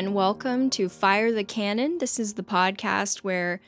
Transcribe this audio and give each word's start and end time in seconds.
Everyone. 0.00 0.14
Welcome 0.14 0.70
to 0.70 0.88
Fire 0.88 1.30
the 1.30 1.44
Canon. 1.44 1.98
This 1.98 2.18
is 2.18 2.32
the 2.32 2.42
podcast 2.42 3.18
where 3.18 3.60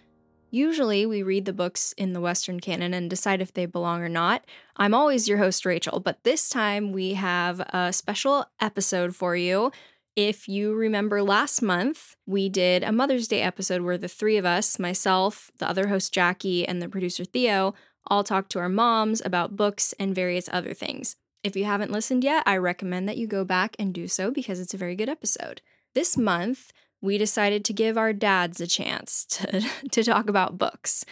usually 0.51 1.05
we 1.05 1.23
read 1.23 1.45
the 1.45 1.53
books 1.53 1.93
in 1.99 2.15
the 2.15 2.23
Western 2.23 2.59
canon 2.59 2.95
and 2.95 3.11
decide 3.11 3.43
if 3.43 3.53
they 3.53 3.67
belong 3.67 4.01
or 4.01 4.09
not. 4.09 4.43
I'm 4.79 4.95
always 4.95 5.29
your 5.29 5.37
host, 5.37 5.67
Rachel, 5.67 6.01
but 6.01 6.25
this 6.25 6.49
time 6.49 6.91
we 6.91 7.13
have 7.15 7.61
a 7.61 7.93
special 7.93 8.47
episode 8.63 9.15
for 9.15 9.37
you. 9.37 9.73
If 10.17 10.49
you 10.49 10.75
remember 10.75 11.23
last 11.23 11.61
month, 11.61 12.17
we 12.25 12.49
did 12.49 12.83
a 12.83 12.93
Mother's 12.93 13.29
Day 13.29 13.43
episode 13.43 13.83
where 13.83 13.99
the 13.99 14.09
three 14.09 14.39
of 14.39 14.47
us, 14.47 14.79
myself, 14.79 15.51
the 15.59 15.69
other 15.69 15.89
host, 15.89 16.15
Jackie, 16.15 16.67
and 16.67 16.81
the 16.81 16.89
producer, 16.89 17.27
Theo, 17.27 17.75
all 18.07 18.25
talked 18.25 18.51
to 18.53 18.59
our 18.59 18.71
moms 18.71 19.21
about 19.23 19.57
books 19.57 19.93
and 20.01 20.15
various 20.15 20.49
other 20.51 20.73
things. 20.73 21.17
If 21.45 21.57
you 21.57 21.67
haven't 21.67 21.93
listened 21.93 22.25
yet, 22.25 22.43
I 22.47 22.57
recommend 22.57 23.07
that 23.07 23.19
you 23.19 23.27
go 23.27 23.45
back 23.45 23.77
and 23.79 23.93
do 23.93 24.09
so 24.09 24.31
because 24.31 24.61
it's 24.61 24.73
a 24.73 24.79
very 24.79 24.97
good 24.97 25.11
episode. 25.11 25.61
This 25.95 26.17
month, 26.17 26.73
we 27.03 27.19
decided 27.19 27.65
to 27.67 27.73
give 27.75 27.99
our 27.99 28.13
dads 28.15 28.61
a 28.61 28.67
chance 28.67 29.25
to, 29.31 29.63
to 29.91 30.03
talk 30.03 30.29
about 30.29 30.59
books. 30.59 31.05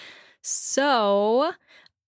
So 0.42 1.52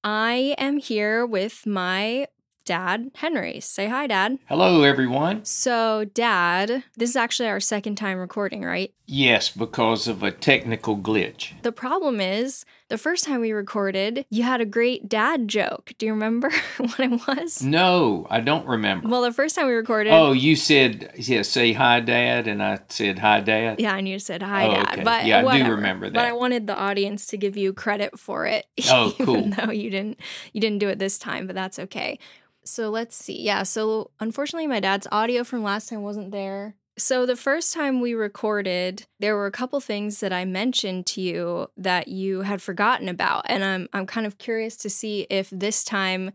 I 0.02 0.54
am 0.56 0.78
here 0.78 1.26
with 1.26 1.66
my 1.66 2.28
dad, 2.64 3.10
Henry. 3.16 3.60
Say 3.60 3.88
hi, 3.88 4.06
Dad. 4.06 4.38
Hello, 4.46 4.82
everyone. 4.84 5.44
So, 5.44 6.04
Dad, 6.04 6.84
this 6.96 7.10
is 7.10 7.16
actually 7.16 7.48
our 7.48 7.60
second 7.60 7.96
time 7.96 8.18
recording, 8.18 8.62
right? 8.62 8.94
Yes, 9.06 9.50
because 9.50 10.08
of 10.08 10.22
a 10.22 10.30
technical 10.30 10.96
glitch. 10.96 11.60
The 11.62 11.72
problem 11.72 12.20
is, 12.20 12.64
the 12.92 12.98
first 12.98 13.24
time 13.24 13.40
we 13.40 13.52
recorded, 13.52 14.26
you 14.28 14.42
had 14.42 14.60
a 14.60 14.66
great 14.66 15.08
dad 15.08 15.48
joke. 15.48 15.94
Do 15.96 16.04
you 16.04 16.12
remember 16.12 16.50
what 16.76 17.00
it 17.00 17.26
was? 17.26 17.62
No, 17.62 18.26
I 18.28 18.40
don't 18.40 18.66
remember. 18.66 19.08
Well, 19.08 19.22
the 19.22 19.32
first 19.32 19.56
time 19.56 19.66
we 19.66 19.72
recorded. 19.72 20.10
oh, 20.12 20.32
you 20.32 20.56
said, 20.56 21.10
yeah, 21.16 21.40
say 21.40 21.72
hi, 21.72 22.00
Dad, 22.00 22.46
and 22.46 22.62
I 22.62 22.80
said 22.90 23.18
hi, 23.18 23.40
Dad. 23.40 23.80
Yeah, 23.80 23.96
and 23.96 24.06
you 24.06 24.18
said 24.18 24.42
hi, 24.42 24.66
Oh, 24.66 24.74
Dad. 24.74 24.92
okay. 24.92 25.04
But 25.04 25.24
Yeah, 25.24 25.46
I 25.46 25.62
do 25.62 25.70
remember 25.70 26.10
But 26.10 26.26
I 26.26 26.32
wanted 26.32 26.66
the 26.66 26.76
audience 26.76 27.26
to 27.28 27.38
give 27.38 27.56
you 27.56 27.72
credit 27.72 28.18
for 28.18 28.44
it. 28.44 28.66
Oh, 28.90 29.14
even 29.18 29.24
cool. 29.26 29.42
though 29.66 29.72
you 29.72 29.88
didn't, 29.88 30.18
you 30.52 30.60
didn't 30.60 30.78
do 30.80 30.88
it 30.90 30.98
this 30.98 31.16
time, 31.16 31.46
but 31.46 31.56
that's 31.56 31.78
okay. 31.78 32.18
So 32.64 32.90
let's 32.90 33.16
see. 33.16 33.40
Yeah. 33.40 33.62
So 33.62 34.10
unfortunately, 34.20 34.66
my 34.66 34.80
dad's 34.80 35.06
audio 35.10 35.44
from 35.44 35.62
last 35.62 35.88
time 35.88 36.02
wasn't 36.02 36.30
there. 36.30 36.74
So 36.98 37.24
the 37.24 37.36
first 37.36 37.72
time 37.72 38.00
we 38.00 38.14
recorded, 38.14 39.06
there 39.18 39.34
were 39.34 39.46
a 39.46 39.52
couple 39.52 39.80
things 39.80 40.20
that 40.20 40.32
I 40.32 40.44
mentioned 40.44 41.06
to 41.06 41.20
you 41.20 41.68
that 41.76 42.08
you 42.08 42.42
had 42.42 42.60
forgotten 42.60 43.08
about, 43.08 43.46
and 43.48 43.64
I'm 43.64 43.88
I'm 43.92 44.06
kind 44.06 44.26
of 44.26 44.38
curious 44.38 44.76
to 44.78 44.90
see 44.90 45.26
if 45.30 45.48
this 45.50 45.84
time 45.84 46.32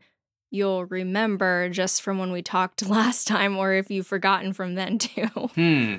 you'll 0.50 0.85
remember 0.85 1.69
just 1.69 2.02
from 2.02 2.17
when 2.17 2.31
we 2.31 2.41
talked 2.41 2.85
last 2.89 3.28
time, 3.28 3.58
or 3.58 3.73
if 3.73 3.91
you've 3.91 4.08
forgotten 4.08 4.53
from 4.53 4.75
then 4.75 4.97
too. 4.97 5.28
Hmm. 5.55 5.95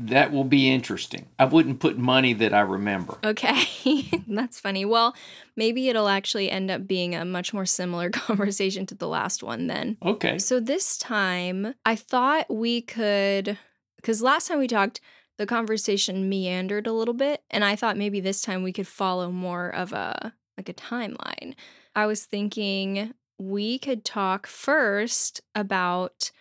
That 0.00 0.32
will 0.32 0.44
be 0.44 0.70
interesting. 0.72 1.26
I 1.38 1.44
wouldn't 1.44 1.78
put 1.78 1.98
money 1.98 2.32
that 2.32 2.54
I 2.54 2.60
remember. 2.60 3.18
Okay, 3.22 4.22
that's 4.26 4.58
funny. 4.58 4.86
Well, 4.86 5.14
maybe 5.56 5.90
it'll 5.90 6.08
actually 6.08 6.50
end 6.50 6.70
up 6.70 6.86
being 6.86 7.14
a 7.14 7.24
much 7.26 7.52
more 7.52 7.66
similar 7.66 8.08
conversation 8.10 8.86
to 8.86 8.94
the 8.94 9.08
last 9.08 9.42
one 9.42 9.66
then. 9.66 9.98
Okay. 10.02 10.38
So 10.38 10.58
this 10.58 10.96
time, 10.96 11.74
I 11.84 11.96
thought 11.96 12.46
we 12.48 12.80
could, 12.80 13.58
because 13.98 14.22
last 14.22 14.48
time 14.48 14.58
we 14.58 14.66
talked, 14.66 15.00
the 15.36 15.46
conversation 15.46 16.28
meandered 16.28 16.86
a 16.86 16.92
little 16.92 17.14
bit, 17.14 17.42
and 17.50 17.64
I 17.64 17.76
thought 17.76 17.96
maybe 17.96 18.20
this 18.20 18.40
time 18.40 18.62
we 18.62 18.72
could 18.72 18.88
follow 18.88 19.30
more 19.30 19.68
of 19.68 19.92
a 19.92 20.34
like 20.56 20.68
a 20.68 20.74
timeline. 20.74 21.54
I 21.94 22.06
was 22.06 22.24
thinking 22.24 23.14
we 23.38 23.78
could 23.78 24.04
talk 24.04 24.46
first 24.46 25.40
about 25.54 26.32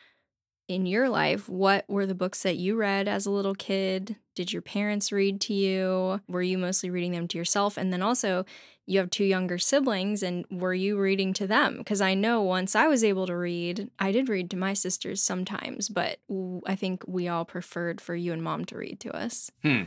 in 0.67 0.85
your 0.85 1.09
life 1.09 1.47
what 1.47 1.85
were 1.87 2.05
the 2.05 2.15
books 2.15 2.43
that 2.43 2.57
you 2.57 2.75
read 2.75 3.07
as 3.07 3.25
a 3.25 3.31
little 3.31 3.55
kid 3.55 4.17
did 4.37 4.53
your 4.53 4.61
parents 4.61 5.11
read 5.11 5.41
to 5.41 5.53
you 5.53 6.21
were 6.29 6.43
you 6.43 6.57
mostly 6.59 6.89
reading 6.91 7.11
them 7.11 7.27
to 7.27 7.37
yourself 7.37 7.75
and 7.75 7.91
then 7.91 8.03
also 8.03 8.45
you 8.89 8.99
have 8.99 9.09
two 9.09 9.25
younger 9.25 9.57
siblings 9.57 10.23
and 10.23 10.45
were 10.49 10.73
you 10.73 10.97
reading 10.97 11.33
to 11.33 11.47
them 11.47 11.77
because 11.79 11.99
i 12.01 12.13
know 12.13 12.41
once 12.41 12.75
i 12.75 12.87
was 12.87 13.03
able 13.03 13.25
to 13.25 13.35
read 13.35 13.89
i 13.99 14.11
did 14.11 14.29
read 14.29 14.49
to 14.51 14.55
my 14.55 14.73
sisters 14.73 15.21
sometimes 15.23 15.89
but 15.89 16.19
I 16.67 16.75
think 16.75 17.03
we 17.07 17.27
all 17.29 17.45
preferred 17.45 17.99
for 18.01 18.13
you 18.15 18.31
and 18.33 18.43
mom 18.43 18.65
to 18.65 18.77
read 18.77 18.99
to 19.01 19.15
us 19.15 19.49
Hmm. 19.63 19.83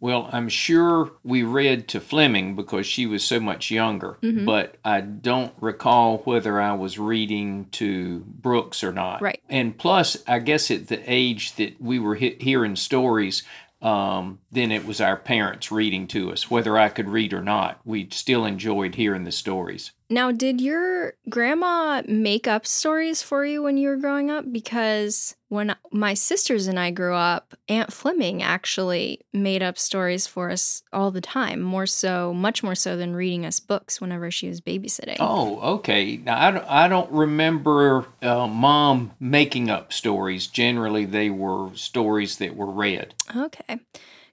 Well, 0.00 0.28
I'm 0.32 0.48
sure 0.48 1.12
we 1.22 1.44
read 1.44 1.86
to 1.88 2.00
Fleming 2.00 2.56
because 2.56 2.86
she 2.86 3.06
was 3.06 3.22
so 3.22 3.38
much 3.38 3.70
younger, 3.70 4.18
Mhm. 4.20 4.44
but 4.44 4.76
I 4.84 5.00
don't 5.00 5.52
recall 5.60 6.18
whether 6.24 6.60
I 6.60 6.72
was 6.72 6.98
reading 6.98 7.66
to 7.72 8.24
Brooks 8.26 8.82
or 8.82 8.90
not. 8.92 9.22
Right. 9.22 9.40
And 9.48 9.78
plus, 9.78 10.16
I 10.26 10.40
guess 10.40 10.72
at 10.72 10.88
the 10.88 11.00
age 11.06 11.54
that 11.54 11.80
we 11.80 12.00
were 12.00 12.16
he- 12.16 12.36
hearing 12.40 12.74
stories, 12.74 13.44
um, 13.82 14.38
then 14.50 14.70
it 14.70 14.86
was 14.86 15.00
our 15.00 15.16
parents 15.16 15.72
reading 15.72 16.06
to 16.08 16.32
us. 16.32 16.50
Whether 16.50 16.78
I 16.78 16.88
could 16.88 17.08
read 17.08 17.32
or 17.32 17.42
not, 17.42 17.80
we 17.84 18.08
still 18.10 18.44
enjoyed 18.44 18.94
hearing 18.94 19.24
the 19.24 19.32
stories. 19.32 19.90
Now 20.12 20.30
did 20.30 20.60
your 20.60 21.14
grandma 21.28 22.02
make 22.06 22.46
up 22.46 22.66
stories 22.66 23.22
for 23.22 23.44
you 23.44 23.62
when 23.62 23.76
you 23.76 23.88
were 23.88 23.96
growing 23.96 24.30
up 24.30 24.44
because 24.52 25.34
when 25.48 25.74
my 25.90 26.14
sisters 26.14 26.66
and 26.66 26.78
i 26.78 26.90
grew 26.90 27.14
up 27.14 27.54
aunt 27.68 27.92
fleming 27.92 28.42
actually 28.42 29.20
made 29.32 29.62
up 29.62 29.78
stories 29.78 30.26
for 30.26 30.50
us 30.50 30.82
all 30.92 31.10
the 31.10 31.20
time 31.20 31.60
more 31.60 31.86
so 31.86 32.32
much 32.32 32.62
more 32.62 32.74
so 32.74 32.96
than 32.96 33.14
reading 33.16 33.46
us 33.46 33.60
books 33.60 34.00
whenever 34.00 34.30
she 34.30 34.48
was 34.48 34.60
babysitting 34.60 35.16
Oh, 35.18 35.60
okay. 35.76 36.16
Now 36.16 36.40
I 36.40 36.50
don't, 36.50 36.66
I 36.68 36.88
don't 36.88 37.10
remember 37.10 38.06
uh, 38.20 38.46
mom 38.46 39.12
making 39.20 39.70
up 39.70 39.92
stories. 39.92 40.46
Generally, 40.46 41.06
they 41.06 41.30
were 41.30 41.74
stories 41.74 42.38
that 42.38 42.56
were 42.56 42.70
read. 42.70 43.14
Okay. 43.34 43.78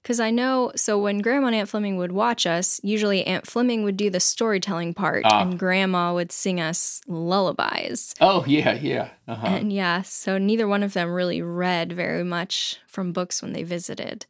Because 0.02 0.20
I 0.20 0.32
know, 0.32 0.72
so 0.76 0.98
when 0.98 1.20
Grandma 1.20 1.48
and 1.48 1.56
Aunt 1.58 1.70
Fleming 1.70 1.98
would 1.98 2.12
watch 2.14 2.46
us, 2.46 2.80
usually 2.84 3.26
Aunt 3.28 3.46
Fleming 3.46 3.84
would 3.84 3.98
do 3.98 4.10
the 4.10 4.20
storytelling 4.20 4.94
part 4.94 5.24
Ah. 5.26 5.42
and 5.42 5.60
Grandma 5.60 6.14
would 6.14 6.32
sing 6.32 6.60
us 6.60 7.02
lullabies. 7.08 8.16
Oh 8.22 8.44
yeah, 8.48 8.74
yeah. 8.74 9.10
Uh-huh. 9.28 9.48
And 9.48 9.74
yeah, 9.74 10.02
so 10.02 10.38
neither 10.38 10.68
one 10.68 10.84
of 10.84 10.94
them 10.94 11.12
really 11.12 11.42
read 11.42 11.92
very 11.92 12.24
much 12.24 12.78
from 12.88 13.12
books 13.12 13.42
when 13.42 13.54
they 13.54 13.64
visited. 13.64 14.26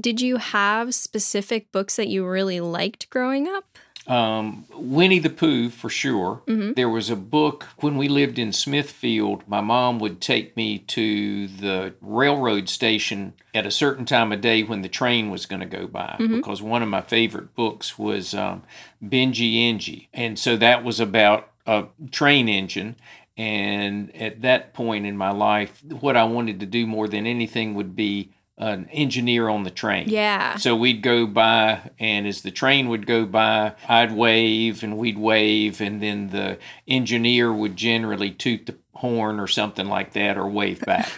Did 0.00 0.20
you 0.20 0.38
have 0.38 0.94
specific 0.94 1.70
books 1.72 1.96
that 1.96 2.08
you 2.08 2.26
really 2.26 2.60
liked 2.60 3.10
growing 3.10 3.46
up? 3.48 3.64
Um, 4.10 4.64
Winnie 4.74 5.20
the 5.20 5.30
Pooh 5.30 5.70
for 5.70 5.88
sure. 5.88 6.42
Mhm. 6.48 6.74
There 6.74 6.88
was 6.88 7.10
a 7.10 7.16
book 7.16 7.68
when 7.78 7.96
we 7.96 8.08
lived 8.08 8.38
in 8.40 8.52
Smithfield. 8.52 9.44
My 9.46 9.60
mom 9.60 10.00
would 10.00 10.20
take 10.20 10.56
me 10.56 10.78
to 10.88 11.46
the 11.46 11.94
railroad 12.00 12.68
station 12.68 13.34
at 13.54 13.66
a 13.66 13.70
certain 13.70 14.04
time 14.04 14.32
of 14.32 14.40
day 14.40 14.62
when 14.64 14.82
the 14.82 14.88
train 14.88 15.30
was 15.30 15.46
going 15.46 15.60
to 15.60 15.66
go 15.66 15.86
by 15.86 16.16
Mhm. 16.18 16.36
because 16.36 16.60
one 16.60 16.82
of 16.82 16.88
my 16.88 17.02
favorite 17.02 17.54
books 17.54 17.98
was 17.98 18.34
um, 18.34 18.62
Benji 19.04 19.54
Engie. 19.70 20.08
And 20.12 20.38
so 20.38 20.56
that 20.56 20.82
was 20.82 20.98
about 20.98 21.48
a 21.66 21.84
train 22.10 22.48
engine. 22.48 22.96
And 23.36 24.14
at 24.16 24.42
that 24.42 24.74
point 24.74 25.06
in 25.06 25.16
my 25.16 25.30
life, 25.30 25.82
what 25.88 26.16
I 26.16 26.24
wanted 26.24 26.58
to 26.60 26.66
do 26.66 26.86
more 26.86 27.06
than 27.08 27.26
anything 27.26 27.74
would 27.74 27.94
be 27.94 28.30
an 28.60 28.88
engineer 28.92 29.48
on 29.48 29.64
the 29.64 29.70
train. 29.70 30.08
Yeah. 30.08 30.56
So 30.56 30.76
we'd 30.76 31.02
go 31.02 31.26
by, 31.26 31.90
and 31.98 32.26
as 32.26 32.42
the 32.42 32.50
train 32.50 32.88
would 32.90 33.06
go 33.06 33.24
by, 33.24 33.72
I'd 33.88 34.12
wave 34.12 34.82
and 34.82 34.98
we'd 34.98 35.18
wave, 35.18 35.80
and 35.80 36.02
then 36.02 36.28
the 36.28 36.58
engineer 36.86 37.52
would 37.52 37.74
generally 37.74 38.30
toot 38.30 38.66
the 38.66 38.76
horn 38.96 39.40
or 39.40 39.46
something 39.46 39.88
like 39.88 40.12
that 40.12 40.36
or 40.36 40.46
wave 40.46 40.80
back. 40.80 41.08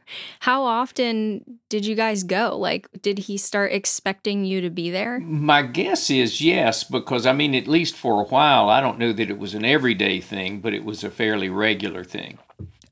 How 0.40 0.62
often 0.62 1.58
did 1.70 1.86
you 1.86 1.94
guys 1.94 2.22
go? 2.22 2.58
Like, 2.58 2.86
did 3.00 3.20
he 3.20 3.38
start 3.38 3.72
expecting 3.72 4.44
you 4.44 4.60
to 4.60 4.68
be 4.68 4.90
there? 4.90 5.20
My 5.20 5.62
guess 5.62 6.10
is 6.10 6.42
yes, 6.42 6.84
because 6.84 7.24
I 7.24 7.32
mean, 7.32 7.54
at 7.54 7.66
least 7.66 7.96
for 7.96 8.20
a 8.20 8.26
while, 8.26 8.68
I 8.68 8.82
don't 8.82 8.98
know 8.98 9.14
that 9.14 9.30
it 9.30 9.38
was 9.38 9.54
an 9.54 9.64
everyday 9.64 10.20
thing, 10.20 10.60
but 10.60 10.74
it 10.74 10.84
was 10.84 11.02
a 11.02 11.10
fairly 11.10 11.48
regular 11.48 12.04
thing. 12.04 12.38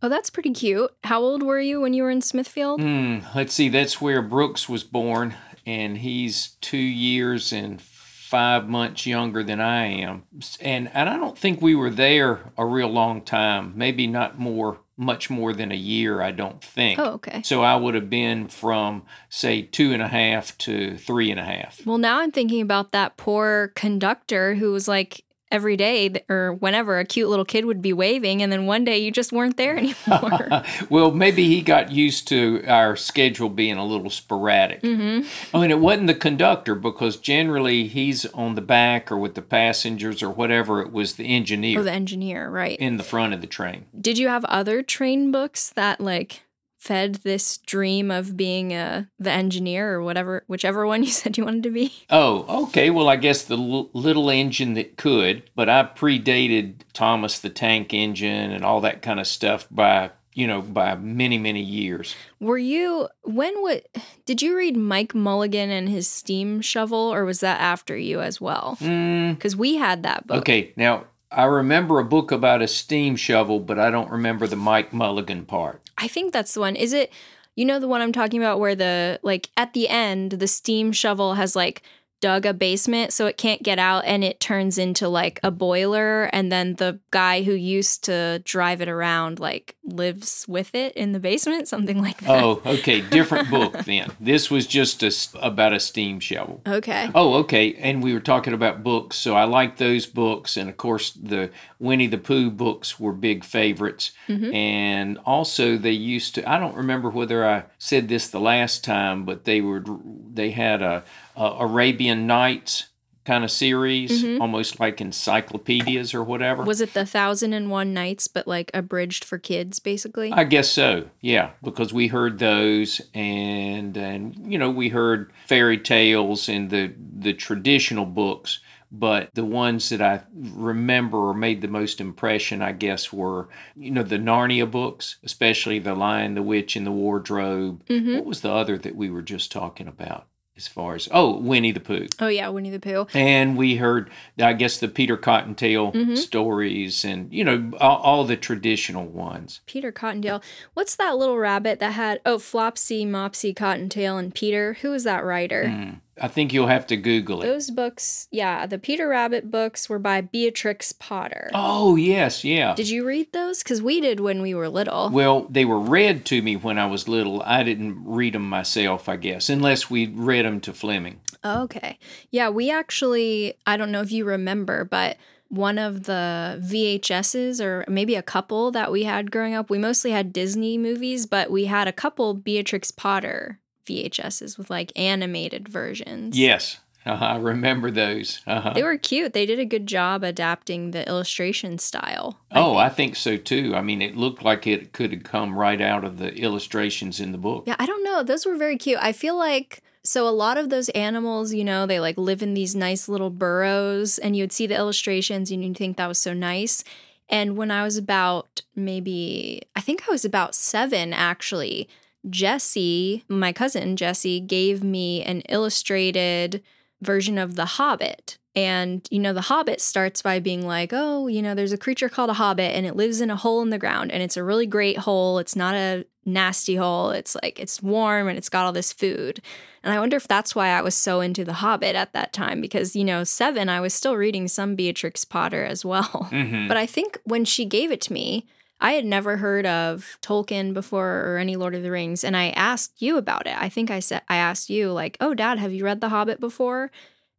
Oh, 0.03 0.09
that's 0.09 0.31
pretty 0.31 0.53
cute. 0.53 0.95
How 1.05 1.21
old 1.21 1.43
were 1.43 1.61
you 1.61 1.81
when 1.81 1.93
you 1.93 2.03
were 2.03 2.11
in 2.11 2.21
Smithfield? 2.23 2.81
Hmm, 2.81 3.19
let's 3.35 3.55
see, 3.55 3.69
that's 3.69 4.01
where 4.01 4.23
Brooks 4.23 4.69
was 4.69 4.85
born, 4.85 5.35
and 5.67 5.99
he's 5.99 6.57
two 6.61 6.77
years 6.77 7.53
and 7.53 7.81
five 7.81 8.69
months 8.69 9.07
younger 9.07 9.43
than 9.43 9.59
I 9.61 9.87
am. 9.87 10.25
And, 10.61 10.91
and 10.93 11.09
I 11.09 11.17
don't 11.17 11.39
think 11.39 11.63
we 11.63 11.75
were 11.75 11.91
there 11.91 12.53
a 12.59 12.67
real 12.67 12.89
long 12.89 13.23
time, 13.23 13.73
maybe 13.75 14.07
not 14.07 14.39
more, 14.39 14.81
much 14.99 15.31
more 15.31 15.55
than 15.55 15.73
a 15.73 15.77
year, 15.77 16.21
I 16.21 16.31
don't 16.31 16.63
think. 16.63 16.99
Oh, 16.99 17.13
okay. 17.13 17.41
So 17.43 17.63
I 17.63 17.75
would 17.77 17.95
have 17.95 18.11
been 18.11 18.49
from, 18.49 19.05
say, 19.31 19.63
two 19.63 19.93
and 19.95 20.03
a 20.03 20.09
half 20.09 20.59
to 20.59 20.99
three 20.99 21.31
and 21.31 21.41
a 21.41 21.45
half. 21.45 21.81
Well, 21.87 21.97
now 21.97 22.21
I'm 22.21 22.31
thinking 22.31 22.61
about 22.61 22.93
that 22.93 23.17
poor 23.17 23.73
conductor 23.75 24.57
who 24.57 24.73
was 24.73 24.87
like 24.87 25.25
every 25.51 25.77
day 25.77 26.23
or 26.29 26.53
whenever 26.55 26.99
a 26.99 27.05
cute 27.05 27.29
little 27.29 27.45
kid 27.45 27.65
would 27.65 27.81
be 27.83 27.93
waving, 27.93 28.43
and 28.43 28.53
then 28.53 28.67
one 28.67 28.85
day 28.85 28.99
you 28.99 29.11
just 29.11 29.33
weren't 29.33 29.57
there 29.57 29.77
anymore. 29.79 30.63
well, 30.91 31.11
maybe 31.11 31.45
he 31.47 31.63
got 31.63 31.91
used 31.91 32.29
to 32.29 32.63
our 32.67 32.97
schedule 32.97 33.49
being 33.49 33.77
a 33.77 33.85
little 33.85 34.11
sporadic. 34.11 34.81
hmm 34.83 35.21
I 35.55 35.61
mean, 35.61 35.71
it 35.71 35.79
wasn't 35.81 36.07
the 36.09 36.15
conductor 36.15 36.75
because 36.75 37.17
generally 37.17 37.87
he's 37.87 38.27
on 38.27 38.55
the 38.55 38.61
back 38.61 39.11
or 39.11 39.17
with 39.19 39.35
the 39.35 39.43
passengers 39.43 40.23
or 40.23 40.31
whatever. 40.31 40.81
It 40.83 40.93
was 40.93 41.15
the 41.15 41.25
engineer 41.25 41.81
Oh, 41.81 41.83
the 41.83 41.93
engineer, 41.93 42.49
right. 42.51 42.79
in 42.79 42.97
the 42.97 43.05
front 43.05 43.35
of 43.35 43.41
the 43.41 43.47
train. 43.47 43.87
Did 43.99 44.19
you 44.19 44.29
have 44.29 44.45
other 44.47 44.83
train 44.83 45.31
books 45.31 45.71
that 45.71 46.01
like 46.01 46.43
fed 46.79 47.17
this 47.17 47.59
dream 47.59 48.11
of 48.11 48.37
being 48.37 48.73
a 48.73 49.09
the 49.19 49.31
engineer 49.31 49.93
or 49.95 50.03
whatever 50.03 50.45
whichever 50.47 50.87
one 50.87 51.03
you 51.05 51.11
said 51.11 51.37
you 51.37 51.45
wanted 51.45 51.63
to 51.65 51.71
be? 51.71 51.93
Oh, 52.11 52.65
okay. 52.65 52.89
Well, 52.91 53.09
I 53.09 53.17
guess 53.17 53.43
the 53.45 53.57
l- 53.59 53.91
little 53.93 54.31
engine 54.31 54.75
that 54.75 54.97
could, 54.97 55.43
but 55.55 55.69
I 55.69 55.83
predated 55.85 56.75
Thomas 56.93 57.39
the 57.39 57.51
Tank 57.51 57.93
Engine 57.93 58.51
and 58.51 58.65
all 58.65 58.81
that 58.83 59.03
kind 59.03 59.21
of 59.21 59.27
stuff 59.27 59.67
by 59.71 60.11
you 60.35 60.47
know 60.47 60.63
by 60.63 60.95
many 60.95 61.37
many 61.39 61.63
years. 61.63 62.15
Were 62.41 62.59
you 62.59 63.09
when 63.23 63.61
what 63.61 63.87
did 64.25 64.41
you 64.41 64.57
read 64.57 64.77
Mike 64.77 65.15
Mulligan 65.15 65.71
and 65.71 65.89
his 65.89 66.07
steam 66.07 66.61
shovel 66.61 66.99
or 67.13 67.25
was 67.25 67.41
that 67.41 67.61
after 67.61 67.97
you 67.97 68.21
as 68.21 68.41
well? 68.41 68.79
Mm, 68.81 69.39
Cuz 69.41 69.57
we 69.57 69.77
had 69.77 70.03
that 70.05 70.27
book. 70.27 70.39
okay, 70.39 70.73
now 70.77 71.05
I 71.31 71.45
remember 71.45 71.99
a 71.99 72.05
book 72.05 72.31
about 72.33 72.63
a 72.63 72.69
steam 72.69 73.15
shovel, 73.17 73.61
but 73.61 73.79
I 73.79 73.91
don't 73.91 74.11
remember 74.11 74.47
the 74.47 74.57
Mike 74.57 74.93
Mulligan 74.95 75.45
part. 75.45 75.83
I 75.99 76.09
think 76.09 76.33
that's 76.33 76.55
the 76.55 76.61
one. 76.61 76.77
Is 76.77 76.93
it 76.93 77.13
you 77.55 77.65
know 77.65 77.81
the 77.81 77.89
one 77.89 78.01
I'm 78.01 78.13
talking 78.13 78.41
about 78.41 78.61
where 78.61 78.75
the 78.77 79.19
like 79.23 79.51
at 79.57 79.73
the 79.75 79.89
end 79.89 80.33
the 80.33 80.47
steam 80.47 80.93
shovel 80.93 81.35
has 81.35 81.57
like 81.57 81.83
dug 82.21 82.47
a 82.47 82.53
basement 82.53 83.13
so 83.13 83.27
it 83.27 83.37
can't 83.37 83.63
get 83.63 83.79
out 83.79 84.05
and 84.05 84.25
it 84.25 84.41
turns 84.41 84.79
into 84.79 85.09
like 85.09 85.39
a 85.43 85.51
boiler 85.51 86.25
and 86.33 86.51
then 86.51 86.75
the 86.77 86.99
guy 87.11 87.43
who 87.43 87.53
used 87.53 88.05
to 88.05 88.41
drive 88.45 88.81
it 88.81 88.89
around 88.89 89.39
like 89.39 89.77
lives 89.85 90.45
with 90.49 90.75
it 90.75 90.93
in 90.95 91.13
the 91.13 91.21
basement 91.21 91.69
something 91.79 92.01
like 92.01 92.19
that. 92.21 92.31
Oh, 92.31 92.61
okay, 92.65 93.01
different 93.01 93.51
book 93.51 93.85
then. 93.85 94.11
This 94.21 94.51
was 94.51 94.67
just 94.67 95.03
a 95.03 95.13
about 95.41 95.73
a 95.73 95.81
steam 95.81 96.21
shovel. 96.21 96.63
Okay. 96.67 97.11
Oh, 97.15 97.35
okay. 97.35 97.75
And 97.75 98.03
we 98.03 98.13
were 98.13 98.21
talking 98.21 98.53
about 98.53 98.83
books, 98.83 99.17
so 99.17 99.35
I 99.35 99.45
like 99.45 99.77
those 99.77 100.07
books, 100.07 100.57
and 100.57 100.69
of 100.69 100.77
course 100.77 101.11
the 101.11 101.51
Winnie 101.79 102.07
the 102.07 102.19
Pooh 102.19 102.51
books 102.51 102.99
were 102.99 103.13
big 103.13 103.45
favorites. 103.45 104.13
Mm-hmm. 104.29 104.55
And 104.55 105.19
also 105.25 105.77
they 105.77 105.93
used 105.93 106.35
to. 106.37 106.49
I 106.49 106.59
don't 106.59 106.75
remember 106.75 107.11
whether 107.11 107.47
I 107.47 107.65
said 107.79 108.09
this 108.09 108.29
the 108.29 108.41
last 108.41 108.85
time, 108.85 109.25
but 109.25 109.45
they 109.45 109.61
were 109.61 109.85
they 110.33 110.51
had 110.51 110.83
a, 110.83 111.05
a 111.39 111.57
Arabian 111.61 112.27
Nights 112.27 112.89
kind 113.25 113.45
of 113.45 113.51
series, 113.51 114.25
almost 114.41 114.81
like 114.81 115.03
encyclopedias 115.03 116.15
or 116.15 116.25
whatever. 116.25 116.63
Was 116.63 116.81
it 116.81 116.95
the 116.95 117.05
Thousand 117.05 117.53
and 117.53 117.71
One 117.71 117.93
Nights, 117.93 118.27
but 118.27 118.47
like 118.49 118.71
abridged 118.73 119.23
for 119.23 119.37
kids, 119.39 119.79
basically? 119.81 120.33
I 120.33 120.45
guess 120.45 120.71
so. 120.71 121.11
Yeah, 121.21 121.51
because 121.63 121.93
we 121.93 122.07
heard 122.09 122.39
those, 122.39 123.03
and 123.13 123.95
and 123.97 124.51
you 124.51 124.59
know 124.59 124.71
we 124.71 124.89
heard 124.89 125.31
fairy 125.47 125.79
tales 125.79 126.49
and 126.49 126.71
the 126.71 126.95
the 127.19 127.35
traditional 127.35 128.07
books, 128.07 128.61
but 128.91 129.29
the 129.35 129.45
ones 129.45 129.91
that 129.91 130.01
I 130.01 130.23
remember 130.35 131.19
or 131.19 131.35
made 131.35 131.61
the 131.61 131.69
most 131.69 132.01
impression, 132.01 132.63
I 132.63 132.73
guess, 132.73 133.13
were 133.13 133.49
you 133.77 133.91
know 133.91 134.03
the 134.03 134.17
Narnia 134.19 134.71
books, 134.71 135.17
especially 135.23 135.79
the 135.79 135.95
Lion, 135.95 136.35
the 136.35 136.43
Witch, 136.43 136.77
and 136.77 136.87
the 136.87 136.93
Wardrobe. 136.93 137.85
Mhm. 137.89 138.15
What 138.17 138.25
was 138.25 138.41
the 138.41 138.51
other 138.53 138.79
that 138.79 138.97
we 138.97 139.11
were 139.11 139.23
just 139.23 139.53
talking 139.53 139.87
about? 139.87 140.27
As 140.59 140.67
far 140.67 140.97
as 140.97 141.09
oh, 141.13 141.39
Winnie 141.39 141.71
the 141.71 141.79
Pooh. 141.79 142.09
oh 142.21 142.27
yeah, 142.27 142.49
Winnie 142.49 142.69
the 142.71 142.81
Pooh. 142.81 143.07
And 143.15 143.57
we 143.57 143.77
heard, 143.77 144.11
I 144.43 144.55
guess, 144.55 144.77
the 144.79 144.89
Peter 144.89 145.17
Cottontail 145.17 145.93
Mhm. 145.93 146.19
stories, 146.19 147.05
and 147.05 147.33
you 147.33 147.45
know 147.45 147.71
all, 147.81 147.99
all 147.99 148.25
the 148.25 148.37
traditional 148.37 149.07
ones. 149.07 149.61
Peter 149.67 149.93
Cottontail. 149.93 150.43
What's 150.75 150.97
that 150.97 151.17
little 151.17 151.39
rabbit 151.39 151.79
that 151.79 151.93
had 151.93 152.21
oh 152.27 152.39
Flopsy, 152.39 153.07
Mopsy, 153.07 153.55
Cottontail, 153.55 154.19
and 154.19 154.35
Peter? 154.35 154.75
Who 154.83 154.91
was 154.91 155.05
that 155.05 155.25
writer? 155.25 155.65
Mm. 155.69 156.01
I 156.21 156.29
think 156.29 156.53
you'll 156.53 156.67
have 156.67 156.87
to 156.89 156.97
Google 156.97 157.43
it. 157.43 157.47
Those 157.47 157.71
books, 157.71 158.29
yeah, 158.31 158.67
the 158.67 158.79
Peter 158.79 159.09
Rabbit 159.09 159.51
books 159.51 159.89
were 159.89 159.99
by 159.99 160.21
Beatrix 160.21 160.93
Potter. 160.93 161.51
Oh, 161.55 161.97
yes, 161.97 162.45
yeah. 162.45 162.75
Did 162.75 162.89
you 162.89 163.07
read 163.07 163.33
those? 163.33 163.63
Because 163.63 163.83
we 163.83 164.01
did 164.01 164.21
when 164.21 164.43
we 164.43 164.55
were 164.55 164.69
little. 164.69 165.11
well, 165.11 165.47
they 165.51 165.65
were 165.65 165.81
read 165.81 166.25
to 166.27 166.43
me 166.43 166.57
when 166.57 166.79
I 166.79 166.87
was 166.87 167.09
little. 167.09 167.43
I 167.43 167.63
didn't 167.63 168.03
read 168.05 168.35
them 168.35 168.49
myself, 168.49 169.09
I 169.09 169.17
guess, 169.17 169.49
unless 169.49 169.91
we 169.91 170.07
read 170.07 170.45
them 170.45 170.61
to 170.61 170.73
Fleming. 170.73 171.21
Okay. 171.45 171.99
Yeah, 172.31 172.49
we 172.49 172.71
actually, 172.71 173.55
I 173.67 173.77
don't 173.77 173.93
know 173.93 174.01
if 174.03 174.11
you 174.13 174.25
remember, 174.25 174.85
but 174.85 175.17
one 175.49 175.79
of 175.79 176.05
the 176.05 176.61
VHSs 176.63 177.65
or 177.65 177.85
maybe 177.89 178.15
a 178.15 178.23
couple 178.23 178.71
that 178.73 178.93
we 178.93 179.05
had 179.05 179.31
growing 179.31 179.55
up, 179.55 179.71
we 179.71 179.79
mostly 179.79 180.11
had 180.11 180.33
Disney 180.33 180.77
movies, 180.77 181.27
but 181.27 181.51
we 181.51 181.65
had 181.65 181.89
a 181.89 181.93
couple 181.93 182.35
Beatrix 182.35 182.91
Potter 182.91 183.59
VHSs 183.89 184.59
with 184.59 184.71
like 184.71 184.93
animated 184.97 185.69
versions. 185.69 186.39
Yes, 186.39 186.79
uh-huh, 187.09 187.25
I 187.25 187.37
remember 187.37 187.91
those. 187.91 188.41
Uh-huh. 188.47 188.73
They 188.75 188.83
were 188.83 188.99
cute. 188.99 189.33
They 189.33 189.47
did 189.47 189.59
a 189.59 189.65
good 189.65 189.87
job 189.87 190.23
adapting 190.23 190.91
the 190.91 191.09
illustration 191.09 191.79
style. 191.79 192.41
I 192.51 192.61
oh, 192.61 192.73
think. 192.73 192.79
I 192.79 192.89
think 192.91 193.17
so 193.17 193.37
too. 193.39 193.73
I 193.75 193.81
mean, 193.81 194.03
it 194.03 194.15
looked 194.15 194.43
like 194.43 194.67
it 194.67 194.93
could 194.93 195.13
have 195.13 195.23
come 195.23 195.59
right 195.59 195.81
out 195.81 196.05
of 196.05 196.19
the 196.19 196.35
illustrations 196.37 197.19
in 197.19 197.33
the 197.33 197.39
book. 197.39 197.65
Yeah, 197.67 197.77
I 197.79 197.87
don't 197.87 198.05
know. 198.05 198.23
Those 198.23 198.45
were 198.45 198.57
very 198.57 198.77
cute. 198.77 198.99
I 199.01 199.13
feel 199.13 199.39
like 199.39 199.83
so 200.05 200.29
a 200.29 200.31
lot 200.31 200.59
of 200.59 200.69
those 200.69 200.91
animals, 200.91 201.55
you 201.55 201.65
know, 201.65 201.87
they 201.87 201.99
like 201.99 202.19
live 202.19 202.43
in 202.43 202.55
these 202.55 202.75
nice 202.75 203.09
little 203.09 203.31
burrows 203.31 204.19
and 204.19 204.37
you 204.37 204.43
would 204.43 204.53
see 204.53 204.67
the 204.67 204.77
illustrations 204.77 205.51
and 205.51 205.65
you'd 205.65 205.77
think 205.77 205.97
that 205.97 206.07
was 206.09 206.19
so 206.19 206.35
nice. 206.35 206.85
And 207.31 207.57
when 207.57 207.71
I 207.71 207.85
was 207.85 207.97
about 207.97 208.63
maybe 208.77 209.63
I 209.75 209.81
think 209.81 210.09
I 210.09 210.13
was 210.13 210.25
about 210.25 210.55
7 210.55 211.13
actually, 211.13 211.89
Jesse, 212.29 213.25
my 213.29 213.53
cousin 213.53 213.97
Jesse 213.97 214.41
gave 214.41 214.83
me 214.83 215.23
an 215.23 215.41
illustrated 215.49 216.63
version 217.01 217.39
of 217.39 217.55
The 217.57 217.65
Hobbit. 217.65 218.39
And, 218.55 219.07
you 219.11 219.21
know, 219.21 219.33
The 219.33 219.43
Hobbit 219.43 219.81
starts 219.81 220.21
by 220.21 220.41
being 220.41 220.67
like, 220.67 220.91
oh, 220.93 221.29
you 221.29 221.43
know, 221.43 221.55
there's 221.55 221.73
a 221.73 221.79
creature 221.79 222.09
called 222.09 222.31
a 222.31 222.35
hobbit 222.35 222.75
and 222.75 222.85
it 222.87 222.97
lives 222.97 223.21
in 223.21 223.31
a 223.31 223.37
hole 223.37 223.63
in 223.63 223.71
the 223.71 223.79
ground 223.79 224.11
and 224.11 224.21
it's 224.23 224.37
a 224.37 224.43
really 224.43 224.67
great 224.67 224.99
hole. 224.99 225.39
It's 225.39 225.55
not 225.55 225.75
a 225.75 226.07
nasty 226.27 226.75
hole. 226.75 227.11
It's 227.11 227.37
like, 227.41 227.61
it's 227.61 227.81
warm 227.81 228.29
and 228.29 228.37
it's 228.37 228.49
got 228.49 228.67
all 228.67 228.73
this 228.73 228.93
food. 228.93 229.41
And 229.85 229.95
I 229.95 230.01
wonder 230.01 230.17
if 230.17 230.27
that's 230.27 230.57
why 230.57 230.71
I 230.71 230.83
was 230.83 230.97
so 230.97 231.21
into 231.21 231.45
The 231.45 231.53
Hobbit 231.55 231.95
at 231.95 232.13
that 232.15 232.33
time 232.33 232.61
because, 232.61 232.97
you 232.97 233.05
know, 233.05 233.23
seven, 233.23 233.69
I 233.69 233.81
was 233.81 233.95
still 233.95 234.17
reading 234.17 234.49
some 234.49 234.75
Beatrix 234.75 235.25
Potter 235.25 235.65
as 235.65 235.85
well. 235.85 236.27
hmm 236.31 236.67
But 236.67 236.77
I 236.77 236.85
think 236.87 237.21
when 237.25 237.45
she 237.45 237.65
gave 237.65 237.93
it 237.93 238.01
to 238.03 238.13
me, 238.13 238.45
I 238.81 238.93
had 238.93 239.05
never 239.05 239.37
heard 239.39 239.67
of 239.67 240.19
Tolkien 240.23 240.73
before 240.73 241.25
or 241.27 241.39
any 241.39 241.57
Lord 241.57 241.75
of 241.75 241.83
the 241.83 241.91
Rings, 241.91 242.23
and 242.25 242.37
I 242.37 242.51
asked 242.51 243.03
you 243.03 243.19
about 243.19 243.47
it. 243.47 243.57
I 243.59 243.69
think 243.69 243.91
I 243.91 244.01
said 244.01 244.23
I 244.29 244.37
asked 244.37 244.71
you 244.71 244.93
like, 244.93 245.17
"Oh, 245.21 245.35
Dad, 245.35 245.59
have 245.59 245.73
you 245.73 245.85
read 245.85 246.01
The 246.01 246.11
Hobbit 246.11 246.41
before?" 246.41 246.91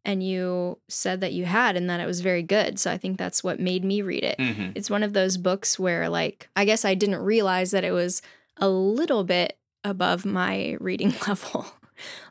And 0.05 0.23
you 0.23 0.79
said 0.87 1.21
that 1.21 1.33
you 1.33 1.45
had, 1.45 1.75
and 1.75 1.89
that 1.89 1.99
it 1.99 2.05
was 2.05 2.21
very 2.21 2.41
good. 2.41 2.79
So 2.79 2.89
I 2.91 2.97
think 2.97 3.17
that's 3.17 3.43
what 3.43 3.59
made 3.59 3.83
me 3.83 4.01
read 4.01 4.23
it. 4.23 4.39
hmm 4.39 4.71
It's 4.75 4.89
one 4.89 5.03
of 5.03 5.13
those 5.13 5.37
books 5.37 5.77
where, 5.77 6.09
like, 6.09 6.49
I 6.55 6.65
guess 6.65 6.85
I 6.85 6.93
didn't 6.95 7.17
realize 7.23 7.71
that 7.71 7.83
it 7.83 7.91
was 7.91 8.21
a 8.57 8.69
little 8.69 9.23
bit 9.23 9.57
above 9.83 10.25
my 10.25 10.77
reading 10.79 11.13
level. 11.27 11.65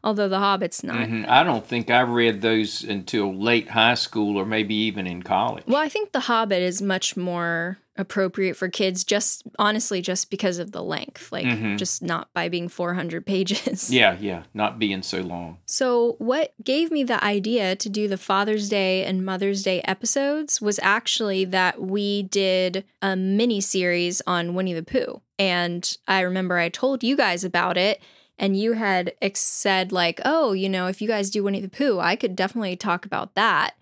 Although 0.04 0.28
The 0.28 0.38
Hobbit's 0.38 0.82
not. 0.82 1.06
hmm 1.08 1.24
I 1.28 1.42
don't 1.42 1.66
think 1.66 1.90
I 1.90 2.00
read 2.00 2.40
those 2.42 2.82
until 2.84 3.34
late 3.34 3.70
high 3.70 3.94
school 3.94 4.36
or 4.36 4.46
maybe 4.46 4.74
even 4.74 5.06
in 5.06 5.22
college. 5.22 5.64
Well, 5.66 5.80
I 5.82 5.88
think 5.88 6.12
The 6.12 6.20
Hobbit 6.20 6.62
is 6.62 6.80
much 6.82 7.16
more 7.16 7.78
appropriate 7.96 8.56
for 8.56 8.68
kids, 8.68 9.02
just 9.02 9.42
honestly, 9.58 10.00
just 10.00 10.30
because 10.30 10.58
of 10.60 10.70
the 10.70 10.84
length, 10.84 11.32
like 11.32 11.44
Mhm. 11.44 11.76
just 11.78 12.00
not 12.00 12.32
by 12.32 12.48
being 12.48 12.68
400 12.68 13.26
pages. 13.26 13.92
Yeah, 13.98 14.16
yeah, 14.20 14.44
not 14.54 14.78
being 14.78 15.02
so 15.02 15.20
long. 15.20 15.58
So, 15.66 16.14
what 16.18 16.54
gave 16.62 16.92
me 16.92 17.02
the 17.02 17.22
idea 17.24 17.74
to 17.74 17.88
do 17.88 18.06
the 18.06 18.16
Father's 18.16 18.68
Day 18.68 19.04
and 19.04 19.24
Mother's 19.24 19.64
Day 19.64 19.80
episodes 19.80 20.60
was 20.60 20.78
actually 20.80 21.44
that 21.46 21.80
we 21.82 22.22
did 22.22 22.84
a 23.02 23.16
mini 23.16 23.60
series 23.60 24.22
on 24.28 24.54
Winnie 24.54 24.74
the 24.74 24.84
Pooh. 24.84 25.20
And 25.36 25.96
I 26.06 26.20
remember 26.20 26.56
I 26.58 26.68
told 26.68 27.02
you 27.02 27.16
guys 27.16 27.42
about 27.42 27.76
it, 27.76 28.00
and 28.38 28.56
you 28.56 28.74
had 28.74 29.12
ex- 29.20 29.40
said, 29.40 29.92
like, 29.92 30.20
oh, 30.24 30.52
you 30.52 30.68
know, 30.68 30.86
if 30.86 31.02
you 31.02 31.08
guys 31.08 31.30
do 31.30 31.42
Winnie 31.42 31.60
the 31.60 31.68
Pooh, 31.68 31.98
I 31.98 32.16
could 32.16 32.36
definitely 32.36 32.76
talk 32.76 33.04
about 33.04 33.34
that. 33.34 33.74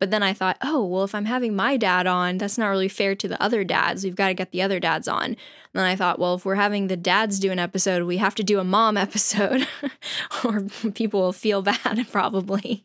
But 0.00 0.10
then 0.10 0.22
I 0.22 0.34
thought, 0.34 0.58
oh, 0.60 0.84
well, 0.84 1.04
if 1.04 1.14
I'm 1.14 1.24
having 1.24 1.56
my 1.56 1.76
dad 1.76 2.06
on, 2.06 2.36
that's 2.36 2.58
not 2.58 2.66
really 2.66 2.88
fair 2.88 3.14
to 3.14 3.28
the 3.28 3.42
other 3.42 3.64
dads. 3.64 4.04
We've 4.04 4.14
got 4.14 4.28
to 4.28 4.34
get 4.34 4.50
the 4.50 4.60
other 4.60 4.78
dads 4.78 5.08
on. 5.08 5.24
And 5.24 5.36
then 5.72 5.84
I 5.84 5.96
thought, 5.96 6.18
well, 6.18 6.34
if 6.34 6.44
we're 6.44 6.56
having 6.56 6.88
the 6.88 6.96
dads 6.96 7.38
do 7.38 7.50
an 7.50 7.58
episode, 7.58 8.02
we 8.02 8.18
have 8.18 8.34
to 8.34 8.44
do 8.44 8.58
a 8.58 8.64
mom 8.64 8.96
episode, 8.98 9.66
or 10.44 10.66
people 10.92 11.20
will 11.20 11.32
feel 11.32 11.62
bad 11.62 12.06
probably. 12.12 12.84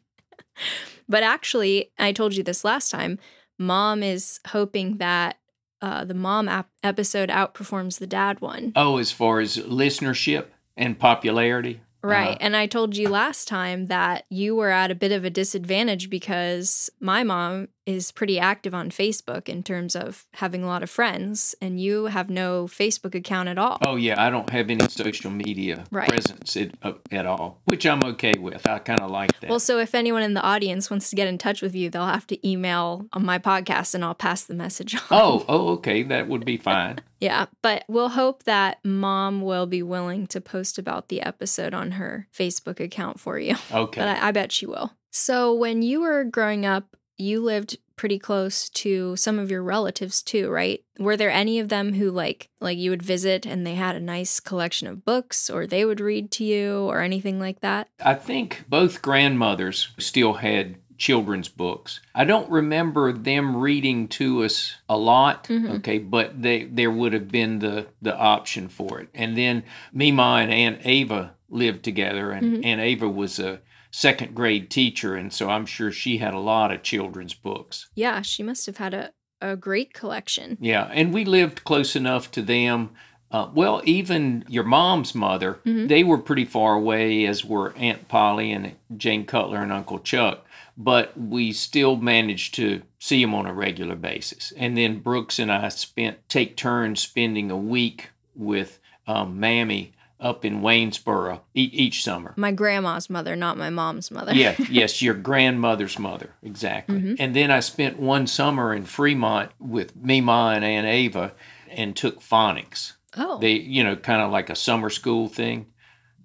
but 1.09 1.23
actually, 1.23 1.91
I 1.97 2.13
told 2.13 2.35
you 2.35 2.43
this 2.43 2.63
last 2.63 2.89
time. 2.89 3.19
Mom 3.57 4.01
is 4.01 4.39
hoping 4.47 4.97
that 4.97 5.37
uh, 5.81 6.05
the 6.05 6.13
mom 6.13 6.47
ap- 6.47 6.69
episode 6.83 7.27
outperforms 7.29 7.99
the 7.99 8.07
dad 8.07 8.39
one. 8.39 8.71
Oh, 8.75 8.97
as 8.97 9.11
far 9.11 9.41
as 9.41 9.57
listenership 9.57 10.45
and 10.79 10.97
popularity. 10.97 11.81
Right. 12.01 12.29
Uh-huh. 12.29 12.37
And 12.39 12.55
I 12.55 12.65
told 12.65 12.95
you 12.95 13.09
last 13.09 13.47
time 13.47 13.87
that 13.87 14.25
you 14.29 14.55
were 14.55 14.69
at 14.69 14.89
a 14.89 14.95
bit 14.95 15.11
of 15.11 15.25
a 15.25 15.29
disadvantage 15.29 16.09
because 16.09 16.89
my 17.01 17.23
mom 17.23 17.67
is 17.89 18.11
pretty 18.11 18.37
active 18.39 18.73
on 18.75 18.89
Facebook 18.91 19.49
in 19.49 19.63
terms 19.63 19.95
of 19.95 20.25
having 20.33 20.63
a 20.63 20.67
lot 20.67 20.83
of 20.83 20.89
friends, 20.89 21.55
and 21.61 21.79
you 21.81 22.05
have 22.05 22.29
no 22.29 22.65
Facebook 22.67 23.15
account 23.15 23.49
at 23.49 23.57
all. 23.57 23.77
Oh 23.81 23.95
yeah, 23.95 24.21
I 24.25 24.29
don't 24.29 24.49
have 24.51 24.69
any 24.69 24.87
social 24.89 25.31
media 25.31 25.85
Right. 25.91 26.07
presence 26.07 26.55
at, 26.55 26.69
uh, 26.83 26.93
at 27.11 27.25
all, 27.25 27.61
which 27.65 27.85
I'm 27.85 28.03
okay 28.11 28.33
with. 28.39 28.67
I 28.67 28.79
kind 28.79 29.01
of 29.01 29.09
like 29.09 29.39
that. 29.39 29.49
Well, 29.49 29.59
so 29.59 29.79
if 29.79 29.95
anyone 29.95 30.21
in 30.23 30.33
the 30.35 30.41
audience 30.43 30.89
wants 30.91 31.09
to 31.09 31.15
get 31.15 31.27
in 31.27 31.37
touch 31.37 31.61
with 31.61 31.73
you, 31.75 31.89
they'll 31.89 32.05
have 32.05 32.27
to 32.27 32.47
email 32.47 33.07
on 33.13 33.25
my 33.25 33.39
podcast 33.39 33.95
and 33.95 34.03
I'll 34.05 34.13
pass 34.15 34.43
the 34.43 34.53
message 34.53 34.93
on. 34.95 35.01
oh, 35.11 35.45
oh, 35.47 35.69
okay, 35.77 36.03
that 36.03 36.27
would 36.27 36.45
be 36.45 36.57
fine. 36.57 36.99
Yeah, 37.21 37.47
but 37.61 37.83
we'll 37.89 38.07
hope 38.23 38.43
that 38.43 38.77
mom 38.81 39.41
will 39.41 39.65
be 39.65 39.83
willing 39.83 40.25
to 40.27 40.39
post 40.39 40.77
about 40.77 41.09
the 41.09 41.21
episode 41.21 41.73
on 41.73 41.91
her 41.99 42.29
Facebook 42.33 42.79
account 42.79 43.19
for 43.19 43.37
you. 43.37 43.55
Okay. 43.73 43.99
But 43.99 44.07
I, 44.07 44.29
I 44.29 44.31
bet 44.31 44.53
she 44.53 44.65
will. 44.65 44.93
So 45.11 45.53
when 45.53 45.81
you 45.81 45.99
were 45.99 46.23
growing 46.23 46.65
up, 46.65 46.95
you 47.19 47.41
lived 47.43 47.77
pretty 47.95 48.17
close 48.17 48.69
to 48.69 49.15
some 49.17 49.37
of 49.37 49.51
your 49.51 49.61
relatives 49.61 50.21
too, 50.23 50.49
right? 50.49 50.81
Were 50.97 51.17
there 51.17 51.29
any 51.29 51.59
of 51.59 51.67
them 51.67 51.93
who 51.93 52.09
like 52.11 52.49
like 52.61 52.77
you 52.77 52.89
would 52.91 53.03
visit 53.03 53.45
and 53.45 53.67
they 53.67 53.75
had 53.75 53.95
a 53.95 53.99
nice 53.99 54.39
collection 54.39 54.87
of 54.87 55.03
books 55.03 55.49
or 55.49 55.67
they 55.67 55.83
would 55.83 55.99
read 55.99 56.31
to 56.31 56.45
you 56.45 56.77
or 56.89 57.01
anything 57.01 57.39
like 57.39 57.59
that? 57.59 57.89
I 58.03 58.13
think 58.15 58.63
both 58.69 59.01
grandmothers 59.01 59.89
still 59.97 60.35
had 60.35 60.77
children's 60.97 61.49
books. 61.49 61.99
I 62.15 62.23
don't 62.23 62.49
remember 62.49 63.11
them 63.13 63.55
reading 63.57 64.07
to 64.09 64.43
us 64.43 64.75
a 64.87 64.97
lot, 64.97 65.45
Mhm. 65.45 65.77
okay, 65.79 65.97
but 65.97 66.41
they 66.41 66.63
there 66.65 66.91
would 66.91 67.11
have 67.13 67.27
been 67.29 67.59
the 67.59 67.87
the 68.01 68.15
option 68.17 68.69
for 68.69 69.01
it. 69.01 69.09
And 69.13 69.37
then 69.37 69.63
Mima 69.91 70.37
and 70.41 70.51
Aunt 70.51 70.79
Ava 70.85 71.35
lived 71.49 71.83
together 71.83 72.31
and 72.31 72.57
Mhm. 72.63 72.65
Aunt 72.65 72.81
Ava 72.81 73.09
was 73.09 73.39
a 73.39 73.59
second 73.91 74.35
grade 74.35 74.69
teacher 74.69 75.15
and 75.15 75.33
so 75.33 75.49
I'm 75.49 75.65
sure 75.65 75.91
she 75.91 76.17
had 76.19 76.33
a 76.33 76.39
lot 76.39 76.71
of 76.71 76.83
children's 76.83 77.33
books. 77.33 77.89
Yeah, 77.95 78.21
she 78.21 78.43
must 78.43 78.65
have 78.65 78.77
had 78.77 78.93
a, 78.93 79.11
a 79.41 79.55
great 79.55 79.93
collection. 79.93 80.57
Yeah, 80.61 80.89
and 80.93 81.13
we 81.13 81.25
lived 81.25 81.63
close 81.63 81.95
enough 81.95 82.29
to 82.31 82.41
them. 82.41 82.91
Uh, 83.31 83.47
well, 83.53 83.81
even 83.85 84.43
your 84.47 84.63
mom's 84.63 85.13
mother, 85.13 85.59
Mhm. 85.65 85.87
they 85.87 86.03
were 86.03 86.17
pretty 86.17 86.45
far 86.45 86.73
away, 86.75 87.25
as 87.27 87.45
were 87.45 87.73
Aunt 87.77 88.07
Polly 88.07 88.51
and 88.51 88.75
Jane 88.97 89.25
Cutler 89.25 89.61
and 89.61 89.71
Uncle 89.71 89.99
Chuck. 89.99 90.45
But 90.75 91.15
we 91.19 91.51
still 91.51 91.95
managed 91.97 92.55
to 92.55 92.81
see 92.99 93.21
them 93.21 93.35
on 93.35 93.45
a 93.45 93.53
regular 93.53 93.95
basis. 93.95 94.51
And 94.57 94.77
then 94.77 94.99
Brooks 94.99 95.37
and 95.37 95.51
I 95.51 95.67
spent 95.69 96.27
take 96.29 96.55
turns 96.55 97.01
spending 97.01 97.51
a 97.51 97.57
week 97.57 98.09
with 98.33 98.79
um, 99.05 99.39
Mammy 99.39 99.91
up 100.19 100.43
in 100.43 100.61
Waynesboro 100.61 101.41
e- 101.53 101.69
each 101.71 102.03
summer. 102.03 102.33
My 102.35 102.51
grandma's 102.51 103.09
mother, 103.09 103.35
not 103.35 103.57
my 103.57 103.69
mom's 103.69 104.11
mother. 104.11 104.33
Yeah, 104.33 104.55
yes, 104.69 105.01
your 105.01 105.13
grandmother's 105.13 105.97
mother, 105.97 106.31
exactly. 106.43 106.99
Mhm. 106.99 107.15
And 107.19 107.35
then 107.35 107.51
I 107.51 107.59
spent 107.61 107.99
one 107.99 108.27
summer 108.27 108.73
in 108.73 108.85
Fremont 108.85 109.51
with 109.59 109.95
Mima 109.95 110.51
and 110.55 110.65
Aunt 110.65 110.87
Ava 110.87 111.31
and 111.69 111.95
took 111.95 112.19
phonics. 112.21 112.93
oh. 113.17 113.37
They, 113.39 113.53
you 113.53 113.83
know, 113.83 113.95
kind 113.95 114.21
of 114.21 114.31
like 114.31 114.49
a 114.49 114.55
summer 114.55 114.89
school 114.89 115.27
thing. 115.29 115.67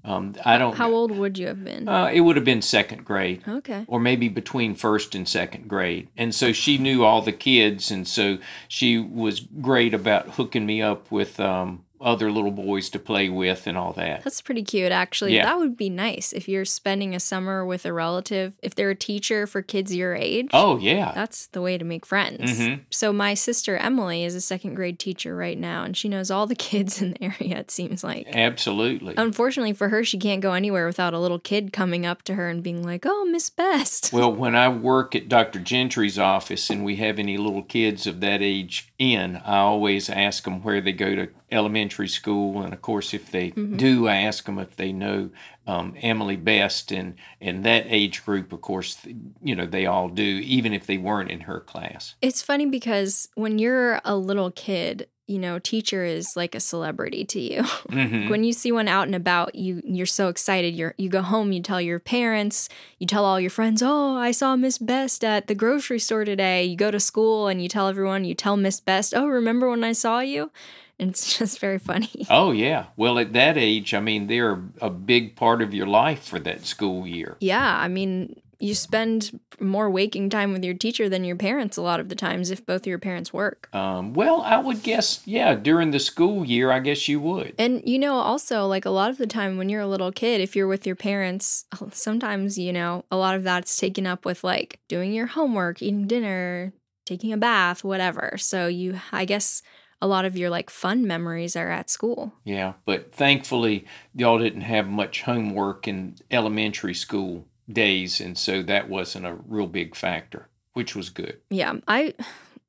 Um, 0.06 0.34
I 0.44 0.58
don't. 0.58 0.76
How 0.76 0.90
old 0.90 1.12
would 1.12 1.38
you 1.38 1.46
have 1.46 1.64
been? 1.64 1.88
Uh, 1.88 2.10
it 2.12 2.20
would 2.20 2.36
have 2.36 2.44
been 2.44 2.60
second 2.60 3.06
grade, 3.06 3.42
okay. 3.48 3.86
or 3.88 3.98
maybe 3.98 4.28
between 4.28 4.74
first 4.74 5.14
and 5.14 5.26
second 5.26 5.66
grade. 5.66 6.08
And 6.14 6.34
so 6.34 6.52
she 6.52 6.76
knew 6.76 7.04
all 7.04 7.22
the 7.22 7.32
kids, 7.32 7.90
and 7.90 8.06
so 8.06 8.36
she 8.68 8.98
was 8.98 9.40
great 9.40 9.94
about 9.94 10.30
hooking 10.30 10.66
me 10.66 10.82
up 10.82 11.10
with 11.10 11.40
um, 11.40 11.84
other 12.04 12.30
little 12.30 12.50
boys 12.50 12.88
to 12.90 12.98
play 12.98 13.28
with 13.28 13.66
and 13.66 13.76
all 13.78 13.92
that. 13.94 14.22
That's 14.24 14.40
pretty 14.42 14.62
cute, 14.62 14.92
actually. 14.92 15.34
Yeah. 15.34 15.44
That 15.46 15.58
would 15.58 15.76
be 15.76 15.88
nice 15.90 16.32
if 16.32 16.48
you're 16.48 16.64
spending 16.64 17.14
a 17.14 17.20
summer 17.20 17.64
with 17.64 17.86
a 17.86 17.92
relative. 17.92 18.52
If 18.62 18.74
they're 18.74 18.90
a 18.90 18.94
teacher 18.94 19.46
for 19.46 19.62
kids 19.62 19.94
your 19.94 20.14
age, 20.14 20.48
Oh 20.52 20.76
yeah. 20.78 21.12
that's 21.14 21.46
the 21.48 21.60
way 21.62 21.78
to 21.78 21.84
make 21.84 22.04
friends. 22.06 22.58
Mhm. 22.60 22.80
So, 22.90 23.12
my 23.12 23.34
sister 23.34 23.76
Emily 23.76 24.24
is 24.24 24.34
a 24.34 24.40
second 24.40 24.74
grade 24.74 24.98
teacher 24.98 25.34
right 25.34 25.58
now, 25.58 25.84
and 25.84 25.96
she 25.96 26.08
knows 26.08 26.30
all 26.30 26.46
the 26.46 26.54
kids 26.70 27.00
in 27.00 27.12
the 27.12 27.22
area, 27.24 27.58
it 27.58 27.70
seems 27.70 28.04
like. 28.04 28.26
Absolutely. 28.32 29.14
Unfortunately 29.16 29.72
for 29.72 29.88
her, 29.88 30.04
she 30.04 30.18
can't 30.18 30.40
go 30.42 30.52
anywhere 30.52 30.86
without 30.86 31.14
a 31.14 31.18
little 31.18 31.38
kid 31.38 31.72
coming 31.72 32.04
up 32.06 32.22
to 32.22 32.34
her 32.34 32.48
and 32.48 32.62
being 32.62 32.82
like, 32.82 33.04
oh, 33.06 33.24
Miss 33.24 33.48
Best. 33.50 34.12
Well, 34.12 34.32
when 34.32 34.54
I 34.54 34.68
work 34.68 35.14
at 35.14 35.28
Dr. 35.28 35.58
Gentry's 35.58 36.18
office 36.18 36.70
and 36.70 36.84
we 36.84 36.96
have 36.96 37.18
any 37.18 37.36
little 37.38 37.62
kids 37.62 38.06
of 38.06 38.20
that 38.20 38.42
age 38.42 38.92
in, 38.98 39.36
I 39.44 39.58
always 39.58 40.10
ask 40.10 40.44
them 40.44 40.62
where 40.62 40.80
they 40.80 40.92
go 40.92 41.14
to 41.14 41.28
elementary 41.54 42.08
school. 42.08 42.62
And 42.62 42.74
of 42.74 42.82
course, 42.82 43.14
if 43.14 43.30
they 43.30 43.50
do, 43.50 44.08
I 44.08 44.16
ask 44.16 44.44
them 44.44 44.58
if 44.58 44.76
they 44.76 44.92
know 44.92 45.30
um, 45.66 45.94
Emily 46.02 46.36
Best. 46.36 46.92
And, 46.92 47.14
and 47.40 47.64
that 47.64 47.86
age 47.88 48.24
group, 48.24 48.52
of 48.52 48.60
course, 48.60 48.98
you 49.42 49.54
know, 49.54 49.66
they 49.66 49.86
all 49.86 50.08
do, 50.08 50.22
even 50.22 50.72
if 50.72 50.86
they 50.86 50.98
weren't 50.98 51.30
in 51.30 51.42
her 51.42 51.60
class. 51.60 52.14
It's 52.20 52.42
funny 52.42 52.66
because 52.66 53.28
when 53.34 53.58
you're 53.58 54.00
a 54.04 54.16
little 54.16 54.50
kid, 54.50 55.08
you 55.26 55.38
know, 55.38 55.58
teacher 55.58 56.04
is 56.04 56.36
like 56.36 56.54
a 56.54 56.60
celebrity 56.60 57.24
to 57.24 57.40
you. 57.40 57.62
hmm 57.90 58.28
when 58.28 58.44
you 58.44 58.52
see 58.52 58.72
one 58.72 58.88
out 58.88 59.06
and 59.06 59.14
about 59.14 59.54
you 59.54 59.82
you're 59.84 60.06
so 60.06 60.28
excited 60.28 60.74
you're 60.74 60.94
you 60.96 61.08
go 61.08 61.22
home 61.22 61.52
you 61.52 61.60
tell 61.60 61.80
your 61.80 61.98
parents 61.98 62.68
you 62.98 63.06
tell 63.06 63.24
all 63.24 63.38
your 63.38 63.50
friends 63.50 63.82
oh 63.82 64.16
i 64.16 64.30
saw 64.30 64.56
miss 64.56 64.78
best 64.78 65.22
at 65.22 65.46
the 65.46 65.54
grocery 65.54 65.98
store 65.98 66.24
today 66.24 66.64
you 66.64 66.76
go 66.76 66.90
to 66.90 66.98
school 66.98 67.46
and 67.48 67.62
you 67.62 67.68
tell 67.68 67.86
everyone 67.88 68.24
you 68.24 68.34
tell 68.34 68.56
miss 68.56 68.80
best 68.80 69.12
oh 69.14 69.26
remember 69.26 69.68
when 69.68 69.84
i 69.84 69.92
saw 69.92 70.20
you 70.20 70.50
and 70.98 71.10
it's 71.10 71.38
just 71.38 71.58
very 71.58 71.78
funny 71.78 72.26
Oh, 72.30 72.52
yeah. 72.52 72.86
Well, 72.96 73.18
at 73.18 73.32
that 73.32 73.56
age, 73.58 73.92
I 73.94 74.00
mean, 74.00 74.26
they're 74.28 74.62
a 74.80 74.90
big 74.90 75.36
part 75.36 75.60
of 75.62 75.74
your 75.74 75.86
life 75.86 76.22
for 76.24 76.38
that 76.40 76.64
school 76.66 77.06
year. 77.06 77.36
yeah 77.40 77.78
i 77.80 77.88
mean 77.88 78.40
you 78.60 78.74
spend 78.74 79.38
more 79.60 79.90
waking 79.90 80.30
time 80.30 80.52
with 80.52 80.64
your 80.64 80.74
teacher 80.74 81.08
than 81.08 81.24
your 81.24 81.36
parents 81.36 81.76
a 81.76 81.82
lot 81.82 82.00
of 82.00 82.08
the 82.08 82.14
times 82.14 82.50
if 82.50 82.64
both 82.64 82.82
of 82.82 82.86
your 82.86 83.00
parents 83.00 83.32
work 83.32 83.68
Um, 83.74 84.14
well, 84.14 84.40
I 84.42 84.58
would 84.58 84.82
guess, 84.82 85.20
yeah, 85.26 85.54
during 85.54 85.90
the 85.90 85.98
school 85.98 86.44
year, 86.46 86.70
I 86.70 86.78
guess 86.78 87.06
you 87.08 87.20
would. 87.20 87.54
And 87.58 87.82
you 87.84 87.98
know, 87.98 88.14
also, 88.14 88.66
like 88.66 88.86
a 88.86 88.90
lot 88.90 89.10
of 89.10 89.18
the 89.18 89.26
time 89.26 89.58
when 89.58 89.68
you're 89.68 89.82
a 89.82 89.86
little 89.94 90.12
kid, 90.12 90.40
if 90.40 90.54
you're 90.56 90.68
with 90.68 90.86
your 90.86 90.96
parents, 90.96 91.66
sometimes, 91.92 92.56
you 92.56 92.72
know, 92.72 93.04
a 93.10 93.16
lot 93.16 93.34
of 93.34 93.42
that's 93.42 93.76
taken 93.76 94.06
up 94.06 94.24
with 94.24 94.44
like 94.44 94.78
doing 94.88 95.12
your 95.12 95.26
homework, 95.26 95.82
eating 95.82 96.06
dinner, 96.06 96.72
taking 97.04 97.32
a 97.32 97.36
bath, 97.36 97.84
whatever. 97.84 98.36
So 98.38 98.66
you, 98.68 99.00
I 99.12 99.24
guess, 99.26 99.62
a 100.04 100.06
lot 100.06 100.26
of 100.26 100.36
your 100.36 100.50
like 100.50 100.68
fun 100.68 101.06
memories 101.06 101.56
are 101.56 101.70
at 101.70 101.88
school. 101.88 102.34
Yeah, 102.44 102.74
but 102.84 103.10
thankfully, 103.10 103.86
y'all 104.14 104.38
didn't 104.38 104.60
have 104.60 104.86
much 104.86 105.22
homework 105.22 105.88
in 105.88 106.16
elementary 106.30 106.92
school 106.92 107.46
days, 107.72 108.20
and 108.20 108.36
so 108.36 108.62
that 108.64 108.90
wasn't 108.90 109.24
a 109.24 109.38
real 109.48 109.66
big 109.66 109.96
factor, 109.96 110.50
which 110.74 110.94
was 110.94 111.08
good. 111.08 111.38
Yeah. 111.48 111.76
I 111.88 112.12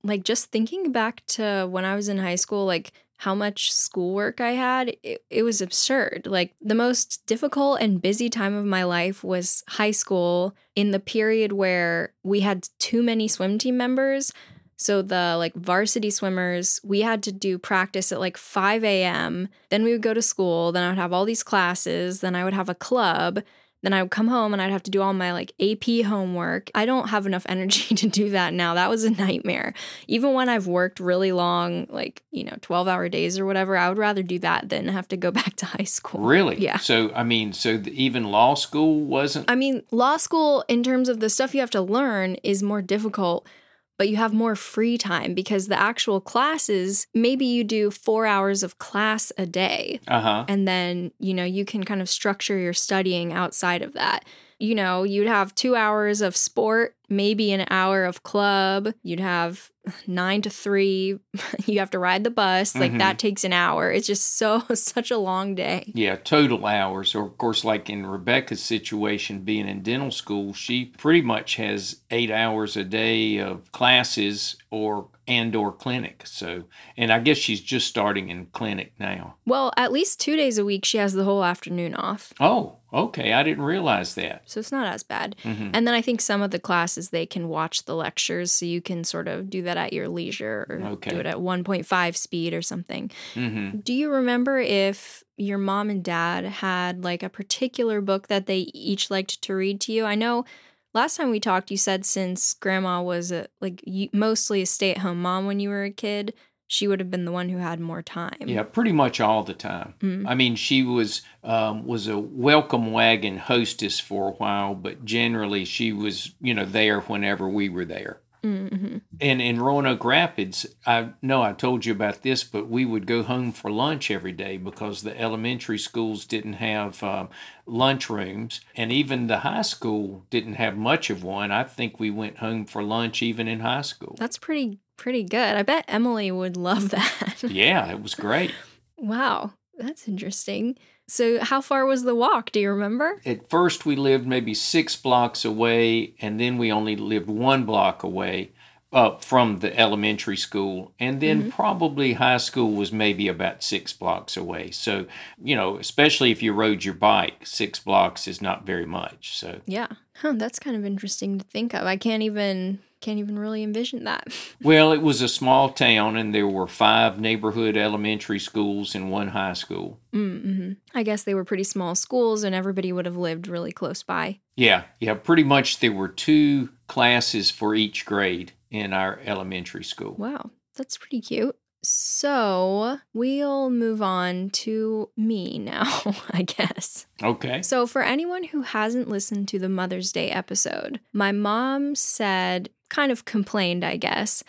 like 0.01 0.23
just 0.23 0.49
thinking 0.49 0.93
back 0.93 1.25
to 1.25 1.67
when 1.69 1.83
I 1.83 1.95
was 1.95 2.07
in 2.07 2.19
high 2.19 2.35
school, 2.35 2.65
like 2.65 2.93
how 3.17 3.35
much 3.35 3.73
schoolwork 3.73 4.39
I 4.39 4.51
had, 4.51 4.95
it, 5.03 5.25
it 5.29 5.43
was 5.43 5.61
absurd. 5.61 6.21
Like 6.25 6.53
the 6.61 6.73
most 6.73 7.25
difficult 7.25 7.81
and 7.81 8.01
busy 8.01 8.29
time 8.29 8.55
of 8.55 8.63
my 8.63 8.85
life 8.85 9.25
was 9.25 9.61
high 9.67 9.91
school 9.91 10.55
in 10.73 10.91
the 10.91 11.01
period 11.01 11.51
where 11.51 12.13
we 12.23 12.39
had 12.41 12.69
too 12.79 13.03
many 13.03 13.27
swim 13.27 13.57
team 13.57 13.75
members. 13.75 14.31
So 14.77 15.01
the 15.01 15.35
like 15.37 15.55
varsity 15.55 16.09
swimmers, 16.09 16.79
we 16.83 17.01
had 17.01 17.23
to 17.23 17.31
do 17.31 17.57
practice 17.57 18.11
at 18.11 18.19
like 18.19 18.37
5 18.37 18.83
a.m. 18.83 19.47
Then 19.69 19.83
we 19.83 19.91
would 19.91 20.01
go 20.01 20.13
to 20.13 20.21
school. 20.21 20.71
Then 20.71 20.83
I 20.83 20.89
would 20.89 20.97
have 20.97 21.13
all 21.13 21.25
these 21.25 21.43
classes. 21.43 22.21
Then 22.21 22.35
I 22.35 22.43
would 22.43 22.53
have 22.53 22.69
a 22.69 22.75
club. 22.75 23.41
Then 23.85 23.93
I 23.93 24.01
would 24.01 24.09
come 24.09 24.29
home 24.29 24.51
and 24.51 24.61
I'd 24.63 24.71
have 24.71 24.81
to 24.83 24.91
do 24.91 25.03
all 25.03 25.13
my 25.13 25.31
like 25.31 25.53
AP 25.61 26.05
homework. 26.07 26.71
I 26.73 26.87
don't 26.87 27.09
have 27.09 27.27
enough 27.27 27.45
energy 27.49 27.93
to 27.93 28.07
do 28.07 28.31
that 28.31 28.51
now. 28.51 28.73
That 28.73 28.89
was 28.89 29.03
a 29.03 29.11
nightmare. 29.11 29.75
Even 30.07 30.33
when 30.33 30.49
I've 30.49 30.65
worked 30.65 30.99
really 30.99 31.31
long, 31.31 31.85
like, 31.89 32.23
you 32.31 32.43
know, 32.43 32.57
12 32.61 32.87
hour 32.87 33.07
days 33.09 33.37
or 33.37 33.45
whatever, 33.45 33.77
I 33.77 33.87
would 33.87 33.99
rather 33.99 34.23
do 34.23 34.39
that 34.39 34.69
than 34.69 34.87
have 34.87 35.07
to 35.09 35.17
go 35.17 35.29
back 35.39 35.55
to 35.57 35.67
high 35.67 35.83
school. 35.83 36.21
Really? 36.21 36.57
Yeah. 36.59 36.77
So, 36.77 37.13
I 37.13 37.23
mean, 37.23 37.53
so 37.53 37.77
the, 37.77 37.91
even 37.91 38.23
law 38.31 38.55
school 38.55 39.01
wasn't. 39.01 39.49
I 39.49 39.53
mean, 39.53 39.83
law 39.91 40.17
school, 40.17 40.65
in 40.67 40.81
terms 40.81 41.07
of 41.07 41.19
the 41.19 41.29
stuff 41.29 41.53
you 41.53 41.59
have 41.59 41.69
to 41.71 41.81
learn, 41.81 42.35
is 42.43 42.63
more 42.63 42.81
difficult, 42.81 43.47
but 43.97 44.09
you 44.09 44.17
have 44.17 44.33
more 44.33 44.55
free 44.55 44.97
time 44.97 45.33
because 45.33 45.67
the 45.67 45.79
actual 45.79 46.19
classes, 46.19 47.07
maybe 47.13 47.45
you 47.45 47.63
do 47.63 47.91
four 47.91 48.25
hours 48.25 48.63
of 48.63 48.77
class 48.77 49.31
a 49.37 49.45
day. 49.45 49.99
Uh 50.07 50.21
huh. 50.21 50.45
And 50.47 50.67
then, 50.67 51.11
you 51.19 51.33
know, 51.33 51.45
you 51.45 51.65
can 51.65 51.83
kind 51.83 52.01
of 52.01 52.09
structure 52.09 52.57
your 52.57 52.73
studying 52.73 53.31
outside 53.33 53.81
of 53.81 53.93
that. 53.93 54.25
You 54.59 54.75
know, 54.75 55.03
you'd 55.03 55.27
have 55.27 55.53
two 55.55 55.75
hours 55.75 56.21
of 56.21 56.35
sport, 56.35 56.95
maybe 57.09 57.51
an 57.51 57.65
hour 57.69 58.05
of 58.05 58.23
club. 58.23 58.93
You'd 59.03 59.19
have 59.19 59.71
nine 60.07 60.41
to 60.43 60.49
three. 60.49 61.19
You 61.65 61.79
have 61.79 61.89
to 61.91 61.99
ride 61.99 62.23
the 62.23 62.29
bus. 62.29 62.75
Like 62.75 62.91
Mhm. 62.91 62.99
that 62.99 63.17
takes 63.19 63.43
an 63.43 63.51
hour. 63.53 63.91
It's 63.91 64.05
just 64.07 64.37
so, 64.37 64.63
such 64.73 65.09
a 65.11 65.17
long 65.17 65.55
day. 65.55 65.91
Yeah, 65.95 66.15
total 66.15 66.65
hours. 66.65 67.15
Or, 67.15 67.25
of 67.25 67.37
course, 67.37 67.63
like 67.63 67.89
in 67.89 68.05
Rebecca's 68.05 68.61
situation, 68.61 69.39
being 69.41 69.67
in 69.67 69.81
dental 69.81 70.11
school, 70.11 70.53
she 70.53 70.85
pretty 70.85 71.21
much 71.21 71.55
has 71.55 72.01
eight 72.11 72.29
hours 72.31 72.77
a 72.77 72.83
day 72.83 73.37
of 73.39 73.71
classes 73.71 74.57
or 74.69 75.07
and 75.27 75.55
or 75.55 75.71
clinic. 75.71 76.23
So, 76.25 76.65
and 76.95 77.11
I 77.11 77.19
guess 77.19 77.37
she's 77.37 77.61
just 77.61 77.87
starting 77.87 78.29
in 78.29 78.45
clinic 78.47 78.93
now. 78.99 79.35
Well, 79.45 79.71
at 79.75 79.91
least 79.91 80.19
two 80.19 80.35
days 80.35 80.57
a 80.57 80.65
week, 80.65 80.85
she 80.85 80.97
has 80.99 81.13
the 81.13 81.23
whole 81.23 81.43
afternoon 81.43 81.95
off. 81.95 82.33
Oh, 82.39 82.77
okay. 82.93 83.33
I 83.33 83.41
didn't 83.43 83.63
realize 83.63 84.15
that. 84.15 84.43
So 84.45 84.59
it's 84.59 84.71
not 84.71 84.87
as 84.87 85.03
bad. 85.03 85.35
Mhm. 85.43 85.71
And 85.73 85.87
then 85.87 85.93
I 85.95 86.01
think 86.01 86.21
some 86.21 86.41
of 86.41 86.51
the 86.51 86.59
classes 86.59 87.09
they 87.09 87.25
can 87.25 87.49
watch 87.49 87.85
the 87.85 87.95
lectures, 87.95 88.51
so 88.51 88.65
you 88.65 88.81
can 88.81 89.03
sort 89.03 89.27
of 89.27 89.49
do 89.49 89.61
that 89.63 89.77
at 89.77 89.93
your 89.93 90.07
leisure 90.07 90.65
or 90.69 90.79
Okay. 90.93 91.09
do 91.11 91.17
it 91.19 91.25
at 91.25 91.37
1.5 91.41 92.15
speed 92.15 92.53
or 92.53 92.61
something. 92.61 93.09
hmm 93.33 93.71
Do 93.83 93.93
you 93.93 94.09
remember 94.11 94.59
if 94.59 95.23
your 95.37 95.57
mom 95.57 95.89
and 95.89 96.03
dad 96.03 96.45
had 96.45 97.03
like 97.03 97.21
a 97.23 97.29
particular 97.29 97.99
book 97.99 98.27
that 98.27 98.45
they 98.45 98.59
each 98.73 99.09
liked 99.11 99.41
to 99.41 99.53
read 99.55 99.81
to 99.81 99.91
you? 99.91 100.05
I 100.05 100.15
know 100.15 100.45
last 100.95 101.17
time 101.17 101.29
we 101.29 101.39
talked, 101.39 101.69
you 101.69 101.77
said 101.77 102.05
since 102.05 102.55
grandma 102.55 103.03
was 103.03 103.31
a, 103.31 103.47
like 103.61 103.83
mostly 104.11 104.63
a 104.63 104.65
stay 104.65 104.91
at 104.91 104.99
home 104.99 105.21
mom 105.21 105.45
when 105.45 105.59
you 105.59 105.69
were 105.69 105.83
a 105.83 105.91
kid, 105.91 106.33
she 106.67 106.87
would 106.87 106.99
have 106.99 107.11
been 107.11 107.25
the 107.25 107.31
one 107.31 107.49
who 107.49 107.57
had 107.57 107.79
more 107.79 108.01
time. 108.01 108.33
Yeah, 108.39 108.63
pretty 108.63 108.91
much 108.91 109.21
all 109.21 109.43
the 109.43 109.53
time. 109.53 109.93
Mm. 109.99 110.25
I 110.27 110.33
mean, 110.33 110.55
she 110.55 110.81
was 110.81 111.21
um, 111.43 111.85
was 111.85 112.07
a 112.07 112.17
welcome 112.17 112.91
wagon 112.91 113.37
hostess 113.37 113.99
for 113.99 114.29
a 114.29 114.33
while, 114.33 114.73
but 114.73 115.05
generally 115.05 115.63
she 115.65 115.93
was, 115.93 116.33
you 116.41 116.55
know, 116.55 116.65
there 116.65 117.01
whenever 117.01 117.47
we 117.47 117.69
were 117.69 117.85
there. 117.85 118.21
Mm-hmm. 118.45 118.97
And 119.19 119.41
in 119.41 119.59
Roanoke 119.59 120.05
Rapids, 120.05 120.65
I 120.85 121.09
know 121.21 121.41
I 121.41 121.53
told 121.53 121.85
you 121.85 121.91
about 121.93 122.21
this, 122.21 122.43
but 122.43 122.69
we 122.69 122.85
would 122.85 123.07
go 123.07 123.23
home 123.23 123.51
for 123.51 123.71
lunch 123.71 124.11
every 124.11 124.31
day 124.31 124.57
because 124.57 125.01
the 125.01 125.19
elementary 125.19 125.79
schools 125.79 126.25
didn't 126.25 126.53
have 126.53 127.01
um, 127.01 127.29
lunch 127.65 128.09
rooms, 128.09 128.61
and 128.75 128.91
even 128.91 129.27
the 129.27 129.39
high 129.39 129.63
school 129.63 130.25
didn't 130.29 130.55
have 130.55 130.77
much 130.77 131.09
of 131.09 131.23
one. 131.23 131.51
I 131.51 131.63
think 131.63 131.99
we 131.99 132.11
went 132.11 132.37
home 132.37 132.65
for 132.65 132.83
lunch 132.83 133.23
even 133.23 133.47
in 133.47 133.61
high 133.61 133.81
school. 133.81 134.15
That's 134.19 134.37
pretty 134.37 134.79
pretty 134.97 135.23
good. 135.23 135.55
I 135.55 135.63
bet 135.63 135.85
Emily 135.87 136.31
would 136.31 136.55
love 136.55 136.89
that. 136.91 137.43
Yeah, 137.43 137.89
it 137.91 138.01
was 138.01 138.13
great. 138.15 138.53
wow, 138.97 139.53
that's 139.77 140.07
interesting. 140.07 140.77
So, 141.07 141.43
how 141.43 141.61
far 141.61 141.85
was 141.85 142.03
the 142.03 142.15
walk? 142.15 142.51
Do 142.51 142.59
you 142.59 142.69
remember? 142.71 143.21
At 143.25 143.49
first, 143.49 143.85
we 143.85 143.95
lived 143.95 144.25
maybe 144.25 144.53
six 144.53 144.95
blocks 144.95 145.45
away, 145.45 146.15
and 146.19 146.39
then 146.39 146.57
we 146.57 146.71
only 146.71 146.95
lived 146.95 147.27
one 147.27 147.63
block 147.63 148.01
away 148.03 148.51
uh, 148.95 149.17
from 149.17 149.59
the 149.59 149.77
elementary 149.77 150.37
school. 150.37 150.93
And 150.99 151.21
then 151.21 151.51
probably 151.51 152.13
high 152.13 152.37
school 152.37 152.71
was 152.71 152.91
maybe 152.91 153.27
about 153.27 153.61
six 153.61 153.91
blocks 153.91 154.37
away. 154.37 154.71
So, 154.71 155.05
you 155.43 155.55
know, 155.55 155.77
especially 155.77 156.31
if 156.31 156.41
you 156.41 156.53
rode 156.53 156.85
your 156.85 156.93
bike, 156.93 157.45
six 157.45 157.77
blocks 157.77 158.27
is 158.27 158.41
not 158.41 158.65
very 158.65 158.85
much. 158.85 159.37
So, 159.37 159.59
Yeah. 159.65 159.87
Huh, 160.21 160.33
that's 160.37 160.59
kind 160.59 160.77
of 160.77 160.85
interesting 160.85 161.37
to 161.37 161.43
think 161.45 161.73
of. 161.73 161.83
I 161.85 161.97
can't 161.97 162.23
even 162.23 162.79
can't 163.05 163.19
even 163.19 163.37
really 163.37 163.61
envision 163.61 164.03
that. 164.05 164.27
well, 164.61 164.91
it 164.91 165.01
was 165.01 165.21
a 165.21 165.27
small 165.27 165.69
town, 165.69 166.17
and 166.17 166.33
there 166.33 166.47
were 166.47 166.67
five 166.67 167.19
neighborhood 167.19 167.77
elementary 167.77 168.39
schools 168.39 168.95
and 168.95 169.11
one 169.11 169.29
high 169.29 169.53
school. 169.53 169.99
Mm-hmm. 170.13 170.73
I 170.95 171.03
guess 171.03 171.23
they 171.23 171.35
were 171.35 171.45
pretty 171.45 171.63
small 171.63 171.93
schools, 171.93 172.43
and 172.43 172.55
everybody 172.55 172.91
would 172.91 173.05
have 173.05 173.17
lived 173.17 173.47
really 173.47 173.71
close 173.71 174.01
by. 174.01 174.39
Yeah, 174.55 174.85
yeah, 174.99 175.13
pretty 175.13 175.43
much 175.43 175.79
there 175.79 175.91
were 175.91 176.07
two 176.07 176.69
classes 176.87 177.51
for 177.51 177.75
each 177.75 178.05
grade 178.05 178.53
in 178.71 178.91
our 178.91 179.19
elementary 179.23 179.83
school. 179.83 180.15
Wow, 180.15 180.49
that's 180.75 180.97
pretty 180.97 181.21
cute. 181.21 181.55
So 181.85 182.99
we'll 183.13 183.69
move 183.69 184.01
on 184.01 184.49
to 184.51 185.09
me 185.15 185.59
now, 185.59 186.15
I 186.31 186.41
guess. 186.41 187.05
Okay. 187.21 187.61
So, 187.61 187.85
for 187.85 188.01
anyone 188.01 188.45
who 188.45 188.63
hasn't 188.63 189.07
listened 189.07 189.47
to 189.49 189.59
the 189.59 189.69
Mother's 189.69 190.11
Day 190.11 190.31
episode, 190.31 190.99
my 191.13 191.31
mom 191.31 191.93
said, 191.93 192.69
kind 192.89 193.11
of 193.11 193.25
complained, 193.25 193.83
I 193.83 193.97
guess, 193.97 194.43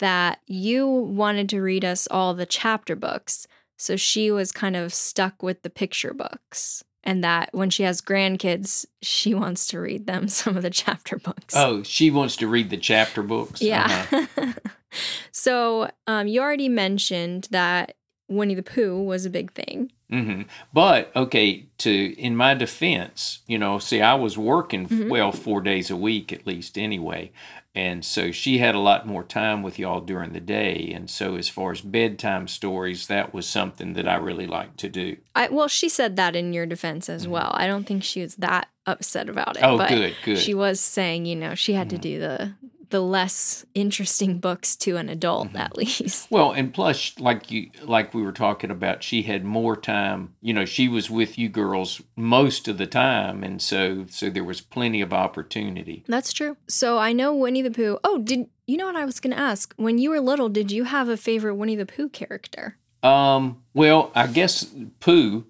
that 0.00 0.40
you 0.46 0.86
wanted 0.86 1.48
to 1.50 1.62
read 1.62 1.84
us 1.84 2.06
all 2.10 2.34
the 2.34 2.46
chapter 2.46 2.94
books. 2.94 3.46
So, 3.78 3.96
she 3.96 4.30
was 4.30 4.52
kind 4.52 4.76
of 4.76 4.92
stuck 4.92 5.42
with 5.42 5.62
the 5.62 5.70
picture 5.70 6.12
books. 6.12 6.84
And 7.04 7.24
that 7.24 7.48
when 7.52 7.70
she 7.70 7.82
has 7.84 8.00
grandkids, 8.00 8.86
she 9.00 9.34
wants 9.42 9.66
to 9.68 9.80
read 9.80 10.06
them 10.06 10.28
some 10.28 10.56
of 10.58 10.62
the 10.62 10.70
chapter 10.70 11.18
books. 11.18 11.56
Oh, 11.56 11.82
she 11.82 12.10
wants 12.10 12.36
to 12.36 12.46
read 12.46 12.68
the 12.68 12.76
chapter 12.76 13.22
books. 13.22 13.62
Yeah. 13.62 14.06
Uh-huh. 14.12 14.52
so, 15.30 15.90
um, 16.06 16.26
you 16.26 16.40
already 16.40 16.68
mentioned 16.68 17.48
that 17.50 17.94
Winnie 18.28 18.54
the 18.54 18.62
Pooh 18.62 19.02
was 19.02 19.26
a 19.26 19.30
big 19.30 19.52
thing. 19.52 19.92
hmm 20.10 20.42
But 20.72 21.10
okay, 21.16 21.66
to 21.78 22.14
in 22.18 22.36
my 22.36 22.54
defense, 22.54 23.40
you 23.46 23.58
know, 23.58 23.78
see, 23.78 24.00
I 24.00 24.14
was 24.14 24.38
working 24.38 24.86
Mhm. 24.88 25.08
well 25.10 25.32
four 25.32 25.60
days 25.60 25.90
a 25.90 25.96
week 25.96 26.32
at 26.32 26.46
least 26.46 26.78
anyway, 26.78 27.30
and 27.74 28.04
so 28.04 28.30
she 28.32 28.58
had 28.58 28.74
a 28.74 28.78
lot 28.78 29.06
more 29.06 29.22
time 29.24 29.62
with 29.62 29.78
y'all 29.78 30.00
during 30.00 30.32
the 30.32 30.40
day, 30.40 30.92
and 30.94 31.10
so 31.10 31.36
as 31.36 31.48
far 31.48 31.72
as 31.72 31.80
bedtime 31.82 32.46
stories, 32.48 33.06
that 33.08 33.32
was 33.34 33.46
something 33.46 33.92
that 33.94 34.06
I 34.08 34.16
really 34.16 34.46
liked 34.46 34.78
to 34.80 34.88
do. 34.88 35.16
I, 35.34 35.48
well, 35.48 35.68
she 35.68 35.88
said 35.88 36.16
that 36.16 36.36
in 36.36 36.52
your 36.52 36.66
defense 36.66 37.08
as 37.10 37.26
well. 37.28 37.50
I 37.54 37.66
don't 37.66 37.84
think 37.86 38.02
she 38.04 38.20
was 38.22 38.36
that 38.36 38.68
upset 38.86 39.28
about 39.28 39.56
it. 39.56 39.62
Mm-hmm. 39.62 39.74
Oh, 39.74 39.78
but 39.78 39.88
good, 39.88 40.14
good. 40.24 40.34
Mm-hmm. 40.36 40.42
She 40.44 40.54
was 40.54 40.80
saying, 40.80 41.26
you 41.26 41.36
know, 41.36 41.54
she 41.54 41.72
had 41.74 41.88
to 41.90 41.98
do 41.98 42.18
the 42.18 42.52
the 42.92 43.00
less 43.02 43.66
interesting 43.74 44.38
books 44.38 44.76
to 44.76 44.96
an 44.96 45.08
adult 45.08 45.48
Mm-hmm. 45.48 45.56
at 45.56 45.76
least. 45.76 46.30
Well, 46.30 46.52
and 46.52 46.72
plus, 46.72 47.18
like 47.18 47.50
you, 47.50 47.70
like 47.82 48.14
we 48.14 48.22
were 48.22 48.32
talking 48.32 48.70
about, 48.70 49.02
she 49.02 49.22
had 49.22 49.44
more 49.44 49.76
time. 49.76 50.34
You 50.40 50.54
know, 50.54 50.64
she 50.64 50.86
was 50.86 51.10
with 51.10 51.36
you 51.36 51.48
girls 51.48 52.00
most 52.16 52.68
of 52.68 52.78
the 52.78 52.86
time, 52.86 53.42
and 53.42 53.60
so 53.60 54.06
so 54.08 54.30
there 54.30 54.44
was 54.44 54.60
plenty 54.60 55.00
of 55.00 55.12
opportunity. 55.12 56.04
That's 56.06 56.32
true. 56.32 56.56
So 56.68 56.98
I 56.98 57.12
know 57.12 57.34
Winnie 57.34 57.62
the 57.62 57.70
Pooh. 57.70 57.98
Oh, 58.04 58.18
did 58.18 58.46
you 58.66 58.76
know 58.76 58.86
what 58.86 58.96
I 58.96 59.04
was 59.04 59.18
going 59.18 59.34
to 59.34 59.42
ask? 59.42 59.74
When 59.76 59.98
you 59.98 60.10
were 60.10 60.20
little, 60.20 60.48
did 60.48 60.70
you 60.70 60.84
have 60.84 61.08
a 61.08 61.16
favorite 61.16 61.56
Winnie 61.56 61.74
the 61.76 61.86
Pooh 61.86 62.08
character? 62.08 62.76
Um, 63.02 63.62
well, 63.74 64.12
I 64.14 64.28
guess 64.28 64.72
Pooh, 65.00 65.44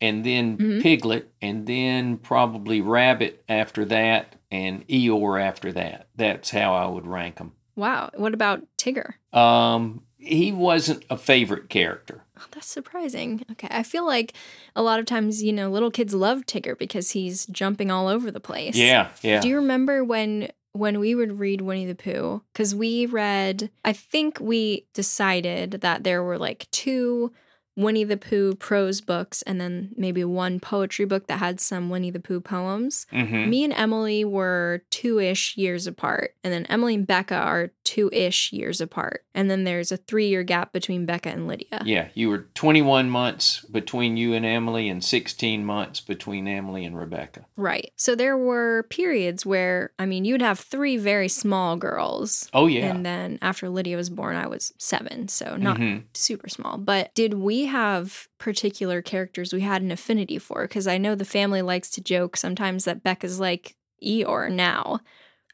and 0.00 0.24
then 0.24 0.56
Mhm. 0.58 0.82
Piglet, 0.82 1.30
and 1.40 1.66
then 1.66 2.16
probably 2.18 2.80
Rabbit 2.80 3.42
after 3.48 3.84
that, 3.86 4.36
and 4.50 4.86
Eeyore 4.88 5.40
after 5.42 5.72
that. 5.72 6.08
That's 6.16 6.50
how 6.50 6.74
I 6.74 6.86
would 6.86 7.06
rank 7.06 7.36
them. 7.36 7.52
Wow. 7.74 8.10
What 8.14 8.32
about 8.34 8.62
Tigger? 8.78 9.14
Um, 9.32 10.02
he 10.18 10.50
wasn't 10.52 11.04
a 11.10 11.16
favorite 11.16 11.68
character. 11.68 12.22
Oh, 12.38 12.44
that's 12.50 12.66
surprising. 12.66 13.44
Okay. 13.52 13.68
I 13.70 13.82
feel 13.82 14.04
like 14.06 14.32
a 14.74 14.82
lot 14.82 14.98
of 14.98 15.06
times, 15.06 15.42
you 15.42 15.52
know, 15.52 15.70
little 15.70 15.90
kids 15.90 16.14
love 16.14 16.46
Tigger 16.46 16.76
because 16.76 17.10
he's 17.12 17.46
jumping 17.46 17.90
all 17.90 18.08
over 18.08 18.30
the 18.30 18.40
place. 18.40 18.76
Yeah, 18.76 19.08
yeah. 19.22 19.40
Do 19.40 19.48
you 19.48 19.56
remember 19.56 20.02
when 20.04 20.48
when 20.72 21.00
we 21.00 21.14
would 21.14 21.38
read 21.38 21.62
Winnie 21.62 21.86
the 21.86 21.94
Pooh? 21.94 22.42
Because 22.52 22.74
we 22.74 23.06
read, 23.06 23.70
I 23.82 23.94
think 23.94 24.38
we 24.40 24.84
decided 24.92 25.70
that 25.80 26.04
there 26.04 26.22
were 26.22 26.36
like 26.38 26.66
two 26.70 27.32
Winnie 27.76 28.04
the 28.04 28.16
Pooh 28.16 28.54
prose 28.54 29.00
books 29.00 29.42
and 29.42 29.60
then 29.60 29.90
maybe 29.96 30.24
one 30.24 30.58
poetry 30.60 31.04
book 31.04 31.26
that 31.26 31.38
had 31.38 31.60
some 31.60 31.90
Winnie 31.90 32.10
the 32.10 32.20
Pooh 32.20 32.40
poems. 32.40 33.06
hmm 33.10 33.48
Me 33.50 33.64
and 33.64 33.72
Emily 33.74 34.24
were 34.24 34.82
two 34.90 35.18
ish 35.20 35.56
years 35.56 35.86
apart, 35.86 36.34
and 36.42 36.52
then 36.52 36.64
Emily 36.66 36.94
and 36.94 37.06
Becca 37.06 37.34
are 37.36 37.70
two 37.84 38.08
ish 38.12 38.52
years 38.52 38.80
apart. 38.80 39.24
And 39.34 39.50
then 39.50 39.64
there's 39.64 39.92
a 39.92 39.98
three 39.98 40.28
year 40.28 40.42
gap 40.42 40.72
between 40.72 41.04
Becca 41.06 41.28
and 41.28 41.46
Lydia. 41.46 41.82
Yeah, 41.84 42.08
you 42.14 42.30
were 42.30 42.46
21 42.54 43.10
months 43.10 43.60
between 43.70 44.16
you 44.16 44.32
and 44.32 44.46
Emily, 44.46 44.88
and 44.88 45.04
16 45.04 45.64
months 45.64 46.00
between 46.00 46.48
Emily 46.48 46.84
and 46.84 46.96
Rebecca. 46.98 47.44
Right. 47.56 47.92
So 47.96 48.14
there 48.14 48.36
were 48.38 48.84
periods 48.88 49.44
where, 49.44 49.92
I 49.98 50.06
mean, 50.06 50.24
you'd 50.24 50.40
have 50.42 50.58
three 50.58 50.96
very 50.96 51.28
small 51.28 51.76
girls. 51.76 52.48
Oh 52.54 52.66
yeah. 52.66 52.86
And 52.86 53.04
then 53.04 53.38
after 53.42 53.68
Lydia 53.68 53.96
was 53.96 54.08
born, 54.10 54.36
I 54.36 54.46
was 54.46 54.72
seven. 54.78 55.28
So 55.28 55.56
not 55.56 55.76
Mhm. 55.76 56.04
super 56.14 56.48
small. 56.48 56.78
But 56.78 57.14
did 57.14 57.34
we 57.34 57.65
have 57.66 58.28
particular 58.38 59.02
characters 59.02 59.52
we 59.52 59.60
had 59.60 59.82
an 59.82 59.92
affinity 59.92 60.38
for? 60.38 60.62
Because 60.62 60.86
I 60.86 60.98
know 60.98 61.14
the 61.14 61.24
family 61.24 61.62
likes 61.62 61.90
to 61.92 62.00
joke 62.00 62.36
sometimes 62.36 62.84
that 62.84 63.02
Becca's 63.02 63.38
like 63.40 63.76
Eeyore 64.04 64.50
now. 64.50 65.00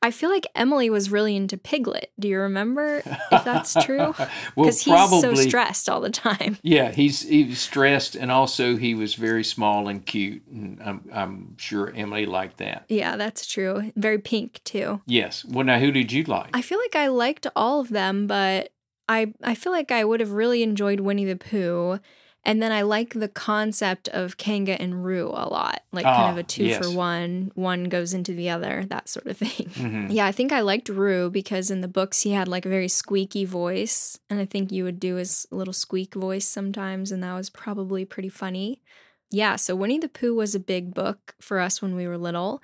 I 0.05 0.11
feel 0.11 0.31
like 0.31 0.48
Emily 0.57 0.90
was 0.90 1.12
really 1.12 1.37
into 1.37 1.57
Piglet. 1.57 2.11
Do 2.18 2.27
you 2.27 2.40
remember 2.40 3.05
if 3.31 3.44
that's 3.44 3.72
true? 3.85 3.98
well, 4.18 4.29
Because 4.57 4.83
he's 4.83 4.92
probably. 4.92 5.20
so 5.20 5.35
stressed 5.37 5.88
all 5.88 6.01
the 6.01 6.11
time. 6.11 6.59
Yeah, 6.64 6.90
he's 6.90 7.22
he 7.22 7.44
was 7.44 7.61
stressed, 7.61 8.16
and 8.16 8.33
also 8.33 8.77
he 8.77 8.94
was 8.96 9.14
very 9.14 9.44
small 9.44 9.87
and 9.87 10.05
cute, 10.05 10.44
and 10.48 10.83
I'm 10.85 11.09
I'm 11.12 11.57
sure 11.57 11.92
Emily 11.94 12.27
liked 12.27 12.57
that. 12.59 12.85
Yeah, 12.88 13.16
that's 13.16 13.46
true. 13.46 13.92
Very 13.94 14.18
pink 14.18 14.61
too. 14.64 15.01
Yes. 15.07 15.44
Well, 15.44 15.64
now 15.64 15.79
who 15.79 15.92
did 15.92 16.11
you 16.11 16.25
like? 16.25 16.51
I 16.53 16.62
feel 16.62 16.79
like 16.81 16.96
I 16.96 17.07
liked 17.07 17.46
all 17.55 17.79
of 17.79 17.90
them, 17.90 18.27
but 18.27 18.71
I 19.09 19.33
I 19.43 19.55
feel 19.55 19.73
like 19.73 19.91
I 19.91 20.05
would 20.05 20.21
have 20.21 20.33
really 20.33 20.62
enjoyed 20.62 21.01
Winnie 21.01 21.25
the 21.25 21.37
Pooh. 21.37 21.99
And 22.45 22.61
then 22.61 22.73
I 22.73 22.83
like 22.83 23.15
the 23.15 23.29
concept 23.29 24.09
of 24.09 24.37
Kanga 24.37 24.81
and 24.83 25.05
Roo 25.05 25.29
a 25.29 25.47
lot. 25.49 25.83
Like 25.93 26.05
kind 26.05 26.33
of 26.33 26.37
Ah, 26.38 26.41
a 26.41 26.43
two 26.43 26.65
yes. 26.65 26.85
for 26.85 26.91
one, 26.91 27.53
one 27.55 27.85
goes 27.85 28.12
into 28.15 28.33
the 28.35 28.51
other, 28.51 28.85
that 28.88 29.09
sort 29.09 29.29
of 29.29 29.37
thing. 29.38 29.69
Mhm. 29.75 30.07
Yeah, 30.12 30.27
I 30.27 30.33
think 30.33 30.51
I 30.51 30.61
liked 30.61 30.88
Roo 30.88 31.31
because 31.31 31.71
in 31.71 31.83
the 31.83 31.88
books 31.88 32.23
he 32.23 32.33
had 32.33 32.49
like 32.49 32.67
a 32.67 32.69
very 32.69 32.88
squeaky 32.88 33.45
voice. 33.45 34.19
And 34.29 34.41
I 34.41 34.45
think 34.45 34.73
you 34.73 34.83
would 34.83 34.99
do 34.99 35.15
his 35.17 35.47
little 35.53 35.73
squeak 35.73 36.15
voice 36.15 36.45
sometimes, 36.45 37.12
and 37.12 37.23
that 37.23 37.35
was 37.35 37.49
probably 37.49 38.05
pretty 38.05 38.29
funny. 38.29 38.83
Yeah, 39.31 39.55
so 39.55 39.77
Winnie 39.77 40.01
the 40.01 40.09
Pooh 40.09 40.35
was 40.35 40.57
a 40.57 40.61
big 40.61 40.93
book 40.95 41.37
for 41.41 41.61
us 41.61 41.81
when 41.81 41.95
we 41.95 42.09
were 42.09 42.19
little. 42.19 42.61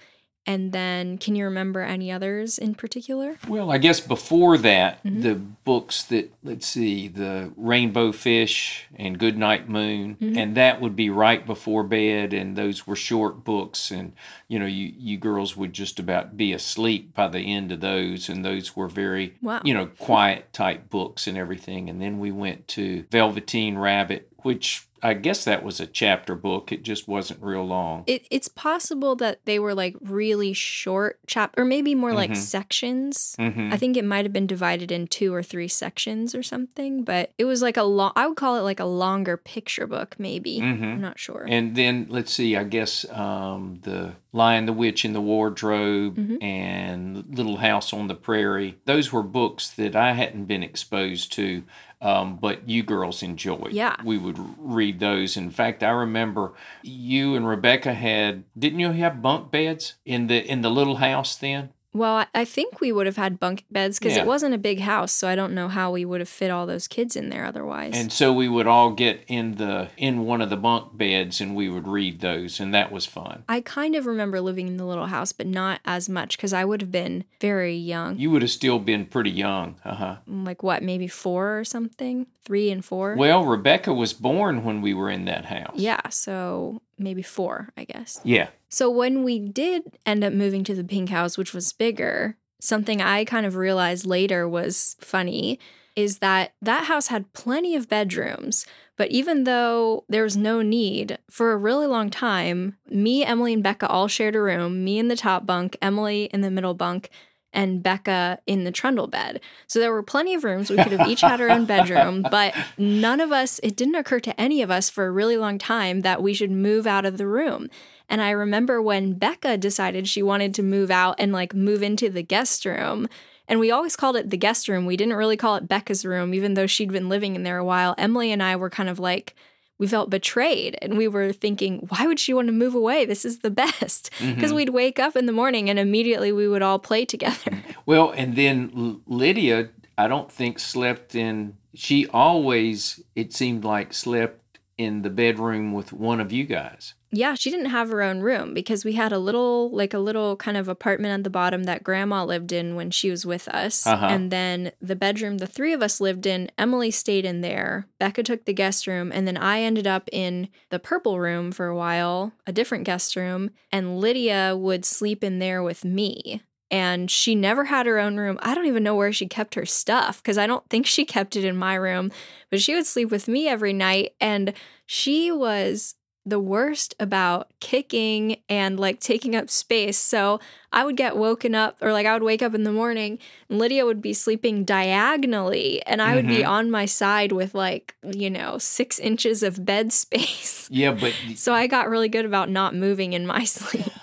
And 0.48 0.72
then, 0.72 1.18
can 1.18 1.36
you 1.36 1.44
remember 1.44 1.82
any 1.82 2.10
others 2.10 2.56
in 2.56 2.74
particular? 2.74 3.36
Well, 3.46 3.70
I 3.70 3.76
guess 3.76 4.00
before 4.00 4.56
that, 4.56 5.04
Mm-hmm. 5.04 5.20
the 5.20 5.34
books 5.34 6.02
that, 6.04 6.32
let's 6.42 6.66
see, 6.66 7.06
the 7.06 7.52
Rainbow 7.54 8.12
Fish 8.12 8.86
and 8.96 9.18
Goodnight 9.18 9.68
Moon, 9.68 10.16
Mm-hmm. 10.18 10.38
and 10.38 10.56
that 10.56 10.80
would 10.80 10.96
be 10.96 11.10
right 11.10 11.44
before 11.44 11.84
bed, 11.84 12.32
and 12.32 12.56
those 12.56 12.86
were 12.86 12.96
short 12.96 13.44
books, 13.44 13.90
and 13.90 14.14
you 14.48 14.58
know, 14.58 14.64
you, 14.66 14.90
you 14.96 15.18
girls 15.18 15.54
would 15.54 15.74
just 15.74 16.00
about 16.00 16.38
be 16.38 16.54
asleep 16.54 17.14
by 17.14 17.28
the 17.28 17.40
end 17.40 17.70
of 17.70 17.80
those, 17.80 18.30
and 18.30 18.42
those 18.42 18.74
were 18.74 18.88
very, 18.88 19.34
Wow. 19.42 19.60
you 19.62 19.74
know, 19.74 19.86
quiet 19.98 20.50
type 20.54 20.88
books 20.88 21.26
and 21.26 21.36
everything. 21.36 21.90
And 21.90 22.00
then 22.00 22.18
we 22.18 22.32
went 22.32 22.66
to 22.68 23.04
Velveteen 23.10 23.76
Rabbit, 23.76 24.28
which 24.38 24.87
I 25.02 25.14
guess 25.14 25.44
that 25.44 25.62
was 25.62 25.80
a 25.80 25.86
chapter 25.86 26.34
book. 26.34 26.72
It 26.72 26.82
just 26.82 27.06
wasn't 27.08 27.42
real 27.42 27.64
long. 27.64 28.04
It, 28.06 28.26
it's 28.30 28.48
possible 28.48 29.14
that 29.16 29.44
they 29.44 29.58
were 29.58 29.74
like 29.74 29.96
really 30.00 30.52
short 30.52 31.18
chap, 31.26 31.54
or 31.56 31.64
maybe 31.64 31.94
more 31.94 32.12
like 32.12 32.30
Mhm. 32.30 32.36
sections. 32.36 33.34
hmm 33.38 33.70
I 33.72 33.76
think 33.76 33.96
it 33.96 34.04
might 34.04 34.24
have 34.24 34.32
been 34.32 34.46
divided 34.46 34.90
in 34.92 35.06
two 35.06 35.32
or 35.34 35.42
three 35.42 35.68
sections 35.68 36.34
or 36.34 36.42
something, 36.42 37.02
but 37.04 37.32
it 37.38 37.44
was 37.44 37.62
like 37.62 37.76
a 37.76 37.82
long, 37.82 38.12
I 38.16 38.26
would 38.26 38.36
call 38.36 38.56
it 38.56 38.62
like 38.62 38.80
a 38.80 38.84
longer 38.84 39.36
picture 39.36 39.86
book, 39.86 40.16
maybe. 40.18 40.58
hmm 40.58 40.82
I'm 40.84 41.00
not 41.00 41.18
sure. 41.18 41.46
And 41.48 41.74
then 41.76 42.06
let's 42.08 42.32
see, 42.32 42.56
I 42.56 42.64
guess 42.64 43.04
um, 43.10 43.80
the 43.82 44.14
Lion, 44.32 44.66
the 44.66 44.72
Witch, 44.72 45.04
and 45.04 45.14
the 45.14 45.20
Wardrobe, 45.20 46.16
Mhm. 46.16 46.42
and 46.42 47.24
Little 47.36 47.56
House 47.58 47.92
on 47.92 48.08
the 48.08 48.14
Prairie. 48.14 48.76
Those 48.84 49.12
were 49.12 49.22
books 49.22 49.68
that 49.70 49.96
I 49.96 50.12
hadn't 50.12 50.44
been 50.44 50.62
exposed 50.62 51.32
to, 51.34 51.62
um, 52.00 52.36
but 52.36 52.68
you 52.68 52.82
girls 52.82 53.22
enjoyed. 53.22 53.72
Yeah. 53.72 53.96
we 54.04 54.18
would 54.18 54.38
read 54.58 55.00
those. 55.00 55.36
In 55.36 55.50
fact, 55.50 55.82
I 55.82 55.90
remember 55.90 56.52
you 56.82 57.34
and 57.34 57.46
Rebecca 57.46 57.94
had. 57.94 58.44
Didn't 58.58 58.80
you 58.80 58.92
have 58.92 59.22
bunk 59.22 59.50
beds 59.50 59.94
in 60.04 60.26
the 60.28 60.44
in 60.44 60.62
the 60.62 60.70
little 60.70 60.96
house 60.96 61.36
then? 61.36 61.70
Well, 61.94 62.26
I- 62.34 62.44
think 62.44 62.80
we 62.80 62.92
would 62.92 63.06
have 63.06 63.16
had 63.16 63.38
bunk 63.40 63.64
beds 63.70 63.98
because 63.98 64.16
Yeah. 64.16 64.22
it 64.22 64.26
wasn't 64.26 64.54
a 64.54 64.58
big 64.58 64.80
house, 64.80 65.12
so 65.12 65.28
I 65.28 65.34
don't 65.34 65.54
know 65.54 65.68
how 65.68 65.90
we 65.92 66.04
would 66.04 66.20
have 66.20 66.28
fit 66.28 66.50
all 66.50 66.66
those 66.66 66.86
kids 66.88 67.14
in 67.16 67.28
there 67.30 67.44
otherwise. 67.44 67.92
And 67.94 68.12
so 68.12 68.32
we 68.32 68.48
would 68.48 68.66
all 68.66 68.90
get 68.92 69.22
in 69.28 69.56
the 69.56 69.88
in 69.96 70.24
one 70.24 70.40
of 70.40 70.48
the 70.50 70.56
bunk 70.56 70.96
beds, 70.96 71.40
and 71.40 71.54
we 71.56 71.68
would 71.68 71.86
read 71.88 72.20
those, 72.20 72.60
and 72.60 72.72
that 72.74 72.90
was 72.92 73.04
fun. 73.06 73.44
I 73.48 73.60
kind 73.60 73.94
of 73.94 74.06
remember 74.06 74.40
living 74.40 74.66
in 74.68 74.76
the 74.76 74.84
little 74.86 75.06
house, 75.06 75.32
but 75.32 75.46
not 75.46 75.80
as 75.84 76.08
much 76.08 76.36
because 76.36 76.52
I 76.52 76.64
would 76.64 76.80
have 76.80 76.92
been 76.92 77.24
very 77.40 77.74
young. 77.76 78.16
You 78.18 78.30
would 78.30 78.42
have 78.42 78.50
still 78.50 78.78
been 78.78 79.04
pretty 79.06 79.30
young, 79.30 79.76
uh 79.84 79.94
huh. 79.94 80.16
Like 80.26 80.62
what, 80.62 80.82
maybe 80.82 81.08
four 81.08 81.58
or 81.58 81.64
something? 81.64 82.26
Three 82.44 82.70
and 82.70 82.82
four? 82.84 83.14
Well, 83.16 83.44
Rebecca 83.44 83.92
was 83.92 84.12
born 84.14 84.64
when 84.64 84.80
we 84.80 84.94
were 84.94 85.10
in 85.10 85.26
that 85.26 85.46
house. 85.46 85.74
yeah, 85.76 86.00
so 86.08 86.80
maybe 86.98 87.22
four, 87.22 87.70
I 87.76 87.84
guess. 87.84 88.20
Yeah. 88.24 88.48
So 88.68 88.90
when 88.90 89.22
we 89.22 89.38
did 89.38 89.82
end 90.04 90.24
up 90.24 90.32
moving 90.32 90.64
to 90.64 90.74
the 90.74 90.84
pink 90.84 91.10
house, 91.10 91.38
which 91.38 91.54
was 91.54 91.72
bigger, 91.72 92.36
something 92.60 93.00
I 93.00 93.24
kind 93.24 93.46
of 93.46 93.56
realized 93.56 94.06
later 94.06 94.48
was 94.48 94.96
funny 95.00 95.58
is 95.96 96.18
that 96.18 96.52
that 96.62 96.84
house 96.84 97.08
had 97.08 97.32
plenty 97.32 97.74
of 97.74 97.88
bedrooms. 97.88 98.66
But 98.96 99.10
even 99.10 99.44
though 99.44 100.04
there 100.08 100.22
was 100.22 100.36
no 100.36 100.60
need, 100.62 101.18
for 101.30 101.52
a 101.52 101.56
really 101.56 101.86
long 101.86 102.10
time, 102.10 102.76
me, 102.88 103.24
Emily, 103.24 103.52
and 103.52 103.62
Becca 103.62 103.88
all 103.88 104.08
shared 104.08 104.36
a 104.36 104.40
room, 104.40 104.84
me 104.84 104.98
in 104.98 105.08
the 105.08 105.16
top 105.16 105.46
bunk, 105.46 105.76
Emily 105.80 106.24
in 106.32 106.40
the 106.40 106.50
middle 106.50 106.74
bunk, 106.74 107.10
and 107.52 107.82
Becca 107.82 108.38
in 108.46 108.64
the 108.64 108.70
trundle 108.70 109.06
bed. 109.06 109.40
So 109.66 109.78
there 109.78 109.92
were 109.92 110.02
plenty 110.02 110.34
of 110.34 110.44
rooms. 110.44 110.70
We 110.70 110.76
could 110.76 110.92
have 110.92 111.08
each 111.08 111.22
had 111.22 111.40
our 111.40 111.48
own 111.50 111.64
bedroom, 111.64 112.24
but 112.30 112.54
none 112.76 113.20
of 113.20 113.32
us, 113.32 113.58
it 113.62 113.76
didn't 113.76 113.94
occur 113.94 114.20
to 114.20 114.40
any 114.40 114.62
of 114.62 114.70
us 114.70 114.90
for 114.90 115.06
a 115.06 115.10
really 115.10 115.36
long 115.36 115.58
time 115.58 116.02
that 116.02 116.22
we 116.22 116.34
should 116.34 116.50
move 116.50 116.86
out 116.86 117.06
of 117.06 117.18
the 117.18 117.26
room. 117.26 117.68
And 118.08 118.20
I 118.22 118.30
remember 118.30 118.80
when 118.80 119.14
Becca 119.14 119.58
decided 119.58 120.08
she 120.08 120.22
wanted 120.22 120.54
to 120.54 120.62
move 120.62 120.90
out 120.90 121.16
and 121.18 121.32
like 121.32 121.54
move 121.54 121.82
into 121.82 122.08
the 122.08 122.22
guest 122.22 122.64
room. 122.64 123.08
And 123.46 123.60
we 123.60 123.70
always 123.70 123.96
called 123.96 124.16
it 124.16 124.30
the 124.30 124.36
guest 124.36 124.68
room. 124.68 124.86
We 124.86 124.96
didn't 124.96 125.14
really 125.14 125.36
call 125.36 125.56
it 125.56 125.68
Becca's 125.68 126.04
room, 126.04 126.34
even 126.34 126.54
though 126.54 126.66
she'd 126.66 126.92
been 126.92 127.08
living 127.08 127.34
in 127.34 127.42
there 127.44 127.58
a 127.58 127.64
while. 127.64 127.94
Emily 127.98 128.30
and 128.32 128.42
I 128.42 128.56
were 128.56 128.70
kind 128.70 128.88
of 128.90 128.98
like, 128.98 129.34
we 129.78 129.86
felt 129.86 130.10
betrayed 130.10 130.76
and 130.82 130.98
we 130.98 131.06
were 131.06 131.32
thinking, 131.32 131.86
why 131.88 132.06
would 132.06 132.18
she 132.18 132.34
want 132.34 132.48
to 132.48 132.52
move 132.52 132.74
away? 132.74 133.04
This 133.06 133.24
is 133.24 133.38
the 133.40 133.50
best. 133.64 134.10
Because 134.18 134.52
Mhm. 134.52 134.56
we'd 134.56 134.68
wake 134.70 134.98
up 134.98 135.16
in 135.16 135.26
the 135.26 135.32
morning 135.32 135.70
and 135.70 135.78
immediately 135.78 136.32
we 136.32 136.48
would 136.48 136.62
all 136.62 136.78
play 136.78 137.04
together. 137.04 137.62
Well, 137.86 138.10
and 138.10 138.36
then 138.36 139.00
Lydia, 139.06 139.70
I 139.96 140.08
don't 140.08 140.30
think 140.32 140.58
slept 140.58 141.14
in. 141.14 141.56
She 141.74 142.06
always, 142.08 143.00
it 143.14 143.32
seemed 143.32 143.64
like, 143.64 143.94
slept 143.94 144.58
in 144.76 145.02
the 145.02 145.10
bedroom 145.10 145.72
with 145.72 145.92
one 145.92 146.20
of 146.20 146.32
you 146.32 146.44
guys. 146.44 146.94
Yeah, 147.10 147.34
she 147.34 147.50
didn't 147.50 147.70
have 147.70 147.88
her 147.88 148.02
own 148.02 148.20
room 148.20 148.52
because 148.52 148.84
we 148.84 148.92
had 148.92 149.12
a 149.12 149.18
little, 149.18 149.70
like 149.70 149.94
a 149.94 149.98
little 149.98 150.36
kind 150.36 150.56
of 150.56 150.68
apartment 150.68 151.14
at 151.14 151.24
the 151.24 151.30
bottom 151.30 151.64
that 151.64 151.82
grandma 151.82 152.24
lived 152.24 152.52
in 152.52 152.74
when 152.74 152.90
she 152.90 153.10
was 153.10 153.24
with 153.24 153.48
us. 153.48 153.86
Uh-huh. 153.86 154.06
And 154.06 154.30
then 154.30 154.72
the 154.80 154.96
bedroom 154.96 155.38
the 155.38 155.46
three 155.46 155.72
of 155.72 155.82
us 155.82 156.00
lived 156.00 156.26
in, 156.26 156.50
Emily 156.58 156.90
stayed 156.90 157.24
in 157.24 157.40
there. 157.40 157.86
Becca 157.98 158.22
took 158.24 158.44
the 158.44 158.52
guest 158.52 158.86
room. 158.86 159.10
And 159.12 159.26
then 159.26 159.38
I 159.38 159.60
ended 159.60 159.86
up 159.86 160.08
in 160.12 160.48
the 160.68 160.78
purple 160.78 161.18
room 161.18 161.50
for 161.50 161.66
a 161.66 161.76
while, 161.76 162.32
a 162.46 162.52
different 162.52 162.84
guest 162.84 163.16
room. 163.16 163.50
And 163.72 163.98
Lydia 163.98 164.54
would 164.56 164.84
sleep 164.84 165.24
in 165.24 165.38
there 165.38 165.62
with 165.62 165.84
me. 165.84 166.42
And 166.70 167.10
she 167.10 167.34
never 167.34 167.64
had 167.64 167.86
her 167.86 167.98
own 167.98 168.18
room. 168.18 168.38
I 168.42 168.54
don't 168.54 168.66
even 168.66 168.82
know 168.82 168.94
where 168.94 169.12
she 169.14 169.26
kept 169.26 169.54
her 169.54 169.64
stuff 169.64 170.22
because 170.22 170.36
I 170.36 170.46
don't 170.46 170.68
think 170.68 170.84
she 170.84 171.06
kept 171.06 171.34
it 171.34 171.44
in 171.44 171.56
my 171.56 171.74
room. 171.74 172.12
But 172.50 172.60
she 172.60 172.74
would 172.74 172.86
sleep 172.86 173.10
with 173.10 173.28
me 173.28 173.48
every 173.48 173.72
night. 173.72 174.12
And 174.20 174.52
she 174.84 175.32
was 175.32 175.94
the 176.28 176.38
worst 176.40 176.94
about 177.00 177.48
kicking 177.60 178.36
and 178.48 178.78
like 178.78 179.00
taking 179.00 179.34
up 179.36 179.48
space. 179.50 179.96
So 179.98 180.40
I 180.72 180.84
would 180.84 180.96
get 180.96 181.16
woken 181.16 181.54
up, 181.54 181.78
or 181.80 181.92
like 181.92 182.06
I 182.06 182.12
would 182.12 182.22
wake 182.22 182.42
up 182.42 182.54
in 182.54 182.62
the 182.64 182.72
morning, 182.72 183.18
and 183.48 183.58
Lydia 183.58 183.86
would 183.86 184.02
be 184.02 184.12
sleeping 184.12 184.64
diagonally, 184.64 185.82
and 185.86 186.02
I 186.02 186.14
would 186.14 186.26
be 186.28 186.38
Mhm. 186.42 186.48
on 186.48 186.70
my 186.70 186.84
side 186.84 187.32
with 187.32 187.54
like, 187.54 187.94
you 188.04 188.28
know, 188.28 188.58
six 188.58 188.98
inches 188.98 189.42
of 189.42 189.64
bed 189.64 189.92
space. 190.04 190.68
Yeah, 190.70 190.92
but 190.92 191.14
So 191.36 191.54
I 191.54 191.66
got 191.66 191.88
really 191.88 192.08
good 192.08 192.24
about 192.26 192.50
not 192.50 192.74
moving 192.74 193.12
in 193.14 193.26
my 193.26 193.44
sleep. 193.56 193.86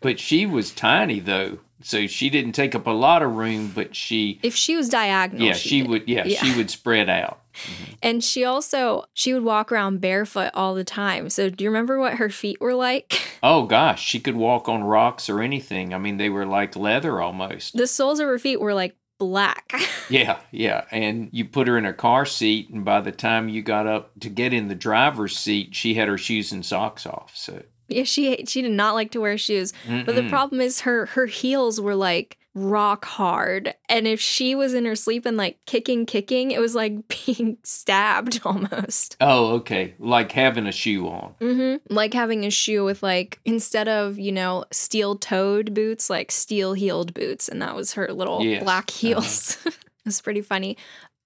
but 0.00 0.18
she 0.18 0.46
was 0.46 0.70
tiny 0.70 1.20
though, 1.20 1.58
so 1.82 2.06
she 2.06 2.28
didn't 2.30 2.52
take 2.52 2.74
up 2.74 2.86
a 2.86 2.90
lot 2.90 3.22
of 3.22 3.32
room. 3.34 3.72
But 3.74 3.96
she, 3.96 4.38
If 4.42 4.54
she 4.54 4.76
was 4.76 4.88
diagonal, 4.88 5.46
yeah, 5.46 5.52
she, 5.54 5.80
did. 5.80 5.90
would, 5.90 6.02
yeah, 6.08 6.24
Yeah. 6.26 6.42
she 6.42 6.56
would 6.56 6.70
spread 6.70 7.08
out. 7.08 7.40
Mm-hmm. 7.54 7.92
And 8.02 8.24
she 8.24 8.44
also 8.44 9.04
she 9.14 9.32
would 9.32 9.44
walk 9.44 9.72
around 9.72 10.00
barefoot 10.00 10.50
all 10.54 10.74
the 10.74 10.84
time. 10.84 11.30
So 11.30 11.50
do 11.50 11.64
you 11.64 11.70
remember 11.70 11.98
what 11.98 12.14
her 12.14 12.30
feet 12.30 12.60
were 12.60 12.74
like? 12.74 13.20
Oh 13.46 13.66
gosh, 13.66 14.02
she 14.02 14.20
could 14.20 14.36
walk 14.36 14.70
on 14.70 14.82
rocks 14.84 15.28
or 15.28 15.42
anything. 15.42 15.92
I 15.92 15.98
mean, 15.98 16.16
they 16.16 16.30
were 16.30 16.46
like 16.46 16.76
leather 16.76 17.20
almost. 17.20 17.76
The 17.76 17.86
soles 17.86 18.18
of 18.18 18.26
her 18.26 18.38
feet 18.38 18.58
were 18.58 18.72
like 18.72 18.96
black. 19.18 19.72
Yeah, 20.10 20.38
yeah. 20.50 20.84
And 20.90 21.30
you 21.32 21.46
put 21.46 21.66
her 21.66 21.78
in 21.78 21.86
a 21.86 21.92
car 21.94 22.26
seat, 22.26 22.68
and 22.70 22.84
by 22.84 23.00
the 23.00 23.10
time 23.12 23.48
you 23.48 23.62
got 23.62 23.86
up 23.86 24.12
to 24.20 24.28
get 24.28 24.52
in 24.52 24.68
the 24.68 24.74
driver's 24.74 25.36
seat, 25.38 25.74
she 25.74 25.94
had 25.94 26.08
her 26.08 26.18
shoes 26.18 26.52
and 26.52 26.64
socks 26.64 27.06
off. 27.06 27.32
So, 27.34 27.62
Yeah, 27.88 28.04
she 28.04 28.44
she 28.46 28.60
did 28.62 28.72
not 28.72 28.94
like 28.94 29.10
to 29.12 29.20
wear 29.20 29.38
shoes. 29.38 29.72
But 29.86 30.14
the 30.14 30.28
problem 30.28 30.60
is 30.60 30.80
her 30.80 31.06
her 31.06 31.24
heels 31.26 31.80
were 31.80 31.94
like 31.94 32.38
rock 32.54 33.04
hard. 33.04 33.74
And 33.88 34.06
if 34.06 34.20
she 34.20 34.54
was 34.54 34.74
in 34.74 34.84
her 34.84 34.94
sleep 34.94 35.26
and 35.26 35.36
like 35.36 35.58
kicking, 35.66 36.06
kicking, 36.06 36.50
it 36.52 36.60
was 36.60 36.74
like 36.74 36.92
being 37.26 37.58
stabbed 37.64 38.40
almost. 38.44 39.16
oh, 39.20 39.54
okay, 39.54 39.94
like 39.98 40.32
having 40.32 40.66
a 40.66 40.72
shoe 40.72 41.06
on. 41.08 41.34
Mm-hmm. 41.40 41.92
Like 41.94 42.14
having 42.14 42.44
a 42.44 42.50
shoe 42.50 42.84
with 42.84 43.02
like 43.02 43.40
instead 43.44 43.88
of, 43.88 44.18
you 44.18 44.32
know, 44.32 44.64
steel 44.70 45.16
toed 45.16 45.74
boots, 45.74 46.08
like 46.08 46.30
steel 46.30 46.74
heeled 46.74 47.12
boots. 47.14 47.48
And 47.48 47.60
that 47.62 47.74
was 47.74 47.94
her 47.94 48.12
little 48.12 48.42
Yes. 48.44 48.62
black 48.62 48.90
heels. 48.90 49.58
it 49.66 49.74
was 50.04 50.20
pretty 50.20 50.40
funny. 50.42 50.76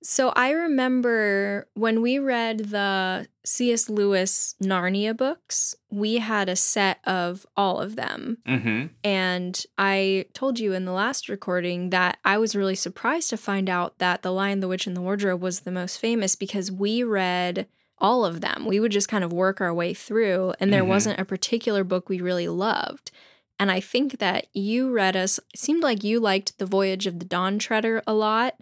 So 0.02 0.28
I 0.36 0.50
remember 0.50 1.66
when 1.74 2.02
we 2.02 2.18
read 2.20 2.66
the 2.70 3.26
C.S. 3.44 3.88
Lewis 3.88 4.54
Narnia 4.62 5.16
books, 5.16 5.74
we 5.90 6.18
had 6.18 6.48
a 6.48 6.54
set 6.54 7.00
of 7.04 7.44
all 7.56 7.80
of 7.80 7.96
them. 7.96 8.38
Mm-hmm. 8.46 8.86
And 9.02 9.64
I 9.76 10.26
told 10.34 10.60
you 10.60 10.72
in 10.72 10.84
the 10.84 10.92
last 10.92 11.28
recording 11.28 11.90
that 11.90 12.18
I 12.24 12.38
was 12.38 12.54
really 12.54 12.76
surprised 12.76 13.30
to 13.30 13.36
find 13.36 13.68
out 13.68 13.98
that 13.98 14.22
The 14.22 14.32
Lion, 14.32 14.60
the 14.60 14.68
Witch, 14.68 14.86
and 14.86 14.96
the 14.96 15.00
Wardrobe 15.02 15.42
was 15.42 15.60
the 15.60 15.72
most 15.72 15.98
famous 15.98 16.36
because 16.36 16.70
we 16.70 17.02
read 17.02 17.66
all 17.98 18.24
of 18.24 18.40
them. 18.40 18.66
We 18.66 18.78
would 18.78 18.92
just 18.92 19.08
kind 19.08 19.24
of 19.24 19.32
work 19.32 19.60
our 19.60 19.74
way 19.74 19.92
through, 19.94 20.54
and 20.60 20.72
there 20.72 20.84
Mhm. 20.84 20.88
wasn't 20.88 21.18
a 21.18 21.24
particular 21.24 21.82
book 21.82 22.08
we 22.08 22.20
really 22.20 22.46
loved. 22.46 23.10
And 23.58 23.72
I 23.72 23.80
think 23.80 24.18
that 24.20 24.46
you 24.52 24.92
read 24.92 25.16
us, 25.16 25.38
it 25.52 25.58
seemed 25.58 25.82
like 25.82 26.04
you 26.04 26.20
liked 26.20 26.58
The 26.58 26.66
Voyage 26.66 27.08
of 27.08 27.18
the 27.18 27.24
Dawn 27.24 27.58
Treader 27.58 28.02
a 28.06 28.14
lot. 28.14 28.54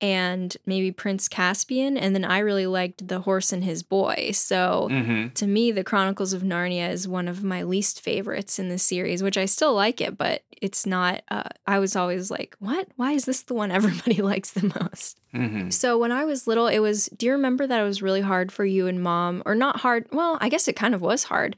And 0.00 0.56
maybe 0.66 0.92
Prince 0.92 1.28
Caspian. 1.28 1.96
And 1.96 2.14
then 2.14 2.24
I 2.24 2.38
really 2.38 2.66
liked 2.66 3.08
The 3.08 3.20
Horse 3.20 3.52
and 3.52 3.64
His 3.64 3.82
Boy. 3.82 4.30
So 4.32 4.88
Mm-hmm. 4.90 5.28
to 5.34 5.46
me, 5.46 5.72
The 5.72 5.84
Chronicles 5.84 6.32
of 6.32 6.42
Narnia 6.42 6.90
is 6.90 7.08
one 7.08 7.28
of 7.28 7.42
my 7.42 7.62
least 7.62 8.00
favorites 8.00 8.58
in 8.58 8.68
the 8.68 8.78
series, 8.78 9.22
which 9.22 9.36
I 9.36 9.44
still 9.46 9.74
like 9.74 10.00
it, 10.00 10.16
but 10.16 10.42
it's 10.60 10.86
not. 10.86 11.22
Uh, 11.30 11.44
I 11.66 11.78
was 11.78 11.94
always 11.94 12.30
like, 12.30 12.56
what? 12.58 12.88
Why 12.96 13.12
is 13.12 13.24
this 13.26 13.42
the 13.42 13.54
one 13.54 13.70
everybody 13.78 14.22
likes 14.22 14.50
the 14.52 14.72
most? 14.80 15.20
Mm-hmm. 15.34 15.70
So 15.70 15.98
when 15.98 16.10
I 16.10 16.24
was 16.24 16.46
little, 16.46 16.66
it 16.68 16.78
was. 16.78 17.06
Do 17.16 17.26
you 17.26 17.32
remember 17.32 17.66
that 17.66 17.80
it 17.80 17.84
was 17.84 18.02
really 18.02 18.22
hard 18.22 18.50
for 18.50 18.64
you 18.64 18.86
and 18.86 19.02
mom, 19.02 19.42
or 19.46 19.54
not 19.54 19.80
hard? 19.80 20.06
Well, 20.10 20.38
I 20.40 20.48
guess 20.48 20.66
it 20.68 20.74
kind 20.74 20.94
of 20.94 21.00
was 21.02 21.24
hard, 21.24 21.54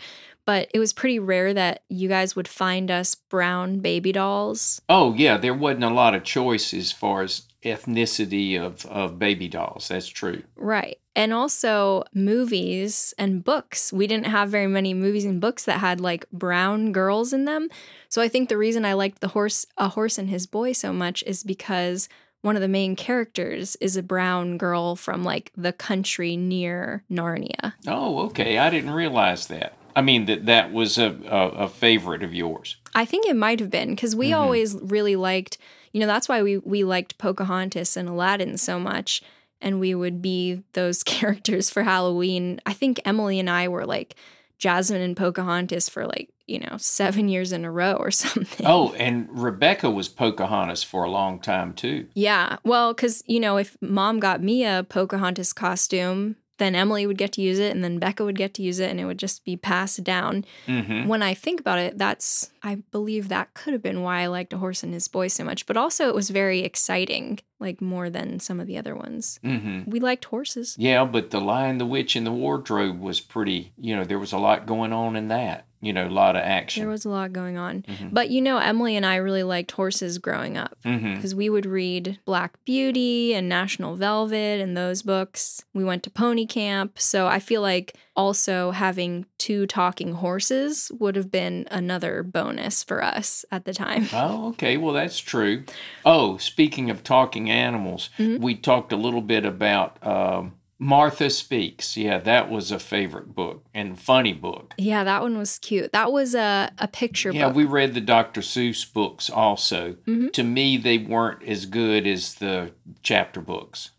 but 0.50 0.68
it 0.74 0.80
was 0.80 0.92
pretty 0.92 1.20
rare 1.20 1.54
that 1.54 1.84
you 1.88 2.08
guys 2.08 2.34
would 2.34 2.48
find 2.48 2.90
us 2.90 3.14
brown 3.14 3.78
baby 3.78 4.10
dolls. 4.10 4.82
Oh 4.88 5.14
yeah, 5.14 5.36
there 5.36 5.54
wasn't 5.54 5.84
a 5.84 5.90
lot 5.90 6.16
of 6.16 6.24
choice 6.24 6.74
as 6.74 6.90
far 6.90 7.22
as 7.22 7.42
ethnicity 7.64 8.60
of, 8.60 8.84
of 8.86 9.16
baby 9.16 9.46
dolls. 9.46 9.86
That's 9.86 10.08
true. 10.08 10.42
Right. 10.56 10.98
And 11.14 11.32
also 11.32 12.02
movies 12.12 13.14
and 13.16 13.44
books. 13.44 13.92
We 13.92 14.08
didn't 14.08 14.26
have 14.26 14.48
very 14.48 14.66
many 14.66 14.92
movies 14.92 15.24
and 15.24 15.40
books 15.40 15.66
that 15.66 15.78
had 15.78 16.00
like 16.00 16.28
brown 16.32 16.90
girls 16.90 17.32
in 17.32 17.44
them. 17.44 17.68
So 18.08 18.20
I 18.20 18.26
think 18.26 18.48
the 18.48 18.58
reason 18.58 18.84
I 18.84 18.94
liked 18.94 19.20
the 19.20 19.28
horse 19.28 19.66
a 19.76 19.90
horse 19.90 20.18
and 20.18 20.28
his 20.28 20.48
boy 20.48 20.72
so 20.72 20.92
much 20.92 21.22
is 21.28 21.44
because 21.44 22.08
one 22.42 22.56
of 22.56 22.62
the 22.62 22.66
main 22.66 22.96
characters 22.96 23.76
is 23.76 23.96
a 23.96 24.02
brown 24.02 24.58
girl 24.58 24.96
from 24.96 25.22
like 25.22 25.52
the 25.56 25.72
country 25.72 26.36
near 26.36 27.04
Narnia. 27.08 27.74
Oh, 27.86 28.24
okay. 28.26 28.58
I 28.58 28.68
didn't 28.68 28.90
realize 28.90 29.46
that. 29.46 29.74
I 30.00 30.02
mean 30.02 30.24
that 30.24 30.46
that 30.46 30.72
was 30.72 30.96
a, 30.96 31.14
a, 31.28 31.48
a 31.64 31.68
favorite 31.68 32.22
of 32.22 32.32
yours. 32.32 32.76
I 32.94 33.04
think 33.04 33.26
it 33.26 33.36
might 33.36 33.60
have 33.60 33.68
been 33.68 33.90
because 33.90 34.16
we 34.16 34.30
mm-hmm. 34.30 34.40
always 34.40 34.74
really 34.76 35.14
liked, 35.14 35.58
you 35.92 36.00
know, 36.00 36.06
that's 36.06 36.26
why 36.26 36.42
we 36.42 36.56
we 36.56 36.84
liked 36.84 37.18
Pocahontas 37.18 37.98
and 37.98 38.08
Aladdin 38.08 38.56
so 38.56 38.80
much, 38.80 39.20
and 39.60 39.78
we 39.78 39.94
would 39.94 40.22
be 40.22 40.62
those 40.72 41.02
characters 41.02 41.68
for 41.68 41.82
Halloween. 41.82 42.62
I 42.64 42.72
think 42.72 42.98
Emily 43.04 43.38
and 43.38 43.50
I 43.50 43.68
were 43.68 43.84
like 43.84 44.14
Jasmine 44.56 45.02
and 45.02 45.14
Pocahontas 45.14 45.90
for 45.90 46.06
like 46.06 46.30
you 46.46 46.60
know 46.60 46.78
seven 46.78 47.28
years 47.28 47.52
in 47.52 47.66
a 47.66 47.70
row 47.70 47.92
or 47.92 48.10
something. 48.24 48.66
Oh, 48.66 48.94
and 48.94 49.28
Rebecca 49.30 49.90
was 49.90 50.08
Pocahontas 50.08 50.82
for 50.82 51.04
a 51.04 51.10
long 51.10 51.40
time 51.40 51.74
too. 51.74 52.06
Yeah, 52.14 52.56
well, 52.64 52.94
because 52.94 53.22
you 53.26 53.38
know, 53.38 53.58
if 53.58 53.76
Mom 53.82 54.18
got 54.18 54.42
me 54.42 54.64
a 54.64 54.86
Pocahontas 54.88 55.52
costume. 55.52 56.36
Then 56.60 56.74
Emily 56.74 57.06
would 57.06 57.16
get 57.16 57.32
to 57.32 57.40
use 57.40 57.58
it, 57.58 57.74
and 57.74 57.82
then 57.82 57.98
Becca 57.98 58.22
would 58.22 58.36
get 58.36 58.52
to 58.54 58.62
use 58.62 58.80
it, 58.80 58.90
and 58.90 59.00
it 59.00 59.06
would 59.06 59.18
just 59.18 59.46
be 59.46 59.56
passed 59.56 60.04
down. 60.04 60.44
Mm-hmm. 60.66 61.08
when 61.08 61.22
I 61.22 61.32
think 61.32 61.58
about 61.58 61.78
it, 61.78 61.96
that's 61.96 62.50
I 62.62 62.82
believe 62.90 63.28
that 63.28 63.54
could 63.54 63.72
have 63.72 63.82
been 63.82 64.02
why 64.02 64.20
I 64.20 64.26
liked 64.26 64.52
A 64.52 64.58
Horse 64.58 64.82
and 64.82 64.92
His 64.92 65.08
Boy 65.08 65.28
so 65.28 65.42
much. 65.42 65.64
But 65.64 65.78
also 65.78 66.08
it 66.08 66.14
was 66.14 66.28
very 66.28 66.60
exciting, 66.60 67.38
like 67.58 67.80
more 67.80 68.10
than 68.10 68.40
some 68.40 68.60
of 68.60 68.66
the 68.66 68.76
other 68.76 68.94
ones. 68.94 69.40
Mm-hmm. 69.42 69.90
We 69.90 70.00
liked 70.00 70.26
horses. 70.26 70.76
Yeah, 70.78 71.06
but 71.06 71.30
the 71.30 71.40
Lion, 71.40 71.78
the 71.78 71.86
Witch, 71.86 72.14
and 72.14 72.26
the 72.26 72.30
Wardrobe 72.30 73.00
was 73.00 73.20
pretty. 73.20 73.72
You 73.78 73.96
know, 73.96 74.04
there 74.04 74.18
was 74.18 74.32
a 74.32 74.38
lot 74.38 74.66
going 74.66 74.92
on 74.92 75.16
in 75.16 75.28
that. 75.28 75.64
You 75.82 75.92
know, 75.94 76.06
a 76.06 76.10
lot 76.10 76.36
of 76.36 76.42
action. 76.42 76.82
There 76.82 76.90
was 76.90 77.04
a 77.06 77.08
lot 77.08 77.32
going 77.32 77.56
on. 77.56 77.82
Mhm. 77.82 78.12
But 78.12 78.30
you 78.30 78.42
know, 78.42 78.58
Emily 78.58 78.96
and 78.96 79.06
I 79.06 79.16
really 79.16 79.42
liked 79.42 79.70
horses 79.72 80.18
growing 80.18 80.58
up 80.58 80.76
mm-hmm. 80.84 81.14
because 81.14 81.34
we 81.34 81.48
would 81.48 81.64
read 81.64 82.18
Black 82.26 82.62
Beauty 82.66 83.34
and 83.34 83.48
National 83.48 83.96
Velvet 83.96 84.60
and 84.60 84.76
those 84.76 85.02
books. 85.02 85.64
We 85.72 85.82
went 85.82 86.02
to 86.02 86.10
pony 86.10 86.44
camp. 86.46 86.98
So 86.98 87.26
I 87.26 87.38
feel 87.38 87.62
like 87.62 87.96
also 88.14 88.72
having 88.72 89.24
two 89.38 89.66
talking 89.66 90.12
horses 90.14 90.92
would 90.98 91.16
have 91.16 91.30
been 91.30 91.66
another 91.70 92.22
bonus 92.22 92.84
for 92.84 93.02
us 93.02 93.46
at 93.50 93.64
the 93.64 93.72
time. 93.72 94.08
Oh, 94.12 94.48
okay. 94.48 94.76
Well, 94.76 94.92
that's 94.92 95.18
true. 95.18 95.64
Oh, 96.04 96.36
speaking 96.36 96.90
of 96.90 97.02
talking 97.02 97.48
animals, 97.50 98.10
Mhm. 98.18 98.40
we 98.40 98.54
talked 98.54 98.92
a 98.92 98.96
little 98.96 99.22
bit 99.22 99.46
about 99.46 99.96
um, 100.06 100.52
Martha 100.82 101.28
Speaks. 101.28 101.94
Yeah, 101.94 102.18
that 102.18 102.50
was 102.50 102.72
a 102.72 102.78
favorite 102.78 103.34
book 103.34 103.66
and 103.74 104.00
funny 104.00 104.32
book. 104.32 104.72
Yeah, 104.78 105.04
that 105.04 105.20
one 105.20 105.36
was 105.36 105.58
cute. 105.58 105.92
That 105.92 106.10
was 106.10 106.34
a, 106.34 106.72
a 106.78 106.88
picture 106.88 107.30
book. 107.30 107.38
Yeah, 107.38 107.48
book. 107.48 107.56
we 107.56 107.64
read 107.64 107.92
the 107.92 108.00
Dr. 108.00 108.40
Seuss 108.40 108.90
books 108.90 109.28
also. 109.28 109.96
Mhm. 110.06 110.32
To 110.32 110.42
me, 110.42 110.78
they 110.78 110.96
weren't 110.96 111.42
as 111.44 111.66
good 111.66 112.06
as 112.06 112.34
the 112.36 112.72
chapter 113.02 113.42
books. 113.42 113.90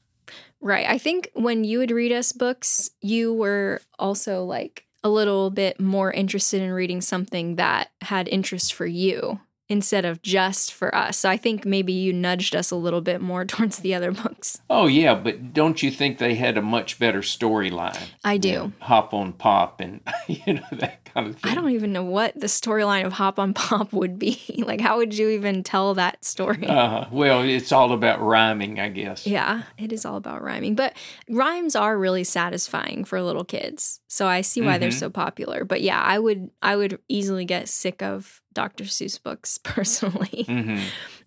Right. 0.60 0.88
I 0.88 0.98
think 0.98 1.30
when 1.34 1.63
you 1.63 1.78
would 1.80 1.91
read 1.91 2.12
us 2.12 2.32
books, 2.32 2.89
you 3.00 3.32
were 3.32 3.80
also 4.00 4.44
like 4.44 4.86
a 5.04 5.10
little 5.10 5.52
bit 5.52 5.80
more 5.80 6.12
interested 6.12 6.62
in 6.63 6.72
reading 6.72 7.02
something 7.02 7.58
that 7.58 7.91
had 8.02 8.28
interest 8.28 8.74
for 8.74 8.86
you 8.88 9.39
instead 9.72 10.04
of 10.04 10.22
just 10.22 10.74
for 10.74 10.94
us. 10.94 11.18
So 11.18 11.30
I 11.30 11.38
think 11.38 11.66
maybe 11.66 11.94
you 11.94 12.12
nudged 12.12 12.58
us 12.58 12.72
a 12.72 12.76
little 12.76 13.00
bit 13.00 13.22
more 13.22 13.46
towards 13.52 13.80
the 13.80 13.96
other 13.96 14.12
books. 14.12 14.60
Oh, 14.70 14.86
yeah, 14.86 15.16
but 15.16 15.54
don't 15.54 15.82
you 15.82 15.90
think 15.90 16.18
they 16.18 16.36
had 16.36 16.58
a 16.58 16.62
much 16.62 17.00
better 17.00 17.22
storyline? 17.22 18.10
I 18.22 18.38
do. 18.38 18.74
Hop 18.82 19.14
on 19.14 19.32
Pop 19.32 19.80
and, 19.80 20.02
you 20.28 20.56
know, 20.56 20.68
that 20.74 21.01
kind 21.13 21.28
of 21.28 21.38
thing. 21.38 21.52
I 21.52 21.56
don't 21.56 21.71
even 21.71 21.91
know 21.93 22.04
what 22.04 22.39
the 22.39 22.47
storyline 22.47 23.06
of 23.06 23.13
Hop 23.13 23.39
on 23.39 23.54
Pop 23.54 23.93
would 24.00 24.17
be. 24.19 24.39
like, 24.65 24.82
how 24.82 24.97
would 24.97 25.17
you 25.17 25.30
even 25.30 25.63
tell 25.63 25.93
that 25.95 26.24
story? 26.26 26.65
Uh, 26.67 27.06
well, 27.12 27.41
it's 27.41 27.71
all 27.71 27.91
about 27.93 28.21
rhyming, 28.21 28.80
I 28.80 28.89
guess. 28.89 29.26
Yeah, 29.28 29.63
it 29.78 29.91
is 29.91 30.06
all 30.06 30.17
about 30.17 30.41
rhyming. 30.43 30.76
But 30.76 30.95
rhymes 31.30 31.76
are 31.76 31.97
really 31.97 32.24
satisfying 32.24 33.04
for 33.06 33.21
little 33.21 33.45
kids. 33.45 34.00
So 34.08 34.28
I 34.28 34.41
see 34.41 34.62
why 34.62 34.78
they're 34.78 34.89
Mhm. 34.89 35.00
so 35.00 35.10
popular. 35.10 35.63
But 35.65 35.82
yeah, 35.82 36.02
I 36.02 36.19
would 36.19 36.50
I 36.62 36.76
would 36.76 37.00
easily 37.08 37.45
get 37.45 37.69
sick 37.69 38.02
of 38.02 38.41
Dr. 38.54 38.84
Seuss 38.86 39.21
books 39.21 39.58
personally. 39.63 40.43
hmm 40.47 40.80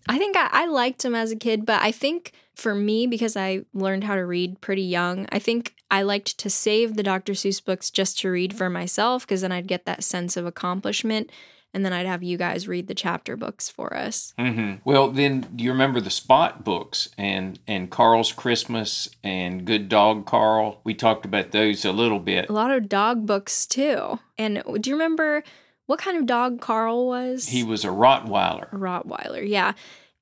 I 0.07 0.17
think 0.17 0.37
I, 0.37 0.49
I 0.51 0.65
liked 0.67 1.03
him 1.03 1.15
as 1.15 1.31
a 1.31 1.35
kid, 1.35 1.65
but 1.65 1.81
I 1.81 1.91
think 1.91 2.31
for 2.55 2.73
me, 2.75 3.07
because 3.07 3.35
I 3.35 3.61
learned 3.73 4.03
how 4.05 4.15
to 4.15 4.25
read 4.25 4.61
pretty 4.61 4.83
young, 4.83 5.27
I 5.31 5.39
think 5.39 5.75
I 5.91 6.03
liked 6.03 6.37
to 6.39 6.49
save 6.49 6.95
the 6.95 7.03
Dr. 7.03 7.33
Seuss 7.33 7.63
books 7.63 7.89
just 7.89 8.19
to 8.19 8.29
read 8.29 8.55
for 8.55 8.69
myself, 8.69 9.25
because 9.27 9.41
then 9.41 9.51
I'd 9.51 9.67
get 9.67 9.85
that 9.85 10.03
sense 10.03 10.37
of 10.37 10.45
accomplishment. 10.45 11.31
And 11.73 11.83
then 11.83 11.91
I'd 11.91 12.05
have 12.05 12.23
you 12.23 12.37
guys 12.37 12.69
read 12.69 12.87
the 12.87 12.95
chapter 12.95 13.35
books 13.35 13.67
for 13.67 13.93
us. 13.93 14.33
hmm 14.39 14.75
Well, 14.85 15.11
then 15.11 15.47
you 15.57 15.71
remember 15.71 15.99
the 15.99 16.09
Spot 16.09 16.63
books 16.63 17.09
and 17.17 17.59
and 17.67 17.91
Carl's 17.91 18.31
Christmas 18.31 19.09
and 19.25 19.65
Good 19.65 19.89
Dog 19.89 20.25
Carl. 20.25 20.79
We 20.85 20.93
talked 20.93 21.25
about 21.25 21.51
those 21.51 21.83
a 21.83 21.91
little 21.91 22.19
bit. 22.19 22.47
a 22.49 22.53
lot 22.53 22.71
of 22.71 22.87
dog 22.87 23.25
books 23.25 23.65
too. 23.65 24.19
And 24.37 24.63
do 24.79 24.89
you 24.89 24.95
remember 24.95 25.43
what 25.85 25.99
kind 25.99 26.17
of 26.17 26.25
dog 26.25 26.61
Carl 26.61 27.07
was? 27.07 27.47
He 27.47 27.63
was 27.63 27.83
a 27.85 27.89
Rottweiler. 27.89 28.71
a 28.73 28.75
Rottweiler, 28.75 29.47
yeah. 29.47 29.73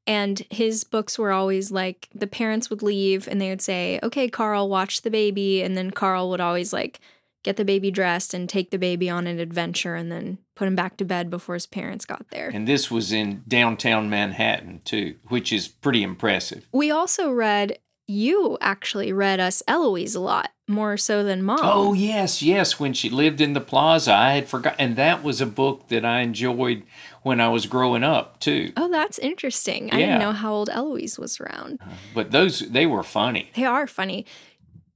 And 0.05 0.45
his 0.49 0.83
books 0.83 1.17
were 1.17 1.31
always 1.31 1.71
like 1.71 2.09
the 2.13 2.27
parents 2.27 2.69
would 2.69 2.81
leave 2.83 3.27
and 3.27 3.39
they 3.39 3.49
would 3.49 3.61
say, 3.61 3.99
"Okay, 4.03 4.27
Carl, 4.27 4.67
watch 4.67 5.01
the 5.01 5.09
baby," 5.09 5.61
and 5.63 5.77
then 5.77 5.91
Carl 5.91 6.29
would 6.29 6.41
always 6.41 6.73
like 6.73 6.99
get 7.43 7.55
the 7.57 7.65
baby 7.65 7.91
dressed 7.91 8.33
and 8.33 8.47
take 8.49 8.71
the 8.71 8.77
baby 8.79 9.09
on 9.09 9.27
an 9.27 9.39
adventure 9.39 9.95
and 9.95 10.11
then 10.11 10.37
put 10.55 10.67
him 10.67 10.75
back 10.75 10.95
to 10.97 11.05
bed 11.05 11.29
before 11.29 11.55
his 11.55 11.65
parents 11.65 12.05
got 12.05 12.25
there. 12.29 12.49
And 12.53 12.67
this 12.67 12.89
was 12.91 13.11
in 13.11 13.43
downtown 13.47 14.09
Manhattan 14.09 14.81
too, 14.85 15.15
which 15.27 15.51
is 15.53 15.67
pretty 15.67 16.03
impressive. 16.03 16.67
we 16.73 16.89
also 16.91 17.31
read 17.31 17.77
you 18.13 18.57
actually 18.61 19.11
read 19.11 19.39
us 19.39 19.63
Eloise 19.67 20.15
a 20.15 20.19
lot, 20.19 20.51
more 20.67 20.97
so 20.97 21.23
than 21.23 21.43
mom. 21.43 21.59
Oh 21.61 21.93
yes, 21.93 22.41
yes. 22.41 22.79
When 22.79 22.93
she 22.93 23.09
lived 23.09 23.41
in 23.41 23.53
the 23.53 23.61
plaza, 23.61 24.13
I 24.13 24.33
had 24.35 24.47
forgot, 24.47 24.75
and 24.79 24.95
that 24.95 25.23
was 25.23 25.41
a 25.41 25.45
book 25.45 25.87
that 25.89 26.05
I 26.05 26.19
enjoyed 26.21 26.83
when 27.23 27.41
I 27.41 27.49
was 27.49 27.65
growing 27.65 28.03
up 28.03 28.39
too. 28.39 28.71
Oh, 28.77 28.89
that's 28.89 29.17
interesting. 29.19 29.91
I 29.91 29.97
didn't 29.97 30.19
know 30.19 30.31
how 30.33 30.53
old 30.53 30.69
Eloise 30.69 31.17
was 31.17 31.39
around. 31.39 31.79
But 32.13 32.31
those 32.31 32.59
they 32.59 32.85
were 32.85 33.03
funny. 33.03 33.49
They 33.55 33.65
are 33.65 33.87
funny. 33.87 34.25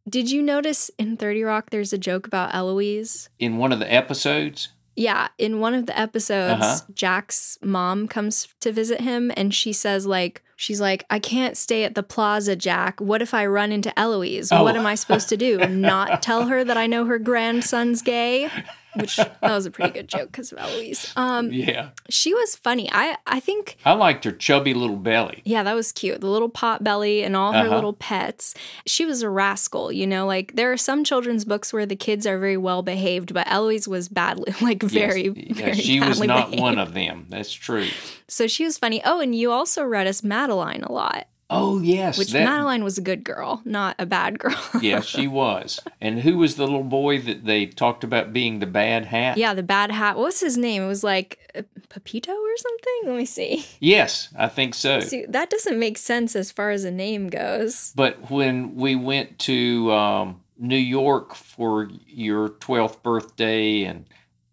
Did 0.09 0.31
you 0.31 0.41
notice 0.41 0.89
in 0.97 1.17
30 1.17 1.43
Rock 1.43 1.69
there's 1.69 1.91
a 1.91 1.97
joke 1.97 2.27
about 2.27 2.55
Eloise? 2.55 3.29
In 3.39 3.57
one 3.57 3.73
of 3.73 3.79
the 3.79 3.91
episodes, 3.91 4.69
Yeah, 4.95 5.27
in 5.37 5.59
one 5.59 5.73
of 5.73 5.85
the 5.85 5.99
episodes, 5.99 6.61
Uh-huh. 6.63 6.79
Jack's 6.93 7.57
mom 7.61 8.07
comes 8.07 8.47
to 8.61 8.71
visit 8.71 9.01
him 9.01 9.31
and 9.35 9.53
she 9.53 9.73
says 9.73 10.05
like 10.05 10.43
she's 10.57 10.81
like, 10.81 11.05
"I 11.09 11.19
can't 11.19 11.55
stay 11.55 11.85
at 11.85 11.95
the 11.95 12.03
plaza, 12.03 12.57
Jack. 12.57 12.99
What 12.99 13.21
if 13.21 13.33
I 13.33 13.45
run 13.45 13.71
into 13.71 13.97
Eloise? 13.97 14.51
Oh. 14.51 14.63
What 14.63 14.75
am 14.75 14.85
I 14.85 14.95
supposed 14.95 15.29
to 15.29 15.37
do? 15.37 15.57
Not 15.69 16.21
tell 16.21 16.47
her 16.47 16.65
that 16.65 16.75
I 16.75 16.87
know 16.87 17.05
her 17.05 17.17
grandson's 17.17 18.01
gay?" 18.01 18.49
Which 18.97 19.15
that 19.17 19.37
was 19.41 19.65
a 19.65 19.71
pretty 19.71 19.91
good 19.91 20.07
joke 20.07 20.31
because 20.31 20.51
of 20.51 20.57
Eloise. 20.59 21.13
Um, 21.15 21.51
yeah, 21.51 21.89
she 22.09 22.33
was 22.33 22.55
funny. 22.55 22.89
I 22.91 23.17
I 23.25 23.39
think 23.39 23.77
I 23.85 23.93
liked 23.93 24.23
her 24.25 24.31
chubby 24.31 24.73
little 24.73 24.95
belly. 24.97 25.41
yeah, 25.45 25.63
that 25.63 25.73
was 25.75 25.91
cute. 25.91 26.21
The 26.21 26.27
little 26.27 26.49
pot 26.49 26.83
belly 26.83 27.23
and 27.23 27.35
all 27.35 27.53
her 27.53 27.59
Uh-huh. 27.65 27.75
little 27.75 27.93
pets. 27.93 28.53
She 28.85 29.05
was 29.05 29.21
a 29.21 29.29
rascal, 29.29 29.91
you 29.91 30.07
know, 30.07 30.25
like 30.25 30.55
there 30.55 30.71
are 30.71 30.77
some 30.77 31.03
children's 31.03 31.45
books 31.45 31.71
where 31.73 31.85
the 31.85 31.95
kids 31.95 32.25
are 32.27 32.37
very 32.39 32.57
well 32.57 32.81
behaved, 32.83 33.33
but 33.33 33.47
Eloise 33.49 33.87
was 33.87 34.09
badly, 34.09 34.53
like 34.61 34.81
very, 34.83 35.31
Yes, 35.35 35.57
very 35.57 35.73
she 35.75 35.99
was 35.99 36.19
not 36.21 36.49
behaved. 36.51 36.61
one 36.61 36.79
of 36.79 36.93
them. 36.93 37.25
That's 37.29 37.51
true. 37.53 37.87
So 38.27 38.47
she 38.47 38.65
was 38.65 38.77
funny. 38.77 39.01
Oh, 39.05 39.19
and 39.21 39.33
you 39.35 39.51
also 39.51 39.83
read 39.83 40.07
us 40.07 40.23
Madeline 40.23 40.83
a 40.83 40.91
lot. 40.91 41.27
Oh 41.49 41.79
yes, 41.79 42.17
which 42.17 42.31
that- 42.33 42.43
Madeline 42.43 42.83
was 42.83 42.97
a 42.97 43.01
good 43.01 43.23
girl, 43.23 43.61
not 43.63 43.95
a 43.99 44.05
bad 44.05 44.37
girl. 44.39 44.59
yes, 44.81 45.05
she 45.05 45.27
was. 45.27 45.79
And 46.01 46.19
who 46.19 46.37
was 46.37 46.55
the 46.57 46.63
little 46.65 46.83
boy 46.83 47.21
that 47.21 47.45
they 47.45 47.65
talked 47.65 48.03
about 48.03 48.33
being 48.33 48.59
the 48.59 48.65
bad 48.67 49.05
hat? 49.05 49.37
yeah, 49.37 49.53
the 49.53 49.63
bad 49.63 49.91
hat. 49.91 50.17
What 50.17 50.25
was 50.25 50.39
his 50.41 50.57
name? 50.57 50.83
It 50.83 50.87
was 50.87 51.03
like 51.05 51.39
uh, 51.55 51.61
Pepito 51.89 52.33
or 52.33 52.57
something. 52.57 52.93
Let 53.05 53.15
me 53.17 53.25
see. 53.25 53.65
Yes, 53.79 54.27
I 54.37 54.47
think 54.49 54.75
so. 54.75 54.99
See, 54.99 55.25
that 55.29 55.49
doesn't 55.49 55.79
make 55.79 55.97
sense 55.97 56.35
as 56.35 56.51
far 56.51 56.71
as 56.71 56.83
a 56.83 56.91
name 56.91 57.29
goes. 57.29 57.93
But 57.95 58.29
when 58.29 58.75
we 58.75 58.95
went 58.95 59.39
to 59.39 59.91
um, 59.93 60.41
New 60.59 60.75
York 60.75 61.33
for 61.33 61.89
your 62.07 62.49
12th 62.49 63.01
birthday 63.03 63.83
and 63.83 64.05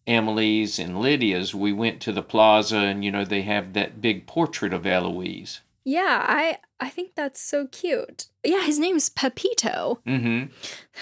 Emily's 0.07 0.79
and 0.79 1.01
Lydia's, 1.01 1.55
we 1.55 1.73
went 1.73 2.01
to 2.03 2.13
the 2.13 2.23
plaza 2.23 2.77
and, 2.79 3.05
you 3.05 3.11
know, 3.11 3.25
they 3.25 3.43
have 3.43 3.73
that 3.73 4.01
big 4.01 4.27
portrait 4.27 4.73
of 4.73 4.87
Eloise. 4.87 5.61
Yeah, 5.85 6.25
I 6.27 6.59
I 6.81 6.89
think 6.89 7.15
that's 7.15 7.41
so 7.41 7.67
cute. 7.67 8.27
Yeah, 8.45 8.63
his 8.63 8.79
name's 8.79 9.09
Pepito. 9.09 10.01
Mm-hmm. 10.07 10.53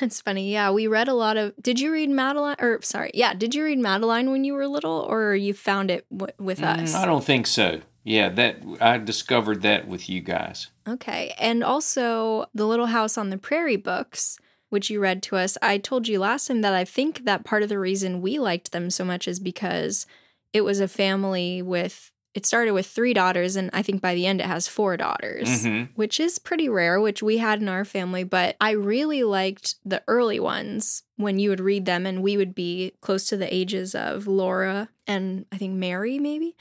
That's 0.00 0.20
funny. 0.20 0.52
Yeah, 0.52 0.70
we 0.70 0.86
read 0.86 1.08
a 1.08 1.14
lot 1.14 1.36
of. 1.36 1.54
Did 1.60 1.80
you 1.80 1.92
read 1.92 2.10
Madeline? 2.10 2.56
Or 2.58 2.80
sorry, 2.82 3.10
yeah, 3.14 3.34
did 3.34 3.54
you 3.54 3.64
read 3.64 3.78
Madeline 3.78 4.30
when 4.30 4.44
you 4.44 4.54
were 4.54 4.66
little, 4.66 5.06
or 5.08 5.34
you 5.34 5.54
found 5.54 5.90
it 5.90 6.06
w- 6.10 6.32
with 6.38 6.62
us? 6.62 6.94
Mm, 6.94 6.98
I 7.02 7.06
don't 7.06 7.24
think 7.24 7.46
so. 7.46 7.80
Yeah, 8.04 8.28
that 8.30 8.56
I 8.80 8.98
discovered 8.98 9.62
that 9.62 9.86
with 9.86 10.08
you 10.08 10.20
guys. 10.20 10.68
Okay. 10.88 11.34
And 11.38 11.62
also 11.62 12.46
the 12.54 12.66
Little 12.66 12.86
House 12.86 13.16
on 13.16 13.30
the 13.30 13.38
Prairie 13.38 13.76
books, 13.76 14.38
which 14.70 14.90
you 14.90 14.98
read 15.00 15.22
to 15.24 15.36
us. 15.36 15.56
I 15.62 15.78
told 15.78 16.08
you 16.08 16.18
last 16.18 16.46
time 16.48 16.62
that 16.62 16.74
I 16.74 16.84
think 16.84 17.24
that 17.24 17.44
part 17.44 17.62
of 17.62 17.68
the 17.68 17.78
reason 17.78 18.20
we 18.20 18.38
liked 18.38 18.72
them 18.72 18.90
so 18.90 19.04
much 19.04 19.28
is 19.28 19.38
because 19.38 20.06
it 20.52 20.62
was 20.62 20.80
a 20.80 20.88
family 20.88 21.62
with 21.62 22.10
it 22.34 22.46
started 22.46 22.72
with 22.72 22.86
three 22.86 23.12
daughters 23.12 23.56
and 23.56 23.68
I 23.72 23.82
think 23.82 24.00
by 24.00 24.14
the 24.14 24.26
end 24.26 24.40
it 24.40 24.46
has 24.46 24.66
four 24.68 24.96
daughters, 24.96 25.48
Mm-hmm. 25.48 25.92
which 25.94 26.18
is 26.18 26.38
pretty 26.38 26.68
rare, 26.68 27.00
which 27.00 27.22
we 27.22 27.38
had 27.38 27.60
in 27.60 27.68
our 27.68 27.84
family, 27.84 28.24
but 28.24 28.56
I 28.60 28.70
really 28.70 29.22
liked 29.22 29.74
the 29.84 30.02
early 30.08 30.40
ones 30.40 31.02
when 31.16 31.38
you 31.38 31.50
would 31.50 31.60
read 31.60 31.84
them 31.84 32.06
and 32.06 32.22
we 32.22 32.36
would 32.36 32.54
be 32.54 32.92
close 33.00 33.26
to 33.28 33.36
the 33.36 33.52
ages 33.54 33.94
of 33.94 34.26
Laura 34.26 34.88
and 35.06 35.44
I 35.52 35.58
think 35.58 35.74
Mary 35.74 36.18
maybe 36.18 36.56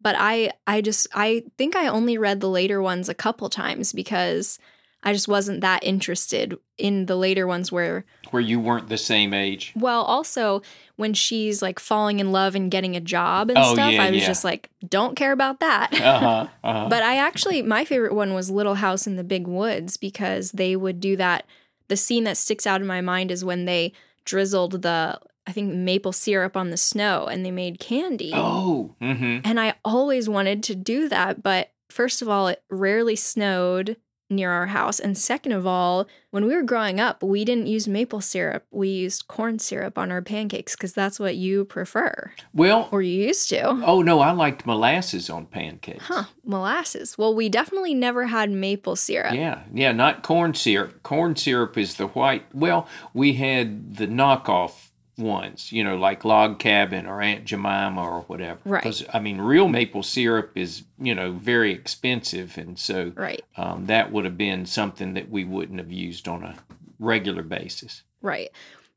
but 0.00 0.16
I 0.18 0.52
I 0.66 0.80
just 0.80 1.06
I 1.14 1.44
think 1.58 1.76
I 1.76 1.86
only 1.86 2.18
read 2.18 2.40
the 2.40 2.48
later 2.48 2.82
ones 2.82 3.08
a 3.08 3.14
couple 3.14 3.48
times 3.48 3.92
because 3.92 4.58
I 5.04 5.12
just 5.12 5.26
wasn't 5.28 5.60
that 5.62 5.82
interested 5.82 6.56
in 6.78 7.06
the 7.06 7.16
later 7.16 7.46
ones 7.46 7.72
where 7.72 8.04
Where 8.30 8.42
you 8.42 8.60
weren't 8.60 8.88
the 8.88 8.98
same 8.98 9.34
age. 9.34 9.72
well 9.76 10.02
also 10.02 10.62
when 10.96 11.12
she's 11.14 11.60
like 11.62 11.78
falling 11.80 12.20
in 12.20 12.30
love 12.32 12.54
and 12.54 12.70
getting 12.70 12.94
a 12.94 13.00
job 13.00 13.50
and 13.50 13.58
Oh, 13.58 13.74
stuff 13.74 13.92
yeah, 13.92 14.02
I 14.04 14.10
was 14.10 14.20
yeah. 14.20 14.26
just 14.26 14.44
like 14.44 14.70
don't 14.88 15.16
care 15.16 15.32
about 15.32 15.60
that. 15.60 15.90
Uh-huh. 16.00 16.46
uh-huh. 16.64 16.86
But 16.90 17.02
I 17.02 17.16
actually, 17.16 17.62
my 17.62 17.84
favorite 17.84 18.14
one 18.14 18.34
was 18.34 18.50
Little 18.50 18.74
House 18.76 19.06
in 19.06 19.16
the 19.16 19.24
Big 19.24 19.46
Woods 19.46 19.96
because 19.96 20.52
they 20.52 20.76
would 20.76 21.00
do 21.00 21.16
that. 21.16 21.46
The 21.88 21.96
scene 21.96 22.24
that 22.24 22.36
sticks 22.36 22.66
out 22.66 22.80
in 22.80 22.86
my 22.86 23.00
mind 23.00 23.30
is 23.30 23.44
when 23.44 23.64
they 23.64 23.92
drizzled 24.24 24.82
the, 24.82 25.18
I 25.46 25.52
think, 25.52 25.74
maple 25.74 26.12
syrup 26.12 26.56
on 26.56 26.70
the 26.70 26.76
snow 26.76 27.26
and 27.26 27.44
they 27.44 27.50
made 27.50 27.80
candy. 27.80 28.30
oh. 28.34 28.94
Mm-hmm. 29.02 29.40
And 29.44 29.58
I 29.58 29.74
always 29.84 30.28
wanted 30.28 30.62
to 30.64 30.74
do 30.74 31.08
that. 31.08 31.42
But 31.42 31.72
first 31.90 32.22
of 32.22 32.28
all, 32.28 32.46
it 32.48 32.62
rarely 32.70 33.16
snowed 33.16 33.96
near 34.32 34.50
our 34.50 34.66
house. 34.66 34.98
And 34.98 35.16
second 35.16 35.52
of 35.52 35.66
all, 35.66 36.06
when 36.30 36.44
we 36.46 36.54
were 36.54 36.62
growing 36.62 36.98
up, 36.98 37.22
we 37.22 37.44
didn't 37.44 37.66
use 37.66 37.86
maple 37.86 38.20
syrup. 38.20 38.64
We 38.70 38.88
used 38.88 39.28
corn 39.28 39.58
syrup 39.58 39.98
on 39.98 40.10
our 40.10 40.22
pancakes 40.22 40.74
because 40.74 40.92
that's 40.94 41.20
what 41.20 41.36
you 41.36 41.64
prefer 41.64 42.32
Well, 42.54 42.88
or 42.90 43.02
you 43.02 43.26
used 43.26 43.48
to. 43.50 43.62
oh 43.84 44.02
no, 44.02 44.20
I 44.20 44.32
liked 44.32 44.64
molasses 44.66 45.28
on 45.28 45.46
pancakes. 45.46 46.04
Huh, 46.06 46.24
molasses. 46.44 47.18
Well, 47.18 47.34
we 47.34 47.48
definitely 47.48 47.94
never 47.94 48.26
had 48.26 48.50
maple 48.50 48.96
syrup. 48.96 49.34
Yeah, 49.34 49.62
yeah, 49.72 49.92
not 49.92 50.22
corn 50.22 50.54
syrup. 50.54 51.02
Corn 51.02 51.36
syrup 51.36 51.76
is 51.76 51.96
the 51.96 52.06
white. 52.08 52.46
Well, 52.54 52.88
we 53.12 53.34
had 53.34 53.96
the 53.96 54.06
knockoff 54.06 54.88
ones, 55.22 55.72
you 55.72 55.82
know, 55.84 55.96
like 55.96 56.24
Log 56.24 56.58
Cabin 56.58 57.06
or 57.06 57.22
Aunt 57.22 57.44
Jemima 57.44 58.02
or 58.02 58.20
whatever. 58.22 58.58
Right. 58.64 58.82
Because 58.82 59.04
I 59.12 59.20
mean, 59.20 59.40
real 59.40 59.68
maple 59.68 60.02
syrup 60.02 60.52
is 60.56 60.84
you 60.98 61.14
know 61.14 61.32
very 61.32 61.72
expensive, 61.72 62.58
and 62.58 62.78
so 62.78 63.12
Right, 63.14 63.42
um, 63.56 63.86
that 63.86 64.12
would 64.12 64.24
have 64.24 64.36
been 64.36 64.66
something 64.66 65.14
that 65.14 65.30
we 65.30 65.44
wouldn't 65.44 65.78
have 65.78 65.92
used 65.92 66.28
on 66.28 66.42
a 66.42 66.56
regular 66.98 67.42
basis. 67.42 68.02
right. 68.20 68.50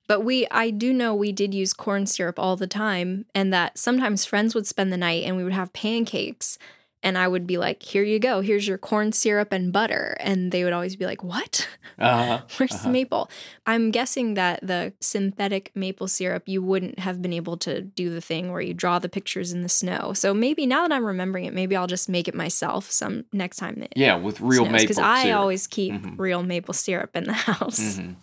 But 0.08 0.20
we, 0.22 0.46
I 0.52 0.70
do 0.70 0.94
know 0.94 1.16
we 1.16 1.32
did 1.32 1.56
use 1.56 1.74
corn 1.74 2.06
syrup 2.06 2.38
all 2.38 2.56
the 2.56 2.68
time, 2.68 3.26
and 3.34 3.52
that 3.52 3.80
sometimes 3.80 4.24
friends 4.24 4.54
would 4.54 4.68
spend 4.68 4.94
the 4.94 4.98
night 4.98 5.24
and 5.24 5.36
we 5.36 5.44
would 5.44 5.54
have 5.54 5.74
pancakes, 5.74 6.60
and 7.06 7.18
I 7.18 7.28
would 7.30 7.46
be 7.48 7.58
like, 7.58 7.82
"Here 7.84 8.04
you 8.04 8.20
go. 8.20 8.42
Here's 8.42 8.68
your 8.68 8.78
corn 8.78 9.14
syrup 9.14 9.54
and 9.54 9.72
butter," 9.72 10.18
and 10.20 10.52
they 10.52 10.64
would 10.66 10.74
always 10.74 10.96
be 10.98 11.06
like, 11.06 11.24
"What? 11.24 11.68
Uh, 11.98 12.42
Where's 12.58 12.82
the 12.82 12.90
maple?" 12.90 13.30
I'm 13.66 13.92
guessing 13.92 14.34
that 14.34 14.60
the 14.62 14.92
synthetic 15.00 15.72
maple 15.76 16.08
syrup, 16.08 16.44
you 16.48 16.62
wouldn't 16.62 17.00
have 17.00 17.22
been 17.22 17.32
able 17.32 17.56
to 17.58 17.82
do 17.82 18.10
the 18.10 18.20
thing 18.22 18.52
where 18.52 18.60
you 18.60 18.74
draw 18.74 19.00
the 19.00 19.08
pictures 19.08 19.54
in 19.54 19.62
the 19.62 19.70
snow. 19.70 20.12
So 20.14 20.34
maybe 20.34 20.66
now 20.66 20.88
that 20.88 20.92
I'm 20.94 21.06
remembering 21.06 21.46
it, 21.46 21.54
maybe 21.54 21.76
I'll 21.76 21.88
just 21.88 22.10
make 22.10 22.28
it 22.28 22.36
myself 22.36 22.90
some 22.92 23.26
next 23.32 23.58
time 23.58 23.76
that 23.80 23.94
yeah, 23.96 24.16
with 24.16 24.42
real 24.42 24.66
maple 24.66 24.80
because 24.80 24.98
I 25.00 25.32
always 25.32 25.68
keep 25.68 25.94
Mhm. 25.94 26.16
real 26.18 26.44
maple 26.44 26.74
syrup 26.74 27.16
in 27.16 27.26
the 27.26 27.34
house. 27.50 27.80
Mhm. 27.80 28.16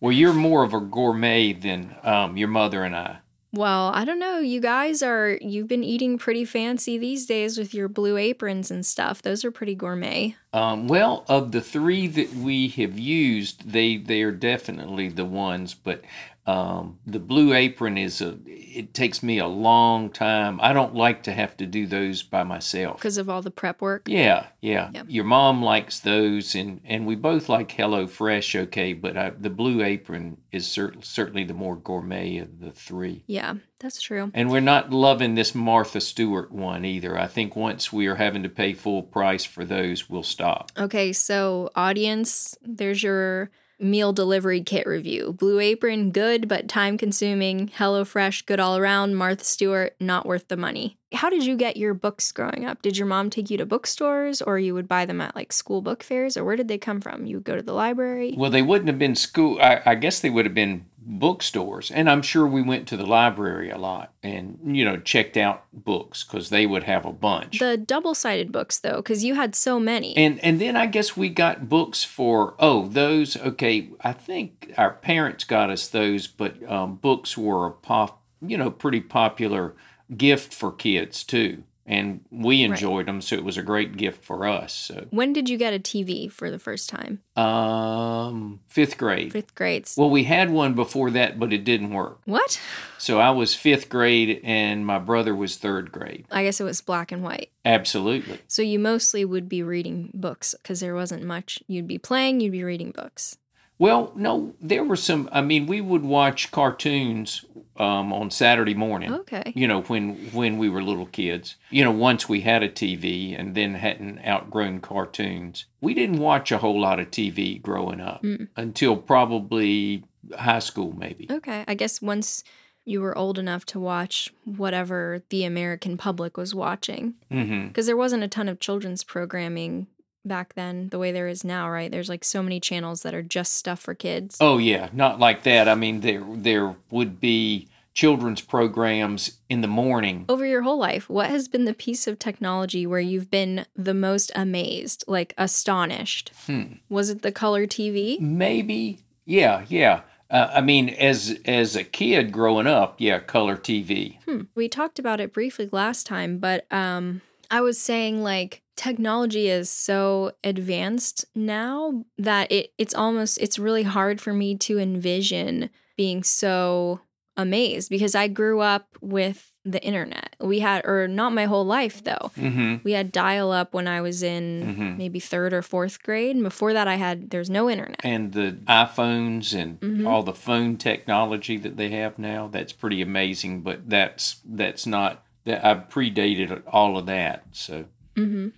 Well, 0.00 0.12
you're 0.12 0.32
more 0.32 0.64
of 0.64 0.74
a 0.74 0.80
gourmet 0.80 1.52
than 1.52 1.94
um, 2.02 2.36
your 2.36 2.48
mother 2.48 2.82
and 2.82 2.96
I. 2.96 3.18
Well, 3.54 3.90
I 3.94 4.06
don't 4.06 4.18
know. 4.18 4.38
You 4.38 4.60
guys 4.60 5.02
are 5.02 5.38
you've 5.42 5.68
been 5.68 5.84
eating 5.84 6.16
pretty 6.16 6.46
fancy 6.46 6.96
these 6.96 7.26
days 7.26 7.58
with 7.58 7.74
your 7.74 7.86
blue 7.86 8.16
aprons 8.16 8.70
and 8.70 8.84
stuff. 8.84 9.20
Those 9.20 9.44
are 9.44 9.50
pretty 9.50 9.74
gourmet. 9.74 10.36
Um, 10.54 10.88
well, 10.88 11.24
of 11.28 11.52
the 11.52 11.60
three 11.60 12.06
that 12.06 12.32
we 12.34 12.68
have 12.68 12.98
used, 12.98 13.70
they 13.70 13.98
they 13.98 14.22
are 14.22 14.32
definitely 14.32 15.10
the 15.10 15.26
ones. 15.26 15.74
But 15.74 16.02
um, 16.44 16.98
the 17.06 17.20
blue 17.20 17.54
apron 17.54 17.96
is 17.96 18.20
a. 18.20 18.38
It 18.46 18.94
takes 18.94 19.22
me 19.22 19.38
a 19.38 19.46
long 19.46 20.10
time. 20.10 20.58
I 20.62 20.72
don't 20.72 20.94
like 20.94 21.22
to 21.24 21.32
have 21.32 21.56
to 21.58 21.66
do 21.66 21.86
those 21.86 22.22
by 22.22 22.42
myself. 22.42 22.96
because 22.96 23.18
of 23.18 23.28
all 23.28 23.42
the 23.42 23.50
prep 23.50 23.80
work. 23.80 24.08
Yeah, 24.08 24.46
yeah. 24.60 24.90
Your 25.06 25.24
mom 25.24 25.62
likes 25.62 26.00
those, 26.00 26.54
and 26.54 26.80
and 26.84 27.06
we 27.06 27.14
both 27.14 27.48
like 27.48 27.70
Hello 27.70 28.06
Fresh. 28.06 28.56
Okay, 28.56 28.92
but 28.92 29.16
I, 29.16 29.30
the 29.30 29.50
blue 29.50 29.82
apron 29.84 30.38
is 30.50 30.66
cer- 30.66 30.94
certainly 31.00 31.44
the 31.44 31.54
more 31.54 31.76
gourmet 31.76 32.38
of 32.38 32.58
the 32.60 32.72
three. 32.72 33.22
Yeah, 33.28 33.54
that's 33.78 34.00
true. 34.02 34.32
And 34.34 34.50
we're 34.50 34.60
not 34.60 34.90
loving 34.90 35.36
this 35.36 35.54
Martha 35.54 36.00
Stewart 36.00 36.50
one 36.50 36.84
either. 36.84 37.16
I 37.16 37.28
think 37.28 37.54
once 37.54 37.92
we 37.92 38.06
are 38.08 38.16
having 38.16 38.42
to 38.42 38.48
pay 38.48 38.72
full 38.72 39.02
price 39.02 39.44
for 39.44 39.64
those, 39.64 40.10
we'll 40.10 40.22
stop. 40.24 40.72
Okay, 40.76 41.12
so 41.12 41.70
audience, 41.76 42.56
there's 42.62 43.02
your 43.02 43.50
meal 43.82 44.12
delivery 44.12 44.62
kit 44.62 44.86
review. 44.86 45.32
Blue 45.32 45.58
Apron, 45.58 46.10
good 46.10 46.48
but 46.48 46.68
time 46.68 46.96
consuming. 46.96 47.68
HelloFresh, 47.68 48.46
good 48.46 48.60
all 48.60 48.76
around. 48.76 49.16
Martha 49.16 49.44
Stewart, 49.44 49.94
not 50.00 50.26
worth 50.26 50.48
the 50.48 50.56
money. 50.56 50.96
How 51.12 51.28
did 51.28 51.44
you 51.44 51.56
get 51.56 51.76
your 51.76 51.92
books 51.92 52.32
growing 52.32 52.64
up? 52.64 52.80
Did 52.80 52.96
your 52.96 53.06
mom 53.06 53.28
take 53.28 53.50
you 53.50 53.58
to 53.58 53.66
bookstores 53.66 54.40
or 54.40 54.58
you 54.58 54.72
would 54.74 54.88
buy 54.88 55.04
them 55.04 55.20
at 55.20 55.36
like 55.36 55.52
school 55.52 55.82
book 55.82 56.02
fairs 56.02 56.36
or 56.36 56.44
where 56.44 56.56
did 56.56 56.68
they 56.68 56.78
come 56.78 57.00
from? 57.00 57.26
You 57.26 57.36
would 57.36 57.44
go 57.44 57.56
to 57.56 57.62
the 57.62 57.74
library? 57.74 58.34
Well, 58.36 58.50
they 58.50 58.62
wouldn't 58.62 58.88
have 58.88 58.98
been 58.98 59.14
school. 59.14 59.58
I, 59.60 59.82
I 59.84 59.94
guess 59.94 60.20
they 60.20 60.30
would 60.30 60.46
have 60.46 60.54
been 60.54 60.86
bookstores, 61.04 61.90
and 61.90 62.08
I'm 62.08 62.22
sure 62.22 62.46
we 62.46 62.62
went 62.62 62.86
to 62.88 62.96
the 62.96 63.06
library 63.06 63.70
a 63.70 63.78
lot 63.78 64.12
and 64.22 64.58
you 64.64 64.84
know 64.84 64.96
checked 64.96 65.36
out 65.36 65.64
books 65.72 66.24
because 66.24 66.50
they 66.50 66.66
would 66.66 66.84
have 66.84 67.04
a 67.04 67.12
bunch. 67.12 67.58
The 67.58 67.76
double 67.76 68.14
sided 68.14 68.52
books 68.52 68.78
though, 68.78 68.96
because 68.96 69.24
you 69.24 69.34
had 69.34 69.54
so 69.54 69.80
many. 69.80 70.16
and 70.16 70.42
and 70.44 70.60
then 70.60 70.76
I 70.76 70.86
guess 70.86 71.16
we 71.16 71.28
got 71.28 71.68
books 71.68 72.04
for 72.04 72.54
oh 72.58 72.86
those 72.86 73.36
okay. 73.36 73.90
I 74.00 74.12
think 74.12 74.72
our 74.76 74.92
parents 74.92 75.44
got 75.44 75.70
us 75.70 75.88
those, 75.88 76.26
but 76.26 76.62
um, 76.70 76.96
books 76.96 77.36
were 77.36 77.66
a 77.66 77.72
pop 77.72 78.22
you 78.40 78.56
know 78.56 78.70
pretty 78.70 79.00
popular 79.00 79.74
gift 80.16 80.52
for 80.52 80.72
kids 80.72 81.24
too, 81.24 81.64
and 81.86 82.20
we 82.30 82.62
enjoyed 82.62 83.06
them, 83.06 83.20
so 83.20 83.34
it 83.36 83.44
was 83.44 83.56
a 83.56 83.62
great 83.62 83.96
gift 83.96 84.24
for 84.24 84.46
us. 84.46 84.72
So 84.72 85.06
when 85.10 85.32
did 85.32 85.48
you 85.48 85.58
get 85.58 85.74
a 85.74 85.78
TV 85.78 86.30
for 86.30 86.50
the 86.50 86.58
first 86.58 86.88
time? 86.88 87.20
um, 87.36 88.60
fifth 88.68 88.98
grade. 88.98 89.32
Fifth 89.32 89.54
grades. 89.54 89.96
Well, 89.96 90.10
we 90.10 90.24
had 90.24 90.50
one 90.50 90.74
before 90.74 91.10
that, 91.10 91.38
but 91.38 91.52
it 91.52 91.64
didn't 91.64 91.90
work. 91.90 92.20
What? 92.24 92.60
So 92.98 93.18
I 93.20 93.30
was 93.30 93.54
fifth 93.54 93.88
grade 93.88 94.40
and 94.44 94.86
my 94.86 94.98
brother 94.98 95.34
was 95.34 95.56
third 95.56 95.90
grade. 95.92 96.26
I 96.30 96.44
guess 96.44 96.60
it 96.60 96.64
was 96.64 96.80
black 96.80 97.10
and 97.10 97.22
white. 97.22 97.50
Absolutely. 97.64 98.40
So 98.46 98.62
you 98.62 98.78
mostly 98.78 99.24
would 99.24 99.48
be 99.48 99.62
reading 99.62 100.10
books 100.14 100.54
because 100.62 100.80
there 100.80 100.94
wasn't 100.94 101.24
much. 101.24 101.62
You'd 101.66 101.88
be 101.88 101.98
playing, 101.98 102.40
you'd 102.40 102.52
be 102.52 102.64
reading 102.64 102.90
books. 102.90 103.38
Well, 103.82 104.12
no, 104.14 104.54
there 104.60 104.84
were 104.84 104.94
some. 104.94 105.28
I 105.32 105.40
mean, 105.40 105.66
we 105.66 105.80
would 105.80 106.04
watch 106.04 106.52
cartoons 106.52 107.44
um, 107.76 108.12
on 108.12 108.30
Saturday 108.30 108.74
morning. 108.74 109.12
Okay. 109.12 109.52
You 109.56 109.66
know, 109.66 109.82
when 109.82 110.14
when 110.30 110.56
we 110.56 110.68
were 110.68 110.84
little 110.84 111.06
kids. 111.06 111.56
You 111.68 111.82
know, 111.82 111.90
once 111.90 112.28
we 112.28 112.42
had 112.42 112.62
a 112.62 112.68
TV 112.68 113.36
and 113.36 113.56
then 113.56 113.74
hadn't 113.74 114.24
outgrown 114.24 114.82
cartoons. 114.82 115.64
We 115.80 115.94
didn't 115.94 116.20
watch 116.20 116.52
a 116.52 116.58
whole 116.58 116.80
lot 116.80 117.00
of 117.00 117.10
TV 117.10 117.60
growing 117.60 118.00
up 118.00 118.22
Mm. 118.22 118.46
until 118.56 118.96
probably 118.96 120.04
high 120.38 120.60
school, 120.60 120.92
maybe. 120.96 121.26
Okay. 121.28 121.64
I 121.66 121.74
guess 121.74 122.00
once 122.00 122.44
you 122.84 123.00
were 123.00 123.18
old 123.18 123.36
enough 123.36 123.64
to 123.66 123.80
watch 123.80 124.32
whatever 124.44 125.24
the 125.30 125.42
American 125.42 125.96
public 125.96 126.36
was 126.36 126.54
watching, 126.54 127.14
because 127.28 127.86
there 127.86 127.96
wasn't 127.96 128.22
a 128.22 128.28
ton 128.28 128.48
of 128.48 128.60
children's 128.60 129.02
programming 129.02 129.88
back 130.24 130.54
then 130.54 130.88
the 130.88 130.98
way 130.98 131.12
there 131.12 131.28
is 131.28 131.44
now, 131.44 131.68
right? 131.68 131.90
There's 131.90 132.08
like 132.08 132.24
so 132.24 132.42
many 132.42 132.60
channels 132.60 133.02
that 133.02 133.14
are 133.14 133.22
just 133.22 133.54
stuff 133.54 133.80
for 133.80 133.94
kids. 133.94 134.36
Oh 134.40 134.58
yeah, 134.58 134.88
not 134.92 135.18
like 135.18 135.42
that. 135.44 135.68
I 135.68 135.74
mean, 135.74 136.00
there 136.00 136.24
there 136.34 136.76
would 136.90 137.20
be 137.20 137.68
children's 137.94 138.40
programs 138.40 139.38
in 139.48 139.60
the 139.60 139.68
morning. 139.68 140.24
Over 140.28 140.46
your 140.46 140.62
whole 140.62 140.78
life, 140.78 141.08
what 141.10 141.30
has 141.30 141.48
been 141.48 141.64
the 141.64 141.74
piece 141.74 142.06
of 142.06 142.18
technology 142.18 142.86
where 142.86 143.00
you've 143.00 143.30
been 143.30 143.66
the 143.76 143.94
most 143.94 144.32
amazed, 144.34 145.04
like 145.06 145.34
astonished? 145.36 146.32
Hmm. 146.46 146.74
Was 146.88 147.10
it 147.10 147.22
the 147.22 147.32
color 147.32 147.66
TV? 147.66 148.18
Maybe, 148.20 149.00
yeah, 149.24 149.64
yeah. 149.68 150.02
Uh, 150.30 150.50
I 150.54 150.60
mean, 150.62 150.88
as 150.88 151.38
as 151.44 151.76
a 151.76 151.84
kid 151.84 152.32
growing 152.32 152.66
up, 152.66 152.96
yeah, 152.98 153.18
color 153.18 153.56
TV. 153.56 154.18
Hmm. 154.24 154.42
We 154.54 154.68
talked 154.68 154.98
about 154.98 155.20
it 155.20 155.32
briefly 155.32 155.68
last 155.70 156.06
time, 156.06 156.38
but 156.38 156.66
um, 156.72 157.20
I 157.52 157.60
was 157.60 157.78
saying 157.78 158.22
like 158.22 158.62
technology 158.76 159.48
is 159.48 159.70
so 159.70 160.32
advanced 160.42 161.24
now 161.34 162.04
that 162.18 162.50
it 162.50 162.72
it's 162.78 162.94
almost 162.94 163.38
it's 163.38 163.58
really 163.58 163.82
hard 163.84 164.20
for 164.20 164.32
me 164.32 164.56
to 164.56 164.78
envision 164.78 165.70
being 165.96 166.22
so 166.24 167.00
amazed 167.36 167.90
because 167.90 168.14
I 168.14 168.28
grew 168.28 168.60
up 168.60 168.86
with 169.00 169.52
the 169.64 169.80
internet. 169.82 170.34
We 170.40 170.58
had, 170.58 170.84
or 170.84 171.06
not 171.06 171.32
my 171.32 171.44
whole 171.44 171.64
life 171.64 172.02
though. 172.02 172.32
Mm-hmm. 172.36 172.76
We 172.82 172.92
had 172.92 173.12
dial 173.12 173.52
up 173.52 173.72
when 173.72 173.86
I 173.86 174.00
was 174.00 174.22
in 174.22 174.74
Mhm. 174.76 174.98
maybe 174.98 175.20
third 175.20 175.52
or 175.52 175.62
fourth 175.62 176.02
grade. 176.02 176.34
And 176.34 176.42
before 176.44 176.72
that, 176.72 176.88
I 176.88 176.96
had, 176.96 177.30
there's 177.30 177.48
no 177.48 177.70
internet. 177.70 178.00
And 178.02 178.32
the 178.32 178.58
iPhones 178.66 179.54
and 179.54 179.78
Mhm. 179.80 180.06
all 180.06 180.22
the 180.24 180.34
phone 180.34 180.76
technology 180.78 181.56
that 181.58 181.76
they 181.76 181.90
have 181.90 182.18
now, 182.18 182.48
that's 182.48 182.72
pretty 182.72 183.00
amazing. 183.02 183.60
But 183.60 183.88
that's 183.88 184.40
that's 184.44 184.84
not 184.86 185.24
that 185.44 185.64
I 185.64 185.74
predated 185.74 186.62
all 186.66 186.96
of 186.98 187.06
that. 187.06 187.44
So 187.52 187.84
hmm 188.16 188.48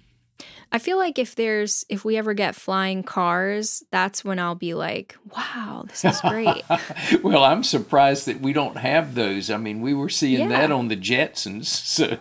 I 0.73 0.79
feel 0.81 0.97
like 0.99 1.21
if 1.21 1.37
there's, 1.37 1.85
if 1.89 2.05
we 2.05 2.17
ever 2.17 2.35
get 2.35 2.57
flying 2.57 3.05
cars, 3.05 3.85
that's 3.93 4.25
when 4.25 4.41
I'll 4.41 4.57
be 4.57 4.75
like, 4.75 5.17
wow, 5.37 5.85
this 5.87 6.05
is 6.05 6.21
great. 6.23 6.65
well, 7.23 7.45
I'm 7.45 7.63
surprised 7.63 8.27
that 8.27 8.41
we 8.41 8.53
don't 8.53 8.77
have 8.79 9.15
those. 9.15 9.51
I 9.51 9.57
mean, 9.57 9.83
we 9.83 9.95
were 9.95 10.09
seeing 10.09 10.41
Yeah. 10.41 10.49
that 10.49 10.73
on 10.73 10.89
the 10.89 10.97
Jetsons. 10.97 11.67
So 11.95 12.19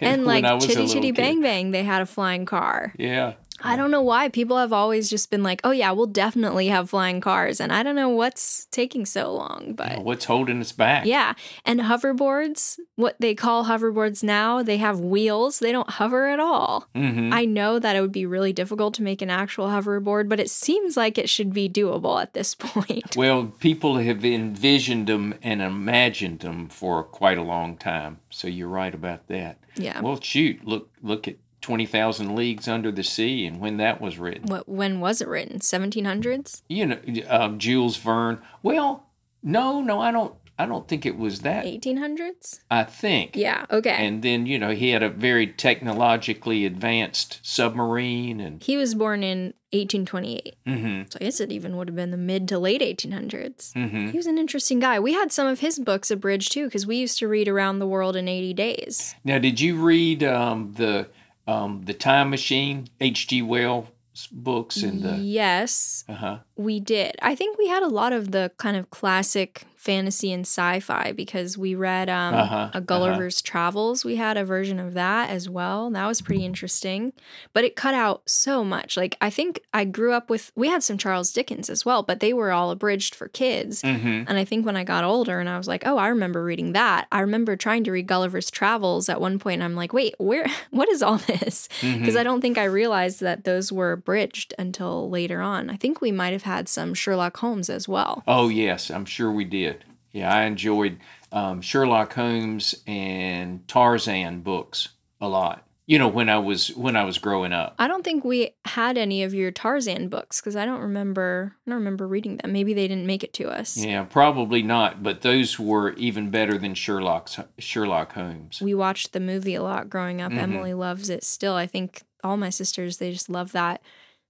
and 0.00 0.24
like 0.26 0.44
I 0.44 0.54
was 0.54 0.64
a 0.64 0.68
Chitty 0.68 0.86
Chitty 0.88 1.08
kid. 1.12 1.16
Bang 1.16 1.40
Bang, 1.40 1.70
they 1.70 1.84
had 1.84 2.02
a 2.02 2.06
flying 2.06 2.46
car. 2.46 2.92
Yeah. 2.98 3.34
I 3.64 3.76
don't 3.76 3.90
know 3.90 4.02
why. 4.02 4.28
People 4.28 4.58
have 4.58 4.72
always 4.72 5.08
just 5.08 5.30
been 5.30 5.42
like, 5.42 5.60
oh, 5.64 5.70
yeah, 5.70 5.90
we'll 5.92 6.06
definitely 6.06 6.68
have 6.68 6.90
flying 6.90 7.20
cars. 7.20 7.60
And 7.60 7.72
I 7.72 7.82
don't 7.82 7.96
know 7.96 8.08
what's 8.10 8.66
taking 8.66 9.06
so 9.06 9.32
long, 9.32 9.72
but. 9.74 10.04
What's 10.04 10.26
holding 10.26 10.60
us 10.60 10.72
back? 10.72 11.06
Yeah. 11.06 11.34
And 11.64 11.80
hoverboards, 11.80 12.78
what 12.96 13.16
they 13.20 13.34
call 13.34 13.64
hoverboards 13.64 14.22
now, 14.22 14.62
they 14.62 14.76
have 14.76 15.00
wheels. 15.00 15.58
They 15.58 15.72
don't 15.72 15.90
hover 15.90 16.26
at 16.28 16.40
all. 16.40 16.88
hmm 16.94 17.32
I 17.32 17.44
know 17.46 17.78
that 17.78 17.96
it 17.96 18.00
would 18.00 18.12
be 18.12 18.26
really 18.26 18.52
difficult 18.52 18.94
to 18.94 19.02
make 19.02 19.22
an 19.22 19.30
actual 19.30 19.66
hoverboard, 19.68 20.28
but 20.28 20.40
it 20.40 20.50
seems 20.50 20.96
like 20.96 21.18
it 21.18 21.28
should 21.28 21.52
be 21.52 21.68
doable 21.68 22.20
at 22.20 22.34
this 22.34 22.54
point. 22.58 23.16
Well, 23.16 23.46
people 23.58 23.96
have 23.96 24.24
envisioned 24.24 25.06
them 25.06 25.34
and 25.42 25.62
imagined 25.62 26.40
them 26.40 26.68
for 26.68 27.02
quite 27.02 27.38
a 27.38 27.42
long 27.42 27.76
time. 27.76 28.18
So 28.30 28.46
you're 28.46 28.68
right 28.68 28.94
about 28.94 29.26
that. 29.28 29.58
Yeah. 29.76 30.00
Well, 30.00 30.20
shoot, 30.20 30.64
look 30.64 30.90
look 31.02 31.26
at 31.26 31.36
20,000 31.64 32.36
Leagues 32.36 32.68
Under 32.68 32.92
the 32.92 33.02
Sea 33.02 33.46
and 33.46 33.58
when 33.58 33.78
that 33.78 33.98
was 33.98 34.18
written. 34.18 34.42
What 34.48 34.68
when 34.68 35.00
was 35.00 35.22
it 35.22 35.28
written? 35.28 35.60
1700s? 35.60 36.60
You 36.68 36.86
know, 36.86 36.98
um, 37.28 37.58
Jules 37.58 37.96
Verne. 37.96 38.38
Well, 38.62 39.06
no, 39.42 39.80
no, 39.80 39.98
I 39.98 40.10
don't 40.12 40.34
I 40.56 40.66
don't 40.66 40.86
think 40.86 41.04
it 41.04 41.16
was 41.18 41.40
that. 41.40 41.64
1800s? 41.64 42.60
I 42.70 42.84
think. 42.84 43.34
Yeah, 43.34 43.66
okay. 43.72 43.90
And 44.06 44.22
then, 44.22 44.46
you 44.46 44.56
know, 44.58 44.70
he 44.70 44.90
had 44.90 45.02
a 45.02 45.08
very 45.08 45.48
technologically 45.48 46.64
advanced 46.64 47.40
submarine 47.42 48.38
and 48.40 48.62
he 48.62 48.76
was 48.76 48.94
born 48.94 49.24
in 49.24 49.54
1828. 49.72 50.54
mhm 50.66 51.12
So 51.12 51.18
I 51.20 51.24
guess 51.24 51.40
it 51.40 51.50
even 51.50 51.76
would 51.76 51.88
have 51.88 51.96
been 51.96 52.12
the 52.12 52.16
mid 52.16 52.46
to 52.48 52.58
late 52.60 52.82
1800s. 52.82 53.72
mhm. 53.72 54.12
He 54.12 54.16
was 54.16 54.26
an 54.26 54.38
interesting 54.38 54.78
guy. 54.78 55.00
We 55.00 55.12
had 55.14 55.32
some 55.32 55.48
of 55.48 55.58
his 55.58 55.80
books 55.80 56.10
abridged 56.12 56.52
too, 56.52 56.66
because 56.66 56.86
we 56.86 56.96
used 56.98 57.18
to 57.18 57.26
read 57.26 57.48
Around 57.48 57.80
the 57.80 57.86
World 57.88 58.14
in 58.14 58.28
80 58.28 58.54
Days. 58.54 59.16
Now, 59.24 59.38
did 59.38 59.60
you 59.60 59.82
read 59.84 60.22
um, 60.22 60.74
the 60.76 61.08
um, 61.46 61.82
the 61.84 61.94
Time 61.94 62.30
Machine, 62.30 62.88
H.G. 63.00 63.42
Wells 63.42 63.88
books 64.30 64.82
and 64.82 65.02
the 65.02 65.16
Yes, 65.16 66.04
uh-huh. 66.08 66.38
we 66.56 66.80
did. 66.80 67.16
I 67.20 67.34
think 67.34 67.58
we 67.58 67.68
had 67.68 67.82
a 67.82 67.88
lot 67.88 68.12
of 68.12 68.30
the 68.30 68.52
kind 68.58 68.76
of 68.76 68.90
classic 68.90 69.64
fantasy 69.84 70.32
and 70.32 70.42
sci-fi 70.46 71.12
because 71.12 71.58
we 71.58 71.74
read 71.74 72.08
um, 72.08 72.34
Uh-huh, 72.34 72.70
a 72.72 72.80
Gulliver's 72.80 73.42
Travels. 73.42 74.04
We 74.04 74.16
had 74.16 74.36
a 74.38 74.44
version 74.44 74.80
of 74.80 74.94
that 74.94 75.28
as 75.30 75.48
well. 75.48 75.90
That 75.90 76.06
was 76.06 76.22
pretty 76.22 76.44
interesting, 76.44 77.12
but 77.52 77.64
it 77.64 77.76
cut 77.76 77.94
out 77.94 78.22
so 78.26 78.64
much. 78.64 78.96
Like 78.96 79.16
I 79.20 79.28
think 79.30 79.60
I 79.74 79.84
grew 79.84 80.12
up 80.12 80.30
with. 80.30 80.50
We 80.56 80.68
had 80.68 80.82
some 80.82 80.96
Charles 80.98 81.32
Dickens 81.32 81.68
as 81.68 81.84
well, 81.84 82.02
but 82.02 82.20
they 82.20 82.32
were 82.32 82.50
all 82.50 82.70
abridged 82.70 83.14
for 83.14 83.28
kids. 83.28 83.82
Mhm. 83.82 84.24
And 84.26 84.38
I 84.38 84.44
think 84.44 84.64
when 84.64 84.76
I 84.76 84.84
got 84.84 85.04
older 85.04 85.38
and 85.38 85.48
I 85.48 85.58
was 85.58 85.68
like, 85.68 85.86
oh, 85.86 85.98
I 85.98 86.08
remember 86.08 86.42
reading 86.42 86.72
that. 86.72 87.06
I 87.12 87.20
remember 87.20 87.54
trying 87.56 87.84
to 87.84 87.92
read 87.92 88.06
Gulliver's 88.06 88.50
Travels 88.50 89.08
at 89.08 89.20
one 89.20 89.38
point, 89.38 89.54
and 89.60 89.64
I'm 89.64 89.76
like, 89.76 89.92
wait, 89.92 90.14
where? 90.18 90.46
What 90.70 90.88
is 90.88 91.02
all 91.02 91.18
this? 91.18 91.68
Because 91.80 92.14
Mhm. 92.14 92.20
I 92.20 92.22
don't 92.24 92.40
think 92.40 92.58
I 92.58 92.64
realized 92.64 93.20
that 93.20 93.44
those 93.44 93.70
were 93.70 93.92
abridged 93.92 94.54
until 94.58 95.08
later 95.10 95.40
on. 95.40 95.70
I 95.70 95.76
think 95.76 96.00
we 96.00 96.10
might 96.12 96.32
have 96.32 96.42
had 96.42 96.68
some 96.68 96.94
Sherlock 96.94 97.36
Holmes 97.36 97.68
as 97.70 97.86
well. 97.88 98.22
Oh 98.26 98.48
yes, 98.48 98.90
I'm 98.90 99.04
sure 99.04 99.30
we 99.30 99.44
did. 99.44 99.73
Yeah, 100.14 100.32
I 100.34 100.44
enjoyed 100.44 100.98
um, 101.32 101.60
Sherlock 101.60 102.14
Holmes 102.14 102.74
and 102.86 103.66
Tarzan 103.68 104.40
books 104.40 104.90
a 105.20 105.28
lot. 105.28 105.66
You 105.86 105.98
know, 105.98 106.08
when 106.08 106.30
I 106.30 106.38
was 106.38 106.68
when 106.76 106.96
I 106.96 107.04
was 107.04 107.18
growing 107.18 107.52
up. 107.52 107.74
I 107.78 107.88
don't 107.88 108.02
think 108.04 108.24
we 108.24 108.52
had 108.64 108.96
any 108.96 109.22
of 109.22 109.34
your 109.34 109.50
Tarzan 109.50 110.08
books 110.08 110.40
because 110.40 110.56
I 110.56 110.64
don't 110.64 110.80
remember. 110.80 111.56
I 111.66 111.70
don't 111.70 111.80
remember 111.80 112.08
reading 112.08 112.38
them. 112.38 112.52
Maybe 112.52 112.72
they 112.72 112.88
didn't 112.88 113.06
make 113.06 113.22
it 113.22 113.34
to 113.34 113.50
us. 113.50 113.76
Yeah, 113.76 114.04
probably 114.04 114.62
not. 114.62 115.02
But 115.02 115.20
those 115.20 115.58
were 115.58 115.92
even 115.94 116.30
better 116.30 116.56
than 116.56 116.72
Sherlock's 116.74 117.38
Sherlock 117.58 118.14
Holmes. 118.14 118.62
We 118.62 118.72
watched 118.72 119.12
the 119.12 119.20
movie 119.20 119.54
a 119.56 119.62
lot 119.62 119.90
growing 119.90 120.22
up. 120.22 120.32
Mhm. 120.32 120.38
Emily 120.38 120.72
loves 120.72 121.10
it 121.10 121.22
still. 121.22 121.54
I 121.54 121.66
think 121.66 122.02
all 122.22 122.38
my 122.38 122.48
sisters 122.48 122.96
they 122.96 123.12
just 123.12 123.28
love 123.28 123.52
that 123.52 123.82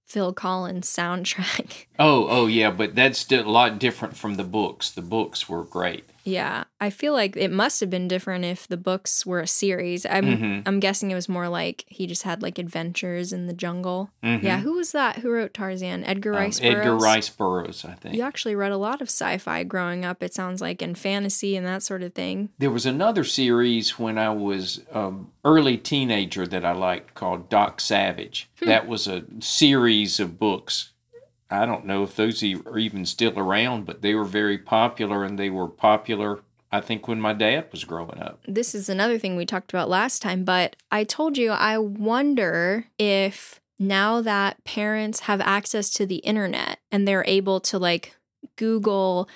Phil 0.05 0.33
Collins 0.33 0.89
soundtrack. 0.89 1.85
Oh, 1.97 2.27
oh 2.29 2.47
yeah, 2.47 2.71
but 2.71 2.93
that's 2.93 3.31
a 3.31 3.43
lot 3.43 3.79
different 3.79 4.17
from 4.17 4.35
the 4.35 4.43
books. 4.43 4.91
The 4.91 5.01
books 5.01 5.47
were 5.47 5.63
great. 5.63 6.03
Yeah, 6.25 6.63
I 6.81 6.89
feel 6.89 7.13
like 7.13 7.37
it 7.37 7.51
must 7.51 7.79
have 7.81 7.89
been 7.91 8.07
different 8.07 8.45
if 8.45 8.67
the 8.67 8.77
books 8.77 9.25
were 9.25 9.39
a 9.41 9.47
series. 9.47 10.05
I'm 10.07 10.25
Mhm. 10.25 10.63
I'm 10.65 10.79
guessing 10.79 11.11
it 11.11 11.15
was 11.15 11.29
more 11.29 11.47
like 11.47 11.85
he 11.87 12.07
just 12.07 12.23
had 12.23 12.41
like 12.41 12.57
adventures 12.57 13.31
in 13.31 13.45
the 13.45 13.53
jungle. 13.53 14.09
Mhm. 14.23 14.41
Yeah, 14.41 14.59
who 14.61 14.73
was 14.73 14.91
that? 14.91 15.17
Who 15.19 15.29
wrote 15.31 15.53
Tarzan? 15.53 16.03
Edgar 16.03 16.33
Um, 16.33 16.39
Rice 16.39 16.59
Edgar 16.61 16.81
Burroughs? 16.83 17.03
Rice 17.03 17.29
Burroughs, 17.29 17.85
I 17.85 17.93
think. 17.93 18.15
You 18.15 18.23
actually 18.23 18.55
read 18.55 18.71
a 18.71 18.77
lot 18.77 19.01
of 19.01 19.07
sci-fi 19.09 19.63
growing 19.63 20.03
up. 20.03 20.23
It 20.23 20.33
sounds 20.33 20.61
like 20.61 20.81
and 20.81 20.97
fantasy 20.97 21.55
and 21.55 21.65
that 21.67 21.83
sort 21.83 22.01
of 22.01 22.13
thing. 22.15 22.49
There 22.57 22.71
was 22.71 22.87
another 22.87 23.23
series 23.23 23.99
when 23.99 24.17
I 24.17 24.29
was 24.31 24.81
um, 24.91 25.31
early 25.45 25.77
teenager 25.77 26.47
that 26.47 26.65
I 26.65 26.71
liked 26.71 27.13
called 27.13 27.49
Doc 27.49 27.79
Savage. 27.79 28.49
Hmm. 28.59 28.65
That 28.67 28.87
was 28.87 29.07
a 29.07 29.23
series 29.39 30.19
of 30.19 30.39
books. 30.39 30.89
I 31.49 31.65
don't 31.65 31.85
know 31.85 32.03
if 32.03 32.15
those 32.15 32.43
are 32.43 32.77
even 32.77 33.05
still 33.05 33.37
around, 33.37 33.85
but 33.85 34.01
they 34.01 34.15
were 34.15 34.25
very 34.25 34.57
popular, 34.57 35.23
and 35.23 35.37
they 35.37 35.49
were 35.49 35.67
popular. 35.67 36.41
I 36.71 36.81
think 36.81 37.07
when 37.07 37.21
my 37.21 37.33
dad 37.33 37.67
was 37.71 37.83
growing 37.83 38.19
up. 38.19 38.41
This 38.47 38.75
is 38.75 38.89
another 38.89 39.17
thing 39.17 39.35
we 39.35 39.45
talked 39.45 39.71
about 39.71 39.89
last 39.89 40.21
time, 40.21 40.43
but 40.43 40.75
I 40.91 41.03
told 41.03 41.37
you 41.37 41.51
I 41.51 41.77
wonder 41.77 42.87
if 42.97 43.61
now 43.79 44.21
that 44.21 44.63
parents 44.63 45.21
have 45.21 45.41
access 45.41 45.89
to 45.91 46.05
the 46.05 46.17
internet 46.17 46.79
and 46.91 47.07
they're 47.07 47.25
able 47.27 47.59
to 47.61 47.77
like 47.77 48.15
Google 48.55 49.29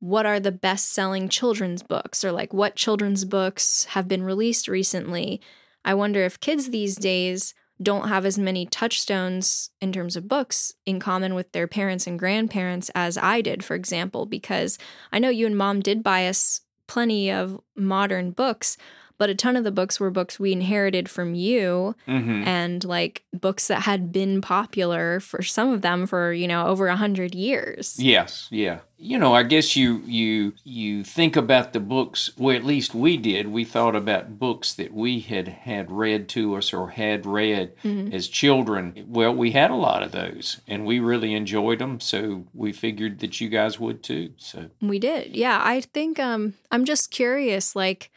what 0.00 0.24
are 0.24 0.40
the 0.40 0.52
best 0.52 0.90
selling 0.92 1.28
children's 1.28 1.82
books 1.82 2.24
or 2.24 2.32
like 2.32 2.54
what 2.54 2.74
children's 2.74 3.24
books 3.24 3.84
have 3.90 4.08
been 4.08 4.22
released 4.22 4.66
recently. 4.66 5.40
I 5.84 5.94
wonder 5.94 6.24
if 6.24 6.40
kids 6.40 6.70
these 6.70 6.96
days 6.96 7.54
don't 7.82 8.08
have 8.08 8.26
as 8.26 8.38
many 8.38 8.66
touchstones 8.66 9.70
in 9.80 9.92
terms 9.92 10.16
of 10.16 10.28
books 10.28 10.74
in 10.84 11.00
common 11.00 11.34
with 11.34 11.52
their 11.52 11.66
parents 11.66 12.06
and 12.06 12.18
grandparents 12.18 12.90
as 12.94 13.16
I 13.16 13.40
did, 13.40 13.64
for 13.64 13.74
example, 13.74 14.26
because 14.26 14.78
I 15.12 15.18
know 15.18 15.30
you 15.30 15.46
and 15.46 15.56
mom 15.56 15.80
did 15.80 16.02
buy 16.02 16.26
us 16.26 16.60
plenty 16.86 17.30
of 17.30 17.60
modern 17.76 18.32
books, 18.32 18.76
but 19.20 19.28
a 19.28 19.34
ton 19.34 19.54
of 19.54 19.64
the 19.64 19.70
books 19.70 20.00
were 20.00 20.10
books 20.10 20.40
we 20.40 20.50
inherited 20.50 21.06
from 21.08 21.34
you 21.34 21.94
hmm 22.06 22.42
and 22.46 22.84
like 22.84 23.22
books 23.34 23.68
that 23.68 23.82
had 23.82 24.10
been 24.12 24.40
popular 24.40 25.20
for 25.20 25.42
some 25.42 25.68
of 25.74 25.82
them 25.82 26.06
for, 26.06 26.32
you 26.32 26.48
know, 26.48 26.66
over 26.66 26.86
a 26.88 26.96
hundred 26.96 27.34
years. 27.34 27.96
Yes, 27.98 28.48
yeah. 28.50 28.78
You 29.02 29.18
know, 29.18 29.32
I 29.34 29.42
guess 29.44 29.76
you 29.76 30.02
you 30.06 30.52
you 30.64 31.04
think 31.04 31.36
about 31.36 31.72
the 31.74 31.80
books. 31.80 32.30
Well, 32.38 32.56
at 32.56 32.64
least 32.64 32.94
we 32.94 33.16
did. 33.16 33.48
We 33.48 33.64
thought 33.64 33.94
about 33.96 34.38
books 34.38 34.72
that 34.74 34.92
we 34.92 35.20
had 35.20 35.48
had 35.48 35.90
read 35.90 36.28
to 36.30 36.56
us 36.56 36.72
or 36.72 36.90
had 36.90 37.24
read 37.26 37.66
Mhm. 37.84 38.12
as 38.12 38.26
children. 38.28 38.84
Well, 39.08 39.34
we 39.34 39.50
had 39.52 39.70
a 39.70 39.74
lot 39.88 40.02
of 40.02 40.12
those, 40.12 40.60
and 40.66 40.84
we 40.86 40.98
really 40.98 41.32
enjoyed 41.34 41.78
them. 41.78 42.00
So 42.00 42.44
we 42.54 42.72
figured 42.72 43.20
that 43.20 43.40
you 43.40 43.48
guys 43.48 43.78
would 43.80 44.02
too. 44.02 44.32
So 44.38 44.58
We 44.82 44.98
did. 44.98 45.36
Yeah, 45.36 45.60
I 45.74 45.80
think 45.82 46.18
um 46.18 46.54
I'm 46.72 46.84
just 46.84 47.10
curious 47.10 47.76
like 47.76 48.10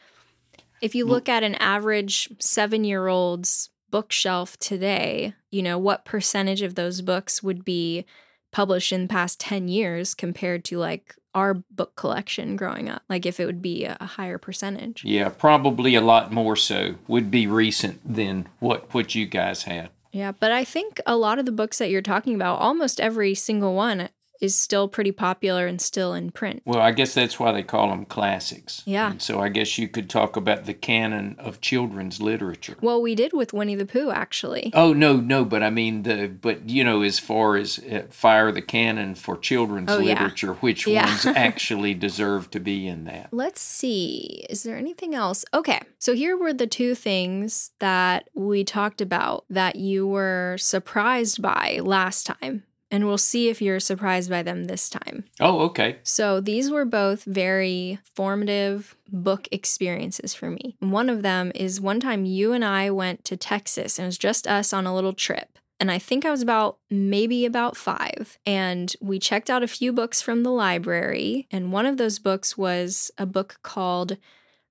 if 0.84 0.94
you 0.94 1.06
look 1.06 1.28
at 1.28 1.42
an 1.42 1.54
average 1.54 2.28
7-year-old's 2.38 3.70
bookshelf 3.90 4.56
today, 4.58 5.34
you 5.50 5.62
know, 5.62 5.78
what 5.78 6.04
percentage 6.04 6.60
of 6.60 6.74
those 6.74 7.00
books 7.00 7.42
would 7.42 7.64
be 7.64 8.04
published 8.52 8.92
in 8.92 9.02
the 9.02 9.08
past 9.08 9.40
10 9.40 9.68
years 9.68 10.14
compared 10.14 10.64
to 10.64 10.78
like 10.78 11.16
our 11.34 11.54
book 11.70 11.96
collection 11.96 12.54
growing 12.54 12.90
up? 12.90 13.02
Like 13.08 13.24
if 13.24 13.40
it 13.40 13.46
would 13.46 13.62
be 13.62 13.84
a 13.84 13.96
higher 14.04 14.36
percentage. 14.36 15.02
Yeah, 15.04 15.30
probably 15.30 15.94
a 15.94 16.02
lot 16.02 16.32
more 16.32 16.54
so 16.54 16.96
would 17.08 17.30
be 17.30 17.46
recent 17.46 18.00
than 18.04 18.46
what 18.60 18.92
what 18.92 19.14
you 19.14 19.24
guys 19.24 19.62
had. 19.62 19.88
Yeah, 20.12 20.30
but 20.30 20.52
I 20.52 20.64
think 20.64 21.00
a 21.06 21.16
lot 21.16 21.40
of 21.40 21.46
the 21.46 21.50
books 21.50 21.78
that 21.78 21.90
you're 21.90 22.02
talking 22.02 22.36
about, 22.36 22.60
almost 22.60 23.00
every 23.00 23.34
single 23.34 23.74
one 23.74 24.10
is 24.40 24.58
still 24.58 24.88
pretty 24.88 25.12
popular 25.12 25.66
and 25.66 25.80
still 25.80 26.12
in 26.14 26.30
print. 26.30 26.62
Well, 26.64 26.80
I 26.80 26.90
guess 26.92 27.14
that's 27.14 27.38
why 27.38 27.52
they 27.52 27.62
call 27.62 27.88
them 27.88 28.04
classics. 28.04 28.82
Yeah. 28.84 29.10
And 29.12 29.22
so 29.22 29.40
I 29.40 29.48
guess 29.48 29.78
you 29.78 29.88
could 29.88 30.10
talk 30.10 30.36
about 30.36 30.64
the 30.66 30.74
canon 30.74 31.36
of 31.38 31.60
children's 31.60 32.20
literature. 32.20 32.76
Well, 32.80 33.00
we 33.00 33.14
did 33.14 33.32
with 33.32 33.52
Winnie 33.52 33.74
the 33.76 33.86
Pooh, 33.86 34.10
actually. 34.10 34.70
Oh 34.74 34.92
no, 34.92 35.16
no, 35.16 35.44
but 35.44 35.62
I 35.62 35.70
mean 35.70 36.02
the 36.02 36.28
but 36.28 36.68
you 36.68 36.82
know 36.84 37.02
as 37.02 37.18
far 37.18 37.56
as 37.56 37.78
uh, 37.78 38.02
fire 38.10 38.50
the 38.52 38.62
canon 38.62 39.14
for 39.14 39.36
children's 39.38 39.90
Oh, 39.90 39.98
yeah. 39.98 40.14
literature, 40.14 40.54
which 40.54 40.86
Yeah. 40.86 41.06
ones 41.06 41.26
actually 41.36 41.94
deserve 41.94 42.50
to 42.50 42.60
be 42.60 42.86
in 42.86 43.04
that? 43.04 43.28
Let's 43.32 43.60
see. 43.60 44.44
Is 44.50 44.62
there 44.64 44.76
anything 44.76 45.14
else? 45.14 45.44
Okay. 45.54 45.80
So 45.98 46.14
here 46.14 46.36
were 46.36 46.52
the 46.52 46.66
two 46.66 46.94
things 46.94 47.70
that 47.78 48.28
we 48.34 48.64
talked 48.64 49.00
about 49.00 49.44
that 49.48 49.76
you 49.76 50.06
were 50.06 50.56
surprised 50.58 51.40
by 51.40 51.80
last 51.82 52.26
time. 52.26 52.64
And 52.94 53.06
we'll 53.06 53.18
see 53.18 53.48
if 53.48 53.60
you're 53.60 53.80
surprised 53.80 54.30
by 54.30 54.44
them 54.44 54.66
this 54.66 54.88
time. 54.88 55.24
Oh, 55.40 55.62
okay. 55.62 55.98
So 56.04 56.40
these 56.40 56.70
were 56.70 56.84
both 56.84 57.24
very 57.24 57.98
formative 58.14 58.94
book 59.10 59.48
experiences 59.50 60.32
for 60.32 60.48
me. 60.48 60.76
One 60.78 61.10
of 61.10 61.22
them 61.22 61.50
is 61.56 61.80
one 61.80 61.98
time 61.98 62.24
you 62.24 62.52
and 62.52 62.64
I 62.64 62.92
went 62.92 63.24
to 63.24 63.36
Texas 63.36 63.98
and 63.98 64.04
it 64.04 64.06
was 64.06 64.18
just 64.18 64.46
us 64.46 64.72
on 64.72 64.86
a 64.86 64.94
little 64.94 65.12
trip. 65.12 65.58
And 65.80 65.90
I 65.90 65.98
think 65.98 66.24
I 66.24 66.30
was 66.30 66.40
about 66.40 66.78
maybe 66.88 67.44
about 67.44 67.76
five. 67.76 68.38
And 68.46 68.94
we 69.00 69.18
checked 69.18 69.50
out 69.50 69.64
a 69.64 69.66
few 69.66 69.92
books 69.92 70.22
from 70.22 70.44
the 70.44 70.52
library. 70.52 71.48
And 71.50 71.72
one 71.72 71.86
of 71.86 71.96
those 71.96 72.20
books 72.20 72.56
was 72.56 73.10
a 73.18 73.26
book 73.26 73.58
called 73.64 74.18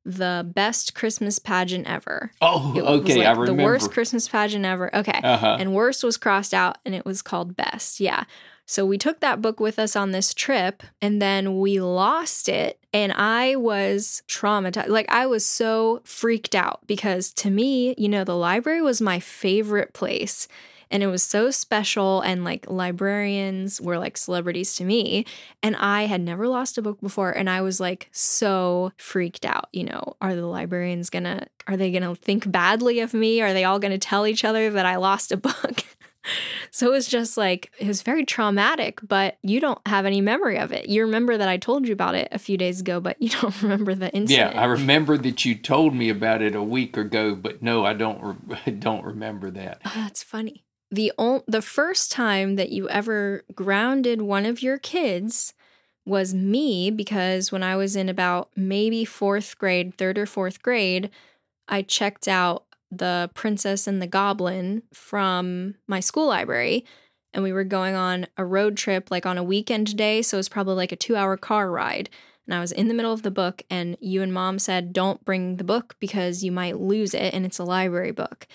The 0.06 0.46
Best 0.54 0.94
Christmas 0.96 1.40
Pageant 1.40 1.88
Ever. 1.88 2.32
Oh, 2.42 2.74
It 2.76 2.82
okay. 2.82 3.18
like 3.18 3.28
I 3.28 3.32
remember. 3.32 3.46
The 3.62 3.64
worst 3.64 3.92
Christmas 3.92 4.28
pageant 4.28 4.66
ever. 4.66 4.94
Okay. 4.96 5.20
Uh 5.24 5.38
huh. 5.38 5.58
And 5.60 5.74
worst 5.74 6.04
was 6.04 6.18
crossed 6.18 6.54
out 6.54 6.78
and 6.86 6.94
it 6.94 7.06
was 7.06 7.22
called 7.22 7.56
best. 7.56 8.00
Yeah. 8.00 8.26
So 8.66 8.86
we 8.86 8.98
took 8.98 9.20
that 9.20 9.42
book 9.42 9.60
with 9.60 9.78
us 9.78 9.96
on 9.96 10.12
this 10.12 10.34
trip 10.34 10.84
and 11.02 11.22
then 11.22 11.60
we 11.60 11.80
lost 11.82 12.48
it. 12.48 12.80
And 12.94 13.12
I 13.12 13.56
was 13.56 14.24
traumatized. 14.28 14.88
Like, 14.88 15.10
I 15.10 15.26
was 15.26 15.46
so 15.46 16.02
freaked 16.06 16.56
out 16.56 16.80
because 16.88 17.34
to 17.34 17.50
me, 17.50 17.94
you 17.98 18.08
know, 18.08 18.24
the 18.24 18.38
library 18.38 18.82
was 18.82 19.02
my 19.02 19.20
favorite 19.20 19.94
place. 19.94 20.48
And 20.94 21.04
it 21.04 21.08
was 21.08 21.24
so 21.24 21.52
special. 21.52 22.22
And 22.22 22.46
like, 22.46 22.70
librarians 22.70 23.82
were 23.82 23.98
like 23.98 24.16
celebrities 24.16 24.76
to 24.76 24.86
me. 24.86 25.26
And 25.62 25.76
I 25.76 26.04
had 26.04 26.22
never 26.22 26.48
lost 26.48 26.78
a 26.78 26.82
book 26.82 27.02
before. 27.02 27.32
And 27.32 27.50
I 27.50 27.60
was 27.62 27.80
like 27.82 28.08
so 28.14 28.94
freaked 28.96 29.44
out. 29.44 29.68
You 29.74 29.84
know, 29.86 30.16
are 30.22 30.36
the 30.36 30.46
librarians 30.46 31.10
gonna, 31.10 31.48
are 31.68 31.76
they 31.76 31.92
gonna 31.92 32.16
think 32.16 32.50
badly 32.50 33.00
of 33.02 33.14
me? 33.14 33.42
Are 33.42 33.52
they 33.54 33.66
all 33.66 33.80
gonna 33.80 33.98
tell 33.98 34.26
each 34.26 34.46
other 34.46 34.70
that 34.70 34.86
I 34.86 34.96
lost 34.96 35.32
a 35.34 35.38
book? 35.50 35.84
So 36.72 36.88
it 36.88 36.92
was 36.92 37.08
just 37.08 37.36
like, 37.38 37.72
it 37.80 37.86
was 37.88 38.02
very 38.02 38.24
traumatic, 38.24 39.00
but 39.04 39.38
you 39.42 39.60
don't 39.60 39.86
have 39.86 40.06
any 40.06 40.22
memory 40.22 40.58
of 40.58 40.72
it. 40.72 40.88
You 40.88 41.02
remember 41.04 41.38
that 41.38 41.50
I 41.50 41.58
told 41.58 41.86
you 41.86 41.92
about 41.92 42.16
it 42.16 42.30
a 42.32 42.40
few 42.40 42.56
days 42.58 42.80
ago, 42.80 43.02
but 43.02 43.22
you 43.22 43.28
don't 43.42 43.62
remember 43.62 43.94
the 43.94 44.10
incident 44.14 44.54
Yeah. 44.56 44.62
I 44.62 44.66
remember 44.66 45.18
that 45.18 45.44
you 45.44 45.54
told 45.56 45.94
me 45.94 46.10
about 46.10 46.42
it 46.42 46.56
a 46.56 46.64
week 46.64 46.96
ago, 46.96 47.36
but 47.36 47.62
no, 47.62 47.86
I 47.86 47.94
don't. 47.94 48.22
Re- 48.24 48.58
I 48.66 48.70
don't 48.70 49.04
remember 49.04 49.52
that. 49.52 49.82
Oh, 49.86 49.92
that's 49.96 50.24
funny. 50.24 50.64
The 50.94 51.12
the 51.48 51.64
first 51.64 52.12
time 52.12 52.56
that 52.56 52.70
you 52.70 52.88
ever 52.88 53.44
grounded 53.56 54.22
one 54.22 54.46
of 54.46 54.62
your 54.62 54.78
kids 54.78 55.56
was 56.06 56.36
me 56.36 56.92
because 56.92 57.52
when 57.52 57.64
I 57.64 57.76
was 57.76 57.96
in 57.96 58.10
about 58.10 58.52
maybe 58.56 59.04
fourth 59.04 59.58
grade, 59.58 59.98
third 59.98 60.20
or 60.20 60.28
fourth 60.28 60.62
grade, 60.62 61.10
I 61.68 61.82
checked 61.82 62.28
out 62.28 62.66
The 62.92 63.32
Princess 63.34 63.88
and 63.88 64.04
the 64.04 64.08
Goblin 64.08 64.84
from 64.94 65.74
my 65.88 66.00
school 66.00 66.28
library. 66.28 66.86
And 67.34 67.42
we 67.42 67.54
were 67.54 67.64
going 67.64 67.96
on 67.96 68.28
a 68.38 68.46
road 68.46 68.78
trip, 68.78 69.10
like 69.10 69.26
on 69.26 69.40
a 69.40 69.44
weekend 69.44 69.98
day. 69.98 70.22
So 70.22 70.38
it 70.38 70.46
was 70.46 70.50
probably 70.50 70.76
like 70.76 70.92
a 70.92 70.96
two 70.96 71.16
hour 71.16 71.38
car 71.38 71.72
ride. 71.72 72.12
And 72.46 72.54
I 72.54 72.60
was 72.60 72.72
in 72.72 72.88
the 72.88 72.94
middle 72.94 73.14
of 73.14 73.24
the 73.24 73.32
book, 73.32 73.64
and 73.68 73.98
you 74.00 74.22
and 74.22 74.32
mom 74.32 74.60
said, 74.60 74.94
Don't 74.94 75.26
bring 75.26 75.56
the 75.58 75.64
book 75.64 75.96
because 76.00 76.44
you 76.44 76.52
might 76.52 76.80
lose 76.80 77.16
it. 77.16 77.34
And 77.34 77.48
it's 77.48 77.58
a 77.58 77.64
library 77.64 78.12
book. 78.12 78.46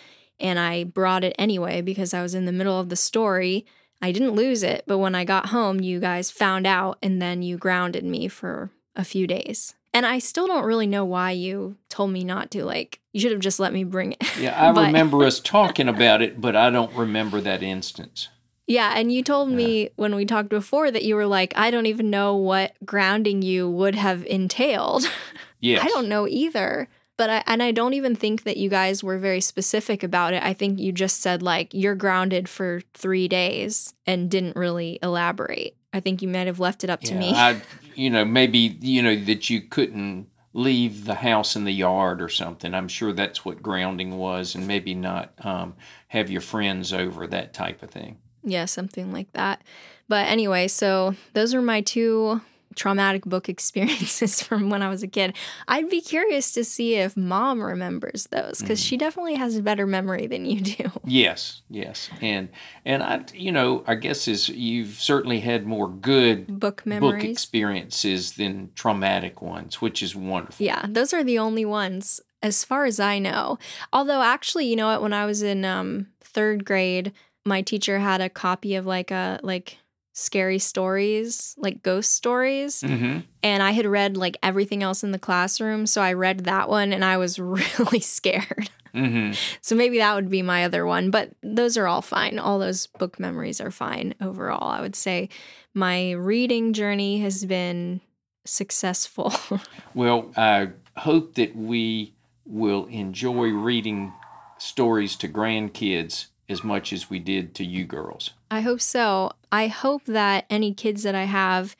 And 0.40 0.58
I 0.58 0.84
brought 0.84 1.24
it 1.24 1.34
anyway 1.38 1.80
because 1.80 2.14
I 2.14 2.22
was 2.22 2.34
in 2.34 2.44
the 2.44 2.52
middle 2.52 2.78
of 2.78 2.88
the 2.88 2.96
story. 2.96 3.66
I 4.00 4.12
didn't 4.12 4.36
lose 4.36 4.62
it, 4.62 4.84
but 4.86 4.98
when 4.98 5.14
I 5.14 5.24
got 5.24 5.46
home, 5.46 5.80
you 5.80 5.98
guys 5.98 6.30
found 6.30 6.66
out 6.66 6.98
and 7.02 7.20
then 7.20 7.42
you 7.42 7.56
grounded 7.56 8.04
me 8.04 8.28
for 8.28 8.70
a 8.94 9.04
few 9.04 9.26
days. 9.26 9.74
And 9.92 10.06
I 10.06 10.18
still 10.20 10.46
don't 10.46 10.64
really 10.64 10.86
know 10.86 11.04
why 11.04 11.32
you 11.32 11.76
told 11.88 12.10
me 12.10 12.22
not 12.22 12.50
to. 12.52 12.64
Like, 12.64 13.00
you 13.12 13.20
should 13.20 13.32
have 13.32 13.40
just 13.40 13.58
let 13.58 13.72
me 13.72 13.82
bring 13.84 14.12
it. 14.12 14.38
Yeah, 14.38 14.68
I 14.68 14.70
But- 14.72 14.86
remember 14.86 15.24
us 15.24 15.40
talking 15.40 15.88
about 15.88 16.22
it, 16.22 16.40
but 16.40 16.54
I 16.54 16.70
don't 16.70 16.94
remember 16.94 17.40
that 17.40 17.62
instance. 17.62 18.28
Yeah, 18.68 18.92
and 18.94 19.10
you 19.10 19.22
told 19.22 19.48
me 19.48 19.88
when 19.96 20.14
we 20.14 20.26
talked 20.26 20.50
before 20.50 20.90
that 20.90 21.02
you 21.02 21.14
were 21.16 21.26
like, 21.26 21.54
I 21.56 21.70
don't 21.70 21.86
even 21.86 22.10
know 22.10 22.36
what 22.36 22.76
grounding 22.84 23.40
you 23.40 23.68
would 23.68 23.94
have 23.94 24.24
entailed. 24.26 25.10
Yes. 25.60 25.84
I 25.84 25.88
don't 25.88 26.08
know 26.08 26.28
either. 26.28 26.88
But 27.18 27.28
I 27.28 27.42
and 27.46 27.62
I 27.62 27.72
don't 27.72 27.92
even 27.92 28.16
think 28.16 28.44
that 28.44 28.56
you 28.56 28.70
guys 28.70 29.04
were 29.04 29.18
very 29.18 29.42
specific 29.42 30.02
about 30.02 30.32
it. 30.32 30.42
I 30.42 30.54
think 30.54 30.78
you 30.78 30.92
just 30.92 31.20
said 31.20 31.42
like 31.42 31.74
you're 31.74 31.94
grounded 31.94 32.48
for 32.48 32.80
3 32.94 33.28
days 33.28 33.92
and 34.06 34.30
didn't 34.30 34.56
really 34.56 34.98
elaborate. 35.02 35.76
I 35.92 36.00
think 36.00 36.22
you 36.22 36.28
might 36.28 36.46
have 36.46 36.60
left 36.60 36.84
it 36.84 36.90
up 36.90 37.00
to 37.02 37.14
me. 37.14 37.32
I, 37.34 37.60
you 37.94 38.08
know, 38.08 38.24
maybe 38.24 38.78
you 38.80 39.02
know 39.02 39.16
that 39.16 39.50
you 39.50 39.60
couldn't 39.60 40.28
leave 40.52 41.04
the 41.04 41.16
house 41.16 41.56
in 41.56 41.64
the 41.64 41.72
yard 41.72 42.22
or 42.22 42.28
something. 42.28 42.72
I'm 42.72 42.88
sure 42.88 43.12
that's 43.12 43.44
what 43.44 43.62
grounding 43.62 44.16
was, 44.16 44.54
and 44.54 44.66
maybe 44.66 44.94
not 44.94 45.32
um, 45.44 45.74
have 46.08 46.30
your 46.30 46.40
friends 46.40 46.92
over 46.92 47.26
that 47.26 47.52
type 47.52 47.82
of 47.82 47.90
thing. 47.90 48.18
Yeah, 48.44 48.64
something 48.64 49.12
like 49.12 49.32
that. 49.32 49.62
But 50.08 50.26
anyway, 50.28 50.68
so 50.68 51.14
those 51.34 51.54
are 51.54 51.60
my 51.60 51.80
two 51.80 52.40
traumatic 52.74 53.24
book 53.24 53.48
experiences 53.48 54.42
from 54.46 54.70
when 54.70 54.82
I 54.82 54.88
was 54.88 55.02
a 55.02 55.08
kid. 55.08 55.34
I'd 55.66 55.88
be 55.88 56.00
curious 56.00 56.52
to 56.52 56.64
see 56.64 56.94
if 56.94 57.16
mom 57.16 57.60
remembers 57.62 58.28
those 58.30 58.60
because 58.60 58.82
she 58.82 58.96
definitely 58.96 59.34
has 59.36 59.56
a 59.56 59.62
better 59.62 59.86
memory 59.86 60.26
than 60.26 60.44
you 60.44 60.60
do. 60.60 60.90
Yes, 61.04 61.62
yes, 61.70 62.10
and 62.20 62.50
and 62.84 63.02
I, 63.02 63.24
you 63.32 63.50
know, 63.50 63.82
I 63.86 63.94
guess 63.94 64.28
is 64.28 64.48
you've 64.48 65.00
certainly 65.00 65.40
had 65.40 65.66
more 65.66 65.88
good 65.88 66.60
Book 66.60 66.82
book 66.84 67.24
experiences 67.24 68.32
than 68.34 68.70
traumatic 68.74 69.40
ones, 69.40 69.80
which 69.80 70.02
is 70.02 70.14
wonderful. 70.14 70.64
Yeah, 70.64 70.84
those 70.88 71.12
are 71.14 71.24
the 71.24 71.38
only 71.38 71.64
ones 71.64 72.20
as 72.42 72.64
far 72.64 72.84
as 72.84 73.00
I 73.00 73.18
know. 73.18 73.58
Although 73.92 74.22
actually, 74.22 74.66
you 74.66 74.76
know 74.76 74.86
what, 74.86 75.02
when 75.02 75.12
I 75.12 75.24
was 75.24 75.42
in 75.42 75.64
um 75.64 76.08
3rd 76.22 76.64
grade, 76.64 77.12
my 77.44 77.62
teacher 77.62 77.98
had 77.98 78.20
a 78.20 78.28
copy 78.28 78.74
of 78.74 78.86
like 78.86 79.10
a 79.10 79.40
like 79.42 79.78
scary 80.18 80.58
stories, 80.58 81.54
like 81.58 81.82
ghost 81.82 82.12
stories, 82.12 82.80
hmm 82.80 83.18
and 83.40 83.62
I 83.62 83.70
had 83.70 83.86
read 83.86 84.16
like 84.16 84.36
everything 84.42 84.82
else 84.82 85.04
in 85.04 85.12
the 85.12 85.18
classroom, 85.18 85.86
so 85.86 86.02
I 86.02 86.12
read 86.12 86.40
that 86.40 86.68
one 86.68 86.92
and 86.92 87.04
I 87.04 87.16
was 87.18 87.38
really 87.38 88.00
scared. 88.00 88.68
hmm 88.92 89.30
So 89.60 89.76
maybe 89.76 89.98
that 89.98 90.14
would 90.16 90.28
be 90.28 90.42
my 90.42 90.64
other 90.64 90.84
one, 90.84 91.10
but 91.12 91.30
those 91.42 91.76
are 91.76 91.86
all 91.86 92.02
fine. 92.02 92.40
All 92.40 92.58
those 92.58 92.88
book 92.88 93.20
memories 93.20 93.60
are 93.60 93.70
fine 93.70 94.14
overall. 94.20 94.68
I 94.68 94.80
would 94.80 94.96
say 94.96 95.28
my 95.72 96.10
reading 96.12 96.72
journey 96.72 97.20
has 97.20 97.44
been 97.44 98.00
successful. 98.44 99.32
Well, 99.94 100.30
I 100.36 100.70
hope 100.96 101.34
that 101.34 101.56
we 101.56 102.14
will 102.44 102.86
enjoy 102.86 103.48
reading 103.48 104.12
stories 104.58 105.16
to 105.16 105.28
grandkids 105.28 106.26
as 106.48 106.62
much 106.62 106.92
as 106.92 107.08
we 107.10 107.18
did 107.18 107.54
to 107.56 107.64
you 107.64 107.84
girls. 107.84 108.30
I 108.50 108.60
hope 108.60 108.80
so. 108.80 109.32
I 109.52 109.66
hope 109.68 110.04
that 110.06 110.46
any 110.50 110.72
kids 110.74 111.02
that 111.02 111.14
I 111.14 111.24
have 111.24 111.76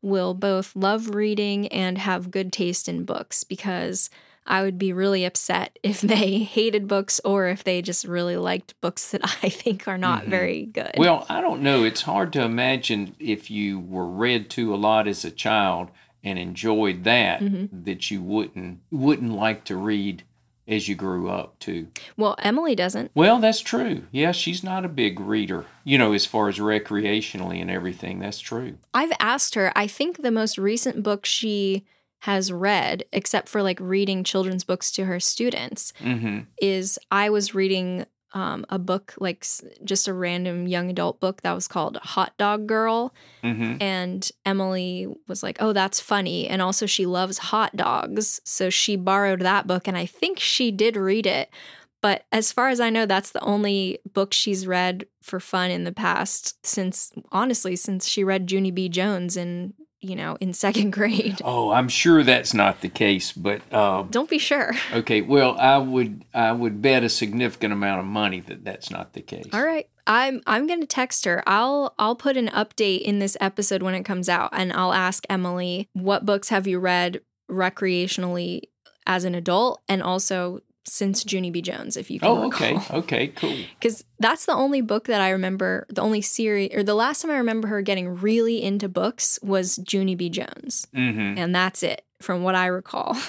will 0.00 0.34
both 0.34 0.74
love 0.74 1.14
reading 1.14 1.68
and 1.68 1.98
have 1.98 2.30
good 2.30 2.52
taste 2.52 2.88
in 2.88 3.04
books 3.04 3.44
because 3.44 4.10
I 4.44 4.62
would 4.62 4.76
be 4.78 4.92
really 4.92 5.24
upset 5.24 5.78
if 5.84 6.00
they 6.00 6.38
hated 6.38 6.88
books 6.88 7.20
or 7.24 7.46
if 7.48 7.62
they 7.64 7.82
just 7.82 8.04
really 8.04 8.36
liked 8.36 8.80
books 8.80 9.10
that 9.12 9.22
I 9.42 9.48
think 9.48 9.86
are 9.86 9.98
not 9.98 10.24
Mhm. 10.24 10.28
very 10.28 10.66
good. 10.66 10.92
Well, 10.96 11.26
I 11.28 11.40
don't 11.40 11.62
know. 11.62 11.84
It's 11.84 12.02
hard 12.02 12.32
to 12.34 12.42
imagine 12.42 13.14
if 13.20 13.50
you 13.50 13.78
were 13.78 14.06
read 14.06 14.50
to 14.50 14.74
a 14.74 14.76
lot 14.76 15.06
as 15.06 15.24
a 15.24 15.30
child 15.30 15.90
and 16.24 16.38
enjoyed 16.38 17.04
that 17.04 17.40
Mhm. 17.42 17.68
that 17.84 18.10
you 18.10 18.22
wouldn't 18.22 18.78
wouldn't 18.90 19.32
like 19.32 19.64
to 19.64 19.76
read 19.76 20.22
as 20.68 20.88
you 20.88 20.94
grew 20.94 21.28
up 21.28 21.58
too. 21.58 21.88
well, 22.16 22.36
Emily 22.38 22.74
doesn't. 22.74 23.10
Well, 23.14 23.38
that's 23.38 23.60
true. 23.60 24.04
Yeah, 24.10 24.32
she's 24.32 24.62
not 24.62 24.84
a 24.84 24.88
big 24.88 25.18
reader, 25.20 25.66
you 25.84 25.98
know, 25.98 26.12
as 26.12 26.26
far 26.26 26.48
as 26.48 26.58
recreationally 26.58 27.60
and 27.60 27.70
everything. 27.70 28.18
That's 28.20 28.38
true. 28.40 28.78
I've 28.94 29.12
asked 29.18 29.54
her, 29.54 29.72
I 29.74 29.86
think 29.86 30.22
the 30.22 30.30
most 30.30 30.58
recent 30.58 31.02
book 31.02 31.26
she 31.26 31.84
has 32.20 32.52
read, 32.52 33.04
except 33.12 33.48
for 33.48 33.62
like 33.62 33.80
reading 33.80 34.22
children's 34.22 34.62
books 34.62 34.92
to 34.92 35.06
her 35.06 35.18
students, 35.18 35.92
hmm 35.98 36.40
is 36.60 36.98
I 37.10 37.28
was 37.30 37.54
reading 37.54 38.06
um, 38.34 38.64
a 38.68 38.78
book, 38.78 39.14
like 39.18 39.46
just 39.84 40.08
a 40.08 40.12
random 40.12 40.66
young 40.66 40.90
adult 40.90 41.20
book 41.20 41.42
that 41.42 41.52
was 41.52 41.68
called 41.68 41.96
Hot 41.98 42.36
Dog 42.38 42.66
Girl. 42.66 43.14
hmm 43.42 43.76
And 43.80 44.28
Emily 44.46 45.06
was 45.28 45.42
like, 45.42 45.58
oh, 45.60 45.72
that's 45.72 46.00
funny. 46.00 46.48
And 46.48 46.62
also, 46.62 46.86
she 46.86 47.06
loves 47.06 47.38
hot 47.38 47.76
dogs. 47.76 48.40
So 48.44 48.70
she 48.70 48.96
borrowed 48.96 49.40
that 49.40 49.66
book, 49.66 49.86
and 49.88 49.96
I 49.96 50.06
think 50.06 50.38
she 50.38 50.70
did 50.70 50.96
read 50.96 51.26
it. 51.26 51.50
But 52.00 52.24
as 52.32 52.50
far 52.50 52.68
as 52.68 52.80
I 52.80 52.90
know, 52.90 53.06
that's 53.06 53.30
the 53.30 53.44
only 53.44 54.00
book 54.12 54.32
she's 54.32 54.66
read 54.66 55.06
for 55.22 55.38
fun 55.38 55.70
in 55.70 55.84
the 55.84 55.92
past 55.92 56.66
since, 56.66 57.12
honestly, 57.30 57.76
since 57.76 58.08
she 58.08 58.24
read 58.24 58.50
Junie 58.50 58.72
B. 58.72 58.88
Jones 58.88 59.36
in, 59.36 59.74
you 60.02 60.14
know, 60.16 60.36
in 60.40 60.52
second 60.52 60.90
grade. 60.98 61.40
Oh, 61.44 61.70
I'm 61.70 61.88
sure 61.88 62.22
that's 62.22 62.52
not 62.52 62.80
the 62.82 62.88
case, 62.88 63.32
but 63.32 63.62
uh, 63.72 64.02
Don't 64.02 64.28
be 64.28 64.38
sure. 64.38 64.72
okay. 64.92 65.22
Well, 65.22 65.56
I 65.58 65.78
would 65.78 66.24
I 66.34 66.52
would 66.52 66.82
bet 66.82 67.04
a 67.04 67.08
significant 67.08 67.72
amount 67.72 68.00
of 68.00 68.06
money 68.06 68.40
that 68.40 68.64
that's 68.64 68.90
not 68.90 69.14
the 69.14 69.22
case. 69.22 69.46
All 69.52 69.64
right. 69.64 69.88
I'm 70.06 70.42
I'm 70.46 70.66
going 70.66 70.80
to 70.80 70.86
text 70.86 71.24
her. 71.26 71.42
I'll 71.46 71.94
I'll 71.98 72.16
put 72.16 72.36
an 72.36 72.48
update 72.48 73.02
in 73.02 73.20
this 73.20 73.36
episode 73.40 73.82
when 73.82 73.94
it 73.94 74.02
comes 74.02 74.28
out 74.28 74.50
and 74.52 74.72
I'll 74.72 74.92
ask 74.92 75.24
Emily 75.30 75.88
what 75.92 76.26
books 76.26 76.48
have 76.48 76.66
you 76.66 76.80
read 76.80 77.20
recreationally 77.48 78.62
as 79.06 79.24
an 79.24 79.34
adult 79.34 79.80
and 79.88 80.02
also 80.02 80.60
since 80.84 81.24
Junie 81.30 81.50
B. 81.50 81.62
Jones 81.62 81.96
if 81.96 82.10
you 82.10 82.18
can 82.20 82.28
Oh, 82.30 82.46
okay, 82.48 82.74
recall. 82.74 82.98
okay, 82.98 83.28
cool. 83.28 83.56
Cuz 83.80 84.04
that's 84.18 84.46
the 84.46 84.54
only 84.54 84.80
book 84.80 85.06
that 85.06 85.20
I 85.20 85.30
remember, 85.30 85.86
the 85.88 86.00
only 86.02 86.22
series 86.22 86.70
or 86.74 86.82
the 86.82 86.94
last 86.94 87.22
time 87.22 87.30
I 87.30 87.36
remember 87.36 87.68
her 87.68 87.82
getting 87.82 88.14
really 88.20 88.62
into 88.62 88.88
books 88.88 89.38
was 89.42 89.78
Junie 89.90 90.14
B. 90.14 90.28
Jones. 90.28 90.86
hmm 90.94 91.34
And 91.36 91.54
that's 91.54 91.82
it 91.82 92.04
from 92.20 92.42
what 92.42 92.54
I 92.54 92.66
recall. 92.66 93.16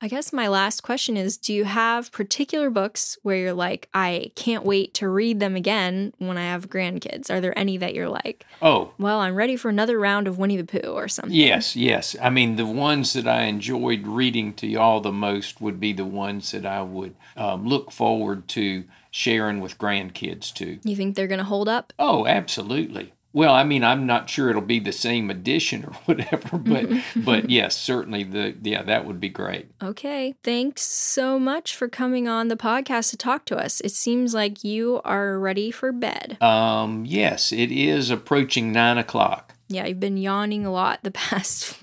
I 0.00 0.08
guess 0.08 0.32
my 0.32 0.48
last 0.48 0.82
question 0.82 1.16
is 1.16 1.36
Do 1.36 1.54
you 1.54 1.64
have 1.64 2.12
particular 2.12 2.70
books 2.70 3.16
where 3.22 3.36
you're 3.36 3.52
like, 3.54 3.88
I 3.94 4.32
can't 4.34 4.64
wait 4.64 4.94
to 4.94 5.08
read 5.08 5.40
them 5.40 5.56
again 5.56 6.12
when 6.18 6.36
I 6.36 6.44
have 6.44 6.68
grandkids? 6.68 7.30
Are 7.30 7.40
there 7.40 7.58
any 7.58 7.76
that 7.78 7.94
you're 7.94 8.08
like, 8.08 8.44
Oh, 8.60 8.92
well, 8.98 9.20
I'm 9.20 9.34
ready 9.34 9.56
for 9.56 9.68
another 9.68 9.98
round 9.98 10.28
of 10.28 10.38
Winnie 10.38 10.56
the 10.56 10.64
Pooh 10.64 10.92
or 10.92 11.08
something? 11.08 11.34
Yes, 11.34 11.74
yes. 11.74 12.14
I 12.20 12.30
mean, 12.30 12.56
the 12.56 12.66
ones 12.66 13.12
that 13.14 13.26
I 13.26 13.44
enjoyed 13.44 14.06
reading 14.06 14.52
to 14.54 14.66
y'all 14.66 15.00
the 15.00 15.12
most 15.12 15.60
would 15.60 15.80
be 15.80 15.92
the 15.92 16.04
ones 16.04 16.50
that 16.50 16.66
I 16.66 16.82
would 16.82 17.14
um, 17.36 17.66
look 17.66 17.90
forward 17.90 18.48
to 18.48 18.84
sharing 19.10 19.60
with 19.60 19.78
grandkids 19.78 20.52
too. 20.52 20.80
You 20.84 20.96
think 20.96 21.14
they're 21.16 21.26
going 21.28 21.38
to 21.38 21.44
hold 21.44 21.68
up? 21.68 21.92
Oh, 21.98 22.26
absolutely. 22.26 23.13
Well, 23.34 23.52
I 23.52 23.64
mean, 23.64 23.82
I'm 23.82 24.06
not 24.06 24.30
sure 24.30 24.48
it'll 24.48 24.62
be 24.62 24.78
the 24.78 24.92
same 24.92 25.28
edition 25.28 25.84
or 25.84 25.92
whatever, 26.06 26.56
but 26.56 26.88
but 27.16 27.50
yes, 27.50 27.76
certainly 27.76 28.22
the 28.22 28.54
yeah 28.62 28.82
that 28.82 29.04
would 29.04 29.20
be 29.20 29.28
great. 29.28 29.68
Okay. 29.82 30.36
Thanks 30.42 30.82
so 30.82 31.38
much 31.38 31.76
for 31.76 31.88
coming 31.88 32.28
on 32.28 32.48
the 32.48 32.56
podcast 32.56 33.10
to 33.10 33.16
talk 33.16 33.44
to 33.46 33.56
us. 33.56 33.80
It 33.80 33.90
seems 33.90 34.32
like 34.34 34.62
you 34.62 35.00
are 35.04 35.38
ready 35.38 35.72
for 35.72 35.90
bed. 35.92 36.40
Um, 36.40 37.04
yes, 37.04 37.52
it 37.52 37.72
is 37.72 38.08
approaching 38.08 38.72
nine 38.72 38.98
o'clock. 38.98 39.54
Yeah, 39.66 39.86
you've 39.86 39.98
been 39.98 40.16
yawning 40.18 40.64
a 40.64 40.70
lot 40.70 41.02
the 41.02 41.10
past 41.10 41.76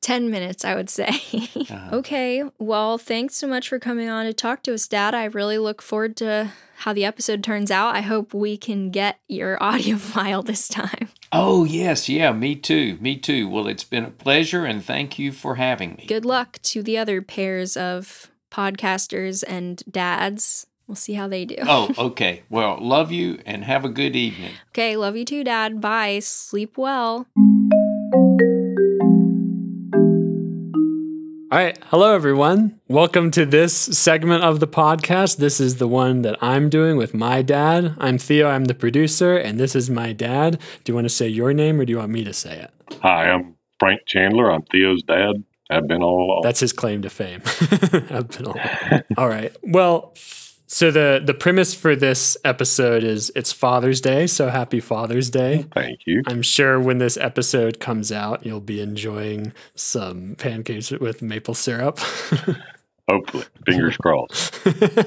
10 0.00 0.30
minutes, 0.30 0.64
I 0.64 0.74
would 0.74 0.90
say. 0.90 1.20
okay, 1.92 2.42
well, 2.58 2.98
thanks 2.98 3.36
so 3.36 3.46
much 3.46 3.68
for 3.68 3.78
coming 3.78 4.08
on 4.08 4.24
to 4.24 4.32
talk 4.32 4.62
to 4.64 4.74
us, 4.74 4.88
Dad. 4.88 5.14
I 5.14 5.26
really 5.26 5.58
look 5.58 5.80
forward 5.80 6.16
to 6.16 6.50
how 6.78 6.92
the 6.92 7.04
episode 7.04 7.42
turns 7.42 7.70
out. 7.70 7.94
I 7.94 8.02
hope 8.02 8.32
we 8.32 8.56
can 8.56 8.90
get 8.90 9.18
your 9.28 9.62
audio 9.62 9.96
file 9.96 10.42
this 10.42 10.68
time. 10.68 11.08
Oh 11.32 11.64
yes, 11.64 12.08
yeah, 12.08 12.32
me 12.32 12.54
too, 12.54 12.96
me 13.00 13.16
too. 13.16 13.48
Well, 13.48 13.66
it's 13.66 13.84
been 13.84 14.04
a 14.04 14.10
pleasure, 14.10 14.64
and 14.64 14.84
thank 14.84 15.18
you 15.18 15.32
for 15.32 15.56
having 15.56 15.94
me. 15.96 16.06
Good 16.06 16.24
luck 16.24 16.58
to 16.62 16.82
the 16.82 16.96
other 16.96 17.20
pairs 17.20 17.76
of 17.76 18.30
podcasters 18.50 19.44
and 19.46 19.82
dads. 19.90 20.66
We'll 20.86 20.96
see 20.96 21.14
how 21.14 21.28
they 21.28 21.44
do. 21.44 21.56
Oh, 21.66 21.92
okay. 21.98 22.44
Well, 22.48 22.78
love 22.80 23.12
you, 23.12 23.40
and 23.44 23.64
have 23.64 23.84
a 23.84 23.90
good 23.90 24.16
evening. 24.16 24.52
Okay, 24.70 24.96
love 24.96 25.16
you 25.16 25.24
too, 25.24 25.44
Dad. 25.44 25.80
Bye. 25.80 26.20
Sleep 26.20 26.78
well. 26.78 27.26
All 31.50 31.56
right. 31.56 31.78
Hello, 31.84 32.14
everyone. 32.14 32.78
Welcome 32.88 33.30
to 33.30 33.46
this 33.46 33.72
segment 33.74 34.44
of 34.44 34.60
the 34.60 34.68
podcast. 34.68 35.38
This 35.38 35.60
is 35.60 35.76
the 35.76 35.88
one 35.88 36.20
that 36.20 36.36
I'm 36.42 36.68
doing 36.68 36.98
with 36.98 37.14
my 37.14 37.40
dad. 37.40 37.94
I'm 37.96 38.18
Theo. 38.18 38.50
I'm 38.50 38.66
the 38.66 38.74
producer, 38.74 39.34
and 39.34 39.58
this 39.58 39.74
is 39.74 39.88
my 39.88 40.12
dad. 40.12 40.60
Do 40.84 40.90
you 40.90 40.94
want 40.94 41.06
to 41.06 41.08
say 41.08 41.26
your 41.26 41.54
name 41.54 41.80
or 41.80 41.86
do 41.86 41.90
you 41.92 41.96
want 41.96 42.12
me 42.12 42.22
to 42.24 42.34
say 42.34 42.58
it? 42.58 42.70
Hi, 43.00 43.30
I'm 43.30 43.54
Frank 43.80 44.02
Chandler. 44.06 44.52
I'm 44.52 44.60
Theo's 44.70 45.02
dad. 45.04 45.42
I've 45.70 45.88
been 45.88 46.02
all 46.02 46.22
along. 46.22 46.42
That's 46.42 46.60
his 46.60 46.74
claim 46.74 47.00
to 47.00 47.08
fame. 47.08 47.40
I've 48.10 48.28
been 48.28 48.46
all, 48.46 48.60
all 49.16 49.28
right. 49.28 49.56
Well, 49.62 50.12
so 50.68 50.90
the 50.90 51.20
the 51.24 51.32
premise 51.32 51.74
for 51.74 51.96
this 51.96 52.36
episode 52.44 53.02
is 53.02 53.32
it's 53.34 53.52
Father's 53.52 54.02
Day, 54.02 54.26
so 54.26 54.50
happy 54.50 54.80
Father's 54.80 55.30
Day. 55.30 55.64
Thank 55.74 56.06
you. 56.06 56.22
I'm 56.26 56.42
sure 56.42 56.78
when 56.78 56.98
this 56.98 57.16
episode 57.16 57.80
comes 57.80 58.12
out, 58.12 58.44
you'll 58.44 58.60
be 58.60 58.82
enjoying 58.82 59.54
some 59.74 60.36
pancakes 60.36 60.90
with 60.90 61.22
maple 61.22 61.54
syrup. 61.54 61.98
Hopefully, 63.08 63.44
fingers 63.64 63.96
crossed. 63.96 64.54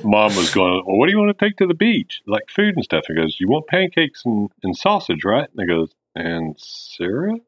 Mom 0.03 0.36
was 0.36 0.51
going, 0.51 0.84
Well, 0.88 0.97
what 0.97 1.05
do 1.05 1.12
you 1.12 1.20
want 1.20 1.38
to 1.38 1.45
take 1.45 1.57
to 1.57 1.68
the 1.68 1.76
beach? 1.76 2.24
Like 2.26 2.49
food 2.49 2.76
and 2.76 2.84
stuff. 2.84 3.03
He 3.07 3.14
goes, 3.14 3.39
You 3.39 3.47
want 3.47 3.68
pancakes 3.68 4.24
and, 4.26 4.49
and 4.64 4.76
sausage, 4.76 5.24
right? 5.24 5.47
And 5.55 5.59
he 5.59 5.68
goes, 5.68 5.91
And 6.16 6.55
syrup? 6.57 7.43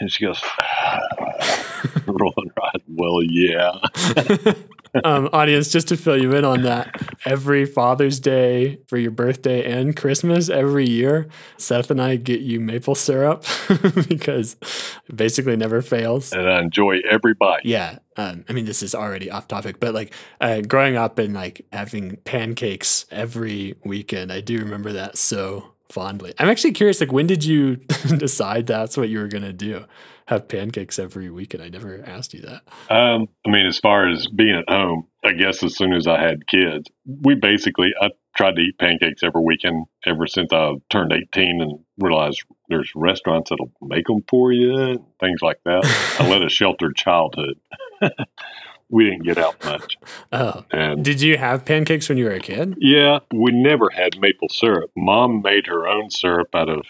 And 0.00 0.10
she 0.10 0.24
goes, 0.24 0.40
rolling 2.06 2.50
her 2.56 2.62
eyes. 2.64 2.82
Well, 2.88 3.22
yeah. 3.22 3.72
um, 5.04 5.28
audience, 5.32 5.68
just 5.70 5.88
to 5.88 5.96
fill 5.96 6.20
you 6.20 6.32
in 6.32 6.44
on 6.44 6.62
that, 6.62 7.16
every 7.24 7.64
Father's 7.64 8.20
Day 8.20 8.78
for 8.86 8.98
your 8.98 9.10
birthday 9.10 9.64
and 9.70 9.96
Christmas 9.96 10.48
every 10.48 10.88
year, 10.88 11.28
Seth 11.56 11.90
and 11.90 12.00
I 12.00 12.16
get 12.16 12.40
you 12.40 12.60
maple 12.60 12.94
syrup 12.94 13.44
because 14.08 14.56
it 15.08 15.16
basically 15.16 15.56
never 15.56 15.82
fails. 15.82 16.32
And 16.32 16.48
I 16.48 16.60
enjoy 16.60 16.98
every 17.08 17.34
bite. 17.34 17.64
Yeah. 17.64 17.98
Um, 18.16 18.44
I 18.48 18.52
mean, 18.52 18.66
this 18.66 18.82
is 18.82 18.94
already 18.94 19.30
off 19.30 19.48
topic, 19.48 19.80
but 19.80 19.94
like 19.94 20.12
uh, 20.40 20.60
growing 20.60 20.96
up 20.96 21.18
and 21.18 21.32
like 21.32 21.64
having 21.72 22.16
pancakes 22.24 23.06
every 23.10 23.76
weekend, 23.84 24.30
I 24.30 24.40
do 24.40 24.58
remember 24.58 24.92
that 24.92 25.16
so 25.16 25.72
fondly. 25.88 26.34
I'm 26.38 26.48
actually 26.48 26.72
curious, 26.72 27.00
like, 27.00 27.12
when 27.12 27.26
did 27.26 27.44
you 27.44 27.76
decide 28.16 28.66
that's 28.66 28.96
what 28.96 29.08
you 29.08 29.18
were 29.18 29.28
going 29.28 29.44
to 29.44 29.52
do? 29.52 29.84
Have 30.26 30.48
pancakes 30.48 30.98
every 30.98 31.30
weekend? 31.30 31.62
I 31.62 31.68
never 31.68 32.02
asked 32.06 32.32
you 32.34 32.40
that. 32.42 32.62
Um, 32.94 33.28
I 33.46 33.50
mean, 33.50 33.66
as 33.66 33.78
far 33.78 34.08
as 34.08 34.26
being 34.28 34.54
at 34.56 34.68
home, 34.68 35.06
I 35.24 35.32
guess 35.32 35.62
as 35.62 35.76
soon 35.76 35.92
as 35.92 36.06
I 36.06 36.20
had 36.20 36.46
kids, 36.46 36.88
we 37.06 37.34
basically, 37.34 37.92
I 38.00 38.10
tried 38.36 38.56
to 38.56 38.62
eat 38.62 38.78
pancakes 38.78 39.22
every 39.22 39.42
weekend 39.42 39.86
ever 40.06 40.26
since 40.26 40.52
I 40.52 40.72
turned 40.90 41.12
18 41.12 41.60
and 41.60 41.78
realized 41.98 42.42
there's 42.68 42.90
restaurants 42.94 43.50
that'll 43.50 43.72
make 43.82 44.06
them 44.06 44.22
for 44.28 44.52
you 44.52 44.74
and 44.76 45.00
things 45.20 45.42
like 45.42 45.58
that. 45.64 45.84
I 46.18 46.28
led 46.28 46.42
a 46.42 46.48
sheltered 46.50 46.96
childhood. 46.96 47.58
we 48.88 49.04
didn't 49.04 49.24
get 49.24 49.38
out 49.38 49.62
much. 49.64 49.96
Oh. 50.32 50.64
And 50.70 51.04
Did 51.04 51.20
you 51.20 51.36
have 51.38 51.64
pancakes 51.64 52.08
when 52.08 52.18
you 52.18 52.24
were 52.26 52.32
a 52.32 52.40
kid? 52.40 52.76
yeah, 52.78 53.20
we 53.32 53.50
never 53.52 53.90
had 53.90 54.18
maple 54.20 54.48
syrup. 54.48 54.90
Mom 54.96 55.42
made 55.42 55.66
her 55.66 55.86
own 55.86 56.10
syrup 56.10 56.54
out 56.54 56.68
of 56.68 56.82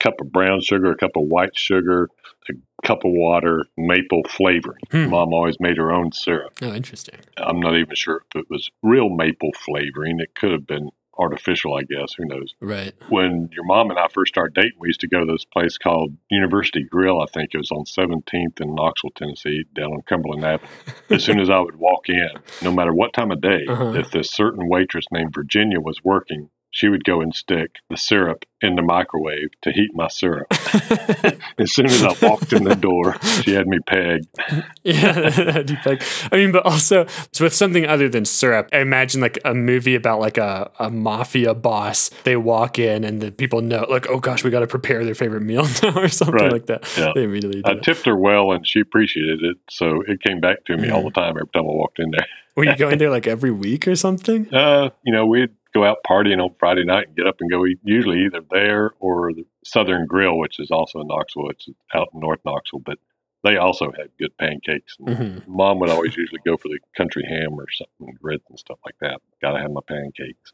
cup 0.00 0.14
of 0.20 0.30
brown 0.32 0.60
sugar, 0.60 0.90
a 0.92 0.96
cup 0.96 1.12
of 1.16 1.24
white 1.24 1.56
sugar, 1.56 2.08
a 2.48 2.86
cup 2.86 3.04
of 3.04 3.10
water, 3.12 3.64
maple 3.76 4.22
flavoring. 4.28 4.78
Hmm. 4.90 5.10
Mom 5.10 5.32
always 5.32 5.56
made 5.60 5.76
her 5.78 5.92
own 5.92 6.12
syrup. 6.12 6.52
Oh, 6.62 6.72
interesting. 6.72 7.18
I'm 7.38 7.60
not 7.60 7.76
even 7.76 7.94
sure 7.94 8.22
if 8.34 8.40
it 8.40 8.46
was 8.50 8.70
real 8.82 9.08
maple 9.08 9.50
flavoring. 9.58 10.20
It 10.20 10.34
could 10.34 10.52
have 10.52 10.66
been 10.66 10.90
artificial, 11.18 11.74
I 11.74 11.80
guess. 11.82 12.12
Who 12.18 12.26
knows? 12.26 12.54
Right. 12.60 12.92
When 13.08 13.48
your 13.52 13.64
mom 13.64 13.88
and 13.90 13.98
I 13.98 14.06
first 14.12 14.34
started 14.34 14.54
dating, 14.54 14.76
we 14.78 14.88
used 14.88 15.00
to 15.00 15.08
go 15.08 15.24
to 15.24 15.32
this 15.32 15.46
place 15.46 15.78
called 15.78 16.14
University 16.30 16.84
Grill. 16.84 17.22
I 17.22 17.26
think 17.32 17.50
it 17.54 17.58
was 17.58 17.70
on 17.72 17.84
17th 17.86 18.60
in 18.60 18.74
Knoxville, 18.74 19.12
Tennessee, 19.16 19.64
down 19.74 19.92
on 19.94 20.02
Cumberland 20.02 20.44
Avenue. 20.44 20.68
As 21.08 21.24
soon 21.24 21.40
as 21.40 21.48
I 21.48 21.58
would 21.58 21.76
walk 21.76 22.10
in, 22.10 22.28
no 22.62 22.70
matter 22.70 22.92
what 22.92 23.14
time 23.14 23.30
of 23.30 23.40
day, 23.40 23.64
Uh-huh. 23.66 23.92
if 23.94 24.10
this 24.10 24.30
certain 24.30 24.68
waitress 24.68 25.06
named 25.10 25.32
Virginia 25.34 25.80
was 25.80 26.04
working, 26.04 26.50
she 26.76 26.88
would 26.88 27.04
go 27.04 27.22
and 27.22 27.34
stick 27.34 27.76
the 27.88 27.96
syrup 27.96 28.44
in 28.60 28.74
the 28.76 28.82
microwave 28.82 29.48
to 29.62 29.72
heat 29.72 29.90
my 29.94 30.08
syrup. 30.08 30.46
as 31.58 31.72
soon 31.72 31.86
as 31.86 32.02
I 32.04 32.14
walked 32.20 32.52
in 32.52 32.64
the 32.64 32.74
door, 32.74 33.16
she 33.42 33.54
had 33.54 33.66
me 33.66 33.78
pegged. 33.86 34.26
Yeah, 34.84 35.12
that'd 35.12 35.66
be 35.66 35.76
like, 35.84 36.02
I 36.30 36.36
mean, 36.36 36.52
but 36.52 36.64
also 36.64 37.06
so 37.32 37.44
with 37.44 37.52
something 37.54 37.86
other 37.86 38.08
than 38.08 38.24
syrup, 38.24 38.68
I 38.72 38.78
imagine 38.78 39.20
like 39.20 39.38
a 39.44 39.52
movie 39.52 39.94
about 39.96 40.20
like 40.20 40.38
a, 40.38 40.70
a 40.78 40.90
mafia 40.90 41.54
boss. 41.54 42.10
They 42.22 42.36
walk 42.36 42.78
in 42.78 43.02
and 43.02 43.20
the 43.20 43.32
people 43.32 43.62
know, 43.62 43.84
like, 43.90 44.08
oh 44.08 44.20
gosh, 44.20 44.44
we 44.44 44.50
got 44.50 44.60
to 44.60 44.66
prepare 44.68 45.04
their 45.04 45.16
favorite 45.16 45.40
meal 45.42 45.66
now 45.82 45.98
or 45.98 46.08
something 46.08 46.34
Right. 46.36 46.52
like 46.52 46.66
that. 46.66 46.86
Yeah. 46.96 47.10
They 47.14 47.24
immediately 47.24 47.62
do. 47.62 47.70
I 47.70 47.74
tipped 47.76 48.04
her 48.06 48.16
well, 48.16 48.52
and 48.52 48.64
she 48.66 48.78
appreciated 48.80 49.42
it. 49.42 49.56
So 49.70 50.02
it 50.06 50.22
came 50.22 50.40
back 50.40 50.64
to 50.66 50.76
me 50.76 50.90
all 50.90 51.02
the 51.02 51.10
time 51.10 51.30
every 51.30 51.48
time 51.52 51.64
I 51.64 51.72
walked 51.72 51.98
in 51.98 52.10
there. 52.10 52.26
Were 52.54 52.64
you 52.64 52.76
going 52.76 52.98
there 52.98 53.10
like 53.10 53.26
every 53.26 53.50
week 53.50 53.88
or 53.88 53.96
something? 53.96 54.52
Uh, 54.54 54.90
you 55.04 55.12
know, 55.12 55.26
we'd 55.26 55.50
go 55.76 55.84
out 55.84 55.98
partying 56.08 56.42
on 56.42 56.54
Friday 56.58 56.84
night 56.84 57.08
and 57.08 57.16
get 57.16 57.26
up 57.26 57.36
and 57.40 57.50
go 57.50 57.66
eat. 57.66 57.78
Usually 57.84 58.24
either 58.24 58.40
there 58.50 58.92
or 58.98 59.32
the 59.32 59.44
Southern 59.64 60.06
Grill, 60.06 60.38
which 60.38 60.58
is 60.58 60.70
also 60.70 61.00
in 61.00 61.08
Knoxville. 61.08 61.50
It's 61.50 61.68
out 61.94 62.08
in 62.14 62.20
North 62.20 62.40
Knoxville, 62.44 62.80
but 62.80 62.98
they 63.44 63.58
also 63.58 63.92
had 63.96 64.08
good 64.18 64.36
pancakes. 64.38 64.96
And 65.06 65.16
Mhm. 65.16 65.46
Mom 65.46 65.78
would 65.78 65.90
always 65.90 66.16
usually 66.16 66.40
go 66.44 66.56
for 66.56 66.68
the 66.68 66.78
country 66.96 67.24
ham 67.28 67.52
or 67.52 67.66
something, 67.70 68.16
grits 68.20 68.44
and 68.48 68.58
stuff 68.58 68.78
like 68.84 68.96
that. 69.00 69.20
Got 69.40 69.52
to 69.52 69.60
have 69.60 69.70
my 69.70 69.82
pancakes. 69.86 70.52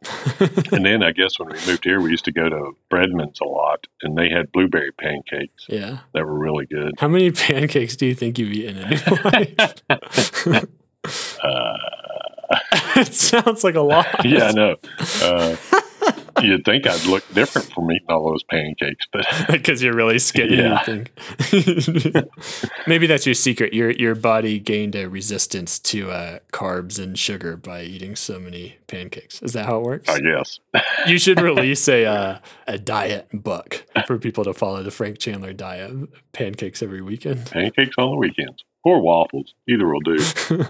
and 0.72 0.84
then 0.84 1.02
I 1.02 1.12
guess 1.12 1.38
when 1.38 1.48
we 1.48 1.54
moved 1.66 1.84
here, 1.84 2.00
we 2.00 2.10
used 2.10 2.24
to 2.26 2.32
go 2.32 2.48
to 2.48 2.72
Breadman's 2.90 3.40
a 3.40 3.44
lot, 3.44 3.86
and 4.02 4.18
they 4.18 4.28
had 4.28 4.50
blueberry 4.52 4.92
pancakes 4.92 5.66
yeah. 5.68 6.00
that 6.12 6.26
were 6.26 6.38
really 6.38 6.66
good. 6.66 6.92
How 6.98 7.08
many 7.08 7.30
pancakes 7.48 7.96
do 7.96 8.06
you 8.06 8.14
think 8.14 8.38
you've 8.38 8.52
eaten 8.52 8.76
in 8.76 8.90
your 8.90 9.22
life? 9.24 10.66
Uh, 11.42 11.78
it 12.96 13.14
sounds 13.14 13.64
like 13.64 13.74
a 13.74 13.80
lot. 13.80 14.06
yeah, 14.24 14.48
I 14.48 14.52
know. 14.52 14.76
Uh, 15.22 15.56
you'd 16.42 16.64
think 16.64 16.86
I'd 16.86 17.04
look 17.04 17.24
different 17.32 17.72
from 17.72 17.90
eating 17.90 18.06
all 18.08 18.30
those 18.30 18.42
pancakes, 18.44 19.06
but 19.12 19.26
because 19.50 19.82
you're 19.82 19.94
really 19.94 20.18
skinny. 20.18 20.56
Yeah. 20.56 20.82
Maybe 22.86 23.06
that's 23.06 23.26
your 23.26 23.34
secret. 23.34 23.72
Your 23.72 23.90
your 23.90 24.14
body 24.14 24.58
gained 24.58 24.94
a 24.94 25.08
resistance 25.08 25.78
to 25.80 26.10
uh, 26.10 26.38
carbs 26.52 27.02
and 27.02 27.18
sugar 27.18 27.56
by 27.56 27.82
eating 27.82 28.16
so 28.16 28.38
many 28.38 28.76
pancakes. 28.86 29.42
Is 29.42 29.52
that 29.52 29.66
how 29.66 29.78
it 29.78 29.82
works? 29.82 30.08
I 30.08 30.20
guess. 30.20 30.60
you 31.06 31.18
should 31.18 31.40
release 31.40 31.88
a 31.88 32.04
uh, 32.04 32.38
a 32.66 32.78
diet 32.78 33.28
book 33.32 33.84
for 34.06 34.18
people 34.18 34.44
to 34.44 34.52
follow 34.52 34.82
the 34.82 34.90
Frank 34.90 35.18
Chandler 35.18 35.52
diet: 35.52 35.92
pancakes 36.32 36.82
every 36.82 37.02
weekend. 37.02 37.50
Pancakes 37.50 37.94
on 37.98 38.10
the 38.10 38.16
weekends 38.16 38.64
or 38.84 39.00
waffles. 39.00 39.54
Either 39.68 39.86
will 39.86 40.00
do. 40.00 40.18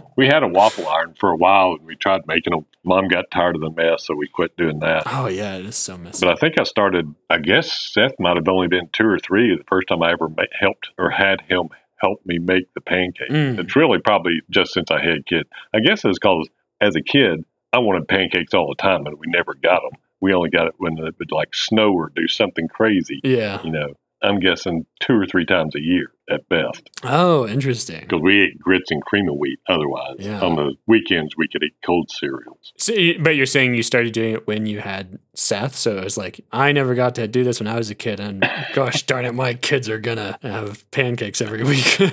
we 0.16 0.26
had 0.26 0.42
a 0.42 0.48
waffle 0.48 0.86
iron 0.88 1.14
for 1.18 1.30
a 1.30 1.36
while, 1.36 1.72
and 1.72 1.86
we 1.86 1.96
tried 1.96 2.26
making 2.26 2.52
them. 2.52 2.66
Mom 2.84 3.08
got 3.08 3.30
tired 3.30 3.54
of 3.54 3.60
the 3.60 3.70
mess, 3.70 4.06
so 4.06 4.14
we 4.14 4.28
quit 4.28 4.56
doing 4.56 4.80
that. 4.80 5.04
Oh 5.06 5.28
yeah, 5.28 5.56
it 5.56 5.66
is 5.66 5.76
so 5.76 5.96
messy. 5.96 6.24
But 6.24 6.32
I 6.32 6.40
think 6.40 6.58
I 6.58 6.64
started. 6.64 7.14
I 7.30 7.38
guess 7.38 7.72
Seth 7.92 8.18
might 8.18 8.36
have 8.36 8.48
only 8.48 8.68
been 8.68 8.88
two 8.92 9.06
or 9.06 9.18
three 9.18 9.56
the 9.56 9.64
first 9.68 9.88
time 9.88 10.02
I 10.02 10.12
ever 10.12 10.28
ma- 10.28 10.44
helped 10.58 10.90
or 10.98 11.10
had 11.10 11.40
him 11.42 11.68
help 11.96 12.20
me 12.26 12.38
make 12.38 12.72
the 12.74 12.80
pancakes. 12.80 13.30
Mm. 13.32 13.58
It's 13.60 13.76
really 13.76 13.98
probably 13.98 14.40
just 14.50 14.72
since 14.72 14.90
I 14.90 15.00
had 15.00 15.24
kids. 15.26 15.48
I 15.72 15.78
guess 15.80 16.04
it's 16.04 16.18
because 16.18 16.48
as 16.80 16.96
a 16.96 17.02
kid 17.02 17.44
I 17.72 17.78
wanted 17.78 18.08
pancakes 18.08 18.52
all 18.52 18.68
the 18.68 18.82
time, 18.82 19.06
and 19.06 19.18
we 19.18 19.26
never 19.28 19.54
got 19.54 19.80
them. 19.82 19.98
We 20.20 20.34
only 20.34 20.50
got 20.50 20.66
it 20.66 20.74
when 20.78 20.98
it 20.98 21.14
would 21.18 21.32
like 21.32 21.54
snow 21.54 21.92
or 21.92 22.12
do 22.14 22.28
something 22.28 22.68
crazy. 22.68 23.20
yeah. 23.24 23.62
You 23.64 23.70
know, 23.70 23.94
I'm 24.22 24.38
guessing 24.40 24.86
two 25.00 25.14
or 25.14 25.26
three 25.26 25.44
times 25.44 25.74
a 25.74 25.80
year 25.80 26.06
at 26.30 26.48
best. 26.48 26.88
Oh, 27.02 27.46
interesting. 27.48 28.00
Because 28.00 28.22
we 28.22 28.42
ate 28.44 28.58
grits 28.58 28.90
and 28.90 29.02
cream 29.02 29.28
of 29.28 29.34
wheat. 29.36 29.58
Otherwise, 29.68 30.16
Yeah. 30.20 30.40
on 30.40 30.54
the 30.54 30.74
weekends 30.86 31.36
we 31.36 31.48
could 31.48 31.62
eat 31.64 31.74
cold 31.84 32.10
cereals. 32.10 32.72
So, 32.78 32.94
but 33.20 33.34
you're 33.36 33.46
saying 33.46 33.74
you 33.74 33.82
started 33.82 34.12
doing 34.12 34.34
it 34.34 34.46
when 34.46 34.66
you 34.66 34.80
had 34.80 35.18
Seth, 35.34 35.74
so 35.74 35.96
it 35.98 36.04
was 36.04 36.16
like 36.16 36.40
I 36.52 36.70
never 36.72 36.94
got 36.94 37.14
to 37.16 37.26
do 37.26 37.42
this 37.44 37.58
when 37.60 37.66
I 37.66 37.76
was 37.76 37.90
a 37.90 37.94
kid, 37.94 38.20
and 38.20 38.48
gosh 38.74 39.02
darn 39.02 39.24
it, 39.24 39.34
my 39.34 39.54
kids 39.54 39.88
are 39.88 39.98
gonna 39.98 40.38
have 40.42 40.88
pancakes 40.92 41.40
every 41.42 41.64
week. 41.64 41.96
I 42.00 42.06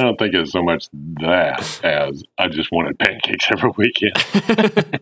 don't 0.00 0.18
think 0.18 0.34
it's 0.34 0.52
so 0.52 0.62
much 0.62 0.86
that 1.20 1.80
as 1.84 2.22
I 2.38 2.48
just 2.48 2.70
wanted 2.70 2.98
pancakes 2.98 3.48
every 3.50 3.70
weekend. 3.76 5.00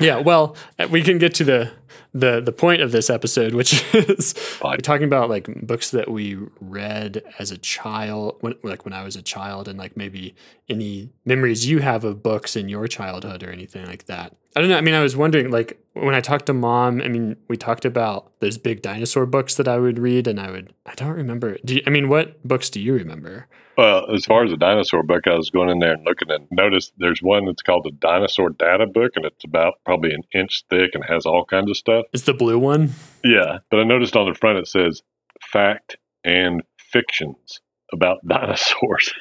yeah, 0.00 0.18
well, 0.18 0.56
we 0.90 1.02
can 1.02 1.18
get 1.18 1.34
to 1.34 1.44
the 1.44 1.72
the 2.12 2.40
the 2.40 2.52
point 2.52 2.82
of 2.82 2.92
this 2.92 3.08
episode, 3.08 3.54
which 3.54 3.84
is 3.94 4.34
we're 4.62 4.76
talking 4.78 5.06
about 5.06 5.30
like 5.30 5.46
books 5.66 5.90
that 5.90 6.10
we 6.10 6.38
read 6.60 7.22
as 7.38 7.50
a 7.50 7.58
child, 7.58 8.36
when, 8.40 8.54
like 8.62 8.84
when 8.84 8.92
I 8.92 9.04
was 9.04 9.16
a 9.16 9.22
child, 9.22 9.68
and 9.68 9.78
like 9.78 9.96
maybe 9.96 10.34
any 10.68 11.10
memories 11.24 11.66
you 11.66 11.78
have 11.78 12.04
of 12.04 12.22
books 12.22 12.56
in 12.56 12.68
your 12.68 12.88
childhood 12.88 13.42
or 13.42 13.50
anything 13.50 13.86
like 13.86 14.06
that. 14.06 14.34
I 14.56 14.60
don't 14.60 14.68
know. 14.68 14.76
I 14.76 14.80
mean, 14.80 14.94
I 14.94 15.02
was 15.02 15.16
wondering, 15.16 15.50
like 15.50 15.80
when 15.94 16.14
I 16.14 16.20
talked 16.20 16.46
to 16.46 16.52
mom. 16.52 17.00
I 17.00 17.08
mean, 17.08 17.36
we 17.48 17.56
talked 17.56 17.84
about 17.84 18.32
those 18.40 18.58
big 18.58 18.82
dinosaur 18.82 19.26
books 19.26 19.56
that 19.56 19.68
I 19.68 19.78
would 19.78 19.98
read, 19.98 20.26
and 20.26 20.40
I 20.40 20.50
would. 20.50 20.72
I 20.86 20.94
don't 20.94 21.10
remember. 21.10 21.58
Do 21.64 21.76
you, 21.76 21.82
I 21.86 21.90
mean, 21.90 22.08
what 22.08 22.42
books 22.46 22.70
do 22.70 22.80
you 22.80 22.94
remember? 22.94 23.46
Well, 23.76 24.12
as 24.12 24.26
far 24.26 24.44
as 24.44 24.50
the 24.50 24.56
dinosaur 24.56 25.02
book, 25.02 25.26
I 25.26 25.34
was 25.34 25.48
going 25.50 25.70
in 25.70 25.78
there 25.78 25.94
and 25.94 26.04
looking 26.04 26.30
and 26.30 26.46
noticed 26.50 26.92
there's 26.98 27.20
one 27.22 27.46
that's 27.46 27.62
called 27.62 27.84
the 27.84 27.92
Dinosaur 27.92 28.50
Data 28.50 28.86
Book, 28.86 29.12
and 29.16 29.24
it's 29.24 29.44
about 29.44 29.74
probably 29.84 30.12
an 30.12 30.22
inch 30.34 30.64
thick 30.68 30.90
and 30.94 31.04
has 31.04 31.24
all 31.24 31.44
kinds 31.44 31.70
of 31.70 31.76
stuff. 31.76 32.04
It's 32.12 32.24
the 32.24 32.34
blue 32.34 32.58
one. 32.58 32.92
Yeah, 33.24 33.58
but 33.70 33.80
I 33.80 33.84
noticed 33.84 34.16
on 34.16 34.28
the 34.28 34.34
front 34.34 34.58
it 34.58 34.68
says 34.68 35.02
fact 35.40 35.96
and 36.24 36.62
fictions 36.78 37.60
about 37.92 38.18
dinosaurs. 38.28 39.14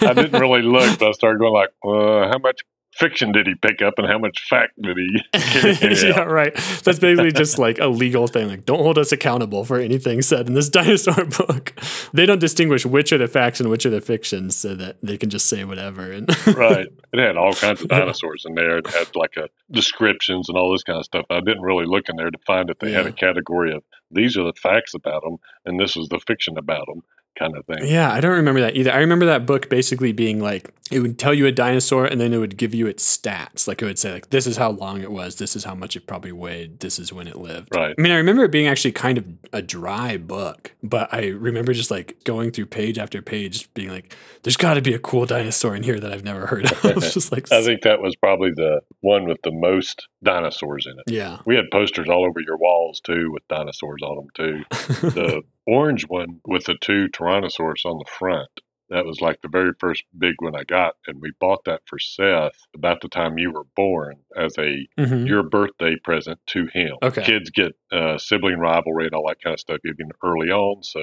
I 0.00 0.14
didn't 0.14 0.40
really 0.40 0.62
look, 0.62 0.98
but 0.98 1.08
I 1.08 1.12
started 1.12 1.38
going 1.38 1.52
like, 1.52 1.70
uh, 1.84 2.28
how 2.30 2.38
much 2.38 2.60
fiction 2.96 3.32
did 3.32 3.46
he 3.46 3.54
pick 3.54 3.82
up 3.82 3.94
and 3.98 4.06
how 4.06 4.18
much 4.18 4.46
fact 4.48 4.72
did 4.80 4.96
he 4.96 5.20
yeah, 6.08 6.20
out? 6.20 6.28
right. 6.28 6.54
That's 6.54 6.98
basically 6.98 7.32
just 7.32 7.58
like 7.58 7.78
a 7.78 7.86
legal 7.86 8.26
thing. 8.26 8.48
Like, 8.48 8.64
don't 8.64 8.80
hold 8.80 8.98
us 8.98 9.12
accountable 9.12 9.64
for 9.64 9.78
anything 9.78 10.22
said 10.22 10.46
in 10.46 10.54
this 10.54 10.68
dinosaur 10.70 11.24
book. 11.24 11.74
They 12.12 12.26
don't 12.26 12.38
distinguish 12.38 12.86
which 12.86 13.12
are 13.12 13.18
the 13.18 13.28
facts 13.28 13.60
and 13.60 13.70
which 13.70 13.86
are 13.86 13.90
the 13.90 14.00
fictions, 14.00 14.56
so 14.56 14.74
that 14.74 14.96
they 15.02 15.16
can 15.16 15.30
just 15.30 15.46
say 15.46 15.64
whatever. 15.64 16.10
And 16.10 16.28
right. 16.56 16.88
It 17.12 17.20
had 17.20 17.36
all 17.36 17.54
kinds 17.54 17.82
of 17.82 17.88
dinosaurs 17.88 18.44
in 18.46 18.54
there. 18.54 18.78
It 18.78 18.86
had 18.88 19.14
like 19.14 19.36
a 19.36 19.48
descriptions 19.70 20.48
and 20.48 20.58
all 20.58 20.72
this 20.72 20.82
kind 20.82 20.98
of 20.98 21.04
stuff. 21.04 21.26
I 21.30 21.40
didn't 21.40 21.62
really 21.62 21.86
look 21.86 22.08
in 22.08 22.16
there 22.16 22.30
to 22.30 22.38
find 22.46 22.70
if 22.70 22.78
they 22.78 22.92
had 22.92 23.06
a 23.06 23.12
category 23.12 23.74
of 23.74 23.82
these 24.10 24.36
are 24.36 24.44
the 24.44 24.52
facts 24.52 24.94
about 24.94 25.22
them 25.22 25.38
and 25.64 25.80
this 25.80 25.96
is 25.96 26.08
the 26.08 26.20
fiction 26.26 26.56
about 26.58 26.86
them 26.86 27.02
kind 27.38 27.56
of 27.56 27.64
thing. 27.66 27.86
yeah, 27.88 28.12
I 28.12 28.20
don't 28.20 28.32
remember 28.32 28.60
that 28.60 28.76
either. 28.76 28.92
I 28.92 28.98
remember 28.98 29.26
that 29.26 29.46
book 29.46 29.68
basically 29.68 30.12
being 30.12 30.40
like 30.40 30.72
it 30.90 31.00
would 31.00 31.18
tell 31.18 31.34
you 31.34 31.46
a 31.46 31.52
dinosaur 31.52 32.06
and 32.06 32.20
then 32.20 32.32
it 32.32 32.38
would 32.38 32.56
give 32.56 32.72
you 32.72 32.86
its 32.86 33.04
stats. 33.04 33.66
Like 33.66 33.82
it 33.82 33.84
would 33.84 33.98
say 33.98 34.12
like 34.12 34.30
this 34.30 34.46
is 34.46 34.56
how 34.56 34.70
long 34.70 35.02
it 35.02 35.10
was, 35.10 35.36
this 35.36 35.56
is 35.56 35.64
how 35.64 35.74
much 35.74 35.96
it 35.96 36.06
probably 36.06 36.30
weighed, 36.32 36.78
this 36.78 36.98
is 36.98 37.12
when 37.12 37.26
it 37.26 37.36
lived. 37.36 37.74
Right. 37.74 37.94
I 37.98 38.00
mean, 38.00 38.12
I 38.12 38.16
remember 38.16 38.44
it 38.44 38.52
being 38.52 38.68
actually 38.68 38.92
kind 38.92 39.18
of 39.18 39.24
a 39.52 39.62
dry 39.62 40.16
book, 40.16 40.72
but 40.82 41.12
I 41.12 41.28
remember 41.28 41.72
just 41.72 41.90
like 41.90 42.22
going 42.24 42.52
through 42.52 42.66
page 42.66 42.98
after 42.98 43.20
page, 43.20 43.72
being 43.74 43.88
like, 43.88 44.14
"There's 44.42 44.56
got 44.56 44.74
to 44.74 44.82
be 44.82 44.94
a 44.94 44.98
cool 44.98 45.26
dinosaur 45.26 45.74
in 45.74 45.82
here 45.82 45.98
that 45.98 46.12
I've 46.12 46.24
never 46.24 46.46
heard 46.46 46.70
of." 46.70 47.02
Just 47.16 47.32
like, 47.32 47.50
I 47.52 47.62
think 47.62 47.82
that 47.82 48.00
was 48.00 48.14
probably 48.16 48.50
the 48.50 48.80
one 49.00 49.24
with 49.26 49.38
the 49.42 49.50
most 49.50 50.06
dinosaurs 50.22 50.86
in 50.86 50.92
it. 50.98 51.12
yeah, 51.12 51.38
We 51.46 51.56
had 51.56 51.64
posters 51.72 52.08
all 52.08 52.24
over 52.24 52.40
your 52.40 52.56
walls 52.56 53.00
too 53.00 53.30
with 53.32 53.46
dinosaurs 53.48 54.02
on 54.02 54.16
them 54.16 54.28
too. 54.34 54.64
the 55.10 55.42
orange 55.66 56.04
one 56.08 56.40
with 56.46 56.64
the 56.64 56.76
two 56.80 57.08
Tyrannosaurus 57.08 57.84
on 57.84 57.98
the 57.98 58.10
front. 58.18 58.48
That 58.88 59.04
was 59.04 59.20
like 59.20 59.40
the 59.42 59.48
very 59.48 59.72
first 59.80 60.04
big 60.16 60.34
one 60.38 60.54
I 60.54 60.62
got, 60.62 60.94
and 61.08 61.20
we 61.20 61.32
bought 61.40 61.64
that 61.64 61.80
for 61.86 61.98
Seth 61.98 62.54
about 62.74 63.00
the 63.00 63.08
time 63.08 63.36
you 63.36 63.50
were 63.50 63.64
born 63.74 64.14
as 64.36 64.56
a 64.58 64.86
Mhm. 64.96 65.26
your 65.26 65.42
birthday 65.42 65.96
present 66.04 66.38
to 66.48 66.66
him. 66.72 66.96
Okay. 67.02 67.22
Kids 67.24 67.50
get 67.50 67.72
uh, 67.90 68.16
sibling 68.16 68.58
rivalry 68.58 69.06
and 69.06 69.14
all 69.14 69.26
that 69.26 69.40
kind 69.42 69.54
of 69.54 69.60
stuff 69.60 69.80
even 69.84 70.10
early 70.22 70.50
on, 70.50 70.84
so 70.84 71.02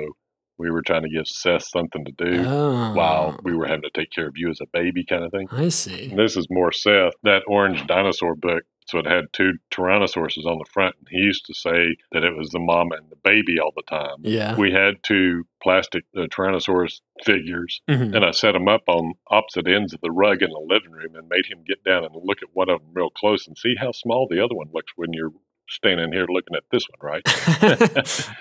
we 0.57 0.71
were 0.71 0.81
trying 0.81 1.01
to 1.03 1.09
give 1.09 1.27
Seth 1.27 1.63
something 1.63 2.05
to 2.05 2.11
do 2.13 2.45
oh, 2.47 2.93
while 2.93 3.37
we 3.43 3.53
were 3.53 3.65
having 3.65 3.81
to 3.81 3.89
take 3.93 4.11
care 4.11 4.27
of 4.27 4.37
you 4.37 4.49
as 4.49 4.61
a 4.61 4.67
baby, 4.71 5.03
kind 5.03 5.25
of 5.25 5.31
thing. 5.31 5.47
I 5.51 5.67
see. 5.67 6.09
And 6.11 6.19
this 6.19 6.37
is 6.37 6.47
more 6.49 6.71
Seth. 6.71 7.13
That 7.23 7.43
orange 7.47 7.85
dinosaur 7.87 8.35
book, 8.35 8.63
so 8.87 8.99
it 8.99 9.05
had 9.05 9.25
two 9.33 9.53
Tyrannosauruses 9.71 10.45
on 10.45 10.57
the 10.57 10.69
front. 10.71 10.95
And 10.99 11.07
he 11.09 11.17
used 11.17 11.45
to 11.45 11.53
say 11.53 11.95
that 12.11 12.23
it 12.23 12.35
was 12.35 12.49
the 12.49 12.59
mom 12.59 12.91
and 12.91 13.09
the 13.09 13.15
baby 13.23 13.59
all 13.59 13.71
the 13.75 13.83
time. 13.83 14.17
Yeah. 14.21 14.55
We 14.55 14.71
had 14.71 15.03
two 15.03 15.45
plastic 15.61 16.03
uh, 16.17 16.21
Tyrannosaurus 16.27 17.01
figures, 17.23 17.81
Mhm. 17.89 18.15
and 18.15 18.25
I 18.25 18.31
set 18.31 18.51
them 18.53 18.67
up 18.67 18.83
on 18.87 19.13
opposite 19.29 19.67
ends 19.67 19.93
of 19.93 20.01
the 20.01 20.11
rug 20.11 20.41
in 20.41 20.49
the 20.49 20.59
living 20.67 20.91
room 20.91 21.15
and 21.15 21.27
made 21.29 21.45
him 21.45 21.63
get 21.65 21.83
down 21.83 22.03
and 22.03 22.13
look 22.15 22.41
at 22.43 22.49
one 22.53 22.69
of 22.69 22.79
them 22.81 22.89
real 22.93 23.09
close 23.09 23.47
and 23.47 23.57
see 23.57 23.75
how 23.75 23.91
small 23.91 24.27
the 24.29 24.43
other 24.43 24.55
one 24.55 24.69
looks 24.73 24.91
when 24.95 25.13
you're 25.13 25.31
standing 25.69 26.11
here 26.11 26.25
looking 26.29 26.55
at 26.55 26.63
this 26.71 26.83
one, 26.89 27.11
right? 27.11 27.23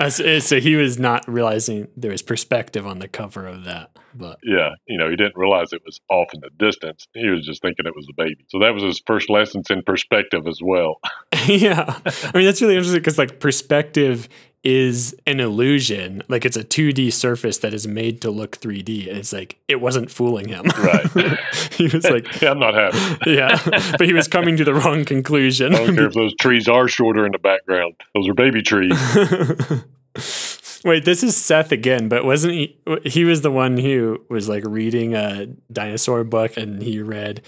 So, 0.12 0.24
eh, 0.24 0.40
so 0.40 0.60
he 0.60 0.76
was 0.76 0.98
not 0.98 1.26
realizing 1.28 1.88
there 1.96 2.10
was 2.10 2.22
perspective 2.22 2.86
on 2.86 2.98
the 2.98 3.08
cover 3.08 3.46
of 3.46 3.64
that, 3.64 3.90
but 4.14 4.38
Yeah, 4.42 4.70
you 4.86 4.98
know, 4.98 5.08
he 5.08 5.16
didn't 5.16 5.36
realize 5.36 5.72
it 5.72 5.82
was 5.84 6.00
off 6.10 6.34
in 6.34 6.40
the 6.40 6.50
distance. 6.58 7.06
He 7.14 7.28
was 7.28 7.46
just 7.46 7.62
thinking 7.62 7.86
it 7.86 7.94
was 7.94 8.06
a 8.10 8.14
baby. 8.14 8.44
So 8.48 8.58
that 8.58 8.74
was 8.74 8.82
his 8.82 9.02
first 9.06 9.30
lessons 9.30 9.66
in 9.70 9.82
perspective 9.82 10.46
as 10.46 10.60
well. 10.62 11.00
yeah, 11.46 11.98
I 12.04 12.30
mean 12.34 12.44
that's 12.44 12.60
really 12.60 12.74
interesting 12.74 13.00
because 13.00 13.18
like 13.18 13.40
perspective 13.40 14.28
is 14.64 15.14
an 15.26 15.40
illusion. 15.40 16.22
Like 16.28 16.44
it's 16.44 16.56
a 16.56 16.62
2D 16.62 17.12
surface 17.12 17.58
that 17.58 17.74
is 17.74 17.86
made 17.88 18.20
to 18.22 18.30
look 18.30 18.58
3D, 18.60 19.08
and 19.08 19.18
it's 19.18 19.32
like 19.32 19.58
it 19.68 19.80
wasn't 19.80 20.10
fooling 20.10 20.48
him. 20.48 20.64
Right. 20.78 21.06
he 21.72 21.88
was 21.88 22.04
like, 22.08 22.40
yeah, 22.40 22.50
I'm 22.52 22.58
not 22.60 22.74
happy. 22.74 23.30
yeah, 23.32 23.58
but 23.98 24.02
he 24.06 24.12
was 24.12 24.28
coming 24.28 24.56
to 24.58 24.64
the 24.64 24.74
wrong 24.74 25.04
conclusion. 25.04 25.74
I 25.74 25.78
don't 25.84 25.94
care 25.96 26.06
if 26.06 26.14
those 26.14 26.34
trees 26.40 26.68
are 26.68 26.86
shorter 26.88 27.26
in 27.26 27.32
the 27.32 27.38
background. 27.38 27.94
Those 28.14 28.28
are 28.28 28.34
baby 28.34 28.62
trees. 28.62 28.92
Wait, 30.84 31.04
this 31.04 31.22
is 31.22 31.36
Seth 31.36 31.70
again, 31.72 32.08
but 32.08 32.24
wasn't 32.24 32.54
he? 32.54 32.76
He 33.04 33.24
was 33.24 33.42
the 33.42 33.50
one 33.52 33.78
who 33.78 34.20
was 34.28 34.48
like 34.48 34.64
reading 34.66 35.14
a 35.14 35.46
dinosaur 35.72 36.24
book, 36.24 36.56
and 36.56 36.82
he 36.82 37.00
read 37.00 37.40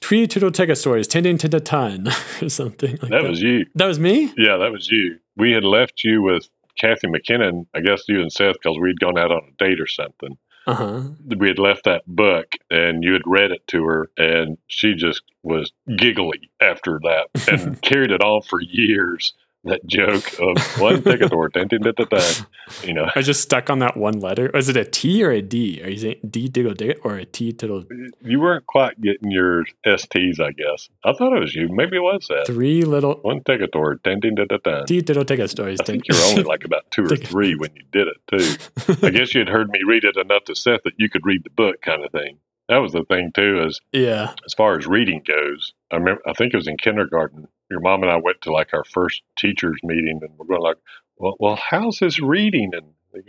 "Tree 0.00 0.26
Tegosaurus 0.26 1.08
tending 1.08 1.38
to 1.38 1.48
the 1.48 1.60
ton" 1.60 2.08
or 2.42 2.48
something. 2.48 2.92
Like 3.02 3.10
that, 3.12 3.22
That 3.22 3.28
was 3.28 3.40
you. 3.40 3.66
that 3.76 3.86
was 3.86 3.98
me. 4.00 4.32
Yeah, 4.36 4.56
that 4.58 4.72
was 4.72 4.90
you. 4.90 5.18
We 5.36 5.52
had 5.52 5.64
left 5.64 6.02
you 6.04 6.22
with 6.22 6.48
Kathy 6.78 7.08
McKinnon, 7.08 7.66
I 7.74 7.80
guess 7.80 8.02
you 8.08 8.20
and 8.20 8.32
Seth, 8.32 8.54
because 8.54 8.78
we'd 8.80 9.00
gone 9.00 9.18
out 9.18 9.32
on 9.32 9.42
a 9.48 9.64
date 9.64 9.80
or 9.80 9.86
something. 9.86 10.36
Uh 10.66 10.74
huh. 10.74 11.02
We 11.36 11.48
had 11.48 11.58
left 11.58 11.84
that 11.84 12.02
book 12.06 12.52
and 12.70 13.04
you 13.04 13.12
had 13.12 13.22
read 13.24 13.52
it 13.52 13.66
to 13.68 13.84
her, 13.84 14.10
and 14.18 14.58
she 14.66 14.94
just 14.94 15.22
was 15.42 15.72
giggly 15.96 16.50
after 16.60 16.98
that 17.04 17.28
and 17.50 17.80
carried 17.82 18.10
it 18.10 18.20
on 18.20 18.42
for 18.42 18.60
years 18.60 19.32
that 19.66 19.86
joke 19.86 20.38
of 20.40 20.56
one 20.80 21.02
ticket 21.02 21.32
or 21.32 21.48
ten, 21.48 21.68
ten, 21.68 21.80
ten, 21.80 21.94
ten, 21.94 22.06
ten, 22.06 22.46
you 22.82 22.94
know. 22.94 23.04
I 23.04 23.18
was 23.18 23.26
just 23.26 23.42
stuck 23.42 23.70
on 23.70 23.78
that 23.80 23.96
one 23.96 24.20
letter. 24.20 24.50
Was 24.54 24.68
it 24.68 24.76
a 24.76 24.84
T 24.84 25.22
or 25.22 25.30
a 25.30 25.42
D? 25.42 25.82
Are 25.82 25.90
you 25.90 25.98
saying 25.98 26.20
D 26.28 26.48
diggle 26.48 26.74
diggle 26.74 27.00
or 27.04 27.16
a 27.16 27.24
T 27.24 27.52
tittle? 27.52 27.84
You 28.20 28.40
weren't 28.40 28.66
quite 28.66 29.00
getting 29.00 29.30
your 29.30 29.64
STs, 29.86 30.40
I 30.40 30.52
guess. 30.52 30.88
I 31.04 31.12
thought 31.12 31.36
it 31.36 31.40
was 31.40 31.54
you. 31.54 31.68
Maybe 31.68 31.96
it 31.96 32.00
was 32.00 32.26
that. 32.28 32.46
Three 32.46 32.82
little 32.82 33.14
One 33.22 33.42
ticket 33.42 33.74
or 33.74 33.96
ten, 33.96 34.20
ten, 34.20 34.36
ten, 34.36 34.48
ten, 34.48 34.60
ten. 34.64 34.86
T 34.86 35.02
tittle 35.02 35.24
ticket 35.24 35.50
stories. 35.50 35.80
I 35.80 35.84
think 35.84 36.04
you 36.08 36.16
were 36.16 36.24
only 36.30 36.42
like 36.42 36.64
about 36.64 36.90
two 36.90 37.04
or 37.04 37.16
three 37.16 37.54
when 37.54 37.70
you 37.74 37.82
did 37.92 38.08
it 38.08 38.16
too. 38.28 39.06
I 39.06 39.10
guess 39.16 39.34
you 39.34 39.40
had 39.40 39.48
heard 39.48 39.68
me 39.70 39.80
read 39.86 40.04
it 40.04 40.16
enough 40.16 40.44
to 40.44 40.54
Seth 40.54 40.82
that 40.84 40.94
you 40.96 41.08
could 41.10 41.24
read 41.24 41.44
the 41.44 41.50
book, 41.50 41.82
kind 41.82 42.04
of 42.04 42.12
thing. 42.12 42.38
That 42.68 42.78
was 42.78 42.92
the 42.92 43.04
thing 43.04 43.30
too. 43.34 43.64
Is 43.66 43.80
yeah. 43.92 44.34
as 44.44 44.54
far 44.54 44.78
as 44.78 44.86
reading 44.86 45.22
goes, 45.26 45.72
I 45.90 45.96
remember 45.96 46.22
I 46.26 46.32
think 46.32 46.52
it 46.52 46.56
was 46.56 46.68
in 46.68 46.76
kindergarten. 46.76 47.48
Your 47.70 47.80
mom 47.80 48.02
and 48.02 48.10
I 48.10 48.16
went 48.16 48.42
to 48.42 48.52
like 48.52 48.74
our 48.74 48.84
first 48.84 49.22
teachers 49.38 49.78
meeting, 49.82 50.20
and 50.22 50.30
we're 50.36 50.46
going 50.46 50.60
like, 50.60 50.78
"Well, 51.16 51.36
well, 51.38 51.56
how's 51.56 51.98
this 51.98 52.20
reading?" 52.20 52.70
And 52.74 52.86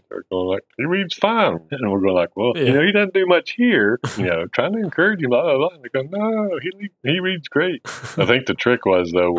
they're 0.09 0.23
going 0.31 0.47
like, 0.47 0.63
"He 0.77 0.85
reads 0.85 1.13
fine," 1.15 1.59
and 1.71 1.91
we're 1.91 1.99
going 2.01 2.13
like, 2.15 2.35
"Well, 2.35 2.53
Yeah. 2.55 2.63
you 2.63 2.73
know, 2.73 2.81
he 2.85 2.91
doesn't 2.91 3.13
do 3.13 3.25
much 3.25 3.51
here." 3.51 3.99
You 4.17 4.25
know, 4.27 4.45
trying 4.47 4.73
to 4.73 4.79
encourage 4.79 5.21
him. 5.21 5.29
Blah, 5.29 5.43
blah, 5.43 5.57
blah. 5.57 5.69
And 5.75 5.83
they 5.83 5.89
go, 5.89 6.01
"No, 6.09 6.59
he 6.61 6.89
he 7.03 7.19
reads 7.19 7.47
great." 7.47 7.81
I 8.17 8.25
think 8.25 8.45
the 8.45 8.53
trick 8.53 8.85
was 8.85 9.11
though, 9.11 9.33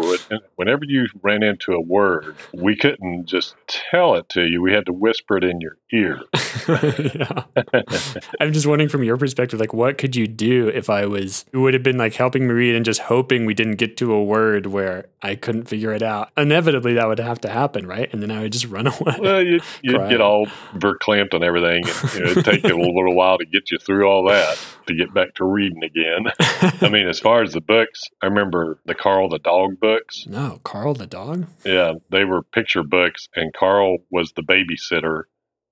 whenever 0.57 0.85
you 0.85 1.07
ran 1.23 1.43
into 1.43 1.73
a 1.73 1.81
word, 1.81 2.35
we 2.55 2.77
couldn't 2.77 3.27
just 3.27 3.55
tell 3.67 4.15
it 4.17 4.29
to 4.31 4.43
you. 4.47 4.63
We 4.63 4.73
had 4.73 4.87
to 4.87 4.93
whisper 4.93 5.37
it 5.37 5.45
in 5.45 5.61
your 5.61 5.77
ear. 5.93 6.21
yeah. 6.69 7.43
I'm 8.41 8.53
just 8.53 8.67
wondering 8.67 8.89
from 8.89 9.03
your 9.03 9.17
perspective, 9.17 9.59
like, 9.61 9.73
what 9.73 9.99
could 9.99 10.17
you 10.17 10.27
do 10.27 10.69
if 10.69 10.91
I 10.91 11.07
was, 11.07 11.45
it 11.53 11.57
would 11.59 11.75
have 11.75 11.83
been 11.83 11.99
like 11.99 12.15
helping 12.15 12.47
me 12.47 12.55
read 12.55 12.75
and 12.75 12.85
just 12.85 13.01
hoping 13.03 13.47
we 13.47 13.55
didn't 13.55 13.77
get 13.77 13.97
to 13.99 14.13
a 14.13 14.23
word 14.23 14.67
where 14.67 15.07
I 15.23 15.35
couldn't 15.35 15.65
figure 15.65 15.93
it 15.93 16.03
out. 16.03 16.31
Inevitably, 16.37 16.95
that 16.95 17.09
would 17.09 17.19
have 17.19 17.41
to 17.43 17.49
happen, 17.49 17.87
right? 17.87 18.13
And 18.13 18.23
then 18.23 18.31
I 18.31 18.41
would 18.43 18.53
just 18.53 18.67
run 18.67 18.87
away. 19.01 19.17
Well, 19.19 19.43
you'd, 19.43 19.63
you'd 19.83 20.09
get 20.09 20.21
all 20.21 20.38
verklempt 20.47 21.35
and 21.35 21.45
everything. 21.45 21.85
And, 21.89 22.15
you 22.15 22.21
know, 22.21 22.31
it'd 22.31 22.45
take 22.45 22.65
you 22.65 22.77
a 22.77 22.79
little 22.79 23.15
while 23.15 23.39
to 23.39 23.45
get 23.45 23.71
you 23.71 23.79
through 23.79 24.07
all 24.07 24.29
that 24.29 24.59
to 24.87 24.95
get 24.95 25.13
back 25.15 25.35
to 25.35 25.45
reading 25.45 25.83
again. 25.83 26.27
I 26.81 26.89
mean, 26.89 27.09
as 27.09 27.21
far 27.21 27.43
as 27.43 27.53
the 27.53 27.61
books, 27.61 28.03
I 28.23 28.27
remember 28.27 28.79
the 28.85 28.95
Carl 28.95 29.29
the 29.29 29.39
dog 29.39 29.79
books. 29.81 30.27
no, 30.27 30.61
Carl 30.65 30.95
the 30.95 31.07
dog? 31.07 31.47
Yeah, 31.65 31.95
they 32.11 32.25
were 32.25 32.43
picture 32.43 32.83
books, 32.83 33.29
and 33.35 33.53
Carl 33.53 33.99
was 34.11 34.33
the 34.33 34.43
babysitter. 34.43 35.25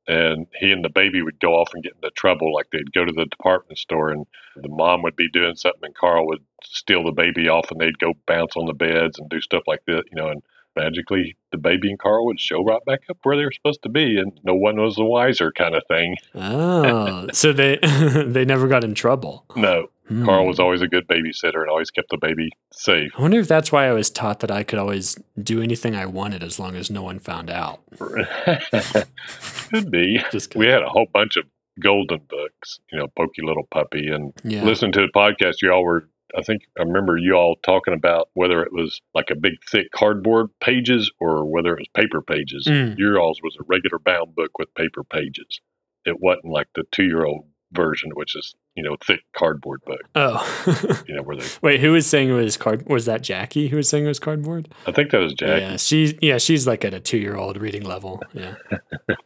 And 0.09 0.47
he 0.55 0.71
and 0.71 0.85
the 0.85 0.89
baby 0.89 1.21
would 1.21 1.41
go 1.41 1.55
off 1.55 1.75
and 1.75 1.83
get 1.83 1.95
into 1.97 2.11
trouble. 2.11 2.55
Like 2.55 2.67
they'd 2.71 2.93
go 2.93 3.05
to 3.05 3.12
the 3.12 3.27
department 3.27 3.79
store, 3.79 4.11
and 4.11 4.25
the 4.55 4.69
mom 4.69 5.03
would 5.03 5.17
be 5.17 5.29
doing 5.29 5.57
something, 5.57 5.83
and 5.83 5.95
Carl 5.97 6.29
would 6.29 6.45
steal 6.62 7.03
the 7.03 7.11
baby 7.11 7.49
off, 7.49 7.73
and 7.73 7.81
they'd 7.81 7.99
go 7.99 8.12
bounce 8.25 8.57
on 8.57 8.67
the 8.67 8.73
beds 8.73 9.19
and 9.19 9.29
do 9.29 9.41
stuff 9.41 9.64
like 9.67 9.85
that, 9.87 10.05
you 10.11 10.17
know. 10.17 10.29
And 10.29 10.43
magically, 10.77 11.37
the 11.53 11.59
baby 11.59 11.91
and 11.91 11.99
Carl 11.99 12.27
would 12.27 12.41
show 12.41 12.62
right 12.62 12.85
back 12.85 13.01
up 13.11 13.18
where 13.22 13.37
they 13.37 13.45
were 13.45 13.53
supposed 13.53 13.83
to 13.83 13.89
be, 13.89 14.18
and 14.18 14.39
no 14.45 14.55
one 14.55 14.81
was 14.81 14.97
the 14.97 15.05
wiser, 15.05 15.51
kind 15.53 15.74
of 15.74 15.83
thing. 15.89 16.16
Oh, 16.35 17.29
so 17.33 17.53
they 17.53 17.79
they 18.27 18.45
never 18.45 18.68
got 18.68 18.85
in 18.85 18.95
trouble. 18.95 19.45
No, 19.57 19.89
Hmm. 20.09 20.24
Carl 20.24 20.47
was 20.47 20.61
always 20.61 20.83
a 20.83 20.89
good 20.89 21.09
babysitter 21.09 21.61
and 21.61 21.68
always 21.68 21.91
kept 21.91 22.11
the 22.11 22.18
baby 22.18 22.51
safe. 22.72 23.11
I 23.18 23.22
wonder 23.22 23.41
if 23.41 23.49
that's 23.49 23.72
why 23.72 23.89
I 23.89 23.93
was 23.93 24.09
taught 24.09 24.41
that 24.41 24.51
I 24.51 24.62
could 24.62 24.79
always 24.79 25.16
do 25.43 25.61
anything 25.61 25.97
I 25.97 26.07
wanted 26.07 26.43
as 26.45 26.61
long 26.61 26.77
as 26.77 26.91
no 26.91 27.03
one 27.03 27.18
found 27.18 27.51
out. 27.51 27.81
Could 27.99 29.91
be. 29.91 30.20
Just 30.31 30.55
We 30.55 30.66
had 30.66 30.83
a 30.83 30.89
whole 30.89 31.09
bunch 31.12 31.37
of 31.37 31.45
golden 31.81 32.20
books, 32.29 32.79
you 32.93 32.99
know, 32.99 33.09
Pokey 33.16 33.43
Little 33.43 33.66
Puppy, 33.72 34.09
and 34.09 34.33
yeah. 34.45 34.62
listen 34.62 34.93
to 34.93 35.01
the 35.01 35.09
podcast. 35.09 35.57
You 35.61 35.72
all 35.72 35.83
were, 35.83 36.09
I 36.37 36.43
think, 36.43 36.62
I 36.79 36.83
remember 36.83 37.16
you 37.16 37.35
all 37.35 37.57
talking 37.62 37.95
about 37.95 38.29
whether 38.35 38.62
it 38.62 38.72
was 38.72 39.01
like 39.14 39.31
a 39.31 39.37
big, 39.37 39.55
thick 39.70 39.91
cardboard 39.93 40.49
pages 40.61 41.11
or 41.20 41.45
whether 41.45 41.72
it 41.74 41.79
was 41.81 41.89
paper 41.95 42.20
pages. 42.22 42.66
Mm. 42.66 42.99
Your 42.99 43.18
all's 43.20 43.41
was 43.43 43.57
a 43.61 43.64
regular 43.66 43.99
bound 43.99 44.35
book 44.35 44.59
with 44.59 44.74
paper 44.74 45.05
pages. 45.05 45.61
It 46.05 46.20
wasn't 46.20 46.47
like 46.47 46.68
the 46.74 46.85
two 46.93 47.05
year 47.05 47.24
old 47.24 47.47
version, 47.72 48.11
which 48.14 48.37
is, 48.37 48.55
you 48.74 48.83
know, 48.83 48.97
thick 49.05 49.20
cardboard 49.37 49.81
book, 49.85 50.01
Oh. 50.14 51.03
you 51.09 51.14
know, 51.14 51.22
where 51.22 51.37
they, 51.37 51.47
Wait, 51.62 51.81
who 51.81 51.93
was 51.93 52.07
saying 52.07 52.29
it 52.29 52.33
was 52.33 52.57
card? 52.57 52.87
Was 52.89 53.07
that 53.07 53.22
Jackie 53.22 53.68
who 53.68 53.77
was 53.77 53.89
saying 53.89 54.05
it 54.05 54.09
was 54.09 54.20
cardboard? 54.20 54.68
I 54.87 54.93
think 54.93 55.11
that 55.11 55.18
was 55.18 55.35
Jackie. 55.35 55.62
Yeah, 55.62 55.77
she's 55.77 56.14
yeah, 56.22 56.39
she's 56.39 56.66
like 56.66 56.85
at 56.85 56.95
a 56.95 57.01
two 57.01 57.18
year 57.18 57.37
old 57.37 57.57
reading 57.61 57.83
level. 57.85 58.22
Yeah. 58.33 58.55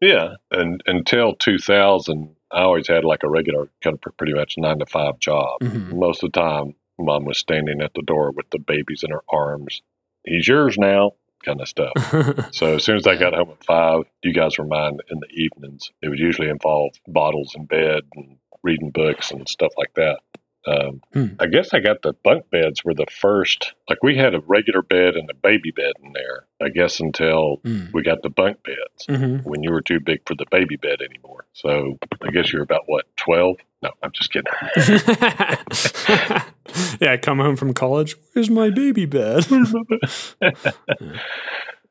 Yeah, 0.00 0.34
and 0.50 0.82
until 0.86 1.34
2000, 1.36 2.34
I 2.54 2.62
always 2.62 2.86
had 2.88 3.04
like 3.04 3.24
a 3.24 3.28
regular, 3.28 3.68
kind 3.82 3.98
of 4.02 4.16
pretty 4.16 4.32
much 4.34 4.54
nine 4.56 4.78
to 4.78 4.86
five 4.86 5.18
job. 5.18 5.60
Mhm. 5.60 5.92
Most 5.94 6.22
of 6.22 6.32
the 6.32 6.40
time, 6.40 6.74
mom 6.98 7.24
was 7.24 7.38
standing 7.38 7.80
at 7.82 7.92
the 7.94 8.02
door 8.02 8.30
with 8.30 8.48
the 8.50 8.58
babies 8.60 9.02
in 9.02 9.10
her 9.10 9.22
arms. 9.28 9.82
He's 10.24 10.46
yours 10.46 10.78
now, 10.78 11.12
kind 11.44 11.60
of 11.60 11.68
stuff. 11.68 11.92
So 12.54 12.76
as 12.76 12.84
soon 12.84 12.96
as 12.96 13.06
I 13.06 13.16
got 13.16 13.34
home 13.34 13.50
at 13.50 13.64
five, 13.64 14.04
you 14.22 14.32
guys 14.32 14.56
were 14.56 14.64
mine 14.64 14.98
in 15.10 15.18
the 15.18 15.28
evenings. 15.30 15.90
It 16.00 16.08
would 16.08 16.18
usually 16.18 16.48
involve 16.48 16.92
bottles 17.08 17.54
in 17.56 17.66
bed 17.66 18.02
and 18.14 18.38
reading 18.62 18.90
books 18.90 19.32
and 19.32 19.48
stuff 19.48 19.72
like 19.76 19.92
that. 19.94 20.20
Um, 20.66 21.02
Hmm. 21.12 21.26
I 21.38 21.46
guess 21.46 21.72
I 21.74 21.80
got 21.80 22.00
the 22.02 22.14
bunk 22.24 22.48
beds 22.50 22.82
were 22.84 22.94
the 22.94 23.06
first. 23.10 23.74
Like 23.88 24.02
we 24.02 24.16
had 24.16 24.34
a 24.34 24.40
regular 24.40 24.80
bed 24.82 25.14
and 25.16 25.28
a 25.30 25.34
baby 25.34 25.70
bed 25.70 25.92
in 26.02 26.12
there. 26.14 26.46
I 26.62 26.70
guess 26.70 26.98
until 27.00 27.58
Mm. 27.64 27.92
we 27.92 28.02
got 28.02 28.22
the 28.22 28.30
bunk 28.30 28.58
beds 28.64 29.06
Mhm. 29.08 29.44
when 29.44 29.62
you 29.62 29.70
were 29.70 29.82
too 29.82 30.00
big 30.00 30.20
for 30.26 30.34
the 30.34 30.46
baby 30.50 30.76
bed 30.76 31.00
anymore. 31.02 31.44
So 31.52 31.98
I 32.22 32.30
guess 32.30 32.50
you're 32.52 32.62
about 32.62 32.84
what 32.86 33.04
twelve? 33.16 33.56
No, 33.82 33.90
I'm 34.02 34.12
just 34.12 34.32
kidding. 34.32 34.50
yeah, 37.00 37.12
I 37.12 37.16
come 37.18 37.38
home 37.38 37.56
from 37.56 37.74
college. 37.74 38.16
Where's 38.32 38.48
my 38.48 38.70
baby 38.70 39.04
bed? 39.04 39.46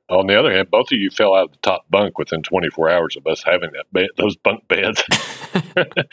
On 0.09 0.27
the 0.27 0.37
other 0.37 0.53
hand, 0.53 0.69
both 0.69 0.91
of 0.91 0.99
you 0.99 1.09
fell 1.09 1.33
out 1.33 1.45
of 1.45 1.51
the 1.53 1.57
top 1.59 1.85
bunk 1.89 2.17
within 2.17 2.43
24 2.43 2.89
hours 2.89 3.15
of 3.15 3.25
us 3.25 3.41
having 3.43 3.71
that 3.71 3.85
bed, 3.93 4.09
those 4.17 4.35
bunk 4.35 4.67
beds. 4.67 5.01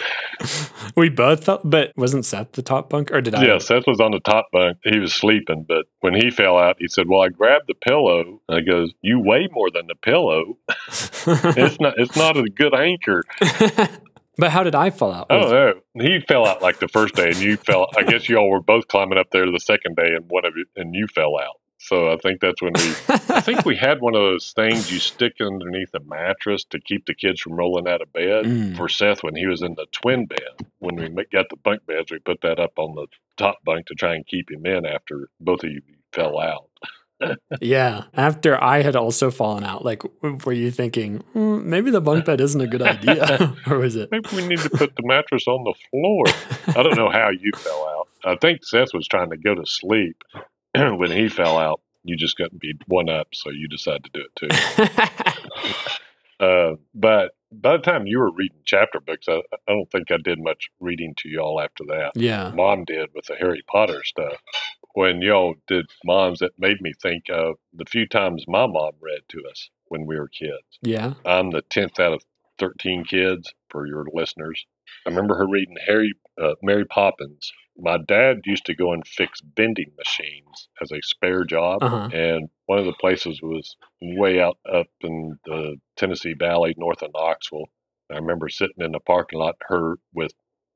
we 0.96 1.08
both 1.08 1.44
felt, 1.44 1.68
but 1.68 1.92
wasn't 1.96 2.24
Seth 2.24 2.52
the 2.52 2.62
top 2.62 2.88
bunk, 2.88 3.10
or 3.10 3.20
did 3.20 3.34
I? 3.34 3.44
yeah, 3.44 3.58
Seth 3.58 3.86
was 3.86 4.00
on 4.00 4.12
the 4.12 4.20
top 4.20 4.46
bunk. 4.52 4.78
He 4.84 4.98
was 4.98 5.12
sleeping, 5.12 5.64
but 5.66 5.86
when 6.00 6.14
he 6.14 6.30
fell 6.30 6.56
out, 6.56 6.76
he 6.78 6.88
said, 6.88 7.08
"Well, 7.08 7.20
I 7.20 7.28
grabbed 7.28 7.66
the 7.66 7.74
pillow." 7.74 8.40
And 8.48 8.58
I 8.58 8.60
goes, 8.60 8.92
"You 9.02 9.20
weigh 9.20 9.48
more 9.50 9.70
than 9.70 9.86
the 9.86 9.96
pillow. 9.96 10.58
It's 11.26 11.80
not. 11.80 11.94
It's 11.98 12.16
not 12.16 12.36
a 12.36 12.44
good 12.44 12.74
anchor." 12.74 13.24
but 14.38 14.50
how 14.50 14.62
did 14.62 14.74
I 14.74 14.90
fall 14.90 15.12
out? 15.12 15.26
Oh, 15.30 15.48
I 15.48 15.50
don't. 15.50 15.84
He 15.94 16.20
fell 16.20 16.46
out 16.46 16.62
like 16.62 16.78
the 16.78 16.88
first 16.88 17.14
day, 17.14 17.28
and 17.28 17.36
you 17.36 17.56
fell. 17.56 17.88
I 17.96 18.02
guess 18.02 18.28
you 18.28 18.36
all 18.36 18.50
were 18.50 18.62
both 18.62 18.88
climbing 18.88 19.18
up 19.18 19.30
there 19.30 19.50
the 19.50 19.60
second 19.60 19.96
day, 19.96 20.14
and 20.14 20.24
one 20.28 20.44
of 20.44 20.54
you 20.56 20.64
and 20.76 20.94
you 20.94 21.06
fell 21.08 21.38
out. 21.38 21.59
So 21.82 22.12
I 22.12 22.16
think 22.16 22.40
that's 22.40 22.60
when 22.60 22.74
we. 22.74 22.90
I 23.08 23.40
think 23.40 23.64
we 23.64 23.74
had 23.74 24.00
one 24.00 24.14
of 24.14 24.20
those 24.20 24.52
things 24.52 24.92
you 24.92 24.98
stick 24.98 25.34
underneath 25.40 25.88
a 25.94 26.00
mattress 26.00 26.62
to 26.64 26.78
keep 26.78 27.06
the 27.06 27.14
kids 27.14 27.40
from 27.40 27.54
rolling 27.54 27.88
out 27.88 28.02
of 28.02 28.12
bed. 28.12 28.44
Mm. 28.44 28.76
For 28.76 28.88
Seth, 28.88 29.22
when 29.22 29.34
he 29.34 29.46
was 29.46 29.62
in 29.62 29.74
the 29.74 29.86
twin 29.90 30.26
bed, 30.26 30.68
when 30.80 30.96
we 30.96 31.24
got 31.32 31.48
the 31.48 31.56
bunk 31.56 31.86
beds, 31.86 32.12
we 32.12 32.18
put 32.18 32.42
that 32.42 32.60
up 32.60 32.78
on 32.78 32.94
the 32.94 33.06
top 33.38 33.64
bunk 33.64 33.86
to 33.86 33.94
try 33.94 34.14
and 34.14 34.26
keep 34.26 34.50
him 34.50 34.66
in 34.66 34.84
after 34.84 35.28
both 35.40 35.64
of 35.64 35.70
you 35.70 35.80
fell 36.12 36.38
out. 36.38 36.68
Yeah. 37.60 38.04
After 38.14 38.62
I 38.62 38.82
had 38.82 38.96
also 38.96 39.30
fallen 39.30 39.64
out, 39.64 39.84
like, 39.84 40.02
were 40.22 40.52
you 40.52 40.70
thinking 40.70 41.18
"Hmm, 41.32 41.68
maybe 41.68 41.90
the 41.90 42.00
bunk 42.00 42.24
bed 42.24 42.40
isn't 42.40 42.60
a 42.60 42.66
good 42.66 42.82
idea, 42.82 43.54
or 43.66 43.78
was 43.78 43.96
it? 43.96 44.10
Maybe 44.10 44.28
we 44.34 44.46
need 44.46 44.58
to 44.60 44.70
put 44.70 44.96
the 44.96 45.02
mattress 45.04 45.46
on 45.46 45.64
the 45.64 45.74
floor. 45.90 46.24
I 46.78 46.82
don't 46.82 46.96
know 46.96 47.10
how 47.10 47.30
you 47.30 47.52
fell 47.56 47.88
out. 47.88 48.08
I 48.24 48.36
think 48.36 48.64
Seth 48.64 48.94
was 48.94 49.06
trying 49.06 49.30
to 49.30 49.36
go 49.36 49.54
to 49.54 49.64
sleep 49.66 50.16
when 50.96 51.10
he 51.10 51.28
fell 51.28 51.58
out. 51.58 51.80
You 52.02 52.16
just 52.16 52.36
couldn't 52.36 52.60
be 52.60 52.72
one 52.86 53.10
up, 53.10 53.28
so 53.34 53.50
you 53.50 53.68
decided 53.68 54.04
to 54.04 54.10
do 54.10 54.24
it 54.24 54.36
too. 54.36 55.90
Uh, 56.40 56.74
but 56.94 57.32
by 57.52 57.76
the 57.76 57.82
time 57.82 58.06
you 58.06 58.18
were 58.18 58.32
reading 58.32 58.60
chapter 58.64 58.98
books, 58.98 59.28
I, 59.28 59.42
I 59.52 59.56
don't 59.68 59.90
think 59.90 60.10
I 60.10 60.16
did 60.16 60.42
much 60.42 60.70
reading 60.80 61.14
to 61.18 61.28
y'all 61.28 61.60
after 61.60 61.84
that. 61.88 62.12
yeah. 62.14 62.50
Mom 62.54 62.84
did 62.84 63.10
with 63.14 63.26
the 63.26 63.36
Harry 63.36 63.62
Potter 63.70 64.02
stuff. 64.04 64.40
When 64.94 65.20
y'all 65.20 65.54
did 65.68 65.86
moms, 66.04 66.38
that 66.40 66.52
made 66.58 66.80
me 66.80 66.92
think 67.00 67.24
of 67.30 67.56
the 67.74 67.84
few 67.84 68.08
times 68.08 68.44
my 68.48 68.66
mom 68.66 68.92
read 69.00 69.20
to 69.28 69.42
us 69.50 69.68
when 69.88 70.06
we 70.06 70.18
were 70.18 70.28
kids. 70.28 70.78
Yeah. 70.80 71.14
I'm 71.26 71.50
the 71.50 71.62
10th 71.62 72.00
out 72.00 72.14
of 72.14 72.24
13 72.58 73.04
kids 73.04 73.52
for 73.68 73.86
your 73.86 74.06
listeners. 74.12 74.64
I 75.06 75.10
remember 75.10 75.36
her 75.36 75.46
reading 75.46 75.76
Harry, 75.86 76.14
uh, 76.40 76.54
Mary 76.62 76.84
Poppins. 76.86 77.52
My 77.80 77.98
dad 77.98 78.40
used 78.44 78.66
to 78.66 78.74
go 78.74 78.92
and 78.92 79.06
fix 79.06 79.40
vending 79.56 79.92
machines 79.96 80.68
as 80.80 80.92
a 80.92 81.00
spare 81.02 81.44
job. 81.44 81.82
Uh-huh. 81.82 82.08
And 82.12 82.48
one 82.66 82.78
of 82.78 82.84
the 82.84 82.92
places 82.94 83.40
was 83.42 83.76
way 84.00 84.40
out 84.40 84.58
up 84.70 84.86
in 85.02 85.38
the 85.44 85.76
Tennessee 85.96 86.34
Valley, 86.34 86.74
north 86.76 87.02
of 87.02 87.12
Knoxville. 87.14 87.66
I 88.10 88.16
remember 88.16 88.48
sitting 88.48 88.84
in 88.84 88.92
the 88.92 89.00
parking 89.00 89.38
lot, 89.38 89.56
her 89.62 89.96
with 90.12 90.32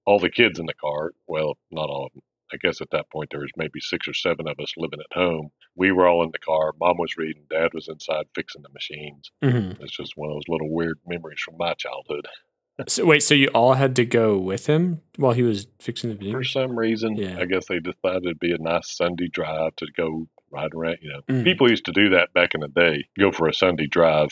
all 0.06 0.18
the 0.18 0.30
kids 0.30 0.58
in 0.58 0.66
the 0.66 0.74
car. 0.74 1.12
Well, 1.26 1.56
not 1.70 1.90
all 1.90 2.06
of 2.06 2.12
them. 2.12 2.22
I 2.52 2.56
guess 2.58 2.80
at 2.80 2.90
that 2.90 3.10
point 3.10 3.30
there 3.30 3.40
was 3.40 3.50
maybe 3.56 3.80
six 3.80 4.06
or 4.06 4.14
seven 4.14 4.46
of 4.46 4.60
us 4.60 4.74
living 4.76 5.00
at 5.00 5.16
home. 5.18 5.50
We 5.74 5.90
were 5.92 6.06
all 6.06 6.22
in 6.22 6.30
the 6.30 6.38
car. 6.38 6.72
Mom 6.78 6.98
was 6.98 7.16
reading. 7.16 7.44
Dad 7.50 7.74
was 7.74 7.88
inside 7.88 8.26
fixing 8.34 8.62
the 8.62 8.68
machines. 8.68 9.30
hmm 9.42 9.72
It's 9.82 9.96
just 9.96 10.16
one 10.16 10.30
of 10.30 10.36
those 10.36 10.48
little 10.48 10.70
weird 10.72 10.98
memories 11.06 11.40
from 11.40 11.56
my 11.58 11.74
childhood. 11.74 12.28
So 12.88 13.04
wait, 13.06 13.22
so 13.22 13.34
you 13.34 13.48
all 13.54 13.74
had 13.74 13.94
to 13.96 14.04
go 14.04 14.36
with 14.36 14.66
him 14.66 15.00
while 15.16 15.32
he 15.32 15.42
was 15.42 15.66
fixing 15.78 16.10
the 16.10 16.16
video? 16.16 16.32
For 16.32 16.44
some 16.44 16.76
reason, 16.76 17.16
Yeah. 17.16 17.38
I 17.38 17.44
guess 17.44 17.66
they 17.68 17.78
decided 17.78 18.24
it'd 18.24 18.40
be 18.40 18.52
a 18.52 18.58
nice 18.58 18.90
Sunday 18.96 19.28
drive 19.28 19.76
to 19.76 19.86
go 19.96 20.26
ride 20.50 20.74
around. 20.74 20.98
You 21.00 21.12
know, 21.12 21.20
Mm. 21.28 21.44
people 21.44 21.70
used 21.70 21.84
to 21.86 21.92
do 21.92 22.08
that 22.10 22.32
back 22.32 22.54
in 22.54 22.60
the 22.60 22.68
day. 22.68 23.04
Go 23.18 23.30
for 23.30 23.46
a 23.48 23.54
Sunday 23.54 23.86
drive, 23.86 24.30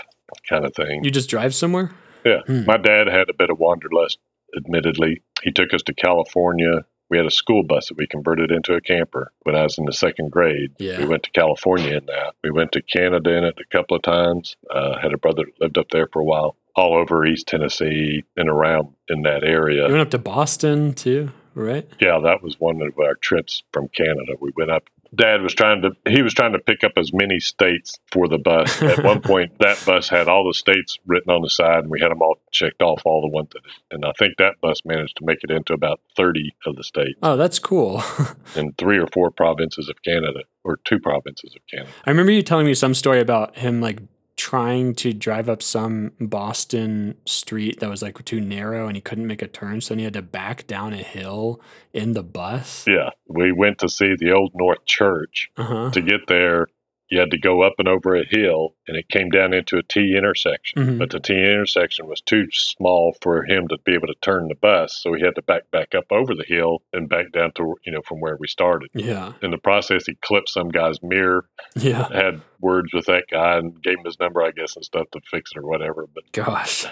kind 0.48 0.64
of 0.64 0.74
thing. 0.74 1.04
You 1.04 1.10
just 1.12 1.30
drive 1.30 1.54
somewhere? 1.54 1.92
Yeah. 2.24 2.40
Hmm. 2.46 2.64
My 2.66 2.76
dad 2.78 3.06
had 3.06 3.28
a 3.30 3.34
bit 3.34 3.50
of 3.50 3.58
wanderlust, 3.60 4.18
admittedly. 4.56 5.22
He 5.42 5.52
took 5.52 5.72
us 5.72 5.82
to 5.84 5.94
California. 5.94 6.84
We 7.10 7.16
had 7.18 7.26
a 7.26 7.30
school 7.30 7.62
bus 7.62 7.88
that 7.88 7.96
we 7.98 8.06
converted 8.06 8.50
into 8.50 8.74
a 8.74 8.80
camper 8.80 9.32
when 9.42 9.54
I 9.54 9.62
was 9.64 9.76
in 9.78 9.84
the 9.84 9.92
second 9.92 10.30
grade. 10.30 10.72
Yeah. 10.78 10.98
We 10.98 11.06
went 11.06 11.22
to 11.24 11.30
California 11.30 11.96
in 11.96 12.06
that. 12.06 12.34
We 12.42 12.50
went 12.50 12.72
to 12.72 12.82
Canada 12.82 13.30
in 13.36 13.44
it 13.44 13.58
a 13.60 13.64
couple 13.76 13.96
of 13.96 14.02
times. 14.02 14.56
Uh, 14.70 14.98
had 14.98 15.12
a 15.12 15.18
brother 15.18 15.44
that 15.44 15.60
lived 15.60 15.78
up 15.78 15.90
there 15.90 16.06
for 16.12 16.20
a 16.20 16.24
while, 16.24 16.56
all 16.74 16.94
over 16.96 17.24
East 17.26 17.48
Tennessee 17.48 18.24
and 18.36 18.48
around 18.48 18.88
in 19.08 19.22
that 19.22 19.44
area. 19.44 19.86
You 19.86 19.92
went 19.92 20.00
up 20.02 20.10
to 20.10 20.18
Boston 20.18 20.94
too, 20.94 21.30
right? 21.54 21.86
Yeah, 22.00 22.18
that 22.24 22.42
was 22.42 22.58
one 22.58 22.80
of 22.82 22.98
our 22.98 23.14
trips 23.16 23.62
from 23.72 23.88
Canada. 23.88 24.32
We 24.40 24.52
went 24.56 24.70
up. 24.70 24.84
Dad 25.14 25.42
was 25.42 25.52
trying 25.52 25.82
to 25.82 25.90
he 26.08 26.22
was 26.22 26.32
trying 26.32 26.52
to 26.54 26.58
pick 26.58 26.82
up 26.84 26.92
as 26.96 27.12
many 27.12 27.38
states 27.38 27.98
for 28.10 28.28
the 28.28 28.38
bus. 28.38 28.80
At 28.80 29.04
one 29.04 29.20
point, 29.22 29.58
that 29.58 29.82
bus 29.84 30.08
had 30.08 30.26
all 30.26 30.46
the 30.46 30.54
states 30.54 30.98
written 31.04 31.30
on 31.30 31.42
the 31.42 31.50
side, 31.50 31.80
and 31.80 31.90
we 31.90 32.00
had 32.00 32.10
them 32.10 32.22
all 32.22 32.38
checked 32.50 32.80
off, 32.80 33.02
all 33.04 33.20
the 33.20 33.28
ones 33.28 33.50
that. 33.52 33.60
And 33.90 34.06
I 34.06 34.12
think 34.18 34.38
that 34.38 34.54
bus 34.62 34.80
managed 34.86 35.18
to 35.18 35.26
make 35.26 35.44
it 35.44 35.50
into 35.50 35.74
about 35.74 36.00
thirty 36.16 36.54
of 36.64 36.76
the 36.76 36.84
states 36.84 37.18
Oh, 37.22 37.36
that's 37.36 37.58
cool. 37.58 38.02
in 38.56 38.72
three 38.78 38.98
or 38.98 39.06
four 39.08 39.30
provinces 39.30 39.90
of 39.90 40.02
Canada, 40.02 40.44
or 40.64 40.78
two 40.86 40.98
provinces 40.98 41.54
of 41.54 41.60
Canada. 41.70 41.90
I 42.06 42.10
remember 42.10 42.32
you 42.32 42.40
telling 42.40 42.64
me 42.64 42.72
some 42.72 42.94
story 42.94 43.20
about 43.20 43.56
him 43.56 43.82
like 43.82 43.98
trying 44.36 44.94
to 44.94 45.12
drive 45.12 45.48
up 45.48 45.62
some 45.62 46.12
Boston 46.20 47.16
street 47.26 47.80
that 47.80 47.90
was 47.90 48.02
like 48.02 48.24
too 48.24 48.40
narrow 48.40 48.86
and 48.86 48.96
he 48.96 49.00
couldn't 49.00 49.26
make 49.26 49.42
a 49.42 49.48
turn, 49.48 49.80
so 49.80 49.90
then 49.94 49.98
he 49.98 50.04
had 50.04 50.14
to 50.14 50.22
back 50.22 50.66
down 50.66 50.92
a 50.92 51.02
hill 51.02 51.60
in 51.92 52.12
the 52.12 52.22
bus. 52.22 52.86
Yeah, 52.86 53.10
we 53.26 53.52
went 53.52 53.78
to 53.78 53.88
see 53.88 54.14
the 54.16 54.32
Old 54.32 54.52
North 54.54 54.84
Church. 54.86 55.50
Uh 55.56 55.64
huh. 55.64 55.90
To 55.90 56.02
get 56.02 56.26
there, 56.28 56.66
you 57.12 57.20
had 57.20 57.30
to 57.30 57.38
go 57.38 57.60
up 57.60 57.74
and 57.78 57.86
over 57.88 58.16
a 58.16 58.24
hill, 58.26 58.74
and 58.88 58.96
it 58.96 59.06
came 59.10 59.28
down 59.28 59.52
into 59.52 59.76
a 59.76 59.82
T 59.82 60.16
intersection. 60.16 60.82
Mhm. 60.82 60.98
But 60.98 61.10
the 61.10 61.20
T 61.20 61.34
intersection 61.34 62.06
was 62.06 62.22
too 62.22 62.46
small 62.52 63.14
for 63.20 63.44
him 63.44 63.68
to 63.68 63.76
be 63.84 63.92
able 63.92 64.06
to 64.06 64.14
turn 64.22 64.48
the 64.48 64.54
bus, 64.54 64.94
so 65.02 65.12
he 65.12 65.22
had 65.22 65.34
to 65.34 65.42
back 65.42 65.70
back 65.70 65.94
up 65.94 66.06
over 66.10 66.34
the 66.34 66.44
hill 66.48 66.82
and 66.94 67.10
back 67.10 67.30
down 67.32 67.52
to 67.56 67.74
you 67.84 67.92
know 67.92 68.00
from 68.00 68.20
where 68.20 68.36
we 68.40 68.48
started. 68.48 68.88
Yeah. 68.94 69.34
In 69.42 69.50
the 69.50 69.58
process, 69.58 70.06
he 70.06 70.14
clipped 70.22 70.48
some 70.48 70.70
guy's 70.70 71.02
mirror, 71.02 71.44
Yeah. 71.76 72.08
had 72.10 72.40
words 72.60 72.94
with 72.94 73.04
that 73.06 73.24
guy, 73.30 73.58
and 73.58 73.80
gave 73.82 73.98
him 73.98 74.06
his 74.06 74.18
number, 74.18 74.42
I 74.42 74.50
guess, 74.52 74.74
and 74.76 74.84
stuff 74.84 75.10
to 75.12 75.20
fix 75.30 75.50
it 75.54 75.58
or 75.58 75.66
whatever. 75.68 76.06
But 76.14 76.32
Gosh. 76.32 76.86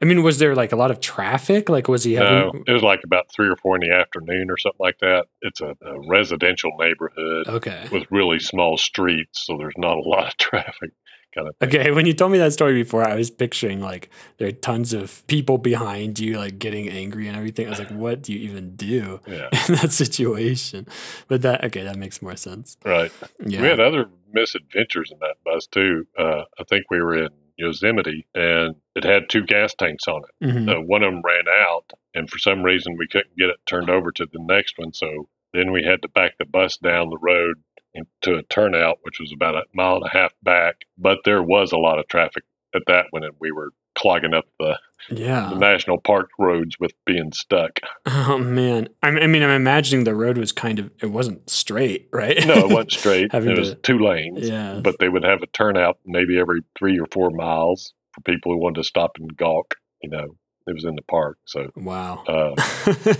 I 0.00 0.04
mean, 0.04 0.22
was 0.22 0.38
there 0.38 0.54
like 0.54 0.72
a 0.72 0.76
lot 0.76 0.90
of 0.90 1.00
traffic? 1.00 1.68
Like, 1.68 1.88
was 1.88 2.04
he 2.04 2.14
no, 2.16 2.52
it 2.66 2.72
was 2.72 2.82
like 2.82 3.00
about 3.04 3.26
three 3.34 3.48
or 3.48 3.56
four 3.56 3.76
in 3.76 3.80
the 3.88 3.94
afternoon 3.94 4.50
or 4.50 4.56
something 4.56 4.80
like 4.80 4.98
that. 5.00 5.26
It's 5.42 5.60
a, 5.60 5.74
a 5.82 6.00
residential 6.08 6.70
neighborhood 6.78 7.48
Okay. 7.48 7.86
with 7.90 8.04
really 8.10 8.38
small 8.38 8.76
streets, 8.76 9.44
so 9.46 9.56
there's 9.56 9.74
not 9.78 9.96
a 9.96 10.00
lot 10.02 10.26
of 10.28 10.36
traffic. 10.38 10.90
Kind 11.34 11.48
of. 11.48 11.54
Okay, 11.68 11.90
when 11.90 12.06
you 12.06 12.14
told 12.14 12.32
me 12.32 12.38
that 12.38 12.54
story 12.54 12.72
before, 12.72 13.06
I 13.06 13.14
was 13.14 13.30
picturing 13.30 13.80
like 13.82 14.08
there 14.38 14.48
are 14.48 14.52
tons 14.52 14.94
of 14.94 15.26
people 15.26 15.58
behind 15.58 16.18
you, 16.18 16.38
like 16.38 16.58
getting 16.58 16.88
angry 16.88 17.28
and 17.28 17.36
everything. 17.36 17.66
I 17.66 17.70
was 17.70 17.78
like, 17.78 17.90
what 18.04 18.22
do 18.22 18.32
you 18.32 18.38
even 18.48 18.74
do 18.74 19.20
Yeah, 19.26 19.48
in 19.68 19.74
that 19.74 19.92
situation? 19.92 20.86
But 21.28 21.42
that 21.42 21.62
okay, 21.64 21.82
that 21.84 21.96
makes 21.96 22.22
more 22.22 22.36
sense. 22.36 22.78
right. 22.86 23.12
Yeah. 23.44 23.60
We 23.60 23.66
had 23.68 23.80
other 23.80 24.08
misadventures 24.32 25.10
in 25.12 25.18
that 25.18 25.36
bus 25.44 25.66
too. 25.66 26.06
Uh, 26.18 26.44
I 26.58 26.64
think 26.64 26.86
we 26.90 27.00
were 27.02 27.24
in 27.24 27.28
Yosemite, 27.56 28.26
and 28.34 28.76
it 28.94 29.04
had 29.04 29.28
two 29.28 29.44
gas 29.44 29.74
tanks 29.74 30.06
on 30.08 30.22
it. 30.24 30.46
Mhm. 30.46 30.68
Uh, 30.76 30.80
one 30.82 31.02
of 31.02 31.12
them 31.12 31.22
ran 31.24 31.48
out, 31.48 31.90
and 32.14 32.28
for 32.30 32.38
some 32.38 32.62
reason 32.62 32.96
we 32.96 33.08
couldn't 33.08 33.36
get 33.36 33.50
it 33.50 33.56
turned 33.66 33.90
over 33.90 34.12
to 34.12 34.26
the 34.26 34.38
next 34.40 34.78
one. 34.78 34.92
So 34.92 35.28
then 35.52 35.72
we 35.72 35.82
had 35.82 36.02
to 36.02 36.08
back 36.08 36.36
the 36.38 36.44
bus 36.44 36.76
down 36.76 37.10
the 37.10 37.18
road 37.18 37.62
into 37.94 38.36
a 38.36 38.42
turnout, 38.42 38.98
which 39.02 39.18
was 39.20 39.32
about 39.32 39.54
a 39.54 39.64
mile 39.72 39.96
and 39.96 40.06
a 40.06 40.10
half 40.10 40.34
back. 40.42 40.84
But 40.98 41.20
there 41.24 41.42
was 41.42 41.72
a 41.72 41.78
lot 41.78 41.98
of 41.98 42.08
traffic 42.08 42.44
at 42.74 42.82
that 42.86 43.06
one, 43.10 43.24
and 43.24 43.34
we 43.40 43.50
were 43.52 43.70
clogging 43.96 44.34
up 44.34 44.44
the, 44.58 44.78
yeah. 45.10 45.50
the 45.50 45.56
national 45.56 45.98
park 45.98 46.28
roads 46.38 46.78
with 46.78 46.92
being 47.04 47.32
stuck. 47.32 47.80
Oh 48.06 48.38
man, 48.38 48.88
I 49.02 49.10
mean, 49.10 49.42
I'm 49.42 49.50
imagining 49.50 50.04
the 50.04 50.14
road 50.14 50.38
was 50.38 50.52
kind 50.52 50.78
of 50.78 50.90
it 51.02 51.06
wasn't 51.06 51.48
straight, 51.50 52.08
right? 52.12 52.46
No, 52.46 52.54
it 52.54 52.70
wasn't 52.70 52.92
straight. 52.92 53.30
It 53.34 53.58
was 53.58 53.76
two 53.82 53.98
lanes. 53.98 54.48
Yeah. 54.48 54.80
But 54.82 54.96
they 54.98 55.08
would 55.08 55.24
have 55.24 55.42
a 55.42 55.46
turnout 55.48 55.98
maybe 56.04 56.38
every 56.38 56.62
three 56.78 56.98
or 56.98 57.06
four 57.12 57.30
miles 57.30 57.92
for 58.12 58.20
people 58.22 58.52
who 58.52 58.58
wanted 58.58 58.76
to 58.76 58.84
stop 58.84 59.12
and 59.18 59.36
gawk. 59.36 59.74
You 60.02 60.10
know, 60.10 60.36
it 60.66 60.74
was 60.74 60.84
in 60.84 60.94
the 60.96 61.02
park. 61.02 61.38
So, 61.46 61.70
wow. 61.76 62.24
uh, 62.26 62.54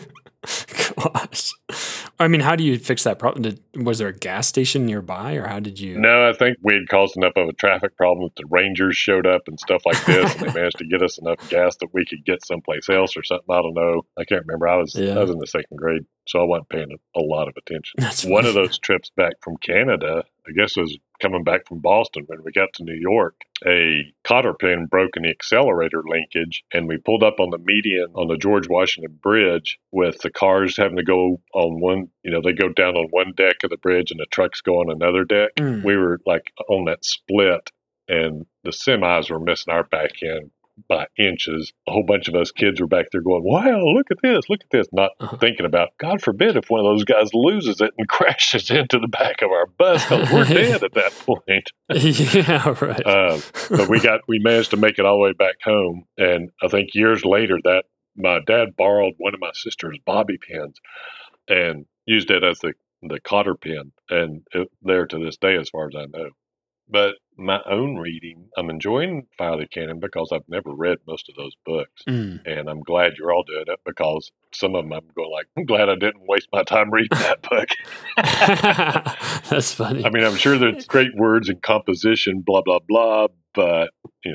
Gosh. 0.96 1.52
I 2.18 2.28
mean, 2.28 2.40
how 2.40 2.56
do 2.56 2.64
you 2.64 2.78
fix 2.78 3.04
that 3.04 3.18
problem? 3.18 3.42
Did, 3.42 3.60
was 3.84 3.98
there 3.98 4.08
a 4.08 4.12
gas 4.12 4.46
station 4.46 4.86
nearby, 4.86 5.34
or 5.34 5.46
how 5.46 5.60
did 5.60 5.78
you? 5.78 5.98
no, 5.98 6.28
I 6.28 6.32
think 6.32 6.56
we 6.62 6.74
had 6.74 6.88
caused 6.88 7.16
enough 7.16 7.34
of 7.36 7.48
a 7.48 7.52
traffic 7.52 7.96
problem 7.96 8.28
that 8.28 8.40
the 8.42 8.46
Rangers 8.48 8.96
showed 8.96 9.26
up 9.26 9.42
and 9.48 9.58
stuff 9.60 9.82
like 9.84 10.02
this, 10.06 10.34
and 10.34 10.48
they 10.48 10.52
managed 10.60 10.78
to 10.78 10.86
get 10.86 11.02
us 11.02 11.18
enough 11.18 11.48
gas 11.50 11.76
that 11.76 11.92
we 11.92 12.04
could 12.06 12.24
get 12.24 12.44
someplace 12.46 12.88
else 12.88 13.16
or 13.16 13.22
something. 13.22 13.46
I 13.50 13.60
don't 13.60 13.74
know. 13.74 14.02
I 14.18 14.24
can't 14.24 14.44
remember. 14.46 14.68
I 14.68 14.76
was 14.76 14.94
Yeah. 14.94 15.14
I 15.16 15.20
was 15.20 15.30
in 15.30 15.38
the 15.38 15.46
second 15.46 15.76
grade, 15.76 16.06
so 16.26 16.40
I 16.40 16.44
wasn't 16.44 16.68
paying 16.70 16.88
a, 16.92 17.18
a 17.20 17.22
lot 17.22 17.48
of 17.48 17.54
attention. 17.56 17.94
That's 17.98 18.24
One 18.24 18.44
funny. 18.44 18.48
of 18.48 18.54
those 18.54 18.78
trips 18.78 19.10
back 19.16 19.34
from 19.42 19.56
Canada, 19.58 20.24
I 20.48 20.52
guess, 20.52 20.76
was 20.76 20.96
coming 21.20 21.44
back 21.44 21.66
from 21.66 21.80
Boston 21.80 22.24
when 22.26 22.42
we 22.44 22.52
got 22.52 22.72
to 22.74 22.84
New 22.84 22.98
York. 22.98 23.34
A 23.66 24.12
cotter 24.24 24.54
pin 24.54 24.86
broke 24.86 25.16
in 25.16 25.22
the 25.22 25.30
accelerator 25.30 26.02
linkage, 26.06 26.64
and 26.72 26.88
we 26.88 26.98
pulled 26.98 27.22
up 27.22 27.40
on 27.40 27.50
the 27.50 27.58
median 27.58 28.08
on 28.14 28.28
the 28.28 28.36
George 28.36 28.68
Washington 28.68 29.18
Bridge 29.22 29.78
with 29.92 30.18
the 30.18 30.30
cars 30.30 30.76
having 30.76 30.96
to 30.96 31.04
go 31.04 31.40
on 31.54 31.80
one, 31.80 32.08
you 32.22 32.30
know, 32.30 32.40
they 32.42 32.52
go 32.52 32.68
down 32.68 32.96
on 32.96 33.08
one 33.10 33.32
deck 33.36 33.56
of 33.64 33.70
the 33.70 33.78
bridge 33.78 34.10
and 34.10 34.20
the 34.20 34.26
trucks 34.30 34.60
go 34.60 34.80
on 34.80 34.90
another 34.90 35.24
deck. 35.24 35.54
Mm. 35.56 35.84
We 35.84 35.96
were 35.96 36.20
like 36.26 36.52
on 36.68 36.84
that 36.86 37.04
split, 37.04 37.70
and 38.08 38.46
the 38.62 38.70
semis 38.70 39.30
were 39.30 39.40
missing 39.40 39.72
our 39.72 39.84
back 39.84 40.22
end 40.22 40.50
by 40.88 41.06
inches. 41.18 41.72
A 41.88 41.92
whole 41.92 42.04
bunch 42.04 42.28
of 42.28 42.34
us 42.34 42.50
kids 42.52 42.80
were 42.80 42.86
back 42.86 43.06
there 43.12 43.22
going, 43.22 43.42
Wow, 43.44 43.80
look 43.94 44.06
at 44.10 44.18
this, 44.22 44.44
look 44.48 44.60
at 44.62 44.70
this. 44.70 44.86
Not 44.92 45.12
Uh-huh. 45.20 45.36
thinking 45.38 45.64
about, 45.66 45.90
God 45.98 46.20
forbid 46.20 46.56
if 46.56 46.68
one 46.68 46.80
of 46.80 46.84
those 46.86 47.04
guys 47.04 47.30
loses 47.32 47.80
it 47.80 47.92
and 47.96 48.08
crashes 48.08 48.70
into 48.70 48.98
the 48.98 49.08
back 49.08 49.42
of 49.42 49.50
our 49.50 49.66
bus 49.66 50.02
because 50.04 50.30
we're 50.30 50.44
dead 50.54 50.84
at 50.84 50.94
that 50.94 51.12
point. 51.12 51.70
yeah, 51.90 52.74
right. 52.80 53.06
Uh, 53.06 53.40
but 53.70 53.88
we 53.88 54.00
got, 54.00 54.20
we 54.28 54.38
managed 54.38 54.70
to 54.70 54.76
make 54.76 54.98
it 54.98 55.06
all 55.06 55.16
the 55.16 55.22
way 55.22 55.32
back 55.32 55.56
home. 55.64 56.04
And 56.18 56.50
I 56.62 56.68
think 56.68 56.90
years 56.94 57.24
later, 57.24 57.58
that 57.64 57.84
my 58.16 58.40
dad 58.46 58.76
borrowed 58.76 59.14
one 59.18 59.34
of 59.34 59.40
my 59.40 59.50
sister's 59.54 59.98
bobby 60.04 60.38
pins 60.38 60.76
and 61.48 61.86
used 62.06 62.30
it 62.30 62.42
as 62.44 62.58
the, 62.58 62.72
the 63.02 63.20
cotter 63.20 63.54
pin. 63.54 63.92
And 64.10 64.42
it, 64.52 64.68
there 64.82 65.06
to 65.06 65.18
this 65.18 65.36
day, 65.36 65.56
as 65.56 65.68
far 65.70 65.88
as 65.88 65.94
I 65.96 66.06
know. 66.06 66.30
But 66.88 67.14
my 67.36 67.60
own 67.68 67.96
reading, 67.96 68.48
I'm 68.56 68.70
enjoying 68.70 69.26
the 69.38 69.66
Canon 69.70 70.00
because 70.00 70.30
I've 70.32 70.48
never 70.48 70.70
read 70.72 70.98
most 71.06 71.28
of 71.28 71.34
those 71.34 71.54
books. 71.64 72.02
Mm. 72.08 72.40
And 72.46 72.68
I'm 72.68 72.82
glad 72.82 73.14
you're 73.18 73.32
all 73.32 73.44
doing 73.44 73.64
it 73.66 73.80
because 73.84 74.32
some 74.52 74.74
of 74.74 74.84
them 74.84 74.92
I'm 74.92 75.08
going 75.14 75.30
like, 75.30 75.46
I'm 75.56 75.64
glad 75.64 75.88
I 75.88 75.94
didn't 75.94 76.26
waste 76.26 76.48
my 76.52 76.62
time 76.62 76.90
reading 76.90 77.18
that 77.18 77.42
book. 77.42 77.68
That's 79.50 79.72
funny. 79.72 80.04
I 80.04 80.10
mean, 80.10 80.24
I'm 80.24 80.36
sure 80.36 80.58
there's 80.58 80.86
great 80.86 81.14
words 81.14 81.48
and 81.48 81.62
composition, 81.62 82.40
blah, 82.40 82.62
blah, 82.62 82.80
blah, 82.86 83.28
but 83.54 83.90
you 84.24 84.32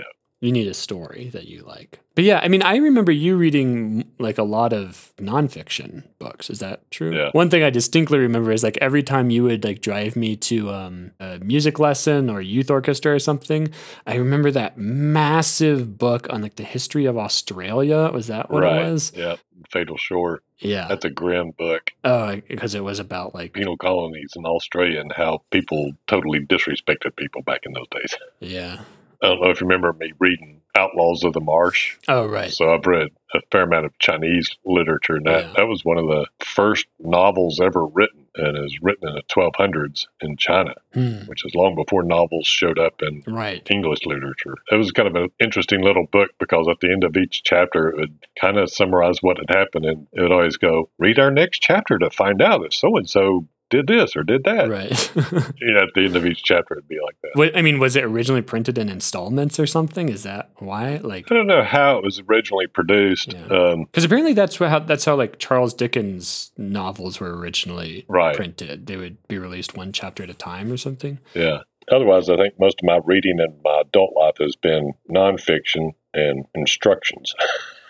need 0.50 0.68
a 0.68 0.74
story 0.74 1.30
that 1.34 1.48
you 1.48 1.64
like. 1.64 2.00
But 2.16 2.24
yeah, 2.24 2.39
I 2.44 2.48
mean, 2.48 2.64
I 2.64 2.78
remember 2.78 3.12
you 3.12 3.38
reading 3.38 4.06
like 4.18 4.38
a 4.38 4.44
lot 4.44 4.74
of 4.74 5.14
nonfiction 5.18 6.04
books. 6.20 6.50
Is 6.50 6.60
that 6.60 6.89
true? 6.89 7.16
Yeah. 7.16 7.30
One 7.32 7.50
thing 7.50 7.64
I 7.64 7.70
distinctly 7.70 8.18
remember 8.18 8.52
is 8.52 8.64
like 8.64 8.78
every 8.82 9.04
time 9.04 9.30
you 9.30 9.44
would 9.44 9.64
like 9.64 9.82
drive 9.82 10.16
me 10.16 10.36
to 10.38 10.72
um, 10.72 11.12
a 11.20 11.39
music 11.39 11.80
lesson 11.80 12.30
or 12.30 12.42
youth 12.42 12.72
orchestra 12.72 13.14
or 13.14 13.20
something, 13.20 13.70
I 14.08 14.16
remember 14.16 14.50
that 14.52 14.78
massive 14.78 15.98
book 15.98 16.28
on 16.32 16.42
like 16.42 16.56
the 16.56 16.64
history 16.64 17.06
of 17.06 17.18
Australia. 17.18 18.10
Was 18.12 18.28
that 18.28 18.50
what 18.50 18.64
right. 18.64 18.82
it 18.82 18.92
was? 18.92 19.14
Yeah. 19.16 19.36
Fatal 19.70 19.98
Shore. 19.98 20.42
Yeah. 20.58 20.88
That's 20.88 21.06
a 21.06 21.10
grim 21.10 21.52
book. 21.52 21.92
Oh, 22.04 22.42
because 22.48 22.76
it 22.76 22.84
was 22.84 23.00
about 23.00 23.36
like 23.36 23.54
Penal 23.54 23.78
colonies 23.78 24.34
in 24.36 24.46
Australia 24.46 25.00
and 25.00 25.12
how 25.12 25.44
people 25.52 25.92
totally 26.08 26.39
disrespected 26.39 27.16
people 27.16 27.42
back 27.44 27.62
in 27.66 27.74
those 27.74 27.88
days. 27.92 28.16
yeah. 28.39 28.82
I 29.22 29.28
don't 29.28 29.41
know 29.41 29.49
if 29.49 29.61
you 29.61 29.67
remember 29.67 29.93
me 29.93 30.13
reading 30.19 30.61
Outlaws 30.76 31.24
of 31.24 31.34
the 31.34 31.41
Marsh. 31.41 31.97
Oh 32.07 32.26
right. 32.26 32.51
So 32.51 32.74
I've 32.74 32.86
read 32.88 33.09
a 33.36 33.39
fair 33.51 33.63
amount 33.63 33.86
of 33.86 33.97
Chinese 33.99 34.49
literature, 34.65 35.15
and 35.17 35.26
that, 35.28 35.43
Yeah. 35.45 35.53
that 35.57 35.67
was 35.67 35.84
one 35.86 35.97
of 35.97 36.07
the 36.07 36.26
first 36.43 36.88
novels 36.99 37.59
ever 37.59 37.86
written, 37.86 38.26
and 38.36 38.57
is 38.65 38.80
written 38.82 39.09
in 39.09 39.15
the 39.15 39.22
1200s 39.30 40.07
in 40.22 40.38
China, 40.38 40.74
Hmm. 40.93 41.26
which 41.28 41.45
is 41.45 41.53
long 41.53 41.76
before 41.76 42.03
novels 42.03 42.47
showed 42.47 42.80
up 42.80 43.01
in 43.03 43.22
Right. 43.28 43.69
English 43.69 44.05
literature. 44.05 44.55
It 44.72 44.78
was 44.78 44.91
kind 44.91 45.07
of 45.09 45.15
an 45.15 45.30
interesting 45.39 45.82
little 45.82 46.07
book 46.11 46.32
because 46.39 46.67
at 46.69 46.80
the 46.80 46.91
end 46.91 47.03
of 47.03 47.15
each 47.17 47.43
chapter, 47.43 47.89
it 47.89 47.97
would 47.97 48.17
kind 48.39 48.57
of 48.57 48.72
summarize 48.72 49.22
what 49.22 49.38
had 49.38 49.55
happened, 49.55 49.86
and 49.86 50.07
it 50.13 50.22
would 50.22 50.32
always 50.32 50.57
go, 50.57 50.89
"Read 50.97 51.19
our 51.19 51.32
next 51.32 51.59
chapter 51.61 51.99
to 51.99 52.09
find 52.09 52.41
out 52.41 52.65
if 52.65 52.74
so 52.74 52.95
and 52.97 53.09
so." 53.09 53.45
Did 53.72 53.88
this 53.88 54.15
or 54.15 54.22
did 54.24 54.43
that. 54.43 54.69
Right. 54.69 55.11
You 55.61 55.74
know, 55.74 55.82
at 55.84 55.89
the 55.95 56.01
end 56.05 56.15
of 56.15 56.26
each 56.26 56.43
chapter, 56.43 56.74
it'd 56.76 56.88
be 56.88 56.99
like 57.03 57.15
that. 57.24 57.32
What, 57.36 57.55
I 57.57 57.61
mean, 57.61 57.80
was 57.80 57.95
it 57.95 58.03
originally 58.03 58.41
printed 58.41 58.78
in 58.78 58.89
installments 58.89 59.59
or 59.59 59.65
something? 59.65 60.09
Is 60.09 60.24
that 60.24 60.49
why? 60.57 60.97
Like, 60.97 61.32
I 61.32 61.36
don't 61.36 61.47
know 61.47 61.63
how 61.63 61.97
it 61.97 62.03
was 62.03 62.19
originally 62.30 62.67
produced. 62.67 63.34
Yeah. 63.34 63.45
Um, 63.45 63.86
because 63.86 64.03
apparently 64.03 64.34
that's 64.34 64.57
how 64.57 64.80
that's 64.80 65.05
how 65.05 65.15
like 65.15 65.39
Charles 65.39 65.74
Dickens 65.74 66.51
novels 66.57 67.19
were 67.19 67.36
originally 67.38 68.05
Right. 68.07 68.36
printed. 68.36 68.88
They 68.88 68.97
would 68.97 69.17
be 69.28 69.38
released 69.38 69.76
one 69.78 69.91
chapter 69.93 70.24
at 70.24 70.30
a 70.30 70.34
time 70.36 70.72
or 70.72 70.78
something. 70.78 71.19
yeah. 71.34 71.59
Otherwise, 71.91 72.30
I 72.30 72.38
think 72.38 72.53
most 72.59 72.80
of 72.82 72.88
my 72.88 72.99
reading 73.05 73.39
in 73.39 73.53
my 73.63 73.82
adult 73.82 74.13
life 74.15 74.36
has 74.39 74.55
been 74.55 74.93
nonfiction 75.09 75.93
and 76.13 76.45
instructions. 76.55 77.34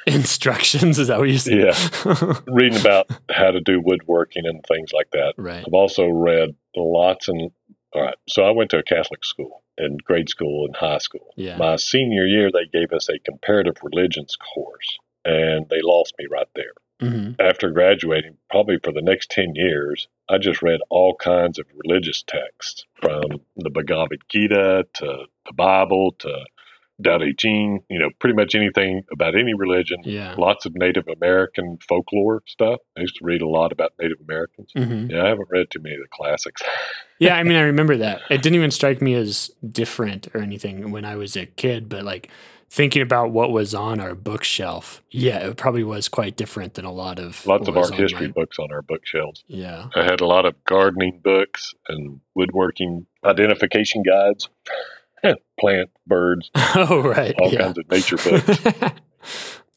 Instructions 0.08 1.00
is 1.00 1.08
that 1.08 1.20
what 1.20 1.30
you 1.30 1.38
said? 1.38 1.60
Yeah. 1.60 2.40
reading 2.48 2.80
about 2.80 3.10
how 3.30 3.52
to 3.52 3.60
do 3.62 3.82
woodworking 3.82 4.46
and 4.46 4.64
things 4.66 4.92
like 4.94 5.10
that. 5.12 5.34
right. 5.38 5.64
I've 5.66 5.74
also 5.74 6.08
read 6.08 6.56
lots 6.76 7.28
and 7.28 7.52
all 7.94 8.02
right. 8.02 8.16
So 8.30 8.44
I 8.44 8.52
went 8.52 8.72
to 8.72 8.78
a 8.78 8.84
Catholic 8.84 9.24
school 9.26 9.64
in 9.78 9.98
grade 10.04 10.30
school 10.30 10.66
and 10.66 10.76
high 10.76 11.00
school. 11.00 11.34
Yeah. 11.36 11.58
My 11.58 11.76
senior 11.76 12.26
year, 12.26 12.50
they 12.52 12.66
gave 12.72 12.92
us 12.94 13.10
a 13.10 13.20
comparative 13.20 13.76
religions 13.84 14.38
course, 14.54 14.98
and 15.26 15.68
they 15.70 15.82
lost 15.82 16.14
me 16.18 16.28
right 16.32 16.48
there. 16.56 16.74
hmm 17.10 17.32
After 17.40 17.70
graduating, 17.72 18.38
probably 18.50 18.78
for 18.84 18.92
the 18.94 19.02
next 19.02 19.32
10 19.32 19.56
years, 19.56 20.08
I 20.30 20.38
just 20.38 20.62
read 20.62 20.80
all 20.90 21.16
kinds 21.16 21.60
of 21.60 21.66
religious 21.84 22.24
texts 22.26 22.86
from 23.02 23.42
the 23.58 23.70
Bhagavad 23.70 24.22
Gita 24.30 24.88
to 24.96 25.26
the 25.46 25.54
Bible 25.54 26.16
to 26.20 26.46
Tao 27.02 27.18
Te 27.18 27.34
Ching, 27.38 27.84
you 27.90 28.00
know, 28.00 28.10
pretty 28.20 28.36
much 28.36 28.56
anything 28.56 29.04
about 29.12 29.36
any 29.36 29.54
religion. 29.54 29.98
Yeah. 30.04 30.36
Lots 30.38 30.66
of 30.66 30.76
Native 30.76 31.08
American 31.08 31.78
folklore 31.88 32.44
stuff. 32.48 32.80
I 32.98 33.02
used 33.02 33.16
to 33.18 33.26
read 33.26 33.42
a 33.42 33.48
lot 33.48 33.72
about 33.72 33.94
Native 34.00 34.18
Americans. 34.28 34.70
hmm 34.76 35.08
Yeah, 35.10 35.24
I 35.24 35.28
haven't 35.30 35.50
read 35.50 35.70
too 35.70 35.80
many 35.82 35.96
of 35.96 36.02
the 36.02 36.08
classics. 36.12 36.62
Yeah, 37.20 37.36
I 37.36 37.44
mean, 37.44 37.56
I 37.56 37.62
remember 37.62 37.98
that. 37.98 38.22
It 38.32 38.42
didn't 38.42 38.56
even 38.56 38.72
strike 38.72 39.00
me 39.00 39.14
as 39.14 39.52
different 39.70 40.28
or 40.34 40.42
anything 40.42 40.90
when 40.90 41.06
I 41.06 41.18
was 41.18 41.36
a 41.38 41.46
kid, 41.46 41.88
but 41.88 42.04
like 42.04 42.32
thinking 42.72 43.04
about 43.04 43.30
what 43.30 43.52
was 43.52 43.76
on 43.76 44.00
our 44.00 44.16
bookshelf, 44.16 45.04
yeah, 45.12 45.38
it 45.48 45.56
probably 45.56 45.84
was 45.84 46.10
quite 46.10 46.36
different 46.36 46.74
than 46.74 46.84
a 46.84 46.92
lot 46.92 47.20
of 47.20 47.46
Lots 47.46 47.68
of 47.68 47.78
art 47.78 47.94
history 47.94 48.26
my- 48.26 48.34
books 48.34 48.58
on 48.58 48.72
our 48.72 48.82
bookshelves. 48.82 49.44
Yeah. 49.46 49.90
I 49.94 50.02
had 50.04 50.20
a 50.20 50.26
lot 50.26 50.48
of 50.48 50.56
gardening 50.66 51.20
books 51.24 51.76
and 51.88 52.22
woodworking 52.34 53.06
identification 53.24 54.02
guides, 54.02 54.50
plant, 55.60 55.90
birds, 56.08 56.50
Oh, 56.76 57.02
right. 57.02 57.36
all 57.40 57.52
yeah. 57.52 57.62
kinds 57.64 57.78
of 57.78 57.90
nature 57.92 58.18
books. 58.18 58.60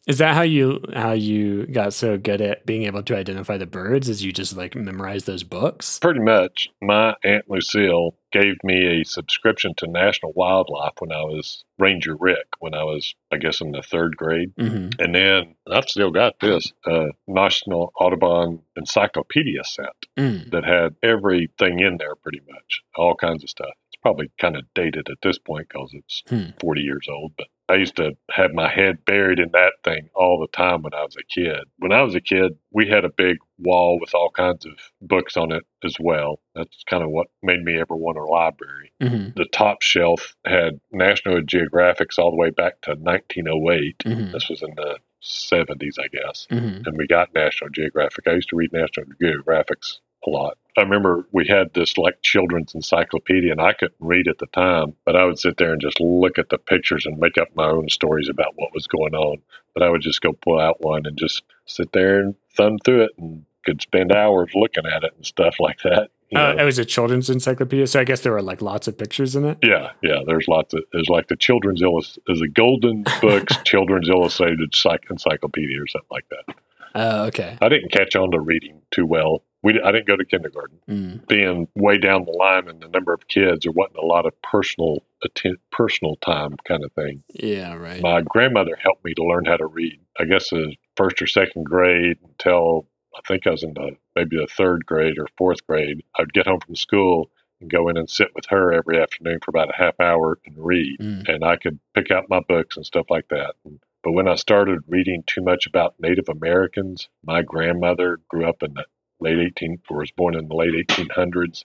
Is 0.07 0.19
that 0.19 0.35
how 0.35 0.43
you 0.43 0.85
how 0.93 1.13
you 1.13 1.67
got 1.67 1.95
so 1.95 2.19
good 2.19 2.43
at 2.43 2.67
being 2.67 2.83
able 2.83 3.03
to 3.05 3.17
identify 3.17 3.57
the 3.57 3.65
birds? 3.67 4.07
Is 4.07 4.23
you 4.23 4.33
just 4.35 4.55
like 4.55 4.75
memorize 4.75 5.25
those 5.25 5.45
books? 5.45 5.99
Pretty 5.99 6.21
much, 6.21 6.69
my 6.83 7.15
Aunt 7.25 7.49
Lucille 7.49 8.15
gave 8.31 8.57
me 8.63 9.01
a 9.01 9.05
subscription 9.07 9.73
to 9.79 9.87
National 9.87 10.33
Wildlife 10.37 10.93
when 10.99 11.11
I 11.11 11.23
was 11.23 11.65
Ranger 11.79 12.17
Rick, 12.17 12.49
when 12.59 12.75
I 12.75 12.85
was, 12.85 13.15
I 13.33 13.39
guess, 13.39 13.63
in 13.63 13.71
the 13.71 13.81
third 13.81 14.15
grade. 14.19 14.53
hmm 14.59 14.89
And 14.99 15.15
then 15.15 15.55
I've 15.73 15.89
still 15.89 16.11
got 16.11 16.39
this 16.39 16.71
uh, 16.87 17.07
National 17.27 17.91
Audubon 17.99 18.61
Encyclopedia 18.77 19.65
set 19.65 19.95
Mm. 20.19 20.51
that 20.51 20.65
had 20.65 20.95
everything 21.03 21.81
in 21.81 21.97
there 21.97 22.15
pretty 22.15 22.41
much, 22.49 22.83
all 22.95 23.17
kinds 23.17 23.43
of 23.43 23.51
stuff. 23.51 23.73
Probably 24.05 24.31
kind 24.39 24.57
of 24.57 24.65
dated 24.75 25.09
at 25.11 25.19
this 25.23 25.39
point 25.39 25.67
because 25.69 25.91
it's 25.95 26.23
Hmm. 26.29 26.51
40 26.61 26.83
years 26.83 27.07
old, 27.09 27.33
but 27.39 27.49
I 27.71 27.77
used 27.77 27.97
to 27.97 28.13
have 28.31 28.53
my 28.53 28.69
head 28.69 29.05
buried 29.07 29.39
in 29.39 29.51
that 29.53 29.73
thing 29.83 30.11
all 30.15 30.39
the 30.39 30.55
time 30.57 30.83
when 30.83 30.93
I 30.93 31.03
was 31.03 31.17
a 31.17 31.25
kid. 31.25 31.61
When 31.79 31.91
I 31.93 32.03
was 32.03 32.15
a 32.15 32.21
kid, 32.21 32.59
we 32.71 32.87
had 32.87 33.07
a 33.07 33.09
big 33.09 33.39
wall 33.59 33.99
with 33.99 34.15
all 34.15 34.31
kinds 34.31 34.67
of 34.67 34.73
books 35.01 35.39
on 35.39 35.51
it 35.53 35.65
as 35.83 35.97
well. 35.99 36.41
That's 36.55 36.85
kind 36.85 37.03
of 37.03 37.09
what 37.11 37.29
made 37.43 37.65
me 37.65 37.81
ever 37.81 37.97
want 37.97 38.19
a 38.19 38.25
library. 38.25 38.93
hmm 39.01 39.29
The 39.37 39.47
top 39.51 39.81
shelf 39.81 40.37
had 40.45 40.79
National 40.93 41.41
Geographics 41.41 42.19
all 42.19 42.31
the 42.31 42.37
way 42.37 42.51
back 42.51 42.83
to 42.83 42.97
1908. 42.97 44.03
hmm 44.05 44.33
This 44.33 44.51
was 44.51 44.63
in 44.63 44.75
the 44.77 44.99
70s, 45.23 45.99
I 45.99 46.09
guess 46.09 46.47
hmm 46.51 46.83
and 46.85 46.99
we 46.99 47.07
got 47.07 47.33
National 47.35 47.71
Geographic. 47.71 48.29
I 48.29 48.33
used 48.35 48.51
to 48.51 48.57
read 48.57 48.75
National 48.75 49.07
Geographics 49.23 50.01
a 50.27 50.31
lot. 50.31 50.57
I 50.77 50.83
remember 50.83 51.27
we 51.31 51.47
had 51.47 51.73
this 51.75 51.97
like 51.97 52.21
children's 52.23 52.75
encyclopedia, 52.75 53.53
and 53.53 53.61
I 53.61 53.75
couldn't 53.75 53.95
read 54.01 54.27
at 54.27 54.39
the 54.39 54.47
time, 54.47 54.95
but 55.05 55.15
I 55.15 55.25
would 55.25 55.39
sit 55.39 55.57
there 55.57 55.73
and 55.73 55.81
just 55.81 56.01
look 56.01 56.39
at 56.39 56.49
the 56.49 56.59
pictures 56.59 57.07
and 57.07 57.19
make 57.19 57.39
up 57.39 57.49
my 57.55 57.67
own 57.67 57.89
stories 57.89 58.29
about 58.29 58.55
what 58.57 58.75
was 58.75 58.87
going 58.89 59.15
on. 59.15 59.39
But 59.73 59.85
I 59.85 59.91
would 59.91 60.03
just 60.03 60.21
go 60.21 60.33
pull 60.33 60.61
out 60.61 60.81
one 60.81 61.07
and 61.07 61.17
just 61.17 61.43
sit 61.67 61.93
there 61.93 62.21
and 62.21 62.35
thumb 62.57 62.79
through 62.85 63.05
it 63.05 63.11
and 63.19 63.45
could 63.65 63.83
spend 63.83 64.13
hours 64.13 64.51
looking 64.55 64.85
at 64.87 65.05
it 65.05 65.13
and 65.17 65.25
stuff 65.25 65.57
like 65.61 65.79
that. 65.85 66.11
Uh, 66.35 66.57
it 66.59 66.65
was 66.65 66.81
a 66.81 66.85
children's 66.85 67.31
encyclopedia, 67.31 67.87
so 67.87 68.01
I 68.01 68.05
guess 68.05 68.23
there 68.23 68.33
were 68.33 68.43
like 68.43 68.61
lots 68.61 68.89
of 68.89 68.99
pictures 68.99 69.37
in 69.37 69.45
it. 69.45 69.59
yeah, 69.63 69.93
yeah. 70.03 70.21
There's 70.27 70.49
lots 70.49 70.75
of 70.75 70.83
there's 70.93 71.09
like 71.09 71.29
the 71.29 71.37
children's 71.37 71.81
illus 71.81 72.19
there's 72.27 72.41
a 72.41 72.49
Golden 72.49 73.05
Books 73.21 73.57
Children's 73.65 74.09
Illustrated 74.09 74.75
Psych- 74.75 75.07
Encyclopedia 75.09 75.81
or 75.81 75.87
something 75.87 76.09
like 76.11 76.27
that. 76.31 76.57
Oh, 76.97 77.25
okay. 77.27 77.57
I 77.61 77.69
didn't 77.69 77.93
catch 77.93 78.17
on 78.17 78.33
to 78.33 78.41
reading 78.41 78.81
too 78.91 79.07
well. 79.07 79.43
We 79.65 79.81
I 79.81 79.91
didn't 79.91 80.07
go 80.07 80.17
to 80.17 80.25
kindergarten. 80.25 80.79
Mm. 80.89 81.27
being 81.27 81.67
way 81.75 81.99
down 81.99 82.25
the 82.27 82.33
line 82.33 82.69
in 82.69 82.79
the 82.81 82.89
number 82.89 83.13
of 83.13 83.27
kids, 83.27 83.65
there 83.65 83.73
wasn't 83.73 83.97
a 83.99 84.07
lot 84.07 84.27
of 84.27 84.41
personal 84.43 85.03
atten- 85.25 85.57
personal 85.73 86.17
time 86.17 86.57
kind 86.69 86.85
of 86.85 86.93
thing. 86.93 87.25
Yeah, 87.33 87.75
right. 87.75 88.01
My 88.03 88.21
grandmother 88.21 88.77
helped 88.81 89.05
me 89.05 89.15
to 89.15 89.25
learn 89.25 89.47
how 89.47 89.57
to 89.57 89.67
read. 89.67 89.99
I 90.21 90.25
guess 90.25 90.53
in 90.53 90.77
first 90.97 91.21
or 91.23 91.27
second 91.27 91.65
grade 91.65 92.19
until 92.23 92.87
I 93.17 93.21
think 93.27 93.47
I 93.47 93.51
was 93.51 93.63
in 93.63 93.75
the 93.75 93.97
maybe 94.15 94.37
the 94.37 94.47
third 94.47 94.85
grade 94.87 95.19
or 95.19 95.27
fourth 95.39 95.67
grade. 95.67 96.03
I'd 96.19 96.33
get 96.33 96.47
home 96.47 96.61
from 96.61 96.77
school 96.77 97.31
and 97.61 97.71
go 97.71 97.89
in 97.89 97.97
and 97.97 98.11
sit 98.11 98.35
with 98.35 98.45
her 98.51 98.73
every 98.73 99.01
afternoon 99.01 99.39
for 99.43 99.51
about 99.51 99.71
a 99.71 99.77
half 99.77 99.99
hour 100.01 100.39
and 100.45 100.55
read, 100.59 100.99
Mm. 101.01 101.29
and 101.29 101.45
I 101.45 101.57
could 101.57 101.79
pick 101.95 102.11
out 102.11 102.29
my 102.29 102.41
books 102.47 102.77
and 102.77 102.85
stuff 102.85 103.07
like 103.09 103.29
that. 103.29 103.55
But 104.03 104.13
when 104.13 104.29
I 104.29 104.35
started 104.35 104.81
reading 104.89 105.23
too 105.27 105.41
much 105.43 105.67
about 105.67 105.95
Native 105.99 106.29
Americans, 106.29 107.09
my 107.25 107.41
grandmother 107.43 108.19
grew 108.29 108.47
up 108.47 108.63
in 108.63 108.75
the 108.75 108.85
late 109.21 109.39
18 109.39 109.81
or 109.91 109.99
was 109.99 110.11
born 110.13 110.37
in 110.37 110.49
the 110.49 110.55
late 110.57 110.75
1800s. 110.89 111.65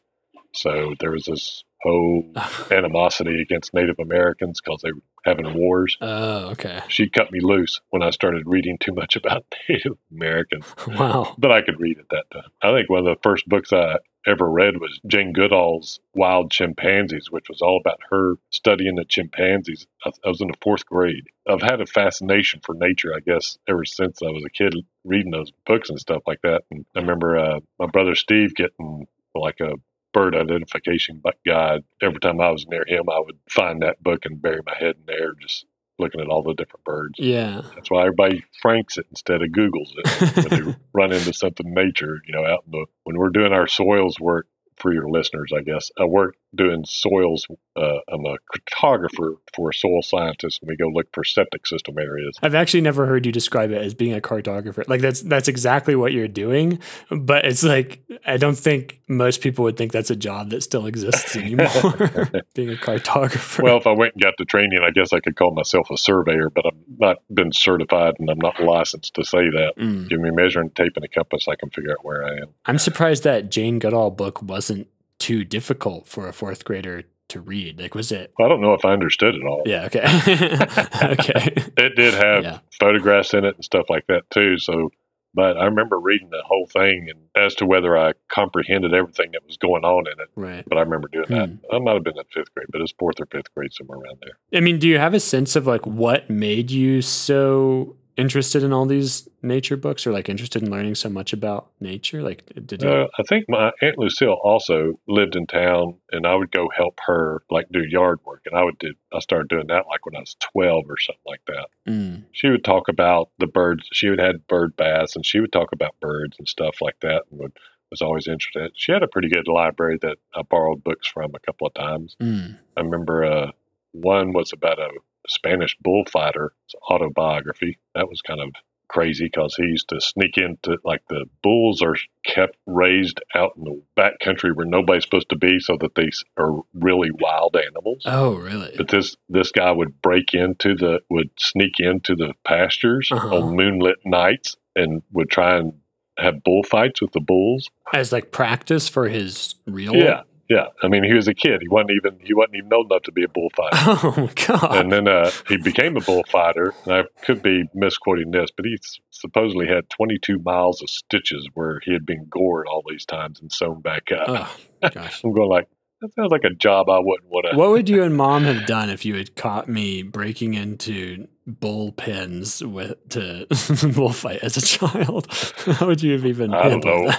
So 0.53 0.95
there 0.99 1.11
was 1.11 1.25
this 1.25 1.63
whole 1.81 2.25
animosity 2.71 3.41
against 3.41 3.73
Native 3.73 3.99
Americans 3.99 4.61
because 4.61 4.81
they 4.81 4.91
were 4.91 5.01
having 5.25 5.53
wars. 5.53 5.97
Oh, 6.01 6.49
okay. 6.51 6.81
She 6.87 7.09
cut 7.09 7.31
me 7.31 7.39
loose 7.41 7.81
when 7.89 8.01
I 8.03 8.09
started 8.09 8.43
reading 8.45 8.77
too 8.79 8.93
much 8.93 9.15
about 9.15 9.45
Native 9.69 9.97
Americans, 10.11 10.65
Wow. 10.87 11.35
but 11.37 11.51
I 11.51 11.61
could 11.61 11.79
read 11.79 11.99
at 11.99 12.09
that 12.09 12.25
time. 12.31 12.49
I 12.61 12.71
think 12.71 12.89
one 12.89 12.99
of 12.99 13.05
the 13.05 13.21
first 13.21 13.47
books 13.47 13.71
I 13.73 13.97
ever 14.27 14.49
read 14.49 14.77
was 14.79 14.99
Jane 15.07 15.31
Goodall's 15.31 15.99
Wild 16.13 16.51
Chimpanzees, 16.51 17.31
which 17.31 17.47
was 17.49 17.61
all 17.61 17.77
about 17.79 17.99
her 18.09 18.35
studying 18.49 18.95
the 18.95 19.05
chimpanzees. 19.05 19.87
I, 20.05 20.11
I 20.25 20.29
was 20.29 20.41
in 20.41 20.47
the 20.47 20.57
fourth 20.61 20.85
grade. 20.85 21.23
I've 21.49 21.61
had 21.61 21.79
a 21.81 21.85
fascination 21.85 22.59
for 22.63 22.75
nature, 22.75 23.13
I 23.15 23.19
guess, 23.21 23.57
ever 23.67 23.85
since 23.85 24.21
I 24.21 24.27
was 24.29 24.43
a 24.45 24.49
kid, 24.49 24.75
reading 25.05 25.31
those 25.31 25.51
books 25.65 25.89
and 25.89 25.99
stuff 25.99 26.23
like 26.27 26.41
that. 26.43 26.63
And 26.71 26.85
I 26.95 26.99
remember 26.99 27.37
uh, 27.37 27.59
my 27.79 27.87
brother 27.87 28.15
Steve 28.15 28.53
getting 28.55 29.07
like 29.33 29.59
a 29.61 29.73
bird 30.13 30.35
identification 30.35 31.21
guide. 31.45 31.83
Every 32.01 32.19
time 32.19 32.41
I 32.41 32.49
was 32.49 32.65
near 32.67 32.85
him, 32.87 33.09
I 33.09 33.19
would 33.19 33.37
find 33.49 33.81
that 33.81 34.01
book 34.01 34.25
and 34.25 34.41
bury 34.41 34.61
my 34.65 34.75
head 34.77 34.95
in 34.95 35.05
there, 35.05 35.33
just 35.39 35.65
looking 35.97 36.21
at 36.21 36.27
all 36.27 36.43
the 36.43 36.53
different 36.53 36.83
birds. 36.83 37.15
Yeah. 37.17 37.61
That's 37.75 37.91
why 37.91 38.01
everybody 38.01 38.43
franks 38.61 38.97
it 38.97 39.05
instead 39.09 39.41
of 39.41 39.49
Googles 39.49 39.91
it 39.97 40.49
when 40.49 40.65
they 40.65 40.75
run 40.93 41.11
into 41.11 41.33
something 41.33 41.73
nature, 41.73 42.21
you 42.25 42.33
know, 42.33 42.45
out 42.45 42.63
in 42.65 42.71
the 42.71 42.85
when 43.03 43.17
we're 43.17 43.29
doing 43.29 43.53
our 43.53 43.67
soils 43.67 44.19
work 44.19 44.47
for 44.79 44.93
your 44.93 45.09
listeners, 45.09 45.51
I 45.55 45.61
guess. 45.61 45.89
I 45.99 46.05
work 46.05 46.35
doing 46.55 46.83
soils. 46.85 47.45
Uh, 47.75 47.99
I'm 48.11 48.25
a 48.25 48.37
cartographer 48.53 49.35
for 49.55 49.69
a 49.69 49.73
soil 49.73 50.01
scientist, 50.01 50.61
and 50.61 50.69
we 50.69 50.75
go 50.75 50.87
look 50.87 51.07
for 51.13 51.23
septic 51.23 51.67
system 51.67 51.97
areas. 51.97 52.37
I've 52.41 52.55
actually 52.55 52.81
never 52.81 53.05
heard 53.05 53.25
you 53.25 53.31
describe 53.31 53.71
it 53.71 53.81
as 53.81 53.93
being 53.93 54.13
a 54.13 54.21
cartographer. 54.21 54.87
Like 54.87 55.01
that's 55.01 55.21
that's 55.21 55.47
exactly 55.47 55.95
what 55.95 56.11
you're 56.13 56.27
doing, 56.27 56.79
but 57.09 57.45
it's 57.45 57.63
like 57.63 58.01
I 58.25 58.37
don't 58.37 58.57
think 58.57 59.01
most 59.07 59.41
people 59.41 59.63
would 59.63 59.77
think 59.77 59.91
that's 59.91 60.09
a 60.09 60.15
job 60.15 60.49
that 60.51 60.63
still 60.63 60.85
exists 60.85 61.35
anymore. 61.35 61.67
being 62.53 62.69
a 62.69 62.75
cartographer. 62.75 63.63
Well, 63.63 63.77
if 63.77 63.87
I 63.87 63.91
went 63.91 64.13
and 64.15 64.23
got 64.23 64.35
the 64.37 64.45
training, 64.45 64.79
I 64.83 64.91
guess 64.91 65.13
I 65.13 65.19
could 65.19 65.35
call 65.35 65.53
myself 65.53 65.89
a 65.91 65.97
surveyor, 65.97 66.49
but 66.49 66.65
I'm 66.65 66.79
not 66.97 67.17
been 67.33 67.51
certified 67.51 68.15
and 68.19 68.29
I'm 68.29 68.39
not 68.39 68.59
licensed 68.59 69.13
to 69.15 69.23
say 69.23 69.49
that. 69.49 69.73
Mm. 69.77 70.09
Give 70.09 70.19
me 70.19 70.29
a 70.29 70.33
measuring 70.33 70.71
tape 70.71 70.93
and 70.95 71.05
a 71.05 71.07
compass, 71.07 71.47
I 71.47 71.55
can 71.55 71.69
figure 71.69 71.91
out 71.91 72.03
where 72.03 72.25
I 72.25 72.37
am. 72.37 72.47
I'm 72.65 72.79
surprised 72.79 73.23
that 73.23 73.49
Jane 73.49 73.79
Goodall 73.79 74.11
book 74.11 74.41
wasn't 74.69 74.87
too 75.17 75.43
difficult 75.43 76.07
for 76.07 76.27
a 76.27 76.33
fourth 76.33 76.63
grader 76.63 77.03
to 77.29 77.39
read. 77.41 77.79
Like, 77.79 77.93
was 77.95 78.11
it? 78.11 78.31
I 78.39 78.47
don't 78.47 78.61
know 78.61 78.73
if 78.73 78.85
I 78.85 78.93
understood 78.93 79.35
it 79.35 79.43
all. 79.43 79.63
Yeah. 79.65 79.85
Okay. 79.85 79.99
okay. 81.03 81.53
It 81.77 81.95
did 81.95 82.13
have 82.13 82.43
Yeah. 82.43 82.59
photographs 82.79 83.33
in 83.33 83.45
it 83.45 83.55
and 83.55 83.63
stuff 83.65 83.85
like 83.89 84.07
that 84.07 84.29
too. 84.31 84.57
So, 84.57 84.91
but 85.33 85.57
I 85.57 85.65
remember 85.65 85.99
reading 85.99 86.29
the 86.31 86.41
whole 86.43 86.65
thing 86.67 87.07
and 87.09 87.19
as 87.35 87.55
to 87.55 87.65
whether 87.65 87.95
I 87.97 88.13
comprehended 88.29 88.93
everything 88.93 89.31
that 89.33 89.45
was 89.45 89.57
going 89.57 89.83
on 89.85 90.07
in 90.07 90.19
it. 90.19 90.29
Right. 90.35 90.63
But 90.67 90.77
I 90.77 90.81
remember 90.81 91.07
doing 91.11 91.25
that. 91.29 91.49
Hmm. 91.49 91.55
I 91.75 91.79
might 91.79 91.93
have 91.93 92.03
been 92.03 92.17
in 92.17 92.23
fifth 92.33 92.53
grade, 92.55 92.67
but 92.71 92.81
it's 92.81 92.93
fourth 92.97 93.19
or 93.19 93.27
fifth 93.27 93.53
grade, 93.53 93.71
somewhere 93.73 93.99
around 93.99 94.17
there. 94.21 94.37
I 94.57 94.61
mean, 94.61 94.79
do 94.79 94.87
you 94.87 94.97
have 94.97 95.13
a 95.13 95.19
sense 95.19 95.55
of 95.55 95.67
like 95.67 95.85
what 95.85 96.29
made 96.29 96.71
you 96.71 97.01
so 97.01 97.95
interested 98.19 98.63
in 98.63 98.73
all 98.73 98.85
these 98.85 99.27
nature 99.41 99.77
books 99.77 100.05
or 100.05 100.11
like 100.11 100.29
interested 100.29 100.61
in 100.61 100.69
learning 100.69 100.95
so 100.95 101.09
much 101.09 101.33
about 101.33 101.69
nature? 101.79 102.21
Like, 102.21 102.43
did 102.65 102.83
you? 102.83 102.89
Uh, 102.89 103.07
I 103.17 103.23
think 103.23 103.45
my 103.47 103.71
aunt 103.81 103.97
Lucille 103.97 104.37
also 104.43 104.99
lived 105.07 105.35
in 105.35 105.47
town, 105.47 105.95
and 106.11 106.27
I 106.27 106.35
would 106.35 106.51
go 106.51 106.69
help 106.75 106.99
her 107.07 107.41
like 107.49 107.67
do 107.71 107.83
yard 107.83 108.19
work, 108.25 108.41
and 108.45 108.55
I 108.55 108.63
would 108.63 108.77
do. 108.77 108.93
I 109.13 109.19
started 109.19 109.47
doing 109.47 109.67
that 109.67 109.87
like 109.87 110.05
when 110.05 110.15
I 110.15 110.19
was 110.19 110.35
twelve 110.39 110.85
or 110.89 110.97
something 110.97 111.21
like 111.25 111.41
that. 111.47 111.67
Mm, 111.87 112.23
She 112.31 112.49
would 112.49 112.63
talk 112.63 112.89
about 112.89 113.29
the 113.39 113.47
birds. 113.47 113.87
She 113.93 114.09
would 114.09 114.19
had 114.19 114.47
bird 114.47 114.75
baths, 114.75 115.15
and 115.15 115.25
she 115.25 115.39
would 115.39 115.51
talk 115.51 115.71
about 115.71 115.99
birds 115.99 116.37
and 116.37 116.47
stuff 116.47 116.81
like 116.81 116.99
that, 117.01 117.23
and 117.31 117.39
would 117.39 117.57
was 117.89 118.01
always 118.01 118.27
interested. 118.27 118.71
She 118.75 118.91
had 118.91 119.01
a 119.01 119.07
pretty 119.07 119.29
good 119.29 119.47
library 119.47 119.97
that 120.03 120.17
I 120.35 120.43
borrowed 120.43 120.83
books 120.83 121.07
from 121.07 121.33
a 121.33 121.39
couple 121.39 121.65
of 121.65 121.73
times. 121.73 122.15
mm. 122.21 122.57
I 122.77 122.81
remember 122.81 123.25
uh, 123.25 123.51
one 123.91 124.33
was 124.33 124.53
about 124.53 124.79
a 124.79 124.89
Spanish 125.27 125.75
bullfighter 125.81 126.51
autobiography. 126.89 127.77
That 127.95 128.09
was 128.09 128.21
kind 128.21 128.39
of 128.41 128.49
crazy 128.87 129.25
because 129.25 129.53
he 129.55 129.63
used 129.63 129.89
to 129.89 130.01
sneak 130.01 130.35
into 130.37 130.77
like 130.83 131.01
the 131.09 131.25
bulls 131.43 131.83
are 131.83 131.95
kept 132.25 132.57
raised 132.65 133.21
out 133.35 133.51
in 133.55 133.63
the 133.63 133.79
back 133.95 134.19
country 134.19 134.51
where 134.51 134.65
nobody's 134.65 135.03
supposed 135.03 135.29
to 135.29 135.37
be, 135.37 135.59
so 135.59 135.77
that 135.79 135.93
they 135.95 136.09
are 136.37 136.59
really 136.73 137.11
wild 137.11 137.55
animals. 137.55 138.01
Oh, 138.05 138.33
really? 138.35 138.73
But 138.75 138.87
this 138.87 139.15
this 139.29 139.51
guy 139.51 139.71
would 139.71 140.01
break 140.01 140.33
into 140.33 140.75
the 140.75 141.01
would 141.09 141.29
sneak 141.37 141.79
into 141.79 142.15
the 142.15 142.33
pastures 142.43 143.09
Uh-huh. 143.11 143.35
on 143.35 143.55
moonlit 143.55 143.97
nights 144.05 144.57
and 144.75 145.03
would 145.11 145.29
try 145.29 145.57
and 145.57 145.73
have 146.17 146.43
bullfights 146.43 147.01
with 147.01 147.11
the 147.11 147.21
bulls. 147.21 147.69
As 147.93 148.11
like 148.11 148.31
practice 148.31 148.89
for 148.89 149.07
his 149.07 149.53
real. 149.67 149.95
Yeah, 149.95 150.23
yeah. 150.49 150.65
I 150.81 150.87
mean, 150.87 151.03
he 151.03 151.13
was 151.13 151.27
a 151.27 151.33
kid. 151.33 151.61
He 151.61 151.67
wasn't 151.67 151.91
even 151.91 152.19
he 152.21 152.33
wasn't 152.33 152.55
even 152.55 152.73
old 152.73 152.91
enough 152.91 153.03
to 153.03 153.11
be 153.11 153.23
a 153.23 153.27
bullfighter. 153.27 153.69
Oh 154.19 154.29
god. 154.47 154.75
and 154.77 154.91
then 154.91 155.07
uh, 155.07 155.29
he 155.47 155.57
became 155.57 155.95
a 155.95 156.01
bullfighter. 156.01 156.73
And 156.85 156.93
I 156.93 157.03
could 157.23 157.41
be 157.41 157.69
misquoting 157.73 158.31
this, 158.31 158.49
but 158.55 158.65
he 158.65 158.77
supposedly 159.11 159.67
had 159.67 159.89
22 159.89 160.39
miles 160.39 160.81
of 160.81 160.89
stitches 160.89 161.47
where 161.53 161.79
he 161.83 161.93
had 161.93 162.05
been 162.05 162.25
gored 162.29 162.65
all 162.67 162.83
these 162.87 163.05
times 163.05 163.39
and 163.39 163.51
sewn 163.51 163.81
back 163.81 164.11
up. 164.11 164.49
oh 164.83 164.89
gosh. 164.89 165.21
I'm 165.23 165.33
going 165.33 165.49
like 165.49 165.67
that 166.01 166.13
sounds 166.13 166.31
like 166.31 166.45
a 166.45 166.53
job 166.53 166.89
I 166.89 166.99
wouldn't 166.99 167.29
want 167.29 167.47
to. 167.51 167.57
What 167.57 167.71
would 167.71 167.89
you 167.89 168.03
and 168.05 168.15
mom 168.15 168.45
have 168.45 168.65
done 168.65 168.89
if 168.89 169.05
you 169.05 169.15
had 169.15 169.35
caught 169.35 169.67
me 169.67 170.01
breaking 170.01 170.53
into 170.53 171.27
bullpens 171.47 172.65
with 172.65 173.09
to 173.09 173.45
bullfight 173.93 174.39
as 174.41 174.57
a 174.57 174.61
child? 174.61 175.27
How 175.65 175.87
would 175.87 176.01
you 176.01 176.13
have 176.13 176.25
even 176.25 176.53
I 176.53 176.69
don't 176.69 176.85
know. 176.85 177.11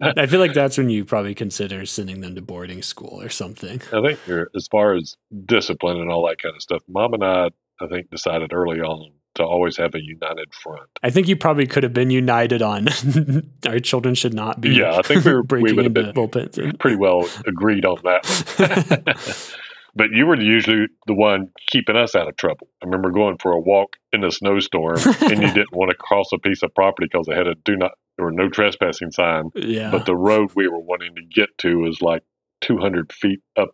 I 0.00 0.26
feel 0.26 0.40
like 0.40 0.54
that's 0.54 0.78
when 0.78 0.90
you 0.90 1.04
probably 1.04 1.34
consider 1.34 1.84
sending 1.86 2.20
them 2.20 2.34
to 2.34 2.42
boarding 2.42 2.82
school 2.82 3.20
or 3.22 3.28
something. 3.28 3.80
I 3.92 4.00
think 4.00 4.18
you're, 4.26 4.50
as 4.54 4.66
far 4.68 4.94
as 4.94 5.16
discipline 5.44 5.98
and 6.00 6.10
all 6.10 6.26
that 6.28 6.40
kind 6.42 6.54
of 6.54 6.62
stuff, 6.62 6.82
mom 6.88 7.14
and 7.14 7.24
I, 7.24 7.50
I 7.80 7.86
think, 7.88 8.10
decided 8.10 8.52
early 8.52 8.80
on 8.80 9.12
to 9.34 9.44
always 9.44 9.76
have 9.76 9.94
a 9.94 10.02
united 10.02 10.52
front. 10.52 10.88
I 11.02 11.10
think 11.10 11.28
you 11.28 11.36
probably 11.36 11.66
could 11.66 11.84
have 11.84 11.92
been 11.92 12.10
united 12.10 12.60
on 12.60 12.88
our 13.66 13.78
children 13.78 14.14
should 14.16 14.34
not 14.34 14.60
be. 14.60 14.70
Yeah, 14.70 14.96
I 14.96 15.02
think 15.02 15.24
we 15.24 15.32
were- 15.34 15.42
we 15.50 15.72
would 15.72 15.84
have 15.84 15.94
been- 15.94 16.12
bullpens. 16.12 16.78
Pretty 16.80 16.96
well 16.96 17.28
agreed 17.46 17.84
on 17.84 17.98
that. 18.04 19.54
but 19.94 20.10
you 20.10 20.26
were 20.26 20.40
usually 20.40 20.86
the 21.06 21.14
one 21.14 21.48
keeping 21.70 21.96
us 21.96 22.14
out 22.14 22.28
of 22.28 22.36
trouble. 22.36 22.68
I 22.82 22.86
remember 22.86 23.10
going 23.10 23.38
for 23.38 23.52
a 23.52 23.60
walk 23.60 23.96
in 24.12 24.24
a 24.24 24.30
snowstorm, 24.30 24.98
and 25.20 25.42
you 25.42 25.52
didn't 25.52 25.72
want 25.72 25.90
to 25.90 25.96
cross 25.96 26.28
a 26.32 26.38
piece 26.38 26.62
of 26.62 26.74
property 26.74 27.08
because 27.10 27.26
they 27.26 27.34
had 27.34 27.46
a 27.46 27.54
do 27.54 27.76
not 27.76 27.92
or 28.18 28.30
no 28.32 28.48
trespassing 28.48 29.12
sign. 29.12 29.50
yeah. 29.54 29.90
But 29.90 30.06
the 30.06 30.16
road 30.16 30.50
we 30.54 30.68
were 30.68 30.80
wanting 30.80 31.14
to 31.14 31.22
get 31.22 31.56
to 31.58 31.78
was 31.78 32.02
like 32.02 32.22
200 32.62 33.12
feet 33.12 33.40
up 33.56 33.70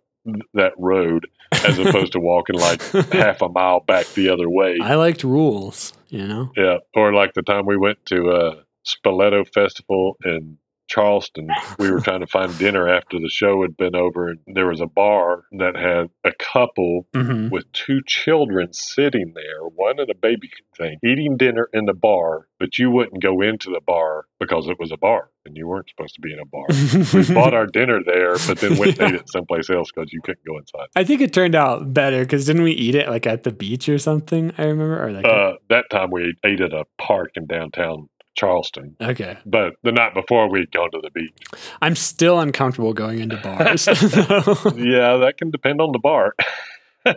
that 0.55 0.73
road, 0.78 1.27
as 1.53 1.78
opposed 1.78 2.12
to 2.12 2.20
walking 2.20 2.57
like 2.57 2.82
half 3.12 3.43
a 3.43 3.49
mile 3.49 3.81
back 3.81 4.07
the 4.15 4.28
other 4.31 4.49
way. 4.49 4.78
I 4.81 4.95
liked 4.95 5.24
rules, 5.24 5.93
you 6.09 6.27
know? 6.27 6.51
Yeah, 6.57 6.78
or 6.95 7.12
like 7.12 7.35
the 7.35 7.43
time 7.43 7.66
we 7.66 7.77
went 7.77 8.05
to 8.07 8.31
uh, 8.31 8.55
Spoleto 8.86 9.47
Festival 9.53 10.16
in 10.24 10.59
Charleston, 10.94 11.48
we 11.78 11.90
were 11.90 12.00
trying 12.00 12.20
to 12.20 12.26
find 12.26 12.56
dinner 12.56 12.88
after 12.88 13.18
the 13.18 13.28
show 13.28 13.62
had 13.62 13.76
been 13.76 13.96
over, 13.96 14.28
and 14.28 14.38
there 14.46 14.66
was 14.68 14.80
a 14.80 14.86
bar 14.86 15.44
that 15.58 15.74
had 15.74 16.10
a 16.24 16.32
couple 16.38 17.06
hmm 17.14 17.48
with 17.50 17.70
two 17.72 18.00
children 18.06 18.72
sitting 18.72 19.32
there, 19.34 19.66
one 19.74 20.00
in 20.00 20.08
a 20.10 20.14
baby 20.14 20.48
thing, 20.76 20.98
eating 21.04 21.36
dinner 21.36 21.68
in 21.72 21.84
the 21.84 21.92
bar, 21.92 22.46
but 22.58 22.78
you 22.78 22.90
wouldn't 22.90 23.22
go 23.22 23.40
into 23.42 23.70
the 23.70 23.80
bar 23.86 24.24
because 24.40 24.66
it 24.68 24.78
was 24.78 24.90
a 24.92 24.96
bar 24.96 25.30
and 25.44 25.56
you 25.56 25.66
weren't 25.66 25.88
supposed 25.88 26.14
to 26.14 26.20
be 26.20 26.32
in 26.32 26.38
a 26.38 26.46
bar. 26.46 26.66
we 27.12 27.34
bought 27.34 27.54
our 27.54 27.66
dinner 27.66 28.00
there, 28.04 28.36
but 28.46 28.58
then 28.60 28.78
went 28.78 28.98
and 28.98 29.08
ate 29.10 29.14
it 29.20 29.30
someplace 29.30 29.68
else 29.68 29.90
because 29.94 30.12
you 30.12 30.20
couldn't 30.22 30.44
go 30.46 30.56
inside. 30.58 30.88
I 30.96 31.04
think 31.04 31.20
it 31.20 31.32
turned 31.32 31.54
out 31.54 31.92
better 31.92 32.20
because 32.20 32.46
didn't 32.46 32.62
we 32.62 32.72
eat 32.72 32.94
it 32.94 33.08
like 33.08 33.26
at 33.26 33.42
the 33.42 33.52
beach 33.52 33.88
or 33.88 33.98
something? 33.98 34.52
I 34.56 34.64
remember, 34.64 35.04
or 35.04 35.12
like 35.12 35.26
Uh, 35.26 35.54
that 35.68 35.90
time 35.90 36.10
we 36.10 36.34
ate 36.44 36.60
at 36.60 36.72
a 36.72 36.84
park 36.98 37.32
in 37.36 37.46
downtown 37.46 38.08
Charleston. 38.35 38.97
okay. 39.01 39.39
But 39.47 39.74
the 39.82 39.93
night 39.93 40.15
before, 40.15 40.51
we'd 40.51 40.70
gone 40.73 40.90
to 40.93 41.01
the 41.02 41.11
beach. 41.11 41.32
I'm 41.81 41.94
still 41.97 42.40
uncomfortable 42.40 42.93
going 42.93 43.20
into 43.20 43.36
bars. 43.36 43.86
Yeah, 44.77 45.16
that 45.19 45.35
can 45.39 45.51
depend 45.51 45.81
on 45.81 45.93
the 45.93 45.98
bar. 45.98 46.35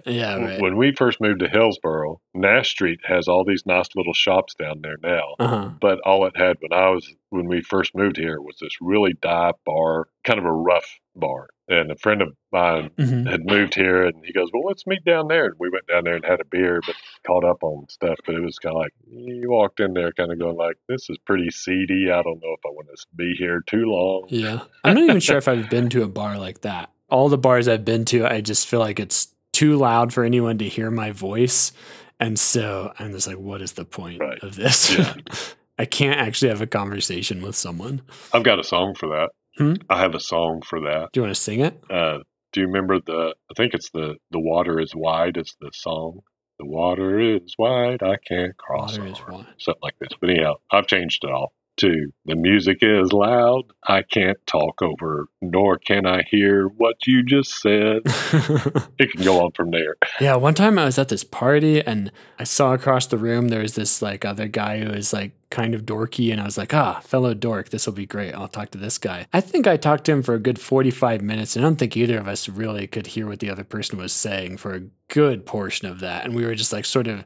yeah, 0.06 0.36
right. 0.36 0.62
When 0.62 0.78
we 0.78 0.94
first 0.94 1.22
moved 1.22 1.40
to 1.40 1.48
Hillsboro, 1.48 2.20
Nash 2.34 2.70
Street 2.70 3.00
has 3.06 3.28
all 3.28 3.46
these 3.46 3.66
nice 3.66 3.88
little 3.96 4.14
shops 4.14 4.54
down 4.56 4.82
there 4.82 4.98
now. 5.02 5.36
Uh 5.40 5.48
huh. 5.48 5.70
But 5.80 6.00
all 6.06 6.26
it 6.26 6.36
had 6.36 6.58
when 6.60 6.74
I 6.74 6.90
was 6.90 7.08
when 7.30 7.48
we 7.48 7.62
first 7.62 7.96
moved 7.96 8.18
here 8.18 8.42
was 8.42 8.58
this 8.60 8.78
really 8.82 9.14
dive 9.22 9.56
bar, 9.66 10.08
kind 10.24 10.40
of 10.40 10.46
a 10.46 10.52
rough 10.52 11.00
bar. 11.16 11.48
And 11.70 11.92
a 11.92 11.98
friend 11.98 12.22
of 12.22 12.30
mine 12.54 12.92
hmm 12.98 13.26
had 13.26 13.46
moved 13.46 13.76
here, 13.76 14.06
and 14.06 14.24
he 14.26 14.32
goes, 14.32 14.50
"Well, 14.54 14.64
let's 14.66 14.88
meet 14.88 15.04
down 15.04 15.28
there." 15.28 15.46
And 15.46 15.56
we 15.60 15.70
went 15.70 15.88
down 15.88 16.06
there 16.06 16.16
and 16.16 16.24
had 16.24 16.40
a 16.40 16.46
beer, 16.46 16.82
but 16.86 16.96
caught 17.26 17.44
up 17.44 17.62
on 17.62 17.88
stuff. 17.90 18.18
But 18.26 18.36
it 18.36 18.42
was 18.42 18.58
kind 18.58 18.76
of 18.76 18.82
like 18.82 18.94
you 19.10 19.50
walked 19.50 19.82
in 19.82 19.94
there, 19.94 20.14
kind 20.14 20.32
of 20.32 20.40
going 20.40 20.56
like, 20.56 20.78
"This 20.88 21.10
is 21.10 21.18
pretty 21.26 21.50
seedy. 21.50 22.10
I 22.10 22.22
don't 22.22 22.42
know 22.42 22.56
if 22.58 22.66
I 22.66 22.70
want 22.70 22.88
to 22.88 23.06
be 23.16 23.34
here 23.38 23.64
too 23.68 23.86
long." 23.86 24.28
Yeah. 24.30 24.62
I'm 24.84 24.96
not 24.96 25.04
even 25.04 25.20
sure 25.20 25.38
if 25.38 25.48
I've 25.50 25.70
been 25.70 25.90
to 25.90 26.04
a 26.04 26.08
bar 26.08 26.38
like 26.38 26.62
that. 26.62 26.90
All 27.10 27.28
the 27.28 27.38
bars 27.38 27.68
I've 27.68 27.86
been 27.86 28.06
to, 28.06 28.26
I 28.26 28.42
just 28.42 28.68
feel 28.68 28.80
like 28.80 29.00
it's 29.00 29.34
too 29.58 29.76
loud 29.76 30.14
for 30.14 30.24
anyone 30.24 30.58
to 30.60 30.68
hear 30.70 30.92
my 30.92 31.12
voice. 31.12 31.72
And 32.20 32.38
so 32.38 32.94
I'm 33.00 33.12
just 33.12 33.28
like, 33.28 33.38
what 33.38 33.62
is 33.62 33.74
the 33.74 33.86
point 33.86 34.20
Right. 34.22 34.42
of 34.44 34.56
this? 34.56 34.96
Yeah. 34.98 35.14
I 35.80 35.86
can't 35.86 36.20
actually 36.20 36.50
have 36.50 36.62
a 36.62 36.68
conversation 36.68 37.42
with 37.42 37.56
someone. 37.56 38.02
I've 38.34 38.44
got 38.44 38.60
a 38.60 38.64
song 38.64 38.96
for 38.96 39.08
that. 39.10 39.30
Hmm? 39.58 39.74
I 39.90 40.00
have 40.00 40.14
a 40.16 40.20
song 40.20 40.62
for 40.64 40.80
that. 40.82 41.10
Do 41.14 41.20
you 41.20 41.24
want 41.24 41.36
to 41.36 41.42
sing 41.42 41.60
it? 41.62 41.80
Uh, 41.90 42.20
do 42.54 42.62
you 42.62 42.68
remember 42.68 43.00
the? 43.00 43.34
I 43.50 43.54
think 43.56 43.74
it's 43.74 43.90
the 43.92 44.16
"The 44.32 44.40
Water 44.40 44.80
Is 44.80 44.94
Wide" 44.96 45.38
is 45.38 45.56
the 45.60 45.72
song. 45.74 46.20
The 46.60 46.66
water 46.66 47.20
is 47.20 47.54
wide, 47.60 48.02
I 48.02 48.18
can't 48.28 48.56
cross. 48.58 48.98
Water 48.98 49.12
is 49.12 49.20
over," 49.20 49.32
wide. 49.34 49.46
Something 49.60 49.80
like 49.84 49.98
this. 50.00 50.10
But 50.20 50.30
anyhow, 50.32 50.54
I've 50.72 50.88
changed 50.88 51.24
it 51.24 51.32
all 51.32 51.54
to 51.78 52.12
the 52.26 52.36
music 52.36 52.80
is 52.82 53.14
loud, 53.14 53.64
I 53.88 54.02
can't 54.04 54.38
talk 54.46 54.82
over, 54.82 55.28
nor 55.42 55.78
can 55.78 56.06
I 56.06 56.24
hear 56.30 56.68
what 56.68 57.06
you 57.06 57.24
just 57.24 57.62
said. 57.62 58.02
It 59.00 59.12
can 59.12 59.24
go 59.24 59.44
on 59.44 59.52
from 59.52 59.72
there. 59.72 59.96
Yeah, 60.20 60.36
one 60.36 60.56
time 60.56 60.80
I 60.80 60.86
was 60.86 60.98
at 60.98 61.10
this 61.10 61.24
party 61.24 61.86
and 61.86 62.12
I 62.40 62.46
saw 62.46 62.74
across 62.74 63.06
the 63.06 63.18
room 63.18 63.50
there 63.50 63.62
was 63.62 63.76
this 63.76 64.02
like 64.02 64.26
other 64.26 64.48
guy 64.48 64.80
who 64.80 64.92
was 64.92 65.14
like 65.14 65.34
kind 65.50 65.76
of 65.76 65.86
dorky 65.86 66.32
and 66.32 66.42
I 66.42 66.46
was 66.46 66.58
like, 66.58 66.74
ah, 66.74 67.00
fellow 67.02 67.34
dork, 67.34 67.70
this 67.70 67.86
will 67.86 67.94
be 67.94 68.08
great. 68.08 68.34
I'll 68.34 68.48
talk 68.48 68.72
to 68.72 68.78
this 68.78 68.98
guy. 68.98 69.28
I 69.34 69.42
think 69.42 69.68
I 69.68 69.78
talked 69.78 70.06
to 70.06 70.12
him 70.12 70.24
for 70.24 70.34
a 70.34 70.40
good 70.40 70.60
45 70.60 71.22
minutes 71.22 71.56
and 71.56 71.64
I 71.64 71.68
don't 71.68 71.78
think 71.78 71.96
either 71.96 72.18
of 72.18 72.28
us 72.28 72.50
really 72.50 72.88
could 72.88 73.08
hear 73.08 73.28
what 73.28 73.40
the 73.40 73.52
other 73.52 73.64
person 73.64 74.00
was 74.00 74.14
saying 74.14 74.58
for 74.58 74.74
a 74.74 74.84
good 75.10 75.46
portion 75.46 75.88
of 75.88 76.00
that. 76.00 76.26
And 76.26 76.36
we 76.36 76.46
were 76.46 76.56
just 76.56 76.74
like 76.74 76.86
sort 76.86 77.08
of 77.08 77.24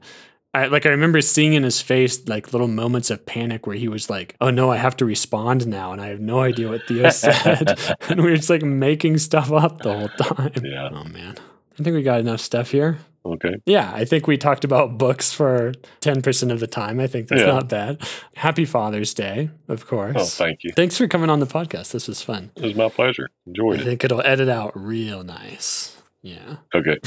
I, 0.54 0.66
like 0.68 0.86
I 0.86 0.90
remember 0.90 1.22
seeing 1.22 1.54
in 1.54 1.64
his 1.64 1.82
face 1.82 2.28
like 2.28 2.52
little 2.52 2.68
moments 2.68 3.10
of 3.10 3.26
panic 3.26 3.66
where 3.66 3.76
he 3.78 3.88
was 3.88 4.10
like, 4.10 4.36
"Oh 4.42 4.50
no, 4.50 4.70
I 4.72 4.78
have 4.78 4.98
to 4.98 5.06
respond 5.06 5.66
now, 5.66 5.94
and 5.94 6.02
I 6.02 6.08
have 6.08 6.20
no 6.20 6.42
idea 6.42 6.68
what 6.70 6.86
Theo 6.88 7.10
said," 7.12 7.80
and 8.10 8.22
we 8.22 8.32
were 8.32 8.36
just 8.36 8.50
like 8.50 8.62
making 8.64 9.18
stuff 9.20 9.52
up 9.52 9.80
the 9.80 9.94
whole 9.98 10.10
time. 10.10 10.52
Yeah. 10.64 10.90
Oh 10.92 11.06
man, 11.06 11.38
I 11.80 11.84
think 11.84 11.96
we 11.96 12.04
got 12.04 12.20
enough 12.20 12.42
stuff 12.42 12.72
here. 12.72 13.00
Okay. 13.24 13.56
Yeah, 13.68 13.92
I 13.94 14.04
think 14.04 14.26
we 14.26 14.36
talked 14.36 14.64
about 14.64 14.98
books 14.98 15.32
for 15.32 15.74
10% 16.02 16.52
of 16.52 16.60
the 16.60 16.66
time. 16.66 17.00
I 17.00 17.06
think 17.06 17.28
that's 17.28 17.42
Yeah. 17.44 17.48
not 17.52 17.70
bad. 17.70 18.02
Happy 18.36 18.66
Father's 18.66 19.14
Day, 19.14 19.52
of 19.68 19.86
course. 19.86 20.16
Oh, 20.18 20.26
thank 20.26 20.64
you. 20.64 20.72
Thanks 20.76 20.98
for 20.98 21.08
coming 21.08 21.30
on 21.30 21.40
the 21.40 21.46
podcast. 21.46 21.92
This 21.92 22.08
was 22.08 22.24
fun. 22.24 22.50
It 22.56 22.64
was 22.64 22.74
my 22.74 22.90
pleasure. 22.90 23.30
Enjoy. 23.46 23.74
I 23.74 23.76
it. 23.76 23.84
think 23.84 24.04
it'll 24.04 24.22
edit 24.26 24.50
out 24.50 24.72
real 24.76 25.24
nice. 25.24 26.01
Yeah. 26.24 26.58
Okay. 26.76 26.98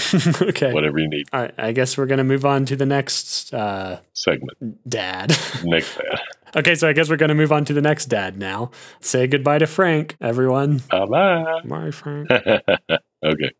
okay. 0.43 0.73
Whatever 0.73 0.99
you 0.99 1.09
need. 1.09 1.27
All 1.33 1.43
right. 1.43 1.55
I 1.57 1.73
guess 1.73 1.97
we're 1.97 2.07
going 2.07 2.19
to 2.19 2.25
move 2.25 2.45
on 2.45 2.65
to 2.67 2.77
the 2.77 2.87
next 2.87 3.55
uh, 3.55 4.01
Segment. 4.13 4.59
dad. 4.89 5.31
Next 5.65 5.97
bad. 5.97 6.21
okay. 6.57 6.75
So 6.75 6.89
I 6.89 6.93
guess 6.93 7.09
we're 7.09 7.17
going 7.17 7.29
to 7.31 7.35
move 7.35 7.53
on 7.53 7.65
to 7.67 7.73
the 7.73 7.81
next 7.83 8.07
dad 8.07 8.37
now. 8.39 8.71
Say 9.01 9.27
goodbye 9.27 9.59
to 9.59 9.67
Frank, 9.67 10.17
everyone. 10.21 10.83
Bye 10.91 11.07
bye. 11.07 11.61
Bye, 11.65 11.91
Frank. 11.93 12.31
okay. 12.31 13.51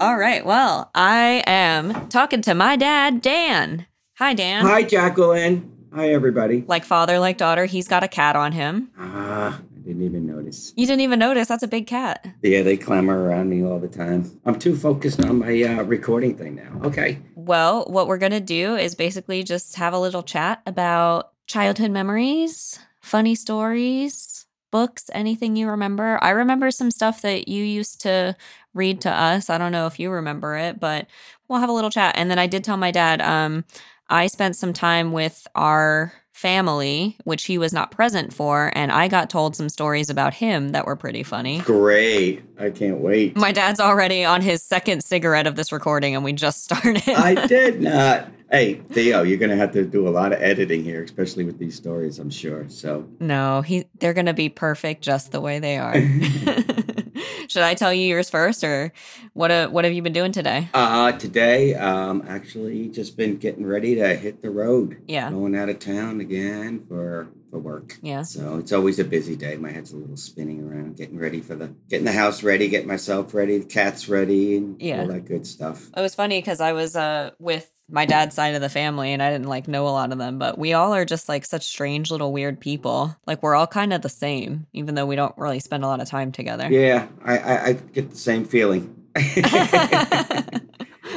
All 0.00 0.16
right. 0.16 0.44
Well, 0.46 0.90
I 0.94 1.42
am 1.46 2.08
talking 2.08 2.40
to 2.42 2.54
my 2.54 2.76
dad, 2.76 3.20
Dan. 3.20 3.86
Hi, 4.18 4.32
Dan. 4.32 4.64
Hi, 4.64 4.82
Jacqueline. 4.82 5.70
Hi, 5.94 6.10
everybody. 6.10 6.64
Like 6.66 6.84
father, 6.84 7.18
like 7.18 7.36
daughter, 7.36 7.66
he's 7.66 7.88
got 7.88 8.02
a 8.04 8.08
cat 8.08 8.36
on 8.36 8.52
him. 8.52 8.90
Ah, 8.98 9.60
I 9.60 9.69
didn't 9.84 10.00
didn't 10.00 10.16
even 10.16 10.26
notice. 10.26 10.72
You 10.76 10.86
didn't 10.86 11.00
even 11.02 11.18
notice. 11.18 11.48
That's 11.48 11.62
a 11.62 11.68
big 11.68 11.86
cat. 11.86 12.26
Yeah, 12.42 12.62
they 12.62 12.76
clamor 12.76 13.22
around 13.22 13.50
me 13.50 13.64
all 13.64 13.78
the 13.78 13.88
time. 13.88 14.40
I'm 14.44 14.58
too 14.58 14.76
focused 14.76 15.22
on 15.24 15.38
my 15.38 15.62
uh, 15.62 15.82
recording 15.82 16.36
thing 16.36 16.56
now. 16.56 16.80
Okay. 16.84 17.18
Well, 17.34 17.84
what 17.84 18.06
we're 18.06 18.18
going 18.18 18.32
to 18.32 18.40
do 18.40 18.76
is 18.76 18.94
basically 18.94 19.42
just 19.42 19.76
have 19.76 19.92
a 19.92 19.98
little 19.98 20.22
chat 20.22 20.62
about 20.66 21.32
childhood 21.46 21.90
memories, 21.90 22.78
funny 23.00 23.34
stories, 23.34 24.46
books, 24.70 25.10
anything 25.12 25.56
you 25.56 25.68
remember. 25.68 26.18
I 26.22 26.30
remember 26.30 26.70
some 26.70 26.90
stuff 26.90 27.22
that 27.22 27.48
you 27.48 27.64
used 27.64 28.00
to 28.02 28.36
read 28.72 29.00
to 29.02 29.10
us. 29.10 29.50
I 29.50 29.58
don't 29.58 29.72
know 29.72 29.86
if 29.86 29.98
you 29.98 30.10
remember 30.10 30.56
it, 30.56 30.78
but 30.78 31.06
we'll 31.48 31.60
have 31.60 31.68
a 31.68 31.72
little 31.72 31.90
chat. 31.90 32.14
And 32.16 32.30
then 32.30 32.38
I 32.38 32.46
did 32.46 32.62
tell 32.64 32.76
my 32.76 32.90
dad, 32.90 33.20
um, 33.20 33.64
I 34.08 34.26
spent 34.28 34.56
some 34.56 34.72
time 34.72 35.12
with 35.12 35.46
our 35.54 36.12
family, 36.32 37.16
which 37.24 37.44
he 37.44 37.58
was 37.58 37.72
not 37.72 37.90
present 37.90 38.32
for, 38.32 38.72
and 38.74 38.90
I 38.92 39.08
got 39.08 39.30
told 39.30 39.56
some 39.56 39.68
stories 39.68 40.10
about 40.10 40.34
him 40.34 40.70
that 40.70 40.86
were 40.86 40.96
pretty 40.96 41.22
funny. 41.22 41.60
Great. 41.60 42.42
I 42.58 42.70
can't 42.70 42.98
wait. 42.98 43.36
My 43.36 43.52
dad's 43.52 43.80
already 43.80 44.24
on 44.24 44.40
his 44.42 44.62
second 44.62 45.02
cigarette 45.02 45.46
of 45.46 45.56
this 45.56 45.72
recording, 45.72 46.14
and 46.14 46.24
we 46.24 46.32
just 46.32 46.64
started. 46.64 47.08
I 47.08 47.46
did 47.46 47.80
not. 47.80 48.28
Hey, 48.50 48.74
Theo, 48.74 49.22
you're 49.22 49.38
going 49.38 49.50
to 49.50 49.56
have 49.56 49.72
to 49.72 49.84
do 49.84 50.08
a 50.08 50.10
lot 50.10 50.32
of 50.32 50.42
editing 50.42 50.82
here, 50.82 51.04
especially 51.04 51.44
with 51.44 51.58
these 51.58 51.76
stories, 51.76 52.18
I'm 52.18 52.30
sure. 52.30 52.68
So, 52.68 53.08
no, 53.20 53.62
he 53.62 53.84
they're 54.00 54.12
gonna 54.12 54.34
be 54.34 54.48
perfect 54.48 55.02
just 55.02 55.30
the 55.30 55.40
way 55.40 55.60
they 55.60 55.78
are. 55.78 55.94
Should 57.50 57.62
I 57.64 57.74
tell 57.74 57.92
you 57.92 58.06
yours 58.06 58.30
first, 58.30 58.62
or 58.62 58.92
what? 59.32 59.50
Uh, 59.50 59.66
what 59.70 59.84
have 59.84 59.92
you 59.92 60.02
been 60.02 60.12
doing 60.12 60.30
today? 60.30 60.68
uh, 60.72 61.10
today, 61.10 61.74
um, 61.74 62.22
actually 62.28 62.88
just 62.90 63.16
been 63.16 63.38
getting 63.38 63.66
ready 63.66 63.96
to 63.96 64.14
hit 64.14 64.40
the 64.40 64.50
road. 64.50 65.02
Yeah. 65.08 65.28
Going 65.32 65.56
out 65.56 65.68
of 65.68 65.80
town 65.80 66.20
again 66.20 66.78
for 66.78 67.26
for 67.50 67.58
work. 67.58 67.98
Yeah. 68.02 68.22
So 68.22 68.58
it's 68.58 68.70
always 68.72 69.00
a 69.00 69.04
busy 69.04 69.34
day. 69.34 69.56
My 69.56 69.72
head's 69.72 69.90
a 69.92 69.96
little 69.96 70.16
spinning 70.16 70.62
around, 70.62 70.96
getting 70.96 71.18
ready 71.18 71.40
for 71.40 71.56
the 71.56 71.74
getting 71.88 72.04
the 72.04 72.12
house 72.12 72.44
ready, 72.44 72.68
getting 72.68 72.86
myself 72.86 73.34
ready, 73.34 73.58
the 73.58 73.64
cat's 73.64 74.08
ready, 74.08 74.56
and 74.56 74.80
Yeah. 74.80 75.00
all 75.00 75.08
that 75.08 75.24
good 75.24 75.44
stuff. 75.44 75.90
It 75.96 76.00
was 76.00 76.14
funny 76.14 76.38
because 76.38 76.60
I 76.60 76.72
was 76.72 76.94
uh 76.94 77.30
with 77.40 77.68
my 77.90 78.06
dad's 78.06 78.34
side 78.34 78.54
of 78.54 78.60
the 78.60 78.68
family, 78.68 79.12
and 79.12 79.22
I 79.22 79.30
didn't 79.30 79.48
like 79.48 79.68
know 79.68 79.86
a 79.86 79.90
lot 79.90 80.12
of 80.12 80.18
them, 80.18 80.38
but 80.38 80.58
we 80.58 80.72
all 80.72 80.94
are 80.94 81.04
just 81.04 81.28
like 81.28 81.44
such 81.44 81.66
strange 81.66 82.10
little 82.10 82.32
weird 82.32 82.60
people. 82.60 83.16
Like 83.26 83.42
we're 83.42 83.54
all 83.54 83.66
kind 83.66 83.92
of 83.92 84.02
the 84.02 84.08
same, 84.08 84.66
even 84.72 84.94
though 84.94 85.06
we 85.06 85.16
don't 85.16 85.36
really 85.36 85.60
spend 85.60 85.84
a 85.84 85.86
lot 85.86 86.00
of 86.00 86.08
time 86.08 86.32
together. 86.32 86.68
Yeah, 86.70 87.08
I 87.24 87.38
I, 87.38 87.66
I 87.66 87.72
get 87.74 88.10
the 88.10 88.16
same 88.16 88.44
feeling. 88.44 88.96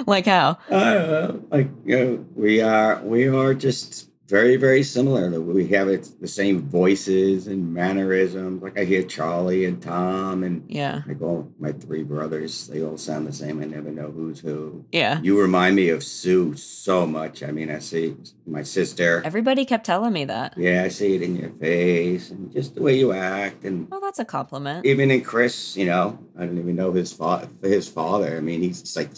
like 0.08 0.26
how? 0.26 0.58
Uh, 0.70 1.34
like 1.50 1.70
you 1.86 1.98
know, 1.98 2.26
we 2.36 2.62
are 2.62 3.02
we 3.04 3.28
are 3.28 3.54
just 3.54 4.10
very 4.28 4.56
very 4.56 4.84
similar. 4.84 5.30
We 5.42 5.68
have 5.70 5.88
it, 5.90 6.10
the 6.22 6.28
same 6.28 6.62
voices 6.62 7.48
and 7.48 7.74
mannerisms. 7.74 8.62
Like 8.64 8.80
I 8.80 8.86
hear 8.86 9.04
Charlie 9.04 9.66
and 9.66 9.82
Tom 9.82 10.44
and 10.44 10.64
Yeah. 10.70 11.02
like 11.08 11.22
all 11.22 11.52
my 11.60 11.72
three 11.74 12.04
brothers. 12.04 12.68
They 12.68 12.82
all 12.82 12.98
sound 12.98 13.28
the 13.28 13.34
same. 13.34 13.62
I 13.62 13.66
never 13.66 13.92
know 13.92 14.12
who's 14.12 14.40
who. 14.40 14.86
Yeah. 14.92 15.20
You 15.22 15.40
remind 15.40 15.76
me 15.76 15.90
of 15.90 16.04
Sue 16.04 16.56
so 16.56 17.06
much. 17.06 17.44
I 17.44 17.52
mean, 17.52 17.70
I 17.70 17.80
see 17.80 18.16
my 18.48 18.64
sister. 18.64 19.22
Everybody 19.26 19.66
kept 19.66 19.86
telling 19.86 20.14
me 20.14 20.26
that. 20.26 20.54
Yeah, 20.58 20.84
I 20.84 20.88
see 20.88 21.16
it 21.16 21.22
in 21.22 21.36
your 21.36 21.52
face 21.52 22.30
and 22.30 22.52
just 22.52 22.76
the 22.76 22.82
way 22.82 22.98
you 22.98 23.12
act 23.12 23.66
and. 23.66 23.90
Well, 23.90 24.02
that's 24.02 24.20
a 24.20 24.26
compliment. 24.26 24.86
Even 24.86 25.12
in 25.12 25.22
Chris, 25.24 25.76
you 25.76 25.86
know, 25.86 26.18
I 26.38 26.46
don't 26.46 26.58
even 26.58 26.76
know 26.76 26.92
his 26.94 27.12
father. 27.14 27.48
His 27.62 27.88
father. 27.90 28.38
I 28.38 28.40
mean, 28.40 28.62
he's 28.62 28.96
like 28.96 29.12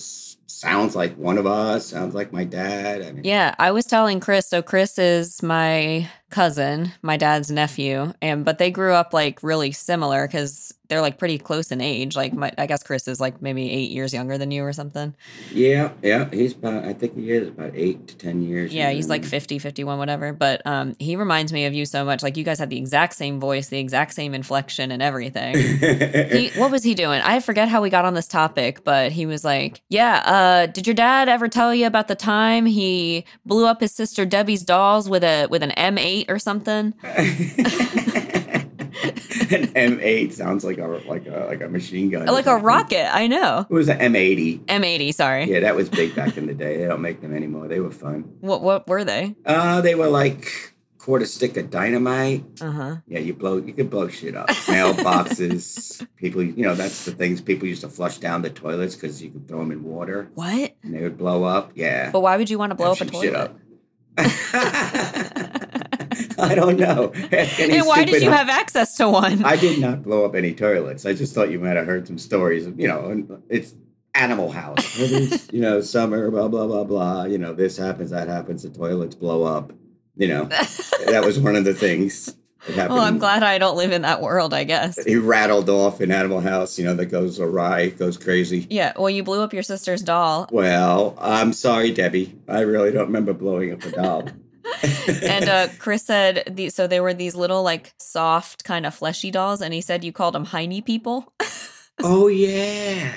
sounds 0.56 0.96
like 0.96 1.16
one 1.18 1.38
of 1.38 1.46
us. 1.46 1.86
Sounds 1.88 2.16
like 2.16 2.32
my 2.32 2.44
dad. 2.44 3.02
I 3.02 3.12
mean, 3.12 3.24
Yeah, 3.24 3.56
I 3.60 3.72
was 3.72 3.86
telling 3.86 4.20
Chris. 4.20 4.48
So 4.48 4.62
Chris 4.62 4.98
is 4.98 5.44
my 5.44 6.10
cousin, 6.30 6.92
my 7.02 7.18
dad's 7.18 7.52
nephew, 7.52 8.14
and 8.22 8.46
but 8.46 8.58
they 8.58 8.72
grew 8.72 8.94
up 8.94 9.14
like 9.14 9.42
really 9.44 9.72
similar 9.72 10.28
because 10.28 10.74
they're 10.90 11.02
like 11.02 11.18
pretty 11.18 11.38
close 11.38 11.72
in 11.72 11.82
age. 11.82 12.16
Like 12.16 12.34
my, 12.34 12.52
I 12.58 12.66
guess 12.66 12.84
Chris 12.84 13.08
is 13.08 13.20
like 13.20 13.42
maybe 13.42 13.70
eight 13.72 13.92
years 13.92 14.14
younger 14.14 14.38
than 14.38 14.52
you 14.52 14.64
or 14.64 14.74
something. 14.74 15.16
Yeah, 15.52 15.92
yeah. 16.02 16.30
He's 16.32 16.54
about, 16.54 16.86
I 16.86 16.94
think 16.94 17.16
he 17.16 17.32
is 17.32 17.48
about 17.48 17.72
eight 17.74 18.08
to 18.08 18.18
10 18.18 18.42
years. 18.44 18.74
Yeah, 18.74 18.92
he's 18.92 19.10
like 19.10 19.24
me. 19.24 19.28
50, 19.28 19.60
51, 19.60 19.98
whatever. 19.98 20.34
But 20.34 20.66
um, 20.66 20.96
he 21.00 21.16
reminds 21.16 21.52
me 21.52 21.66
of 21.66 21.74
you 21.74 21.86
so 21.86 22.06
much. 22.06 22.24
Like 22.24 22.38
you 22.38 22.44
guys 22.44 22.60
have 22.60 22.70
the 22.70 22.78
exact 22.78 23.14
same 23.14 23.40
voice, 23.40 23.70
the 23.70 23.80
exact 23.80 24.14
same 24.14 24.34
inflection, 24.34 24.92
and 24.92 25.02
everything. 25.02 25.58
he, 25.58 26.50
what 26.56 26.72
was 26.72 26.84
he 26.84 26.94
doing? 26.94 27.22
I 27.22 27.40
forget 27.40 27.70
how 27.70 27.82
we 27.82 27.90
got 27.90 28.06
on 28.06 28.14
this 28.14 28.28
topic, 28.28 28.84
but 28.84 29.12
he 29.12 29.26
was 29.26 29.44
like, 29.44 29.82
"Yeah, 29.90 30.18
uh, 30.26 30.66
did 30.68 30.88
your 30.88 30.94
dad 30.94 31.30
ever 31.30 31.48
tell 31.48 31.74
you 31.74 31.88
about 31.88 32.08
the 32.08 32.16
time 32.16 32.66
he 32.66 33.26
blew 33.46 33.66
up 33.66 33.82
his 33.82 33.92
sister 33.92 34.26
Debbie's 34.26 34.64
dolls 34.64 35.10
with 35.10 35.24
a 35.24 35.48
with 35.48 35.64
an 35.64 35.72
M8 35.72 36.15
or 36.30 36.40
something?" 36.40 36.94
An 39.52 39.68
M8 39.76 40.32
sounds 40.34 40.64
like 40.64 40.80
a 40.80 40.88
like 41.08 41.28
a 41.28 41.46
like 41.48 41.62
a 41.62 41.68
machine 41.68 42.10
gun. 42.10 42.26
Like 42.26 42.48
a 42.48 42.56
rocket, 42.58 43.14
I 43.14 43.28
know. 43.28 43.66
It 43.70 43.74
was 43.74 43.90
an 43.90 44.00
M80. 44.00 44.66
M80, 44.66 45.14
sorry. 45.14 45.44
Yeah, 45.46 45.60
that 45.60 45.76
was 45.76 45.88
big 45.90 46.16
back 46.16 46.36
in 46.38 46.48
the 46.48 46.54
day. 46.56 46.78
They 46.78 46.88
don't 46.88 47.02
make 47.02 47.22
them 47.22 47.36
anymore. 47.36 47.68
They 47.68 47.80
were 47.80 47.92
fun. 47.92 48.22
What 48.40 48.62
what 48.64 48.88
were 48.88 49.04
they? 49.04 49.36
Uh, 49.46 49.82
they 49.82 49.94
were 49.94 50.08
like 50.08 50.74
quarter 50.98 51.26
stick 51.28 51.56
of 51.58 51.70
dynamite. 51.70 52.44
Uh 52.60 52.72
huh. 52.72 52.96
Yeah, 53.08 53.20
you 53.20 53.36
blow 53.36 53.58
you 53.58 53.74
could 53.74 53.92
blow 53.92 54.08
shit 54.08 54.36
up. 54.36 54.48
Mailboxes. 54.50 56.08
people, 56.16 56.42
you 56.42 56.64
know, 56.64 56.74
that's 56.74 57.06
the 57.06 57.12
things 57.12 57.40
people 57.42 57.68
used 57.68 57.82
to 57.82 57.90
flush 57.90 58.18
down 58.18 58.42
the 58.42 58.50
toilets 58.50 58.96
because 58.96 59.22
you 59.22 59.30
could 59.30 59.48
throw 59.48 59.60
them 59.60 59.72
in 59.72 59.84
water 59.84 60.30
What? 60.34 60.76
and 60.82 60.96
they 60.96 61.02
would 61.04 61.18
blow 61.20 61.44
up. 61.44 61.74
Yeah. 61.76 62.10
But 62.10 62.22
why 62.22 62.38
would 62.38 62.50
you 62.50 62.58
want 62.58 62.72
to 62.72 62.76
blow 62.76 62.92
up 62.94 63.02
a 63.02 63.06
Shoot 63.06 63.22
shit 63.22 63.34
toilet? 63.34 63.52
up. 63.52 63.60
I 66.40 66.56
don't 66.56 66.78
know. 66.78 67.12
And 67.32 67.86
why 67.86 68.04
did 68.04 68.22
you 68.22 68.32
have 68.32 68.50
access 68.50 68.96
to 68.98 69.10
one? 69.10 69.44
I 69.44 69.56
did 69.56 69.80
not 69.80 70.04
blow 70.04 70.26
up 70.26 70.36
any 70.36 70.54
toilets. 70.54 71.06
I 71.06 71.14
just 71.14 71.34
thought 71.34 71.52
you 71.52 71.60
might 71.60 71.78
have 71.78 71.86
heard 71.86 72.08
some 72.08 72.18
stories. 72.18 72.66
Of, 72.66 72.80
you 72.80 72.88
know, 72.88 73.42
it's 73.50 73.74
Animal 74.14 74.52
House. 74.52 75.00
You 75.52 75.62
know, 75.62 75.80
summer, 75.80 76.30
blah 76.32 76.48
blah 76.50 76.68
blah 76.68 76.84
blah. 76.84 77.24
You 77.26 77.38
know, 77.38 77.54
this 77.54 77.78
happens, 77.78 78.10
that 78.12 78.28
happens. 78.28 78.64
The 78.64 78.70
toilets 78.70 79.16
blow 79.16 79.44
up. 79.44 79.72
You 80.18 80.28
know, 80.28 80.46
that 81.06 81.24
was 81.26 81.40
one 81.40 81.56
of 81.56 81.64
the 81.64 81.74
things 81.74 82.36
that 82.70 82.90
well, 82.90 83.00
I'm 83.00 83.20
glad 83.20 83.44
I 83.44 83.58
don't 83.58 83.78
live 83.78 83.92
in 83.92 84.02
that 84.02 84.22
world. 84.22 84.54
I 84.54 84.64
guess. 84.64 85.02
He 85.04 85.16
rattled 85.16 85.70
off 85.70 86.02
in 86.02 86.12
Animal 86.12 86.42
House. 86.42 86.78
You 86.78 86.86
know, 86.86 86.94
that 86.96 87.06
goes 87.08 87.40
awry, 87.40 87.90
goes 87.90 88.18
crazy. 88.18 88.68
Yeah. 88.70 88.94
Well, 88.98 89.10
you 89.10 89.24
blew 89.24 89.42
up 89.42 89.54
your 89.54 89.64
sister's 89.64 90.02
doll, 90.02 90.50
Well, 90.52 91.16
I'm 91.20 91.54
sorry, 91.54 91.92
Debbie. 91.92 92.36
I 92.48 92.62
really 92.62 92.92
don't 92.92 93.08
remember 93.08 93.34
blowing 93.34 93.72
up 93.72 93.84
a 93.84 93.92
doll. 93.92 94.28
and 95.24 95.50
uh, 95.50 95.68
Chris 95.80 96.06
said 96.06 96.44
these. 96.52 96.76
So 96.76 96.88
they 96.88 97.00
were 97.00 97.14
these 97.14 97.36
little 97.36 97.64
like 97.64 97.94
soft 98.00 98.64
kind 98.64 98.86
of 98.86 98.94
fleshy 98.94 99.32
dolls, 99.32 99.62
and 99.62 99.74
he 99.74 99.82
said 99.82 100.04
you 100.04 100.12
called 100.12 100.36
them 100.36 100.46
heiny 100.46 100.82
people. 100.82 101.32
oh 102.04 102.28
yeah, 102.28 103.14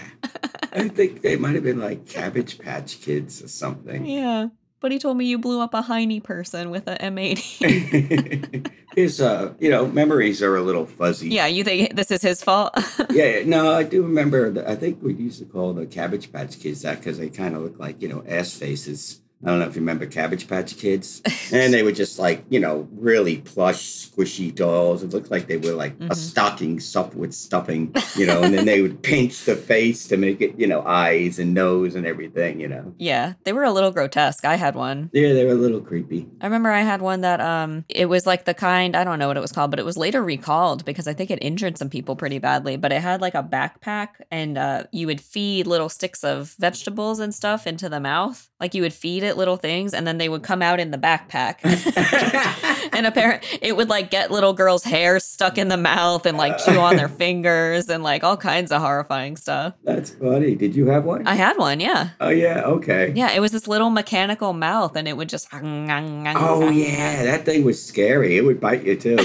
I 0.72 0.88
think 0.88 1.22
they 1.22 1.36
might 1.36 1.54
have 1.54 1.64
been 1.64 1.80
like 1.80 2.06
Cabbage 2.06 2.58
Patch 2.58 3.00
Kids 3.00 3.42
or 3.42 3.48
something. 3.48 4.06
yeah. 4.06 4.48
But 4.80 4.92
he 4.92 5.00
told 5.00 5.16
me 5.16 5.24
you 5.24 5.38
blew 5.38 5.60
up 5.60 5.74
a 5.74 5.82
heiny 5.82 6.20
person 6.20 6.70
with 6.70 6.86
a 6.86 6.94
M80. 6.98 8.70
his 8.98 9.20
uh 9.20 9.54
you 9.60 9.70
know 9.70 9.86
memories 9.86 10.42
are 10.42 10.56
a 10.56 10.62
little 10.62 10.84
fuzzy 10.84 11.28
yeah, 11.28 11.46
you 11.46 11.62
think 11.62 11.94
this 11.94 12.10
is 12.10 12.20
his 12.20 12.42
fault? 12.42 12.74
yeah 13.10 13.42
no 13.44 13.72
i 13.72 13.84
do 13.84 14.02
remember 14.02 14.50
that 14.50 14.68
i 14.68 14.74
think 14.74 15.00
we 15.02 15.14
used 15.14 15.38
to 15.38 15.44
call 15.44 15.72
the 15.72 15.86
cabbage 15.86 16.32
patch 16.32 16.58
kids 16.58 16.82
that 16.82 16.98
because 16.98 17.16
they 17.18 17.28
kind 17.28 17.54
of 17.54 17.62
look 17.62 17.78
like 17.78 18.02
you 18.02 18.08
know 18.08 18.24
ass 18.26 18.52
faces 18.52 19.20
i 19.44 19.48
don't 19.48 19.59
know 19.60 19.66
if 19.66 19.74
you 19.77 19.81
remember 19.81 20.05
cabbage 20.06 20.48
patch 20.48 20.77
kids 20.77 21.23
and 21.52 21.73
they 21.73 21.82
were 21.82 21.93
just 21.93 22.19
like 22.19 22.44
you 22.48 22.59
know 22.59 22.89
really 22.93 23.39
plush 23.39 23.82
squishy 24.09 24.52
dolls 24.55 25.02
it 25.02 25.10
looked 25.12 25.31
like 25.31 25.47
they 25.47 25.56
were 25.56 25.73
like 25.73 25.97
Mhm. 25.98 26.10
a 26.10 26.15
stocking 26.15 26.81
stuffed 26.81 27.15
with 27.15 27.32
stuffing 27.32 27.94
you 28.16 28.27
know 28.27 28.43
and 28.43 28.52
then 28.55 28.66
they 28.66 28.82
would 28.82 29.02
pinch 29.02 29.44
the 29.44 29.55
face 29.56 30.06
to 30.09 30.16
make 30.16 30.40
it 30.40 30.59
you 30.59 30.66
know 30.66 30.82
eyes 30.85 31.39
and 31.39 31.55
nose 31.55 31.94
and 31.94 32.06
everything 32.06 32.60
you 32.60 32.69
know 32.69 32.93
yeah, 32.98 33.35
they 33.44 33.52
were 33.52 33.65
a 33.65 33.70
little 33.73 33.90
grotesque. 33.90 34.44
I 34.44 34.56
had 34.56 34.74
one. 34.74 35.10
yeah 35.12 35.32
they 35.32 35.44
were 35.44 35.52
a 35.52 35.62
little 35.66 35.81
creepy 35.81 36.27
I 36.40 36.47
remember 36.47 36.70
I 36.70 36.81
had 36.82 37.01
one 37.02 37.20
that 37.23 37.40
um 37.40 37.85
it 37.89 38.06
was 38.06 38.27
like 38.27 38.44
the 38.44 38.55
kind 38.55 38.97
I 38.97 39.05
don't 39.05 39.19
know 39.19 39.28
what 39.28 39.36
it 39.36 39.40
was 39.40 39.52
called, 39.52 39.70
but 39.70 39.78
it 39.81 39.85
was 39.86 39.97
later 39.97 40.23
recalled 40.23 40.85
because 40.85 41.06
I 41.06 41.15
think 41.15 41.31
it 41.31 41.39
injured 41.43 41.78
some 41.78 41.90
people 41.90 42.16
pretty 42.16 42.39
badly. 42.39 42.77
But 42.77 42.93
it 42.93 43.01
had 43.02 43.20
like 43.20 43.35
a 43.35 43.43
backpack 43.43 44.09
and 44.31 44.59
uh 44.59 44.85
you 44.93 45.06
would 45.06 45.20
feed 45.20 45.66
little 45.66 45.89
sticks 45.89 46.24
of 46.24 46.55
vegetables 46.59 47.19
and 47.20 47.35
stuff 47.35 47.66
into 47.66 47.89
the 47.89 48.01
mouth. 48.01 48.48
Like 48.60 48.74
you 48.74 48.82
would 48.82 48.93
feed 48.93 49.23
it 49.23 49.27
little 49.36 49.56
things 49.56 49.92
and 49.94 50.06
then 50.06 50.18
they 50.18 50.28
would 50.28 50.42
come 50.42 50.62
out 50.62 50.80
in 50.80 50.90
the 50.90 50.98
backpack. 50.98 51.56
and 52.92 53.06
apparently 53.06 53.59
it 53.60 53.76
would 53.76 53.88
like 53.88 54.10
get 54.10 54.30
little 54.30 54.52
girls' 54.52 54.84
hair 54.84 55.20
stuck 55.20 55.59
in 55.59 55.68
the 55.68 55.76
mouth 55.76 56.26
and 56.26 56.38
like 56.38 56.59
chew 56.59 56.78
on 56.78 56.96
their 56.96 57.09
fingers 57.18 57.88
and 57.88 58.02
like 58.02 58.24
all 58.24 58.36
kinds 58.36 58.72
of 58.72 58.80
horrifying 58.80 59.36
stuff. 59.36 59.74
that's 59.84 60.10
funny 60.10 60.55
did 60.55 60.74
you 60.74 60.86
have 60.86 61.05
one? 61.05 61.26
I 61.26 61.34
had 61.34 61.56
one, 61.59 61.80
yeah. 61.80 62.10
oh 62.20 62.30
yeah 62.30 62.62
okay 62.62 63.12
Yeah, 63.14 63.32
it 63.32 63.40
was 63.40 63.52
this 63.52 63.68
little 63.68 63.90
mechanical 63.90 64.52
mouth 64.52 64.96
and 64.96 65.06
it 65.09 65.16
would 65.16 65.28
just 65.28 65.48
Oh 65.52 66.68
yeah, 66.70 67.24
that 67.24 67.44
thing 67.44 67.64
was 67.64 67.82
scary. 67.84 68.36
It 68.36 68.44
would 68.44 68.60
bite 68.60 68.84
you 68.84 68.96
too. 68.96 69.18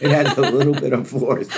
It 0.00 0.10
had 0.10 0.36
a 0.36 0.50
little 0.50 0.74
bit 0.74 0.92
of 0.92 1.08
force. 1.08 1.48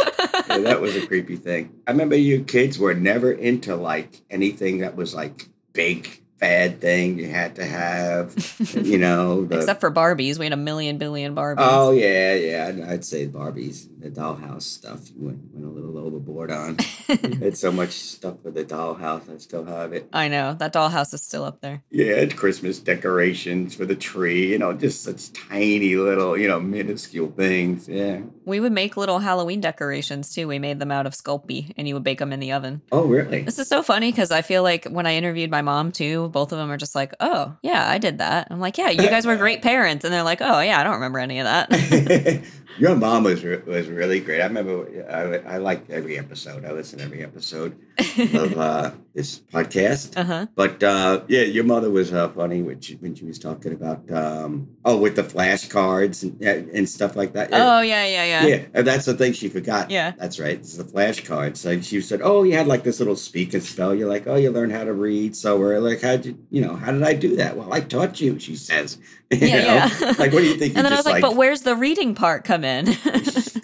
Yeah, 0.48 0.59
that 0.59 0.81
was 0.81 0.94
a 0.97 1.06
creepy 1.06 1.36
thing. 1.36 1.73
I 1.86 1.90
remember 1.93 2.16
you 2.16 2.44
kids 2.44 2.78
were 2.78 2.94
never 2.94 3.32
into 3.32 3.77
like 3.77 4.23
anything 4.31 4.78
that 4.78 4.97
was 4.97 5.14
like 5.14 5.48
big, 5.73 6.23
fad 6.38 6.80
thing 6.80 7.18
you 7.18 7.28
had 7.28 7.56
to 7.56 7.64
have. 7.64 8.34
you 8.74 8.98
know, 8.98 9.44
the, 9.46 9.56
Except 9.58 9.80
for 9.80 9.90
Barbies, 9.90 10.38
we 10.38 10.44
had 10.46 10.52
a 10.52 10.56
million 10.56 10.98
billion 10.98 11.34
Barbies. 11.34 11.56
Oh 11.58 11.92
yeah, 11.92 12.34
yeah. 12.34 12.66
I'd- 12.68 12.82
I'd 12.82 13.04
say 13.04 13.26
Barbie's 13.26 13.86
the 14.09 14.20
dollhouse 14.20 14.62
stuff 14.62 15.11
you 15.11 15.27
went, 15.27 15.41
went 15.53 15.66
a 15.66 15.69
little 15.69 15.99
overboard 15.99 16.51
on. 16.51 16.78
Had 17.09 17.57
so 17.57 17.73
much 17.73 17.91
stuff 17.91 18.41
for 18.43 18.51
the 18.51 18.65
dollhouse. 18.65 19.33
I 19.33 19.39
still 19.39 19.65
have 19.65 19.93
it. 19.93 20.09
I 20.12 20.28
know 20.28 20.55
that 20.55 20.73
dollhouse 20.73 21.12
is 21.12 21.23
still 21.23 21.45
up 21.45 21.61
there. 21.61 21.83
Yeah, 21.91 22.24
Christmas 22.27 22.78
decorations 22.78 23.74
for 23.74 23.85
the 23.85 23.97
tree. 23.97 24.53
You 24.53 24.59
know, 24.59 24.73
just 24.73 25.03
such 25.03 25.33
tiny 25.33 25.97
little, 25.97 26.37
you 26.37 26.47
know, 26.47 26.61
minuscule 26.61 27.33
things. 27.33 27.89
Yeah. 27.89 28.20
We 28.45 28.61
would 28.61 28.73
make 28.73 28.97
little 28.97 29.19
Halloween 29.19 29.61
decorations 29.61 30.33
too. 30.33 30.47
We 30.47 30.59
made 30.59 30.78
them 30.78 30.93
out 30.93 31.07
of 31.07 31.15
Sculpey, 31.15 31.73
and 31.77 31.89
you 31.89 31.95
would 31.95 32.05
bake 32.05 32.19
them 32.19 32.33
in 32.33 32.41
the 32.41 32.53
oven. 32.53 32.83
Oh 32.93 33.07
really? 33.07 33.43
This 33.43 33.59
is 33.59 33.69
so 33.69 33.83
funny 33.83 34.12
because 34.12 34.31
I 34.31 34.43
feel 34.43 34.62
like 34.62 34.85
when 34.87 35.07
I 35.07 35.16
interviewed 35.16 35.51
my 35.51 35.62
mom 35.62 35.91
too, 35.91 36.28
both 36.28 36.53
of 36.53 36.59
them 36.59 36.70
are 36.70 36.77
just 36.77 36.95
like, 36.95 37.12
"Oh, 37.19 37.57
yeah, 37.62 37.91
I 37.91 37.99
did 37.99 38.19
that." 38.19 38.49
I'm 38.51 38.61
like, 38.61 38.78
"Yeah, 38.78 38.91
you 38.91 39.09
guys 39.09 39.27
were 39.27 39.37
great 39.47 39.62
parents," 39.62 40.05
and 40.05 40.15
they're 40.15 40.23
like, 40.23 40.41
"Oh, 40.41 40.61
yeah, 40.61 40.81
I 40.81 40.85
don't 40.85 40.95
remember 40.95 41.19
any 41.19 41.41
of 41.41 41.45
that." 41.45 42.45
Your 42.78 42.94
mom 42.97 43.24
was 43.24 43.43
re- 43.44 43.62
was 43.66 43.89
really 43.89 44.20
great. 44.20 44.40
I 44.40 44.47
remember 44.47 44.86
I, 45.11 45.55
I 45.55 45.59
liked 45.59 45.90
every 45.90 46.19
episode. 46.19 46.65
I 46.65 46.73
listened 46.73 47.01
to 47.01 47.07
every 47.07 47.23
episode 47.23 47.78
of 48.35 48.59
uh, 48.59 48.90
this 49.14 49.40
podcast. 49.52 50.16
uh 50.16 50.24
huh. 50.24 50.47
But 50.55 50.82
uh, 50.82 51.23
yeah, 51.28 51.43
your 51.43 51.64
mother 51.64 51.90
was 51.90 52.12
uh, 52.12 52.28
funny 52.31 52.60
when 52.62 52.81
she, 52.81 52.94
when 52.97 53.14
she 53.14 53.24
was 53.24 53.39
talking 53.39 53.73
about 53.73 54.10
um, 54.12 54.68
oh 54.85 54.98
with 54.98 55.16
the 55.16 55.23
flashcards 55.23 56.23
and 56.23 56.43
and 56.70 56.89
stuff 56.89 57.16
like 57.16 57.32
that. 57.32 57.48
Oh 57.52 57.81
yeah, 57.81 58.05
yeah, 58.06 58.24
yeah. 58.24 58.47
Yeah, 58.47 58.64
and 58.74 58.86
that's 58.86 59.06
the 59.06 59.14
thing 59.14 59.32
she 59.32 59.48
forgot. 59.48 59.90
Yeah. 59.90 60.12
that's 60.18 60.39
right. 60.39 60.55
It's 60.59 60.77
the 60.77 60.85
flashcards. 60.85 61.64
Like 61.64 61.82
she 61.82 62.01
said, 62.02 62.20
"Oh, 62.23 62.43
you 62.43 62.55
had 62.55 62.66
like 62.66 62.82
this 62.82 62.98
little 62.98 63.16
speak 63.16 63.55
and 63.55 63.62
spell." 63.62 63.94
You're 63.94 64.09
like, 64.09 64.27
"Oh, 64.27 64.36
you 64.36 64.51
learned 64.51 64.73
how 64.73 64.85
to 64.85 64.93
read." 64.93 65.35
So 65.35 65.59
we're 65.59 65.78
like, 65.78 66.02
how 66.02 66.16
did 66.16 66.27
you, 66.27 66.39
you 66.51 66.60
know, 66.62 66.77
how 66.77 66.93
did 66.93 67.02
I 67.02 67.14
do 67.14 67.36
that?" 67.36 67.56
Well, 67.56 67.73
I 67.73 67.81
taught 67.81 68.20
you. 68.20 68.39
She 68.39 68.56
says, 68.56 68.98
You 69.31 69.39
Yeah, 69.39 69.56
know? 69.59 69.74
yeah. 70.06 70.14
Like, 70.18 70.32
what 70.32 70.40
do 70.40 70.44
you 70.44 70.56
think? 70.56 70.74
you 70.74 70.78
And 70.78 70.85
then 70.85 70.93
I 70.93 70.97
was 70.97 71.05
just, 71.05 71.06
like, 71.06 71.23
"But 71.23 71.36
where's 71.36 71.62
the 71.62 71.74
reading 71.77 72.14
part 72.14 72.44
come 72.44 72.62
in?" 72.64 72.86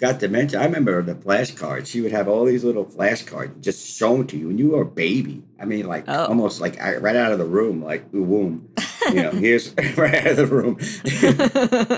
Got 0.03 0.19
to 0.19 0.27
mention, 0.27 0.59
I 0.59 0.65
remember 0.65 1.01
the 1.01 1.15
flashcards. 1.15 1.87
She 1.87 2.01
would 2.01 2.11
have 2.11 2.27
all 2.27 2.43
these 2.43 2.65
little 2.65 2.83
flashcards 2.83 3.61
just 3.61 3.87
shown 3.97 4.27
to 4.27 4.37
you 4.37 4.47
when 4.47 4.57
you 4.57 4.71
were 4.71 4.81
a 4.81 4.85
baby. 4.85 5.43
I 5.57 5.63
mean, 5.63 5.87
like 5.87 6.03
Oh. 6.09 6.25
almost 6.25 6.59
like 6.59 6.77
I- 6.81 6.97
right 6.97 7.15
out 7.15 7.31
of 7.31 7.39
the 7.39 7.45
room, 7.45 7.81
like 7.81 8.11
the 8.11 8.21
womb. 8.21 8.67
You 9.07 9.23
know, 9.23 9.31
here's 9.31 9.73
right 9.97 10.13
out 10.15 10.27
of 10.27 10.35
the 10.35 10.47
room. 10.47 10.77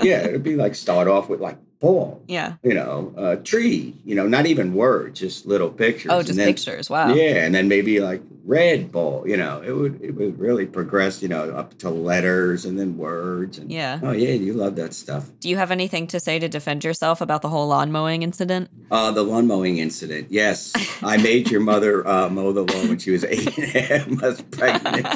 yeah, 0.06 0.24
it'd 0.28 0.44
be 0.44 0.54
like 0.54 0.76
start 0.76 1.08
off 1.08 1.28
with 1.28 1.40
like 1.40 1.58
ball, 1.78 2.22
yeah. 2.26 2.54
you 2.62 2.74
know, 2.74 3.12
a 3.16 3.36
tree, 3.36 3.94
you 4.04 4.14
know, 4.14 4.26
not 4.26 4.46
even 4.46 4.74
words, 4.74 5.20
just 5.20 5.46
little 5.46 5.70
pictures. 5.70 6.10
Oh, 6.12 6.22
just 6.22 6.36
then- 6.36 6.46
pictures. 6.46 6.88
Wow. 6.88 7.12
Yeah, 7.12 7.44
and 7.44 7.54
then 7.54 7.68
maybe 7.68 8.00
like 8.00 8.22
red 8.44 8.92
ball, 8.92 9.26
you 9.26 9.36
know, 9.36 9.60
it 9.60 9.72
would 9.72 10.00
it 10.00 10.12
would 10.12 10.38
really 10.38 10.66
progress, 10.66 11.20
you 11.20 11.28
know, 11.28 11.50
up 11.50 11.76
to 11.78 11.90
letters 11.90 12.64
and 12.64 12.78
then 12.78 12.96
words. 12.96 13.58
And, 13.58 13.70
Yeah. 13.70 14.00
Oh 14.02 14.12
yeah, 14.12 14.30
you 14.30 14.52
love 14.54 14.76
that 14.76 14.94
stuff. 14.94 15.30
Do 15.40 15.48
you 15.48 15.56
have 15.56 15.70
anything 15.70 16.06
to 16.08 16.20
say 16.20 16.38
to 16.38 16.48
defend 16.48 16.84
yourself 16.84 17.20
about 17.20 17.42
the 17.42 17.48
whole 17.48 17.68
lawn 17.68 17.90
mowing 17.90 18.22
incident? 18.22 18.70
Uh, 18.90 19.10
the 19.10 19.22
lawn 19.24 19.46
mowing 19.46 19.78
incident. 19.78 20.28
Yes, 20.30 20.72
I 21.02 21.16
made 21.16 21.50
your 21.50 21.60
mother 21.60 22.06
uh, 22.06 22.28
mow 22.28 22.52
the 22.52 22.62
lawn 22.62 22.88
when 22.88 22.98
she 22.98 23.10
was 23.10 23.24
eight 23.24 23.58
and 23.58 23.74
a 23.74 23.80
half 23.80 24.06
months 24.06 24.42
pregnant. 24.50 25.06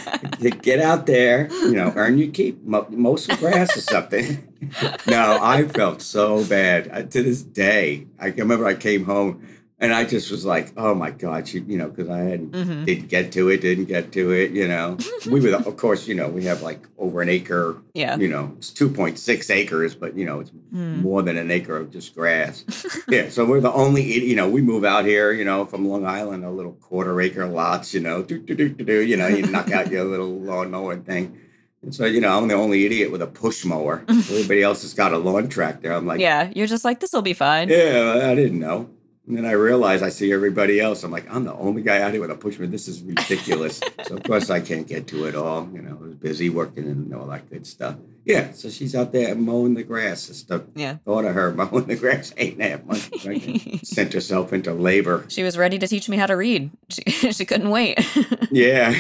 Get 0.62 0.80
out 0.80 1.06
there, 1.06 1.48
you 1.52 1.72
know, 1.72 1.92
earn 1.96 2.18
your 2.18 2.28
keep, 2.32 2.62
mow, 2.64 2.86
mow 2.90 3.16
some 3.16 3.36
grass 3.38 3.76
or 3.76 3.80
something. 3.80 4.46
no, 5.06 5.38
I 5.40 5.66
felt 5.68 6.02
so 6.02 6.44
bad. 6.44 6.88
Uh, 6.92 7.02
to 7.02 7.22
this 7.22 7.42
day, 7.42 8.06
I 8.18 8.26
remember 8.28 8.66
I 8.66 8.74
came 8.74 9.04
home 9.04 9.46
and 9.82 9.94
I 9.94 10.04
just 10.04 10.30
was 10.30 10.44
like, 10.44 10.72
"Oh 10.76 10.94
my 10.94 11.10
God!" 11.10 11.48
She, 11.48 11.60
you 11.60 11.78
know, 11.78 11.88
because 11.88 12.10
I 12.10 12.18
hadn't 12.18 12.52
Mhm. 12.52 12.84
didn't 12.84 13.08
get 13.08 13.32
to 13.32 13.48
it, 13.48 13.62
didn't 13.62 13.86
get 13.86 14.12
to 14.12 14.30
it. 14.32 14.50
You 14.50 14.68
know, 14.68 14.98
we 15.30 15.40
were, 15.40 15.54
of 15.56 15.74
course, 15.78 16.06
you 16.06 16.14
know, 16.14 16.28
we 16.28 16.44
have 16.44 16.60
like 16.60 16.80
over 16.98 17.22
an 17.22 17.30
acre. 17.30 17.78
Yeah. 17.94 18.18
You 18.18 18.28
know, 18.28 18.52
it's 18.58 18.68
two 18.68 18.90
point 18.90 19.18
six 19.18 19.48
acres, 19.48 19.94
but 19.94 20.14
you 20.18 20.26
know, 20.26 20.40
it's 20.40 20.50
Hmm. 20.70 21.00
more 21.00 21.22
than 21.22 21.38
an 21.38 21.50
acre 21.50 21.78
of 21.78 21.90
just 21.90 22.14
grass. 22.14 22.64
yeah, 23.08 23.30
so 23.30 23.46
we're 23.46 23.62
the 23.62 23.72
only, 23.72 24.02
you 24.02 24.36
know, 24.36 24.48
we 24.50 24.60
move 24.60 24.84
out 24.84 25.06
here, 25.06 25.32
you 25.32 25.46
know, 25.46 25.64
from 25.64 25.88
Long 25.88 26.04
Island, 26.04 26.44
a 26.44 26.50
little 26.50 26.72
quarter 26.82 27.18
acre 27.18 27.46
lots, 27.46 27.94
you 27.94 28.00
know, 28.00 28.22
do, 28.22 28.38
do, 28.38 28.54
do, 28.54 28.68
do, 28.68 28.84
do, 28.84 29.00
you 29.00 29.16
know, 29.16 29.28
you 29.28 29.46
knock 29.46 29.72
out 29.72 29.90
your 29.90 30.04
little 30.04 30.38
lawnmower 30.38 30.96
thing. 30.98 31.38
So, 31.88 32.04
you 32.04 32.20
know, 32.20 32.36
I'm 32.36 32.46
the 32.48 32.54
only 32.54 32.84
idiot 32.84 33.10
with 33.10 33.22
a 33.22 33.26
push 33.26 33.64
mower. 33.64 34.04
Everybody 34.08 34.62
else 34.62 34.82
has 34.82 34.92
got 34.92 35.14
a 35.14 35.18
lawn 35.18 35.48
tractor. 35.48 35.90
I'm 35.92 36.06
like, 36.06 36.20
Yeah, 36.20 36.50
you're 36.54 36.66
just 36.66 36.84
like, 36.84 37.00
this 37.00 37.12
will 37.12 37.22
be 37.22 37.32
fine. 37.32 37.70
yeah, 37.70 38.28
I 38.30 38.34
didn't 38.34 38.60
know. 38.60 38.90
And 39.26 39.36
then 39.36 39.46
I 39.46 39.52
realized 39.52 40.02
I 40.02 40.08
see 40.10 40.32
everybody 40.32 40.78
else. 40.80 41.04
I'm 41.04 41.10
like, 41.10 41.32
I'm 41.32 41.44
the 41.44 41.54
only 41.54 41.82
guy 41.82 42.02
out 42.02 42.12
here 42.12 42.20
with 42.20 42.30
a 42.30 42.34
push 42.34 42.58
mower. 42.58 42.66
This 42.66 42.86
is 42.88 43.00
ridiculous. 43.02 43.80
so 44.06 44.16
of 44.16 44.24
course 44.24 44.50
I 44.50 44.60
can't 44.60 44.86
get 44.86 45.06
to 45.08 45.24
it 45.26 45.34
all. 45.34 45.68
You 45.72 45.82
know, 45.82 45.96
I 45.98 46.02
was 46.02 46.14
busy 46.16 46.50
working 46.50 46.84
and 46.84 47.14
all 47.14 47.26
that 47.26 47.48
good 47.48 47.66
stuff. 47.66 47.96
Yeah, 48.24 48.52
so 48.52 48.68
she's 48.68 48.94
out 48.94 49.12
there 49.12 49.34
mowing 49.34 49.74
the 49.74 49.82
grass. 49.82 50.28
It's 50.28 50.42
the 50.42 50.64
Yeah. 50.76 50.96
thought 51.04 51.24
of 51.24 51.34
her 51.34 51.52
mowing 51.54 51.86
the 51.86 51.96
grass 51.96 52.32
eight 52.36 52.54
and 52.54 52.62
a 52.62 52.68
half 52.68 52.84
months 52.84 53.08
pregnant. 53.22 53.86
Sent 53.86 54.12
herself 54.12 54.52
into 54.52 54.72
labor. 54.74 55.24
She 55.28 55.42
was 55.42 55.56
ready 55.56 55.78
to 55.78 55.88
teach 55.88 56.08
me 56.08 56.16
how 56.18 56.26
to 56.26 56.36
read. 56.36 56.70
She, 56.90 57.02
she 57.32 57.44
couldn't 57.44 57.70
wait. 57.70 57.98
Yeah, 58.52 58.90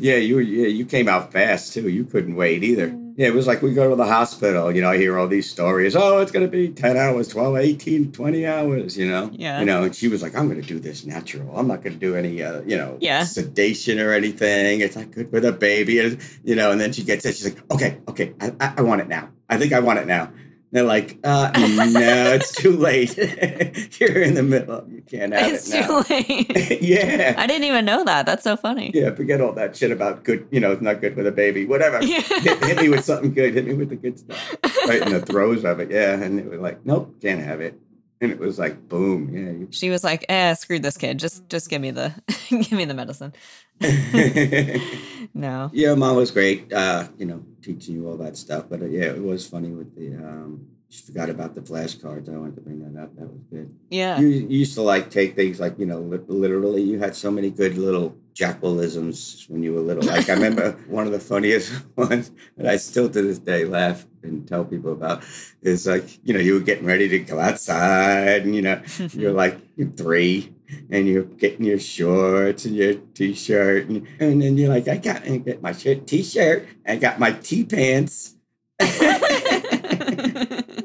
yeah, 0.00 0.16
you 0.16 0.38
yeah 0.38 0.66
you 0.68 0.86
came 0.86 1.08
out 1.08 1.30
fast 1.30 1.74
too. 1.74 1.88
You 1.88 2.04
couldn't 2.04 2.36
wait 2.36 2.64
either. 2.64 2.88
Mm. 2.88 3.07
Yeah, 3.18 3.26
it 3.26 3.34
was 3.34 3.48
like 3.48 3.62
we 3.62 3.74
go 3.74 3.90
to 3.90 3.96
the 3.96 4.06
hospital. 4.06 4.70
You 4.70 4.80
know, 4.80 4.90
I 4.90 4.96
hear 4.96 5.18
all 5.18 5.26
these 5.26 5.50
stories. 5.50 5.96
Oh, 5.96 6.20
it's 6.20 6.30
going 6.30 6.46
to 6.46 6.50
be 6.50 6.68
10 6.68 6.96
hours, 6.96 7.26
12, 7.26 7.56
18, 7.56 8.12
20 8.12 8.46
hours, 8.46 8.96
you 8.96 9.08
know? 9.08 9.28
Yeah. 9.32 9.58
You 9.58 9.66
know, 9.66 9.82
and 9.82 9.92
she 9.94 10.06
was 10.06 10.22
like, 10.22 10.36
I'm 10.36 10.46
going 10.48 10.60
to 10.62 10.66
do 10.66 10.78
this 10.78 11.04
natural. 11.04 11.58
I'm 11.58 11.66
not 11.66 11.82
going 11.82 11.94
to 11.94 11.98
do 11.98 12.14
any, 12.14 12.40
uh, 12.44 12.60
you 12.60 12.76
know, 12.76 12.96
Yeah. 13.00 13.24
sedation 13.24 13.98
or 13.98 14.12
anything. 14.12 14.82
It's 14.82 14.94
not 14.94 15.10
good 15.10 15.30
for 15.30 15.40
the 15.40 15.50
baby. 15.50 15.98
And, 15.98 16.20
you 16.44 16.54
know, 16.54 16.70
and 16.70 16.80
then 16.80 16.92
she 16.92 17.02
gets 17.02 17.24
it. 17.26 17.34
She's 17.34 17.46
like, 17.52 17.72
okay, 17.72 17.98
okay, 18.06 18.34
I, 18.40 18.52
I, 18.60 18.74
I 18.78 18.82
want 18.82 19.00
it 19.00 19.08
now. 19.08 19.30
I 19.48 19.56
think 19.56 19.72
I 19.72 19.80
want 19.80 19.98
it 19.98 20.06
now. 20.06 20.30
They're 20.70 20.84
like, 20.84 21.18
uh, 21.24 21.50
no, 21.56 22.32
it's 22.34 22.52
too 22.54 22.76
late. 22.76 23.16
You're 23.98 24.22
in 24.22 24.34
the 24.34 24.42
middle. 24.42 24.86
You 24.90 25.02
can't 25.02 25.32
have 25.32 25.52
it's 25.52 25.72
it 25.72 25.80
now. 25.80 26.02
too 26.02 26.14
late. 26.14 26.82
yeah. 26.82 27.34
I 27.38 27.46
didn't 27.46 27.64
even 27.64 27.84
know 27.86 28.04
that. 28.04 28.26
That's 28.26 28.44
so 28.44 28.56
funny. 28.56 28.90
Yeah, 28.92 29.14
forget 29.14 29.40
all 29.40 29.52
that 29.52 29.76
shit 29.76 29.90
about 29.90 30.24
good, 30.24 30.46
you 30.50 30.60
know, 30.60 30.70
it's 30.72 30.82
not 30.82 31.00
good 31.00 31.14
for 31.14 31.22
the 31.22 31.32
baby. 31.32 31.64
Whatever. 31.64 32.02
Yeah. 32.02 32.20
hit, 32.20 32.62
hit 32.64 32.76
me 32.78 32.88
with 32.90 33.04
something 33.04 33.32
good. 33.32 33.54
Hit 33.54 33.66
me 33.66 33.74
with 33.74 33.88
the 33.88 33.96
good 33.96 34.18
stuff. 34.18 34.56
Right 34.86 35.00
in 35.00 35.12
the 35.12 35.24
throes 35.24 35.64
of 35.64 35.80
it. 35.80 35.90
Yeah. 35.90 36.12
And 36.12 36.38
it 36.38 36.50
was 36.50 36.60
like, 36.60 36.84
nope, 36.84 37.14
can't 37.22 37.40
have 37.42 37.60
it. 37.60 37.80
And 38.20 38.32
it 38.32 38.38
was 38.38 38.58
like, 38.58 38.88
boom. 38.88 39.30
Yeah. 39.32 39.66
She 39.70 39.90
was 39.90 40.02
like, 40.02 40.24
"Eh, 40.28 40.54
screw 40.54 40.78
this 40.80 40.96
kid. 40.96 41.18
Just, 41.18 41.48
just 41.48 41.70
give 41.70 41.80
me 41.80 41.92
the, 41.92 42.12
give 42.48 42.72
me 42.72 42.84
the 42.84 42.94
medicine." 42.94 43.32
No. 45.34 45.70
yeah, 45.72 45.94
mom 45.94 46.16
was 46.16 46.30
great, 46.30 46.72
uh, 46.72 47.06
you 47.18 47.26
know, 47.26 47.44
teaching 47.62 47.94
you 47.94 48.08
all 48.08 48.16
that 48.16 48.36
stuff. 48.36 48.64
But 48.68 48.82
uh, 48.82 48.86
yeah, 48.86 49.04
it 49.04 49.22
was 49.22 49.46
funny 49.46 49.70
with 49.70 49.94
the, 49.94 50.16
um, 50.16 50.66
she 50.88 51.02
forgot 51.04 51.28
about 51.30 51.54
the 51.54 51.60
flashcards. 51.60 52.32
I 52.32 52.36
wanted 52.36 52.56
to 52.56 52.62
bring 52.62 52.80
that 52.80 53.00
up. 53.00 53.14
That 53.16 53.30
was 53.30 53.42
good. 53.50 53.74
Yeah. 53.90 54.18
You, 54.18 54.28
you 54.28 54.46
used 54.48 54.74
to 54.74 54.82
like 54.82 55.10
take 55.10 55.36
things 55.36 55.60
like, 55.60 55.78
you 55.78 55.86
know, 55.86 56.00
li- 56.00 56.18
literally, 56.26 56.82
you 56.82 56.98
had 56.98 57.14
so 57.14 57.30
many 57.30 57.50
good 57.50 57.76
little 57.76 58.16
jackwalisms 58.38 59.50
when 59.50 59.62
you 59.62 59.74
were 59.74 59.80
little. 59.80 60.04
Like, 60.04 60.28
I 60.28 60.34
remember 60.34 60.72
one 60.86 61.06
of 61.06 61.12
the 61.12 61.18
funniest 61.18 61.72
ones 61.96 62.30
that 62.56 62.66
I 62.66 62.76
still 62.76 63.08
to 63.08 63.22
this 63.22 63.38
day 63.38 63.64
laugh 63.64 64.06
and 64.22 64.46
tell 64.46 64.64
people 64.64 64.92
about 64.92 65.24
is 65.62 65.86
like, 65.86 66.20
you 66.24 66.32
know, 66.34 66.40
you 66.40 66.54
were 66.54 66.60
getting 66.60 66.86
ready 66.86 67.08
to 67.08 67.18
go 67.18 67.40
outside 67.40 68.42
and, 68.42 68.54
you 68.54 68.62
know, 68.62 68.80
you're 69.12 69.32
like 69.32 69.58
three 69.96 70.54
and 70.90 71.08
you're 71.08 71.24
getting 71.24 71.64
your 71.64 71.78
shorts 71.78 72.64
and 72.64 72.76
your 72.76 72.94
t-shirt 72.94 73.88
and, 73.88 74.06
and 74.20 74.40
then 74.40 74.56
you're 74.56 74.68
like, 74.68 74.86
I 74.86 74.98
got 74.98 75.22
I 75.22 75.38
get 75.38 75.62
my 75.62 75.72
shirt, 75.72 76.06
t-shirt, 76.06 76.68
I 76.86 76.96
got 76.96 77.18
my 77.18 77.32
t-pants. 77.32 78.36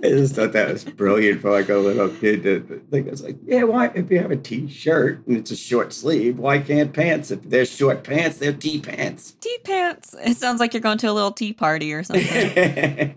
I 0.04 0.10
just 0.10 0.36
thought 0.36 0.52
that 0.52 0.70
was 0.70 0.84
brilliant 0.84 1.42
for 1.42 1.52
like 1.52 1.70
a 1.70 1.78
little 1.78 2.10
kid 2.10 2.44
to 2.44 2.60
think. 2.92 3.08
It's 3.08 3.24
like, 3.24 3.38
yeah, 3.46 3.64
why 3.64 3.88
if 3.96 4.12
you 4.12 4.20
have 4.20 4.32
a 4.32 4.36
t-shirt 4.36 5.26
and 5.26 5.38
it's 5.38 5.50
a 5.50 5.56
short 5.56 5.94
sleeve, 5.94 6.38
why 6.38 6.60
can't 6.60 6.92
pants? 6.92 7.32
If 7.32 7.44
they're 7.44 7.66
short 7.66 8.04
pants, 8.04 8.38
they're 8.38 8.52
tea 8.52 8.82
pants. 8.82 9.32
tea 9.40 9.58
pants. 9.64 10.14
It 10.22 10.36
sounds 10.36 10.60
like 10.60 10.74
you're 10.74 10.82
going 10.82 10.98
to 10.98 11.08
a 11.08 11.14
little 11.14 11.32
tea 11.32 11.54
party 11.54 11.94
or 11.94 12.04
something. 12.04 12.26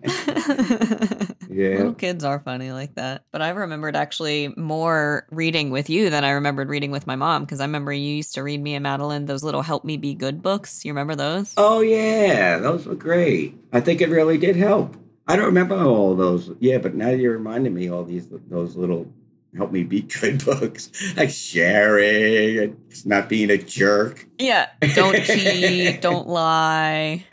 yeah. 1.51 1.77
Little 1.77 1.95
kids 1.95 2.23
are 2.23 2.39
funny 2.39 2.71
like 2.71 2.95
that. 2.95 3.25
But 3.33 3.43
I 3.43 3.49
remembered 3.49 3.97
actually 3.97 4.55
more 4.57 5.27
reading 5.33 5.71
with 5.71 5.91
you 5.91 6.09
than 6.09 6.23
I 6.23 6.31
remembered 6.31 6.69
reading 6.69 6.93
with 6.93 7.05
my 7.09 7.17
mom 7.17 7.43
because 7.45 7.59
I 7.59 7.65
remember 7.65 7.93
you 7.93 8.15
used 8.15 8.35
to 8.35 8.45
read 8.45 8.63
me 8.63 8.77
and 8.77 8.85
Madeline 8.85 9.27
those 9.27 9.43
little 9.43 9.63
Help 9.63 9.85
Me 9.85 9.97
Be 9.97 10.15
Good 10.15 10.41
books. 10.41 10.85
You 10.85 10.93
remember 10.93 11.17
those? 11.17 11.53
Oh 11.57 11.81
yeah, 11.81 12.59
those 12.59 12.87
were 12.87 12.95
great. 12.95 13.59
I 13.73 13.81
think 13.81 14.01
it 14.01 14.09
really 14.09 14.39
did 14.39 14.55
help. 14.55 14.97
I 15.29 15.37
don't 15.37 15.47
remember 15.47 15.77
all 15.77 16.15
those. 16.15 16.53
Yeah, 16.61 16.79
but 16.79 16.95
now 16.95 17.09
you're 17.11 17.33
reminding 17.33 17.75
me 17.75 17.89
all 17.91 18.05
these 18.05 18.29
those 18.49 18.77
little 18.77 19.11
help 19.57 19.73
me 19.73 19.83
be 19.83 20.03
good 20.03 20.45
books 20.45 20.91
like 21.17 21.31
sharing 21.31 22.59
and 22.59 23.07
not 23.07 23.29
being 23.29 23.51
a 23.51 23.59
jerk. 23.59 24.27
Yeah. 24.39 24.69
Don't 24.95 25.23
cheat. 25.25 26.01
don't 26.03 26.29
lie. 26.29 27.25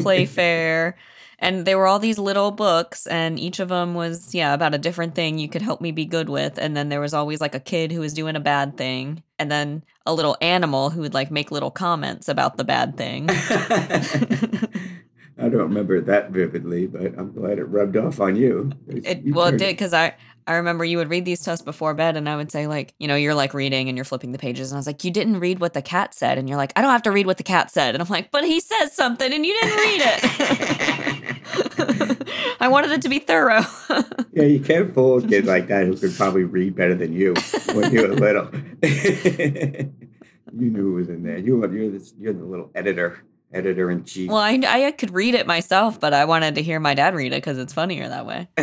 Play 0.00 0.26
fair. 0.26 0.96
and 1.38 1.64
there 1.64 1.78
were 1.78 1.86
all 1.86 1.98
these 1.98 2.18
little 2.18 2.50
books, 2.50 3.06
and 3.06 3.40
each 3.40 3.60
of 3.60 3.68
them 3.68 3.94
was, 3.94 4.34
yeah, 4.34 4.52
about 4.52 4.74
a 4.74 4.78
different 4.78 5.14
thing 5.14 5.38
you 5.38 5.48
could 5.48 5.62
help 5.62 5.80
me 5.80 5.90
be 5.90 6.04
good 6.04 6.28
with. 6.28 6.58
And 6.58 6.76
then 6.76 6.90
there 6.90 7.00
was 7.00 7.14
always 7.14 7.40
like 7.40 7.54
a 7.54 7.60
kid 7.60 7.92
who 7.92 8.00
was 8.00 8.12
doing 8.12 8.36
a 8.36 8.40
bad 8.40 8.76
thing, 8.76 9.22
and 9.38 9.50
then 9.50 9.82
a 10.04 10.12
little 10.12 10.36
animal 10.42 10.90
who 10.90 11.00
would 11.00 11.14
like 11.14 11.30
make 11.30 11.50
little 11.50 11.70
comments 11.70 12.28
about 12.28 12.56
the 12.58 12.64
bad 12.64 12.96
thing. 12.96 13.28
I 15.40 15.48
don't 15.48 15.62
remember 15.62 15.96
it 15.96 16.06
that 16.06 16.30
vividly, 16.30 16.86
but 16.86 17.18
I'm 17.18 17.32
glad 17.32 17.58
it 17.58 17.64
rubbed 17.64 17.96
off 17.96 18.20
on 18.20 18.36
you. 18.36 18.70
It, 18.88 19.22
You 19.22 19.34
well, 19.34 19.46
it 19.46 19.56
did 19.56 19.70
because 19.70 19.94
I 19.94 20.14
I 20.46 20.54
remember 20.54 20.84
you 20.84 20.98
would 20.98 21.08
read 21.10 21.24
these 21.24 21.40
to 21.42 21.52
us 21.52 21.62
before 21.62 21.94
bed, 21.94 22.16
and 22.16 22.28
I 22.28 22.36
would 22.36 22.50
say 22.50 22.66
like, 22.66 22.94
you 22.98 23.06
know, 23.08 23.16
you're 23.16 23.34
like 23.34 23.54
reading 23.54 23.88
and 23.88 23.96
you're 23.96 24.04
flipping 24.04 24.32
the 24.32 24.38
pages, 24.38 24.70
and 24.70 24.76
I 24.76 24.80
was 24.80 24.86
like, 24.86 25.04
you 25.04 25.10
didn't 25.10 25.38
read 25.40 25.60
what 25.60 25.74
the 25.74 25.82
cat 25.82 26.14
said, 26.14 26.38
and 26.38 26.48
you're 26.48 26.58
like, 26.58 26.72
I 26.76 26.82
don't 26.82 26.90
have 26.90 27.02
to 27.04 27.10
read 27.10 27.26
what 27.26 27.36
the 27.36 27.42
cat 27.42 27.70
said, 27.70 27.94
and 27.94 28.02
I'm 28.02 28.08
like, 28.08 28.30
but 28.30 28.44
he 28.44 28.60
says 28.60 28.92
something, 28.92 29.32
and 29.32 29.46
you 29.46 29.58
didn't 29.60 29.76
read 29.76 30.00
it. 30.04 31.36
I 32.60 32.68
wanted 32.68 32.90
it 32.90 33.02
to 33.02 33.08
be 33.08 33.18
thorough. 33.18 33.62
Yeah, 34.32 34.44
you 34.44 34.60
can't 34.60 34.94
fool 34.94 35.18
a 35.18 35.26
kid 35.26 35.44
like 35.44 35.66
that 35.66 35.86
who 35.86 35.96
could 35.96 36.14
probably 36.14 36.44
read 36.44 36.76
better 36.76 36.94
than 36.94 37.12
you 37.12 37.34
when 37.74 37.92
you 37.92 38.02
were 38.02 38.14
little. 38.14 38.48
you 38.82 39.90
knew 40.52 40.92
it 40.92 40.94
was 40.94 41.08
in 41.08 41.24
there. 41.24 41.38
You 41.38 41.58
were 41.58 41.74
you're 41.74 41.90
the, 41.90 42.12
you're 42.16 42.32
the 42.32 42.44
little 42.44 42.70
editor, 42.76 43.24
editor 43.52 43.90
in 43.90 44.04
chief. 44.04 44.28
well, 44.30 44.38
I 44.38 44.58
I 44.66 44.90
could 44.92 45.12
read 45.12 45.34
it 45.34 45.46
myself, 45.46 45.98
but 46.00 46.12
I 46.14 46.24
wanted 46.24 46.54
to 46.56 46.62
hear 46.62 46.80
my 46.80 46.94
dad 46.94 47.14
read 47.14 47.32
it 47.32 47.36
because 47.42 47.58
it's 47.58 47.72
funnier 47.72 48.08
that 48.08 48.26
way. 48.26 48.48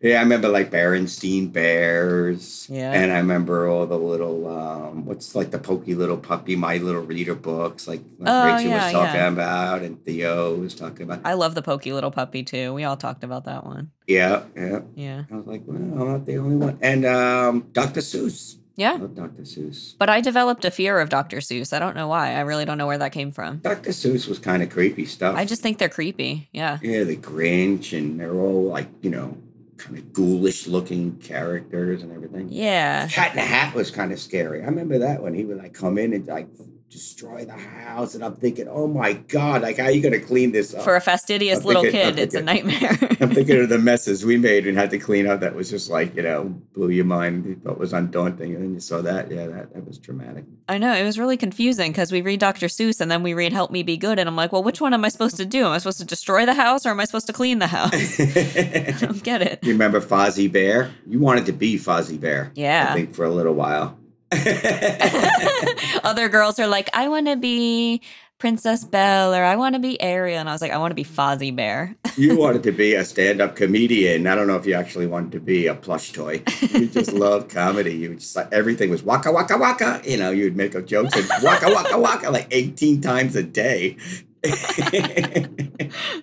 yeah, 0.00 0.18
I 0.18 0.22
remember 0.22 0.48
like 0.48 0.70
Berenstein 0.70 1.52
Bears. 1.52 2.66
Yeah. 2.70 2.92
And 2.92 3.12
I 3.12 3.18
remember 3.18 3.68
all 3.68 3.86
the 3.86 3.98
little 3.98 4.46
um 4.48 5.04
what's 5.06 5.34
like 5.34 5.50
the 5.50 5.58
pokey 5.58 5.94
little 5.94 6.16
puppy, 6.18 6.56
my 6.56 6.76
little 6.78 7.02
reader 7.02 7.34
books, 7.34 7.86
like, 7.88 8.00
like 8.18 8.28
Oh, 8.28 8.54
Rachel 8.56 8.70
yeah, 8.70 8.84
was 8.84 8.92
talking 8.92 9.14
yeah. 9.20 9.28
about 9.28 9.82
and 9.82 10.04
Theo 10.04 10.54
was 10.56 10.74
talking 10.74 11.02
about. 11.02 11.20
I 11.24 11.34
love 11.34 11.54
the 11.54 11.62
pokey 11.62 11.92
little 11.92 12.10
puppy 12.10 12.42
too. 12.42 12.72
We 12.74 12.84
all 12.84 12.96
talked 12.96 13.24
about 13.24 13.44
that 13.44 13.64
one. 13.64 13.90
yeah, 14.06 14.44
yeah. 14.56 14.80
Yeah, 14.94 15.24
I 15.30 15.34
was 15.36 15.46
like, 15.46 15.62
well, 15.66 15.76
I'm 15.76 16.08
not 16.12 16.26
the 16.26 16.38
only 16.38 16.56
one. 16.56 16.78
And 16.82 17.04
um 17.06 17.66
Dr. 17.72 18.00
Seuss. 18.00 18.56
I 18.78 18.82
yeah. 18.82 18.92
love 18.92 19.14
Dr. 19.14 19.42
Seuss. 19.42 19.94
But 19.98 20.10
I 20.10 20.20
developed 20.20 20.64
a 20.64 20.70
fear 20.70 21.00
of 21.00 21.08
Dr. 21.08 21.38
Seuss. 21.38 21.72
I 21.72 21.78
don't 21.78 21.96
know 21.96 22.08
why. 22.08 22.34
I 22.34 22.40
really 22.40 22.64
don't 22.64 22.76
know 22.76 22.86
where 22.86 22.98
that 22.98 23.12
came 23.12 23.32
from. 23.32 23.58
Dr. 23.58 23.90
Seuss 23.90 24.28
was 24.28 24.38
kind 24.38 24.62
of 24.62 24.70
creepy 24.70 25.06
stuff. 25.06 25.34
I 25.34 25.44
just 25.46 25.62
think 25.62 25.78
they're 25.78 25.88
creepy. 25.88 26.48
Yeah. 26.52 26.78
Yeah, 26.82 27.04
the 27.04 27.16
Grinch, 27.16 27.96
and 27.96 28.20
they're 28.20 28.34
all 28.34 28.64
like, 28.64 28.88
you 29.00 29.10
know, 29.10 29.38
kind 29.78 29.96
of 29.98 30.12
ghoulish 30.12 30.66
looking 30.66 31.16
characters 31.18 32.02
and 32.02 32.12
everything. 32.12 32.48
Yeah. 32.50 33.08
Cat 33.08 33.30
in 33.30 33.36
the 33.36 33.42
Hat 33.42 33.74
was 33.74 33.90
kind 33.90 34.12
of 34.12 34.20
scary. 34.20 34.62
I 34.62 34.66
remember 34.66 34.98
that 34.98 35.22
when 35.22 35.34
he 35.34 35.44
would 35.44 35.58
like 35.58 35.72
come 35.74 35.98
in 35.98 36.12
and 36.12 36.26
like 36.26 36.48
destroy 36.90 37.44
the 37.44 37.52
house, 37.52 38.14
and 38.14 38.24
I'm 38.24 38.36
thinking, 38.36 38.68
oh 38.68 38.86
my 38.86 39.14
god, 39.14 39.62
like 39.62 39.78
how 39.78 39.84
are 39.84 39.90
you 39.90 40.02
gonna 40.02 40.20
clean 40.20 40.52
this 40.52 40.74
up? 40.74 40.82
For 40.82 40.96
a 40.96 41.00
fastidious 41.00 41.64
little 41.64 41.82
thinking- 41.82 42.00
kid, 42.00 42.12
I'm 42.14 42.18
it's 42.18 42.34
a 42.34 42.42
nightmare. 42.42 42.98
I'm 43.20 43.30
thinking 43.34 43.60
of 43.60 43.68
the 43.68 43.78
messes 43.90 44.24
we 44.24 44.36
made 44.36 44.66
and 44.66 44.76
had 44.78 44.90
to 44.90 44.98
clean 44.98 45.26
up. 45.26 45.40
That 45.40 45.54
was 45.54 45.68
just 45.68 45.90
like, 45.90 46.14
you 46.16 46.22
know, 46.22 46.44
blew 46.74 46.90
your 46.90 47.04
mind. 47.04 47.44
You 47.44 47.56
thought 47.56 47.78
was 47.78 47.92
undaunting, 47.92 48.54
and 48.54 48.62
then 48.62 48.74
you 48.74 48.80
saw 48.80 49.02
that. 49.02 49.30
Yeah, 49.30 49.46
that, 49.48 49.74
that 49.74 49.86
was 49.86 49.98
dramatic. 49.98 50.44
I 50.68 50.78
know. 50.78 50.94
It 50.94 51.04
was 51.04 51.18
really 51.18 51.36
confusing 51.36 51.92
because 51.92 52.12
we 52.12 52.22
read 52.22 52.40
Dr. 52.40 52.66
Seuss 52.66 53.00
and 53.00 53.10
then 53.10 53.22
we 53.22 53.34
read 53.34 53.52
Help 53.52 53.70
Me 53.70 53.82
Be 53.82 53.96
Good. 53.96 54.18
And 54.18 54.28
I'm 54.28 54.36
like, 54.36 54.52
well, 54.52 54.62
which 54.62 54.80
one 54.80 54.94
am 54.94 55.04
I 55.04 55.08
supposed 55.08 55.36
to 55.36 55.44
do? 55.44 55.64
Am 55.66 55.72
I 55.72 55.78
supposed 55.78 55.98
to 55.98 56.04
destroy 56.04 56.46
the 56.46 56.54
house 56.54 56.84
or 56.86 56.90
am 56.90 57.00
I 57.00 57.04
supposed 57.04 57.26
to 57.28 57.32
clean 57.32 57.58
the 57.58 57.66
house? 57.66 57.92
I 58.20 58.96
don't 59.00 59.22
get 59.22 59.42
it. 59.42 59.58
You 59.62 59.72
remember 59.72 60.00
Fozzie 60.00 60.50
Bear? 60.50 60.90
You 61.06 61.18
wanted 61.20 61.46
to 61.46 61.52
be 61.52 61.76
Fozzie 61.78 62.20
Bear. 62.20 62.52
Yeah. 62.54 62.88
I 62.90 62.94
think 62.94 63.14
for 63.14 63.24
a 63.24 63.30
little 63.30 63.54
while. 63.54 63.98
Other 66.04 66.28
girls 66.28 66.58
are 66.58 66.66
like, 66.66 66.90
I 66.92 67.08
want 67.08 67.26
to 67.26 67.36
be 67.36 68.02
Princess 68.38 68.84
Belle 68.84 69.34
or 69.34 69.42
I 69.42 69.56
want 69.56 69.74
to 69.74 69.78
be 69.78 70.00
Ariel. 70.00 70.38
And 70.38 70.48
I 70.48 70.52
was 70.52 70.60
like, 70.60 70.72
I 70.72 70.76
want 70.76 70.90
to 70.90 70.94
be 70.94 71.04
Fozzie 71.04 71.54
Bear. 71.54 71.96
you 72.16 72.36
wanted 72.36 72.62
to 72.64 72.72
be 72.72 72.94
a 72.94 73.04
stand-up 73.04 73.56
comedian. 73.56 74.26
I 74.26 74.34
don't 74.34 74.46
know 74.46 74.56
if 74.56 74.66
you 74.66 74.74
actually 74.74 75.06
wanted 75.06 75.32
to 75.32 75.40
be 75.40 75.66
a 75.66 75.74
plush 75.74 76.12
toy. 76.12 76.42
You 76.72 76.86
just 76.86 77.12
loved 77.14 77.50
comedy. 77.50 77.94
You 77.94 78.14
just 78.16 78.36
like 78.36 78.52
everything 78.52 78.90
was 78.90 79.02
waka 79.02 79.32
waka 79.32 79.56
waka. 79.56 80.02
You 80.04 80.18
know, 80.18 80.30
you'd 80.30 80.56
make 80.56 80.74
up 80.74 80.86
jokes 80.86 81.16
and 81.16 81.26
waka 81.42 81.70
waka 81.70 81.98
waka 81.98 82.30
like 82.30 82.48
18 82.50 83.00
times 83.00 83.36
a 83.36 83.42
day. 83.42 83.96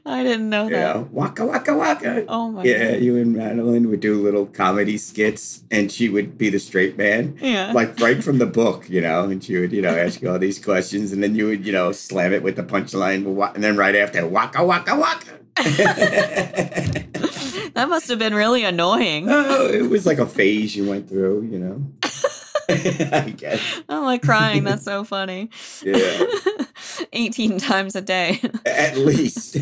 I 0.06 0.24
didn't 0.24 0.50
know 0.50 0.70
that. 0.70 1.12
waka 1.12 1.46
waka 1.46 1.76
waka. 1.76 2.26
Oh 2.28 2.50
my 2.50 2.64
Yeah, 2.64 2.92
God. 2.94 3.02
you 3.02 3.18
and 3.18 3.36
Madeline 3.36 3.90
would 3.90 4.00
do 4.00 4.22
little 4.22 4.46
comedy 4.46 4.98
skits, 4.98 5.64
and 5.72 5.92
she 5.92 6.10
would 6.10 6.38
be 6.38 6.50
the 6.50 6.60
straight 6.60 6.98
man. 6.98 7.38
Yeah. 7.42 7.72
like 7.74 8.00
right 8.00 8.24
from 8.24 8.38
the 8.38 8.46
book, 8.46 8.90
you 8.90 9.02
know, 9.02 9.24
and 9.26 9.44
she 9.44 9.58
would, 9.58 9.72
you 9.72 9.82
know, 9.82 9.96
ask 9.96 10.22
you 10.22 10.30
all 10.32 10.40
these 10.40 10.60
questions, 10.64 11.12
and 11.12 11.22
then 11.24 11.36
you 11.36 11.48
would, 11.48 11.66
you 11.66 11.72
know, 11.74 11.92
slam 11.92 12.34
it 12.34 12.44
with 12.44 12.56
the 12.56 12.64
punchline, 12.64 13.26
and 13.56 13.64
then 13.64 13.76
right 13.78 13.96
after, 13.96 14.26
waka 14.28 14.64
waka 14.64 14.96
waka. 14.96 15.40
that 17.74 17.88
must 17.88 18.08
have 18.10 18.18
been 18.20 18.34
really 18.34 18.64
annoying. 18.64 19.28
oh, 19.30 19.68
it 19.68 19.90
was 19.90 20.06
like 20.06 20.18
a 20.20 20.26
phase 20.26 20.76
you 20.76 20.90
went 20.90 21.08
through, 21.10 21.44
you 21.52 21.60
know. 21.60 21.84
I 23.14 23.34
guess, 23.36 23.62
I'm 23.90 24.04
like 24.04 24.22
crying. 24.22 24.64
That's 24.64 24.84
so 24.94 25.04
funny. 25.04 25.50
yeah, 25.84 26.24
18 27.14 27.58
times 27.60 27.96
a 27.96 28.02
day. 28.02 28.42
at 28.66 28.98
least. 28.98 29.58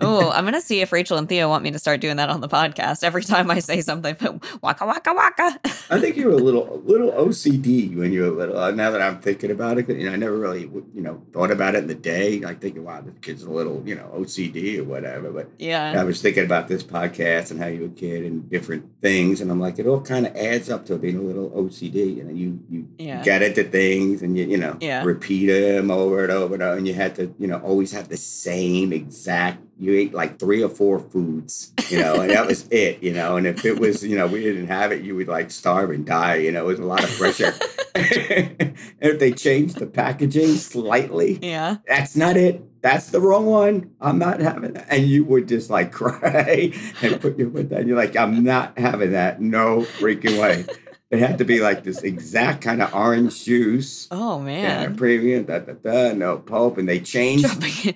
Oh, 0.00 0.30
I'm 0.30 0.44
gonna 0.44 0.60
see 0.60 0.80
if 0.80 0.92
Rachel 0.92 1.18
and 1.18 1.28
Theo 1.28 1.48
want 1.48 1.62
me 1.64 1.70
to 1.70 1.78
start 1.78 2.00
doing 2.00 2.16
that 2.16 2.28
on 2.30 2.40
the 2.40 2.48
podcast. 2.48 3.04
Every 3.04 3.22
time 3.22 3.50
I 3.50 3.58
say 3.60 3.80
something, 3.80 4.16
waka 4.62 4.86
waka 4.86 5.12
waka. 5.14 5.60
I 5.90 6.00
think 6.00 6.16
you 6.16 6.26
were 6.26 6.32
a 6.32 6.36
little, 6.36 6.82
little 6.84 7.10
OCD 7.12 7.96
when 7.96 8.12
you 8.12 8.22
were 8.22 8.28
a 8.28 8.30
little. 8.32 8.58
Uh, 8.58 8.70
Now 8.70 8.90
that 8.90 9.02
I'm 9.02 9.20
thinking 9.20 9.50
about 9.50 9.78
it, 9.78 9.88
you 9.88 10.06
know, 10.06 10.12
I 10.12 10.16
never 10.16 10.36
really, 10.36 10.62
you 10.62 11.00
know, 11.02 11.22
thought 11.32 11.50
about 11.50 11.74
it 11.74 11.78
in 11.78 11.86
the 11.86 11.94
day. 11.94 12.38
Like 12.40 12.60
thinking, 12.60 12.84
wow, 12.84 13.00
this 13.00 13.14
kid's 13.20 13.42
a 13.42 13.50
little, 13.50 13.82
you 13.86 13.94
know, 13.94 14.10
OCD 14.14 14.78
or 14.78 14.84
whatever. 14.84 15.30
But 15.30 15.50
yeah, 15.58 15.94
I 15.98 16.04
was 16.04 16.20
thinking 16.22 16.44
about 16.44 16.68
this 16.68 16.82
podcast 16.82 17.50
and 17.50 17.60
how 17.60 17.66
you 17.66 17.80
were 17.80 17.86
a 17.86 17.90
kid 17.90 18.24
and 18.24 18.48
different 18.50 18.84
things, 19.00 19.40
and 19.40 19.50
I'm 19.50 19.60
like, 19.60 19.78
it 19.78 19.86
all 19.86 20.00
kind 20.00 20.26
of 20.26 20.36
adds 20.36 20.70
up 20.70 20.86
to 20.86 20.96
being 20.96 21.16
a 21.16 21.22
little 21.22 21.50
OCD. 21.50 22.20
And 22.20 22.37
you 22.38 22.60
you 22.70 22.88
Yeah. 22.98 23.22
get 23.22 23.42
into 23.42 23.64
things, 23.64 24.22
and 24.22 24.36
you 24.38 24.44
you 24.46 24.56
know 24.56 24.76
Yeah. 24.80 25.04
repeat 25.04 25.46
them 25.46 25.90
over 25.90 26.22
and 26.22 26.32
over 26.32 26.54
and 26.54 26.62
over, 26.62 26.76
and 26.78 26.86
you 26.86 26.94
had 26.94 27.14
to 27.16 27.34
you 27.38 27.46
know 27.46 27.58
always 27.58 27.92
have 27.92 28.08
the 28.08 28.16
same 28.16 28.92
exact. 28.92 29.58
You 29.80 29.94
ate 29.94 30.12
like 30.12 30.38
three 30.40 30.62
or 30.62 30.68
four 30.68 30.98
foods, 30.98 31.72
you 31.88 32.00
know, 32.00 32.14
and 32.20 32.30
that 32.30 32.46
was 32.46 32.66
it, 32.70 33.00
you 33.00 33.12
know. 33.12 33.36
And 33.36 33.46
if 33.46 33.64
it 33.64 33.78
was, 33.78 34.04
you 34.04 34.16
know, 34.16 34.26
we 34.26 34.42
didn't 34.42 34.66
have 34.66 34.90
it, 34.90 35.02
you 35.02 35.14
would 35.14 35.28
like 35.28 35.52
starve 35.52 35.90
and 35.90 36.04
die. 36.04 36.36
You 36.36 36.50
know, 36.50 36.64
it 36.64 36.66
was 36.66 36.80
a 36.80 36.84
lot 36.84 37.04
of 37.04 37.10
pressure. 37.16 37.54
and 37.94 38.74
if 39.00 39.18
they 39.20 39.30
changed 39.32 39.78
the 39.78 39.86
packaging 39.86 40.56
slightly, 40.56 41.38
Yeah. 41.40 41.76
that's 41.86 42.16
not 42.16 42.36
it. 42.36 42.62
That's 42.82 43.10
the 43.10 43.20
wrong 43.20 43.46
one. 43.46 43.90
I'm 44.00 44.18
not 44.18 44.40
having 44.40 44.72
that. 44.74 44.86
And 44.90 45.06
you 45.06 45.24
would 45.24 45.46
just 45.48 45.70
like 45.70 45.92
cry 46.00 46.72
and 47.02 47.20
put 47.20 47.38
your 47.38 47.50
foot 47.50 47.68
down. 47.68 47.86
You're 47.86 47.96
like, 47.96 48.16
I'm 48.16 48.42
not 48.42 48.76
having 48.78 49.12
that. 49.12 49.40
No 49.40 49.82
freaking 49.82 50.40
way. 50.40 50.64
It 51.10 51.20
had 51.20 51.38
to 51.38 51.44
be 51.44 51.60
like 51.60 51.84
this 51.84 52.02
exact 52.02 52.62
kind 52.62 52.82
of 52.82 52.94
orange 52.94 53.44
juice. 53.44 54.08
Oh 54.10 54.38
Yeah, 54.60 54.88
man. 54.88 54.96
premium, 54.96 55.44
da, 55.44 55.60
da, 55.60 55.72
da, 55.72 56.12
no 56.12 56.38
pulp. 56.38 56.76
And 56.78 56.88
they 56.88 57.00
changed 57.00 57.46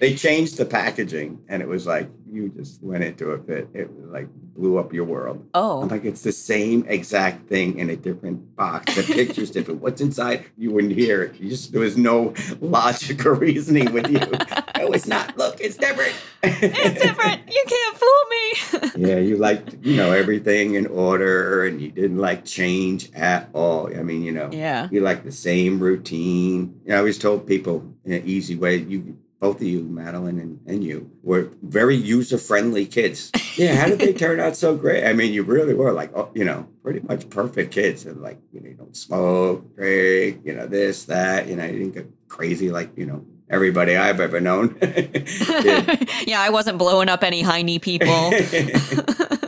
they 0.00 0.14
changed 0.14 0.56
the 0.56 0.64
packaging 0.64 1.40
and 1.48 1.60
it 1.62 1.68
was 1.68 1.86
like 1.86 2.08
you 2.30 2.48
just 2.48 2.82
went 2.82 3.04
into 3.04 3.30
a 3.32 3.42
fit. 3.42 3.68
It 3.74 3.90
was 3.90 4.10
like 4.10 4.28
blew 4.54 4.78
up 4.78 4.92
your 4.92 5.04
world. 5.04 5.46
Oh. 5.54 5.82
I'm 5.82 5.88
like, 5.88 6.04
it's 6.04 6.22
the 6.22 6.32
same 6.32 6.84
exact 6.88 7.48
thing 7.48 7.78
in 7.78 7.90
a 7.90 7.96
different 7.96 8.54
box. 8.56 8.94
The 8.94 9.02
picture's 9.02 9.50
different. 9.50 9.80
What's 9.80 10.00
inside? 10.00 10.44
You 10.56 10.70
wouldn't 10.70 10.92
hear 10.92 11.22
it. 11.22 11.40
You 11.40 11.50
just 11.50 11.72
there 11.72 11.80
was 11.80 11.96
no 11.96 12.34
logic 12.60 13.24
or 13.26 13.34
reasoning 13.34 13.92
with 13.92 14.10
you. 14.10 14.20
No, 14.82 14.90
it's 14.90 15.06
not. 15.06 15.38
Look, 15.38 15.60
it's 15.60 15.76
different. 15.76 16.12
It's 16.42 17.00
different. 17.00 17.42
You 17.46 17.64
can't 17.68 17.96
fool 17.96 18.90
me. 18.96 19.06
yeah, 19.08 19.18
you 19.18 19.36
liked, 19.36 19.76
you 19.80 19.96
know, 19.96 20.10
everything 20.10 20.74
in 20.74 20.88
order 20.88 21.64
and 21.64 21.80
you 21.80 21.92
didn't 21.92 22.18
like 22.18 22.44
change 22.44 23.08
at 23.14 23.48
all. 23.52 23.86
I 23.96 24.02
mean, 24.02 24.24
you 24.24 24.32
know, 24.32 24.50
yeah. 24.52 24.88
you 24.90 25.00
like 25.00 25.22
the 25.22 25.30
same 25.30 25.78
routine. 25.78 26.80
You 26.84 26.88
know, 26.88 26.96
I 26.96 26.98
always 26.98 27.16
told 27.16 27.46
people 27.46 27.94
in 28.04 28.12
an 28.12 28.22
easy 28.26 28.56
way, 28.56 28.78
you 28.78 29.16
both 29.42 29.56
of 29.56 29.66
you, 29.66 29.82
Madeline 29.82 30.38
and, 30.38 30.60
and 30.68 30.84
you, 30.84 31.10
were 31.24 31.50
very 31.62 31.96
user 31.96 32.38
friendly 32.38 32.86
kids. 32.86 33.32
Yeah, 33.56 33.74
how 33.74 33.88
did 33.88 33.98
they 33.98 34.12
turn 34.12 34.38
out 34.38 34.54
so 34.54 34.76
great? 34.76 35.04
I 35.04 35.14
mean, 35.14 35.32
you 35.32 35.42
really 35.42 35.74
were 35.74 35.90
like, 35.90 36.16
oh, 36.16 36.30
you 36.32 36.44
know, 36.44 36.68
pretty 36.84 37.00
much 37.00 37.28
perfect 37.28 37.72
kids. 37.72 38.06
And 38.06 38.22
like, 38.22 38.38
you 38.52 38.60
know, 38.60 38.68
you 38.68 38.74
don't 38.74 38.96
smoke, 38.96 39.74
drink, 39.74 40.42
you 40.44 40.54
know, 40.54 40.68
this, 40.68 41.06
that, 41.06 41.48
you 41.48 41.56
know, 41.56 41.64
you 41.64 41.76
didn't 41.76 41.94
get 41.94 42.08
crazy 42.28 42.70
like, 42.70 42.96
you 42.96 43.04
know, 43.04 43.26
everybody 43.50 43.96
I've 43.96 44.20
ever 44.20 44.40
known. 44.40 44.78
Yeah. 44.80 45.96
yeah, 46.24 46.40
I 46.40 46.50
wasn't 46.50 46.78
blowing 46.78 47.08
up 47.08 47.24
any 47.24 47.42
high 47.42 47.62
knee 47.62 47.80
people. 47.80 48.06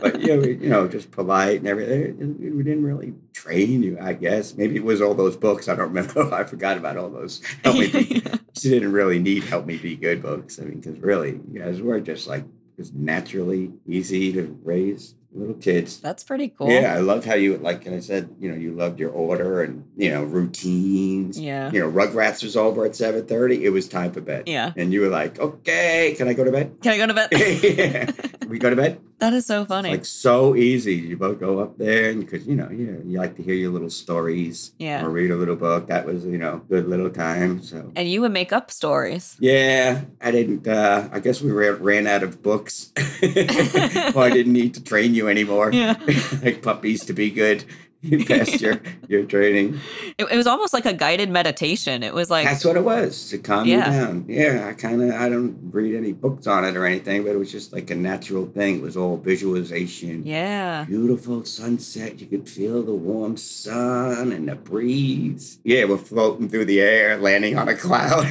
but 0.01 0.19
you 0.19 0.35
know, 0.35 0.43
you 0.43 0.69
know, 0.69 0.89
just 0.89 1.09
polite 1.11 1.59
and 1.59 1.67
everything. 1.69 2.57
We 2.57 2.63
didn't 2.63 2.83
really 2.83 3.13
train 3.45 3.83
you, 3.83 3.97
I 4.01 4.13
guess. 4.13 4.55
Maybe 4.55 4.75
it 4.75 4.83
was 4.83 5.01
all 5.01 5.13
those 5.13 5.37
books. 5.37 5.67
I 5.67 5.75
don't 5.75 5.89
remember. 5.93 6.33
I 6.33 6.43
forgot 6.43 6.77
about 6.77 6.97
all 6.97 7.09
those. 7.09 7.41
Help 7.63 7.77
me 7.77 7.87
be. 7.91 8.23
She 8.57 8.69
didn't 8.69 8.93
really 8.93 9.19
need 9.19 9.43
help 9.43 9.65
me 9.65 9.75
be 9.75 9.97
good 9.97 10.21
books. 10.21 10.59
I 10.59 10.63
mean, 10.63 10.79
because 10.79 10.97
really, 10.99 11.41
you 11.51 11.59
guys 11.59 11.81
were 11.81 11.99
just 11.99 12.25
like 12.25 12.45
was 12.77 12.93
naturally 12.93 13.73
easy 13.85 14.31
to 14.31 14.57
raise 14.63 15.15
little 15.33 15.55
kids. 15.55 15.99
That's 15.99 16.23
pretty 16.23 16.47
cool. 16.49 16.69
Yeah, 16.71 16.93
I 16.95 16.99
loved 16.99 17.25
how 17.25 17.35
you 17.35 17.57
like 17.57 17.85
I 17.85 17.99
said, 17.99 18.33
you 18.39 18.49
know, 18.49 18.55
you 18.55 18.71
loved 18.71 18.97
your 18.97 19.11
order 19.11 19.61
and 19.61 19.85
you 19.97 20.09
know 20.09 20.23
routines. 20.23 21.37
Yeah. 21.37 21.69
You 21.71 21.81
know, 21.81 21.91
Rugrats 21.91 22.43
was 22.43 22.55
over 22.55 22.85
at 22.85 22.95
seven 22.95 23.25
thirty. 23.25 23.65
It 23.65 23.69
was 23.69 23.89
time 23.89 24.13
for 24.13 24.21
bed. 24.21 24.43
Yeah. 24.47 24.71
and 24.77 24.93
you 24.93 25.01
were 25.01 25.09
like, 25.09 25.37
"Okay, 25.37 26.15
can 26.17 26.29
I 26.29 26.33
go 26.33 26.45
to 26.45 26.51
bed?" 26.51 26.77
Can 26.81 26.93
I 26.93 26.97
go 26.97 27.07
to 27.07 27.13
bed? 27.13 27.29
yeah. 27.33 28.05
Can 28.05 28.49
we 28.49 28.57
go 28.57 28.69
to 28.69 28.75
bed? 28.77 29.01
That 29.19 29.33
is 29.33 29.45
so 29.45 29.61
It's 29.61 29.69
funny. 29.69 29.89
like 29.91 30.05
so 30.05 30.55
easy. 30.55 30.95
You 30.95 31.17
both 31.17 31.39
go 31.39 31.59
up 31.59 31.77
there, 31.77 32.09
and 32.09 32.19
because 32.19 32.45
you 32.45 32.55
know, 32.55 32.69
you 32.69 33.01
you 33.05 33.17
like 33.17 33.35
to 33.37 33.43
hear 33.43 33.53
your 33.55 33.71
little 33.71 33.89
stories, 33.89 34.71
Yeah. 34.77 35.03
or 35.05 35.09
read 35.09 35.31
a 35.31 35.35
little 35.35 35.55
book. 35.55 35.87
That 35.87 36.05
was 36.05 36.25
you 36.25 36.37
know 36.37 36.61
good 36.69 36.87
little 36.87 37.09
time. 37.09 37.61
So 37.63 37.91
and 37.95 38.09
you 38.09 38.21
would 38.21 38.31
make 38.33 38.51
up 38.51 38.71
stories. 38.71 39.37
yeah, 39.39 40.01
I 40.21 40.31
didn't. 40.31 40.67
uh 40.67 41.07
I 41.11 41.19
guess 41.19 41.41
we 41.41 41.51
ran, 41.51 41.81
ran 41.81 42.07
out 42.07 42.23
of 42.23 42.41
books. 42.43 42.91
well, 43.21 44.19
I 44.19 44.29
didn't 44.31 44.53
need 44.53 44.73
to 44.75 44.83
train 44.83 45.13
you 45.15 45.27
anymore. 45.29 45.71
Yeah. 45.71 45.95
like 46.43 46.61
puppies 46.61 47.05
to 47.05 47.13
be 47.13 47.31
good. 47.31 47.63
You 48.05 48.23
passed 48.25 48.61
your 48.61 48.79
your 49.07 49.23
training. 49.25 49.79
It, 50.17 50.27
it 50.31 50.37
was 50.37 50.47
almost 50.47 50.73
like 50.73 50.85
a 50.85 50.93
guided 50.93 51.29
meditation. 51.29 52.01
It 52.01 52.13
was 52.13 52.29
like 52.29 52.45
That's 52.47 52.63
what 52.63 52.77
it 52.77 52.83
was 52.85 53.29
to 53.31 53.37
calm 53.37 53.67
Yeah. 53.67 53.85
you 53.91 53.99
down. 54.05 54.25
Yeah, 54.29 54.67
I 54.69 54.73
kind 54.73 55.01
of 55.01 55.09
I 55.13 55.27
don't 55.27 55.57
read 55.71 55.93
any 55.93 56.13
books 56.13 56.47
on 56.47 56.63
it 56.63 56.77
or 56.77 56.85
anything, 56.85 57.23
but 57.23 57.31
it 57.31 57.37
was 57.37 57.51
just 57.51 57.73
like 57.73 57.89
a 57.89 57.95
natural 57.95 58.45
thing. 58.45 58.77
It 58.77 58.81
was 58.81 58.95
all 58.95 59.17
visualization. 59.17 60.25
Yeah. 60.25 60.85
Beautiful 60.85 61.43
sunset. 61.43 62.21
You 62.21 62.27
could 62.27 62.47
feel 62.47 62.81
the 62.83 62.93
warm 62.93 63.35
sun 63.35 64.31
and 64.31 64.47
the 64.47 64.55
breeze. 64.55 65.59
Yeah, 65.65 65.83
we're 65.85 65.97
floating 65.97 66.47
through 66.47 66.65
the 66.65 66.79
air, 66.79 67.17
landing 67.17 67.57
on 67.57 67.67
a 67.67 67.75
cloud. 67.75 68.25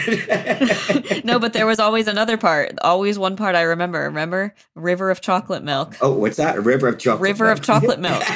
no, 1.25 1.39
but 1.39 1.53
there 1.53 1.67
was 1.67 1.79
always 1.81 2.07
another 2.09 2.37
part. 2.39 2.79
Always 2.83 3.19
one 3.19 3.37
part 3.37 3.55
I 3.57 3.63
remember. 3.63 4.01
Remember? 4.05 4.55
River 4.75 5.11
of 5.11 5.21
chocolate 5.21 5.63
milk. 5.65 5.97
Oh, 6.01 6.13
what's 6.15 6.37
that? 6.39 6.57
A 6.57 6.61
river 6.63 6.89
of 6.89 6.99
chocolate. 6.99 7.21
River 7.21 7.51
of 7.51 7.61
chocolate 7.61 8.01
milk. 8.01 8.23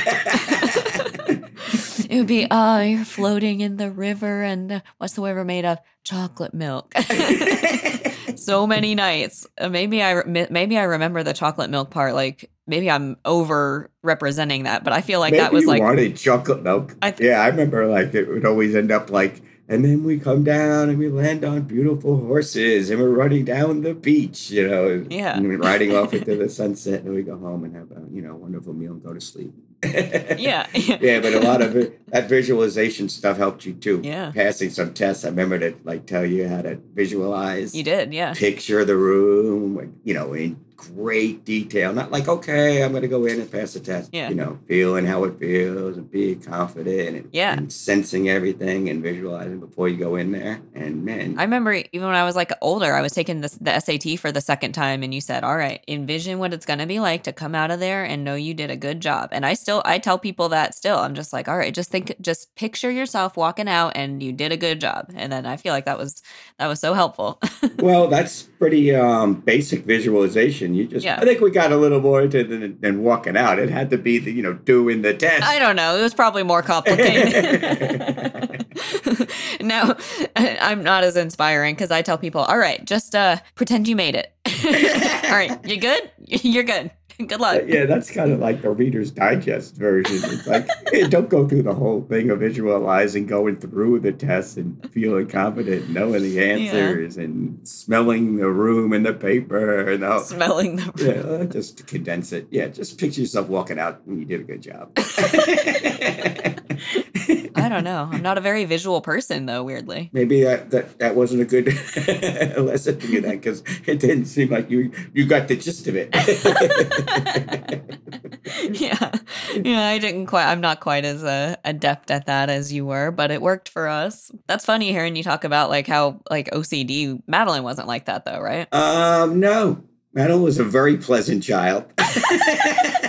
It 2.08 2.18
would 2.18 2.26
be, 2.26 2.46
oh, 2.50 2.80
you're 2.80 3.04
floating 3.04 3.60
in 3.60 3.76
the 3.76 3.90
river, 3.90 4.42
and 4.42 4.72
uh, 4.72 4.80
what's 4.96 5.14
the 5.14 5.22
river 5.22 5.44
made 5.44 5.64
of? 5.64 5.78
Chocolate 6.04 6.54
milk. 6.54 6.94
so 8.36 8.66
many 8.66 8.94
nights. 8.94 9.46
Uh, 9.58 9.68
Maybe 9.68 10.02
I 10.02 10.22
maybe 10.24 10.78
I 10.78 10.84
remember 10.84 11.22
the 11.22 11.34
chocolate 11.34 11.68
milk 11.70 11.90
part. 11.90 12.14
Like 12.14 12.50
maybe 12.66 12.90
I'm 12.90 13.16
over 13.24 13.90
representing 14.02 14.62
that, 14.64 14.84
but 14.84 14.92
I 14.92 15.00
feel 15.02 15.20
like 15.20 15.32
Maybe 15.32 15.42
that 15.42 15.52
was 15.52 15.62
you 15.64 15.68
like 15.68 15.82
wanted 15.82 16.16
chocolate 16.16 16.62
milk. 16.62 16.96
I 17.02 17.10
th- 17.10 17.28
yeah, 17.28 17.42
I 17.42 17.48
remember 17.48 17.86
like 17.86 18.14
it 18.14 18.26
would 18.28 18.46
always 18.46 18.74
end 18.74 18.90
up 18.90 19.10
like, 19.10 19.42
and 19.68 19.84
then 19.84 20.02
we 20.04 20.18
come 20.18 20.44
down 20.44 20.88
and 20.88 20.98
we 20.98 21.08
land 21.10 21.44
on 21.44 21.62
beautiful 21.62 22.16
horses 22.26 22.88
and 22.90 23.00
we're 23.00 23.10
running 23.10 23.44
down 23.44 23.82
the 23.82 23.92
beach, 23.94 24.50
you 24.50 24.66
know, 24.66 25.04
Yeah. 25.10 25.36
and 25.36 25.46
we're 25.46 25.58
riding 25.58 25.94
off 25.94 26.14
into 26.14 26.36
the 26.42 26.48
sunset 26.48 27.02
and 27.02 27.12
we 27.14 27.22
go 27.22 27.36
home 27.38 27.64
and 27.64 27.74
have 27.76 27.90
a 27.90 28.02
you 28.10 28.22
know 28.22 28.34
wonderful 28.34 28.72
meal 28.72 28.92
and 28.92 29.02
go 29.02 29.12
to 29.12 29.20
sleep. 29.20 29.52
Yeah, 29.84 30.66
yeah, 30.74 31.20
but 31.20 31.34
a 31.34 31.40
lot 31.40 31.62
of 31.62 31.76
it, 31.76 32.04
that 32.10 32.28
visualization 32.28 33.08
stuff 33.08 33.36
helped 33.36 33.64
you 33.64 33.74
too. 33.74 34.00
Yeah. 34.02 34.32
passing 34.32 34.70
some 34.70 34.92
tests. 34.92 35.24
I 35.24 35.28
remember 35.28 35.58
to 35.58 35.76
like 35.84 36.06
tell 36.06 36.26
you 36.26 36.48
how 36.48 36.62
to 36.62 36.76
visualize 36.94 37.74
you 37.74 37.82
did, 37.84 38.12
yeah, 38.12 38.34
picture 38.34 38.84
the 38.84 38.96
room, 38.96 40.00
you 40.04 40.14
know, 40.14 40.32
in 40.34 40.58
great 40.78 41.44
detail. 41.44 41.92
Not 41.92 42.10
like, 42.12 42.28
okay, 42.28 42.82
I'm 42.82 42.92
going 42.92 43.02
to 43.02 43.08
go 43.08 43.26
in 43.26 43.40
and 43.40 43.50
pass 43.50 43.74
the 43.74 43.80
test. 43.80 44.10
Yeah. 44.12 44.28
You 44.28 44.36
know, 44.36 44.58
feeling 44.66 45.04
how 45.04 45.24
it 45.24 45.38
feels 45.38 45.96
and 45.96 46.10
being 46.10 46.40
confident 46.40 47.16
and, 47.16 47.28
Yeah. 47.32 47.52
and 47.54 47.70
sensing 47.72 48.28
everything 48.30 48.88
and 48.88 49.02
visualizing 49.02 49.58
before 49.58 49.88
you 49.88 49.96
go 49.96 50.14
in 50.14 50.30
there. 50.32 50.60
And 50.74 51.04
man, 51.04 51.34
I 51.36 51.42
remember 51.42 51.72
even 51.92 52.06
when 52.06 52.16
I 52.16 52.24
was 52.24 52.36
like 52.36 52.52
older, 52.62 52.94
I 52.94 53.02
was 53.02 53.12
taking 53.12 53.40
this, 53.40 53.52
the 53.60 53.78
SAT 53.80 54.16
for 54.20 54.30
the 54.30 54.40
second 54.40 54.72
time, 54.72 55.02
and 55.02 55.12
you 55.12 55.20
said, 55.20 55.42
"All 55.44 55.56
right, 55.56 55.82
envision 55.88 56.38
what 56.38 56.54
it's 56.54 56.64
going 56.64 56.78
to 56.78 56.86
be 56.86 57.00
like 57.00 57.24
to 57.24 57.32
come 57.32 57.54
out 57.56 57.70
of 57.72 57.80
there 57.80 58.04
and 58.04 58.22
know 58.24 58.36
you 58.36 58.54
did 58.54 58.70
a 58.70 58.76
good 58.76 59.00
job." 59.00 59.30
And 59.32 59.44
I 59.44 59.54
still, 59.54 59.82
I 59.84 59.98
tell 59.98 60.18
people 60.18 60.48
that 60.50 60.74
still. 60.76 60.98
I'm 60.98 61.14
just 61.14 61.32
like, 61.32 61.48
"All 61.48 61.58
right, 61.58 61.74
just 61.74 61.90
think, 61.90 62.14
just 62.20 62.54
picture 62.54 62.90
yourself 62.90 63.36
walking 63.36 63.68
out 63.68 63.92
and 63.96 64.22
you 64.22 64.32
did 64.32 64.52
a 64.52 64.56
good 64.56 64.80
job." 64.80 65.10
And 65.16 65.32
then 65.32 65.44
I 65.44 65.56
feel 65.56 65.72
like 65.72 65.86
that 65.86 65.98
was 65.98 66.22
that 66.58 66.68
was 66.68 66.78
so 66.80 66.94
helpful. 66.94 67.40
well, 67.80 68.06
that's 68.06 68.48
pretty 68.58 68.94
um, 68.94 69.34
basic 69.34 69.84
visualization. 69.84 70.74
You 70.74 70.86
just, 70.86 71.04
Yeah. 71.04 71.18
I 71.20 71.24
think 71.24 71.40
we 71.40 71.50
got 71.50 71.72
a 71.72 71.76
little 71.76 72.00
more 72.00 72.22
into 72.22 72.44
than, 72.44 72.80
than 72.80 73.02
walking 73.02 73.36
out. 73.36 73.58
It 73.58 73.70
had 73.70 73.90
to 73.90 73.98
be 73.98 74.18
the, 74.18 74.32
you 74.32 74.42
know, 74.42 74.52
doing 74.52 75.02
the 75.02 75.14
test. 75.14 75.44
I 75.44 75.58
don't 75.58 75.76
know. 75.76 75.96
It 75.96 76.02
was 76.02 76.14
probably 76.14 76.42
more 76.42 76.62
complicated. 76.62 78.66
no, 79.60 79.94
I'm 80.36 80.82
not 80.82 81.04
as 81.04 81.16
inspiring 81.16 81.74
because 81.74 81.90
I 81.90 82.02
tell 82.02 82.18
people, 82.18 82.42
"All 82.42 82.58
right, 82.58 82.84
just 82.84 83.14
uh, 83.14 83.36
pretend 83.54 83.88
you 83.88 83.96
made 83.96 84.14
it." 84.16 84.32
All 85.24 85.30
right, 85.36 85.58
you 85.66 85.78
good? 85.78 86.10
You're 86.26 86.64
good. 86.64 86.90
Good 87.26 87.40
luck. 87.40 87.62
yeah, 87.66 87.84
that's 87.84 88.12
kind 88.12 88.30
of 88.30 88.38
like 88.38 88.62
the 88.62 88.70
Reader's 88.70 89.10
Digest 89.10 89.74
version. 89.74 90.18
It's 90.22 90.46
like, 90.46 90.68
hey, 90.92 91.08
don't 91.08 91.28
go 91.28 91.48
through 91.48 91.64
the 91.64 91.74
whole 91.74 92.02
thing 92.02 92.30
of 92.30 92.38
visualizing 92.38 93.26
going 93.26 93.56
through 93.56 93.98
the 94.00 94.12
test 94.12 94.56
and 94.56 94.88
feeling 94.92 95.26
confident, 95.26 95.90
knowing 95.90 96.22
the 96.22 96.40
answers, 96.44 97.16
and 97.16 97.58
smelling 97.66 98.36
the 98.36 98.48
room 98.48 98.92
and 98.92 99.04
the 99.04 99.14
paper. 99.14 99.90
And 99.90 100.04
all. 100.04 100.20
Smelling 100.20 100.76
the 100.76 100.92
Yeah, 100.96 101.28
uh, 101.28 101.44
just 101.46 101.78
to 101.78 101.82
condense 101.82 102.32
it. 102.32 102.46
Yeah, 102.50 102.68
just 102.68 102.98
picture 102.98 103.22
yourself 103.22 103.48
walking 103.48 103.80
out 103.80 104.00
and 104.06 104.20
you 104.20 104.24
did 104.24 104.40
a 104.40 104.44
good 104.44 104.62
job. 104.62 104.94
I 107.68 107.70
don't 107.70 107.84
know. 107.84 108.08
I'm 108.10 108.22
not 108.22 108.38
a 108.38 108.40
very 108.40 108.64
visual 108.64 109.02
person, 109.02 109.44
though. 109.44 109.62
Weirdly, 109.62 110.08
Maybe 110.14 110.42
that, 110.42 110.70
that, 110.70 110.98
that 111.00 111.14
wasn't 111.14 111.42
a 111.42 111.44
good 111.44 111.66
lesson 112.56 112.98
to 112.98 113.06
you 113.06 113.20
then, 113.20 113.36
because 113.36 113.62
it 113.84 114.00
didn't 114.00 114.24
seem 114.24 114.48
like 114.48 114.70
you 114.70 114.90
you 115.12 115.26
got 115.26 115.48
the 115.48 115.56
gist 115.56 115.86
of 115.86 115.94
it. 115.94 116.08
yeah, 118.80 119.12
yeah. 119.54 119.86
I 119.86 119.98
didn't 119.98 120.28
quite. 120.28 120.46
I'm 120.46 120.62
not 120.62 120.80
quite 120.80 121.04
as 121.04 121.22
uh, 121.22 121.56
adept 121.62 122.10
at 122.10 122.24
that 122.24 122.48
as 122.48 122.72
you 122.72 122.86
were, 122.86 123.10
but 123.10 123.30
it 123.30 123.42
worked 123.42 123.68
for 123.68 123.86
us. 123.86 124.32
That's 124.46 124.64
funny 124.64 124.90
hearing 124.90 125.14
you 125.14 125.22
talk 125.22 125.44
about 125.44 125.68
like 125.68 125.86
how 125.86 126.22
like 126.30 126.50
OCD. 126.52 127.22
Madeline 127.26 127.64
wasn't 127.64 127.86
like 127.86 128.06
that 128.06 128.24
though, 128.24 128.40
right? 128.40 128.66
um, 128.72 129.40
no, 129.40 129.84
Madeline 130.14 130.42
was 130.42 130.58
a 130.58 130.64
very 130.64 130.96
pleasant 130.96 131.42
child. 131.42 131.84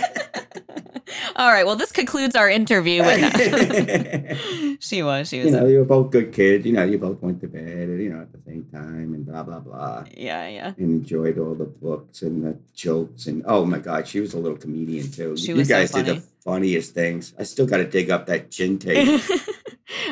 All 1.36 1.50
right. 1.50 1.64
Well, 1.66 1.76
this 1.76 1.92
concludes 1.92 2.36
our 2.36 2.48
interview 2.48 3.02
with. 3.02 4.78
she 4.80 5.02
was. 5.02 5.28
She 5.28 5.38
you 5.38 5.44
was. 5.44 5.52
know, 5.52 5.66
you 5.66 5.78
were 5.78 5.84
both 5.84 6.10
good 6.10 6.32
kids. 6.32 6.66
You 6.66 6.72
know, 6.72 6.84
you 6.84 6.98
both 6.98 7.20
went 7.22 7.40
to 7.40 7.48
bed, 7.48 7.88
you 7.88 8.10
know, 8.10 8.22
at 8.22 8.32
the 8.32 8.40
same 8.46 8.66
time, 8.72 9.14
and 9.14 9.26
blah 9.26 9.42
blah 9.42 9.60
blah. 9.60 10.04
yeah, 10.16 10.48
yeah. 10.48 10.74
And 10.76 11.02
enjoyed 11.02 11.38
all 11.38 11.54
the 11.54 11.64
books 11.64 12.22
and 12.22 12.44
the 12.44 12.58
jokes, 12.74 13.26
and 13.26 13.42
oh 13.46 13.64
my 13.64 13.78
god, 13.78 14.08
she 14.08 14.20
was 14.20 14.34
a 14.34 14.38
little 14.38 14.58
comedian 14.58 15.10
too. 15.10 15.36
She 15.36 15.48
you 15.48 15.56
was 15.56 15.68
so 15.68 15.74
guys 15.74 15.90
did 15.90 16.06
the 16.06 16.22
funniest 16.44 16.94
things. 16.94 17.34
I 17.38 17.44
still 17.44 17.66
got 17.66 17.78
to 17.78 17.84
dig 17.84 18.10
up 18.10 18.26
that 18.26 18.50
chin 18.50 18.78
tape. 18.78 19.20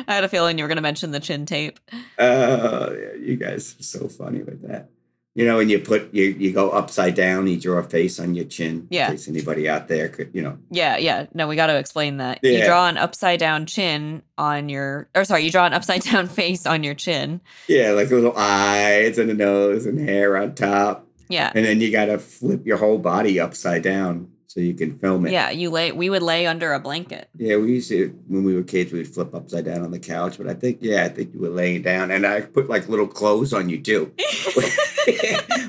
I 0.07 0.13
had 0.15 0.23
a 0.23 0.29
feeling 0.29 0.57
you 0.57 0.63
were 0.63 0.67
going 0.67 0.77
to 0.77 0.81
mention 0.81 1.11
the 1.11 1.19
chin 1.19 1.45
tape. 1.45 1.79
Oh, 2.17 2.25
uh, 2.25 2.95
you 3.19 3.35
guys 3.35 3.75
are 3.79 3.83
so 3.83 4.07
funny 4.07 4.43
with 4.43 4.67
that. 4.67 4.89
You 5.35 5.45
know, 5.45 5.57
when 5.57 5.69
you 5.69 5.79
put 5.79 6.13
you 6.13 6.25
you 6.25 6.51
go 6.51 6.71
upside 6.71 7.15
down, 7.15 7.47
you 7.47 7.57
draw 7.59 7.77
a 7.77 7.83
face 7.83 8.19
on 8.19 8.33
your 8.35 8.45
chin. 8.45 8.87
Yeah. 8.89 9.05
In 9.07 9.11
case 9.13 9.27
anybody 9.27 9.69
out 9.69 9.87
there 9.87 10.09
could, 10.09 10.31
you 10.33 10.41
know, 10.41 10.57
Yeah, 10.71 10.97
yeah. 10.97 11.27
No, 11.33 11.47
we 11.47 11.55
got 11.55 11.67
to 11.67 11.77
explain 11.77 12.17
that. 12.17 12.39
You 12.43 12.65
draw 12.65 12.87
an 12.89 12.97
upside 12.97 13.39
down 13.39 13.65
chin 13.67 14.23
on 14.37 14.69
your, 14.69 15.07
or 15.15 15.23
sorry, 15.23 15.43
you 15.43 15.51
draw 15.51 15.65
an 15.65 15.73
upside 15.73 16.01
down 16.11 16.27
face 16.27 16.65
on 16.65 16.83
your 16.83 16.95
chin. 16.95 17.41
yeah, 17.67 17.91
like 17.91 18.09
little 18.09 18.33
eyes 18.35 19.17
and 19.17 19.29
a 19.29 19.33
nose 19.33 19.85
and 19.85 19.99
hair 19.99 20.35
on 20.35 20.55
top, 20.55 21.07
Yeah. 21.29 21.51
and 21.55 21.63
then 21.63 21.79
you 21.79 21.91
got 21.91 22.05
to 22.05 22.17
flip 22.17 22.65
your 22.65 22.77
whole 22.77 22.97
body 22.97 23.39
upside 23.39 23.83
down 23.83 24.31
so 24.49 24.59
you 24.59 24.73
can 24.73 24.97
film 24.97 25.27
it. 25.27 25.31
Yeah, 25.31 25.51
you 25.51 25.69
lay. 25.69 25.91
We 25.91 26.09
would 26.09 26.23
lay 26.23 26.47
under 26.47 26.73
a 26.73 26.79
blanket. 26.79 27.29
Yeah, 27.37 27.57
we 27.57 27.73
used 27.73 27.87
to 27.89 28.09
when 28.27 28.43
we 28.43 28.55
were 28.55 28.63
kids, 28.63 28.91
we'd 28.91 29.07
flip 29.07 29.35
upside 29.35 29.65
down 29.65 29.83
on 29.83 29.91
the 29.91 29.99
couch. 29.99 30.37
But 30.39 30.47
I 30.49 30.55
think, 30.55 30.79
yeah, 30.81 31.03
I 31.05 31.09
think 31.09 31.35
you 31.35 31.39
were 31.39 31.49
laying 31.49 31.83
down, 31.83 32.09
and 32.09 32.25
I 32.25 32.41
put 32.41 32.67
like 32.67 32.89
little 32.89 33.07
clothes 33.07 33.53
on 33.53 33.69
you 33.69 33.79
too. 33.79 34.11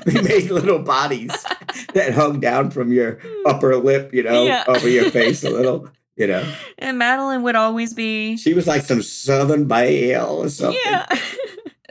we 0.05 0.13
made 0.21 0.49
little 0.49 0.79
bodies 0.79 1.31
that 1.93 2.13
hung 2.13 2.39
down 2.39 2.71
from 2.71 2.91
your 2.91 3.19
upper 3.45 3.75
lip, 3.77 4.13
you 4.13 4.23
know, 4.23 4.45
Yeah. 4.45 4.63
over 4.67 4.89
your 4.89 5.11
face 5.11 5.43
a 5.43 5.49
little. 5.51 5.87
You 6.17 6.27
know, 6.27 6.53
And 6.77 6.97
Madeline 6.99 7.41
would 7.43 7.55
always 7.55 7.93
be. 7.93 8.35
she 8.37 8.53
was 8.53 8.67
like 8.67 8.81
some 8.83 9.01
Southern 9.01 9.65
Belle 9.65 10.41
or 10.43 10.49
something. 10.49 10.79
Yeah. 10.85 11.05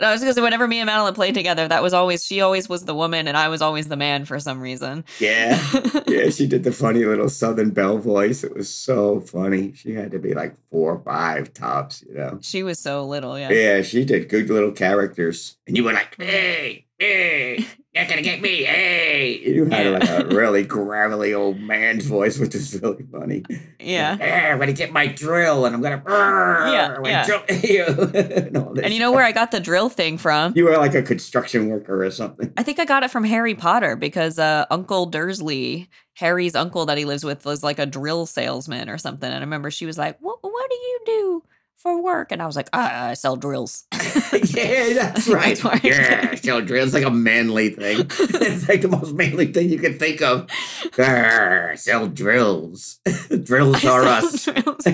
And 0.00 0.06
I 0.06 0.12
was 0.12 0.22
say, 0.22 0.40
whenever 0.40 0.66
me 0.66 0.78
and 0.78 0.86
Madeline 0.86 1.12
played 1.12 1.34
together, 1.34 1.68
that 1.68 1.82
was 1.82 1.92
always, 1.92 2.24
she 2.24 2.40
always 2.40 2.70
was 2.70 2.86
the 2.86 2.94
woman 2.94 3.28
and 3.28 3.36
I 3.36 3.48
was 3.48 3.60
always 3.60 3.88
the 3.88 3.98
man 3.98 4.24
for 4.24 4.40
some 4.40 4.58
reason. 4.58 5.04
yeah, 5.18 5.60
yeah. 6.06 6.30
She 6.30 6.46
did 6.46 6.64
the 6.64 6.72
funny 6.72 7.04
little 7.04 7.28
Southern 7.28 7.68
Belle 7.68 7.98
voice. 7.98 8.42
It 8.42 8.56
was 8.56 8.72
so 8.72 9.20
funny. 9.20 9.74
She 9.74 9.92
had 9.92 10.10
to 10.12 10.18
be 10.18 10.32
like 10.32 10.56
four 10.70 10.94
or 10.94 11.00
five 11.00 11.52
tops, 11.52 12.02
you 12.08 12.14
know. 12.14 12.38
she 12.40 12.62
was 12.62 12.78
so 12.78 13.04
little, 13.04 13.38
yeah. 13.38 13.50
Yeah, 13.50 13.82
she 13.82 14.06
did 14.06 14.30
good 14.30 14.48
little 14.48 14.72
characters. 14.72 15.58
And 15.66 15.76
you 15.76 15.84
were 15.84 15.92
like, 15.92 16.16
mm-hmm. 16.16 16.22
hey, 16.22 16.86
hey. 17.00 17.66
You're 17.92 18.06
gonna 18.06 18.22
get 18.22 18.40
me, 18.40 18.62
hey! 18.62 19.40
You 19.40 19.64
had 19.64 19.88
like 19.88 20.08
a 20.08 20.24
really 20.28 20.62
gravelly 20.62 21.34
old 21.34 21.58
man's 21.58 22.06
voice, 22.06 22.38
which 22.38 22.54
is 22.54 22.80
really 22.80 23.04
funny. 23.10 23.42
Yeah. 23.80 24.16
"Eh, 24.20 24.52
I'm 24.52 24.60
gonna 24.60 24.72
get 24.72 24.92
my 24.92 25.08
drill, 25.08 25.66
and 25.66 25.74
I'm 25.74 25.82
gonna 25.82 26.00
Yeah, 26.06 26.94
I'm 26.98 27.04
yeah. 27.04 27.26
drill 27.26 27.42
you. 27.64 27.84
and, 27.84 28.56
all 28.56 28.78
And 28.78 28.94
you 28.94 29.00
know 29.00 29.10
where 29.10 29.24
I 29.24 29.32
got 29.32 29.50
the 29.50 29.58
drill 29.58 29.88
thing 29.88 30.18
from? 30.18 30.52
You 30.54 30.66
were 30.66 30.76
like 30.76 30.94
a 30.94 31.02
construction 31.02 31.68
worker 31.68 32.04
or 32.04 32.12
something. 32.12 32.52
I 32.56 32.62
think 32.62 32.78
I 32.78 32.84
got 32.84 33.02
it 33.02 33.10
from 33.10 33.24
Harry 33.24 33.56
Potter 33.56 33.96
because 33.96 34.38
uh, 34.38 34.66
Uncle 34.70 35.06
Dursley, 35.06 35.88
Harry's 36.14 36.54
uncle 36.54 36.86
that 36.86 36.96
he 36.96 37.04
lives 37.04 37.24
with, 37.24 37.44
was 37.44 37.64
like 37.64 37.80
a 37.80 37.86
drill 37.86 38.24
salesman 38.24 38.88
or 38.88 38.98
something. 38.98 39.26
And 39.28 39.38
I 39.38 39.40
remember 39.40 39.68
she 39.72 39.86
was 39.86 39.98
like, 39.98 40.16
"What? 40.20 40.38
What 40.42 40.70
do 40.70 40.76
you 40.76 40.98
do 41.06 41.42
for 41.82 42.02
work?" 42.02 42.32
And 42.32 42.42
I 42.42 42.46
was 42.46 42.56
like, 42.56 42.68
"I, 42.72 43.10
I 43.10 43.14
sell 43.14 43.36
drills." 43.36 43.84
yeah, 44.44 44.92
that's 44.94 45.28
right. 45.28 45.56
That's 45.58 45.84
yeah, 45.84 46.34
sell 46.36 46.60
drills. 46.60 46.88
It's 46.88 46.94
like 46.94 47.04
a 47.04 47.10
manly 47.10 47.70
thing. 47.70 48.00
it's 48.10 48.68
like 48.68 48.82
the 48.82 48.88
most 48.88 49.14
manly 49.14 49.46
thing 49.52 49.70
you 49.70 49.78
can 49.78 49.98
think 49.98 50.22
of. 50.22 50.46
Grr, 50.92 51.78
sell 51.78 52.06
drills. 52.06 53.00
drills 53.42 53.84
are 53.84 54.02
us. 54.04 54.44
drills. 54.44 54.86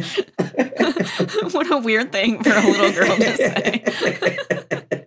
what 1.53 1.71
a 1.71 1.79
weird 1.79 2.13
thing 2.13 2.43
for 2.43 2.51
a 2.51 2.63
little 2.63 2.93
girl 2.93 3.17
to 3.17 3.37
say. 3.37 5.03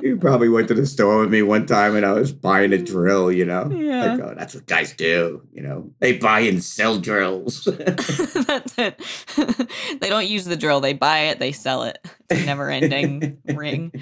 You 0.00 0.16
probably 0.16 0.48
went 0.48 0.68
to 0.68 0.74
the 0.74 0.86
store 0.86 1.20
with 1.20 1.30
me 1.30 1.42
one 1.42 1.66
time 1.66 1.96
and 1.96 2.04
I 2.04 2.12
was 2.12 2.32
buying 2.32 2.72
a 2.72 2.78
drill, 2.78 3.32
you 3.32 3.44
know? 3.44 3.70
Yeah. 3.70 4.14
Like, 4.14 4.20
oh, 4.20 4.34
that's 4.36 4.54
what 4.54 4.66
guys 4.66 4.92
do, 4.94 5.42
you 5.52 5.62
know? 5.62 5.90
They 6.00 6.18
buy 6.18 6.40
and 6.40 6.62
sell 6.62 6.98
drills. 6.98 7.64
That's 7.74 8.78
it. 8.78 9.00
they 10.00 10.08
don't 10.08 10.26
use 10.26 10.44
the 10.44 10.56
drill; 10.56 10.80
they 10.80 10.92
buy 10.92 11.20
it, 11.20 11.38
they 11.38 11.52
sell 11.52 11.84
it. 11.84 11.98
It's 12.30 12.42
a 12.42 12.46
never-ending 12.46 13.38
ring. 13.54 13.92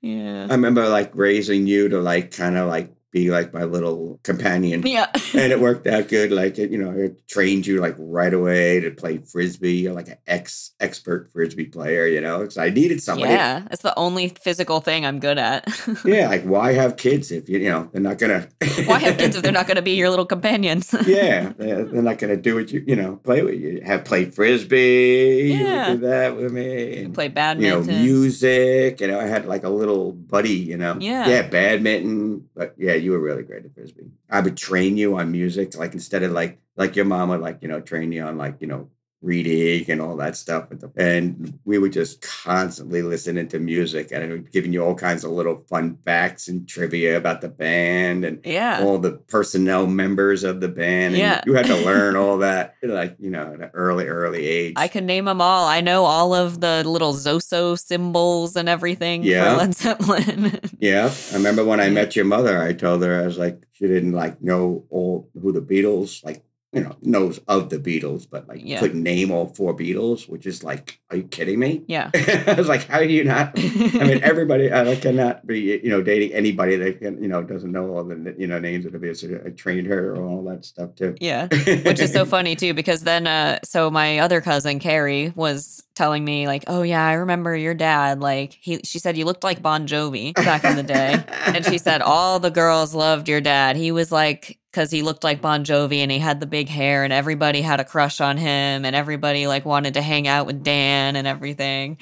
Yeah. 0.00 0.46
I 0.50 0.54
remember 0.54 0.88
like 0.88 1.14
raising 1.14 1.66
you 1.66 1.88
to 1.88 2.00
like 2.00 2.32
kind 2.32 2.56
of 2.56 2.68
like 2.68 2.92
be 3.12 3.30
like 3.30 3.52
my 3.52 3.64
little 3.64 4.18
companion. 4.22 4.84
Yeah. 4.84 5.06
and 5.34 5.52
it 5.52 5.60
worked 5.60 5.86
out 5.86 6.08
good. 6.08 6.32
Like 6.32 6.58
it, 6.58 6.70
you 6.70 6.78
know, 6.78 6.90
it 6.90 7.28
trained 7.28 7.66
you 7.66 7.80
like 7.80 7.94
right 7.98 8.32
away 8.32 8.80
to 8.80 8.90
play 8.90 9.18
frisbee. 9.18 9.74
You're 9.74 9.92
like 9.92 10.08
an 10.08 10.16
ex 10.26 10.72
expert 10.80 11.30
frisbee 11.30 11.66
player, 11.66 12.06
you 12.06 12.20
know. 12.20 12.40
Because 12.40 12.56
I 12.56 12.70
needed 12.70 13.02
somebody. 13.02 13.30
Yeah, 13.32 13.68
it's 13.70 13.82
the 13.82 13.96
only 13.98 14.28
physical 14.28 14.80
thing 14.80 15.06
I'm 15.06 15.20
good 15.20 15.38
at. 15.38 15.68
Yeah, 16.04 16.28
like 16.28 16.42
why 16.44 16.72
have 16.72 16.96
kids 16.96 17.30
if 17.30 17.48
you 17.48 17.58
you 17.58 17.68
know 17.68 17.88
they're 17.92 18.00
not 18.00 18.18
gonna? 18.18 18.48
Why 18.86 18.98
have 18.98 19.18
kids 19.18 19.36
if 19.36 19.42
they're 19.42 19.52
not 19.52 19.66
going 19.66 19.76
to 19.76 19.82
be 19.82 19.92
your 19.92 20.10
little 20.10 20.24
companions? 20.26 20.92
yeah, 21.06 21.52
they're, 21.56 21.84
not 21.84 22.18
gonna 22.18 22.36
do 22.36 22.54
what 22.56 22.72
you 22.72 22.82
you 22.86 22.96
know 22.96 23.16
play 23.16 23.42
with 23.42 23.60
you. 23.60 23.82
Have 23.84 24.04
played 24.04 24.34
frisbee. 24.34 25.54
Yeah. 25.54 25.88
You 25.88 25.94
do 25.94 26.06
that 26.06 26.36
with 26.36 26.52
me. 26.52 27.04
and, 27.04 27.14
Play 27.14 27.24
you 27.24 27.28
know, 27.28 27.34
badminton. 27.34 28.02
music. 28.02 29.00
You 29.00 29.08
know, 29.08 29.20
I 29.20 29.26
had 29.26 29.46
like 29.46 29.64
a 29.64 29.68
little 29.68 30.12
buddy. 30.12 30.56
You 30.56 30.78
know. 30.78 30.96
Yeah. 30.98 31.28
Yeah, 31.28 31.42
badminton. 31.42 32.48
But 32.54 32.74
yeah, 32.78 32.94
you 33.02 33.12
were 33.12 33.20
really 33.20 33.42
great 33.42 33.64
at 33.64 33.74
frisbee. 33.74 34.10
I 34.30 34.40
would 34.40 34.56
train 34.56 34.96
you 34.96 35.16
on 35.18 35.32
music, 35.32 35.76
like 35.76 35.94
instead 35.94 36.22
of 36.22 36.32
like 36.32 36.58
like 36.76 36.96
your 36.96 37.04
mom 37.04 37.28
would 37.30 37.40
like 37.40 37.58
you 37.62 37.68
know 37.68 37.80
train 37.80 38.12
you 38.12 38.22
on 38.22 38.38
like 38.38 38.60
you 38.60 38.66
know 38.66 38.88
reading 39.22 39.90
and 39.90 40.00
all 40.00 40.16
that 40.16 40.36
stuff. 40.36 40.66
And, 40.96 41.58
we 41.64 41.78
would 41.78 41.92
just 41.92 42.20
constantly 42.22 43.02
listening 43.02 43.48
to 43.48 43.58
music 43.58 44.10
and 44.10 44.50
giving 44.50 44.72
you 44.72 44.84
all 44.84 44.94
kinds 44.94 45.24
of 45.24 45.30
little 45.30 45.56
fun 45.56 45.96
facts 46.04 46.48
and 46.48 46.68
trivia 46.68 47.16
about 47.16 47.40
the 47.40 47.48
band 47.48 48.24
and 48.24 48.40
yeah. 48.44 48.80
all 48.82 48.98
the 48.98 49.12
personnel 49.12 49.86
members 49.86 50.42
of 50.44 50.60
the 50.60 50.68
band. 50.68 51.14
And 51.14 51.18
Yeah. 51.18 51.42
you 51.46 51.54
had 51.54 51.66
to 51.66 51.76
learn 51.84 52.16
all 52.16 52.38
that, 52.38 52.74
like 52.82 53.16
you 53.20 53.30
know, 53.30 53.52
at 53.54 53.60
an 53.60 53.70
early 53.74 54.06
early 54.06 54.44
age. 54.46 54.74
I 54.76 54.88
can 54.88 55.06
name 55.06 55.26
them 55.26 55.40
all. 55.40 55.66
I 55.68 55.80
know 55.80 56.04
all 56.04 56.34
of 56.34 56.60
the 56.60 56.82
little 56.86 57.14
Zoso 57.14 57.78
symbols 57.78 58.56
and 58.56 58.68
everything 58.68 59.22
Yeah. 59.22 59.52
for 59.52 59.58
Led 59.58 59.74
Zeppelin. 59.74 60.60
Yeah, 60.80 61.12
I 61.30 61.34
remember 61.36 61.64
when 61.64 61.78
I 61.78 61.90
met 61.90 62.16
your 62.16 62.24
mother. 62.24 62.60
I 62.60 62.72
told 62.72 63.02
her 63.04 63.20
I 63.20 63.24
was 63.26 63.38
like 63.38 63.62
she 63.72 63.86
didn't 63.86 64.12
like 64.12 64.42
know 64.42 64.84
all 64.90 65.30
who 65.40 65.52
the 65.52 65.60
Beatles 65.62 66.24
like 66.24 66.42
you 66.72 66.80
know 66.82 66.96
knows 67.02 67.38
of 67.48 67.68
the 67.70 67.78
Beatles, 67.78 68.26
but 68.30 68.48
like 68.48 68.60
Yeah. 68.64 68.80
couldn't 68.80 69.02
name 69.02 69.30
all 69.30 69.48
four 69.54 69.76
Beatles, 69.76 70.28
which 70.28 70.46
is 70.46 70.64
like, 70.64 71.00
are 71.10 71.16
you 71.18 71.24
kidding 71.24 71.58
me? 71.58 71.82
yeah. 71.86 72.10
I 72.46 72.54
was 72.56 72.68
like, 72.68 72.86
how 72.86 73.00
do 73.00 73.06
you 73.08 73.24
not? 73.24 73.52
I 73.58 74.04
mean, 74.04 74.20
everybody 74.22 74.72
I 74.72 74.96
cannot 74.96 75.46
be 75.46 75.60
you 75.82 75.90
know 75.90 76.02
dating 76.02 76.32
anybody 76.32 76.76
that 76.76 77.00
can 77.00 77.22
you 77.22 77.28
know 77.28 77.42
doesn't 77.42 77.70
know 77.70 77.94
all 77.96 78.04
the 78.04 78.34
you 78.38 78.46
know 78.46 78.58
names 78.58 78.86
of 78.86 78.92
the 78.92 78.98
Beatles. 78.98 79.46
I 79.46 79.50
trained 79.50 79.86
her 79.88 80.16
on 80.16 80.22
all 80.22 80.42
that 80.44 80.64
stuff 80.64 80.94
too. 80.94 81.14
yeah. 81.20 81.46
Which 81.84 82.00
is 82.00 82.12
so 82.12 82.24
funny 82.24 82.56
too, 82.56 82.72
because 82.74 83.02
then, 83.02 83.26
uh, 83.26 83.58
so 83.64 83.90
my 83.90 84.18
other 84.20 84.40
cousin 84.40 84.78
Carrie 84.78 85.32
was 85.36 85.82
telling 85.94 86.24
me 86.24 86.46
like, 86.46 86.64
"Oh 86.68 86.82
yeah, 86.82 87.06
I 87.06 87.12
remember 87.14 87.54
your 87.54 87.74
dad. 87.74 88.20
Like 88.20 88.54
he, 88.60 88.80
she 88.84 88.98
said 88.98 89.16
you 89.18 89.24
looked 89.26 89.44
like 89.44 89.60
Bon 89.60 89.86
Jovi 89.86 90.34
back 90.34 90.64
in 90.64 90.76
the 90.76 90.82
day." 90.82 91.22
and 91.46 91.64
she 91.66 91.76
said 91.76 92.00
all 92.00 92.40
the 92.40 92.50
girls 92.50 92.94
loved 92.94 93.28
your 93.28 93.40
dad. 93.42 93.76
He 93.76 93.92
was 93.92 94.10
like 94.10 94.58
because 94.72 94.90
he 94.90 95.02
looked 95.02 95.22
like 95.22 95.42
Bon 95.42 95.64
Jovi 95.64 95.98
and 95.98 96.10
he 96.10 96.18
had 96.18 96.40
the 96.40 96.46
big 96.46 96.68
hair 96.68 97.04
and 97.04 97.12
everybody 97.12 97.60
had 97.60 97.80
a 97.80 97.84
crush 97.84 98.20
on 98.20 98.38
him 98.38 98.84
and 98.84 98.96
everybody 98.96 99.46
like 99.46 99.66
wanted 99.66 99.94
to 99.94 100.02
hang 100.02 100.26
out 100.26 100.46
with 100.46 100.64
Dan 100.64 101.14
and 101.14 101.26
everything. 101.26 101.98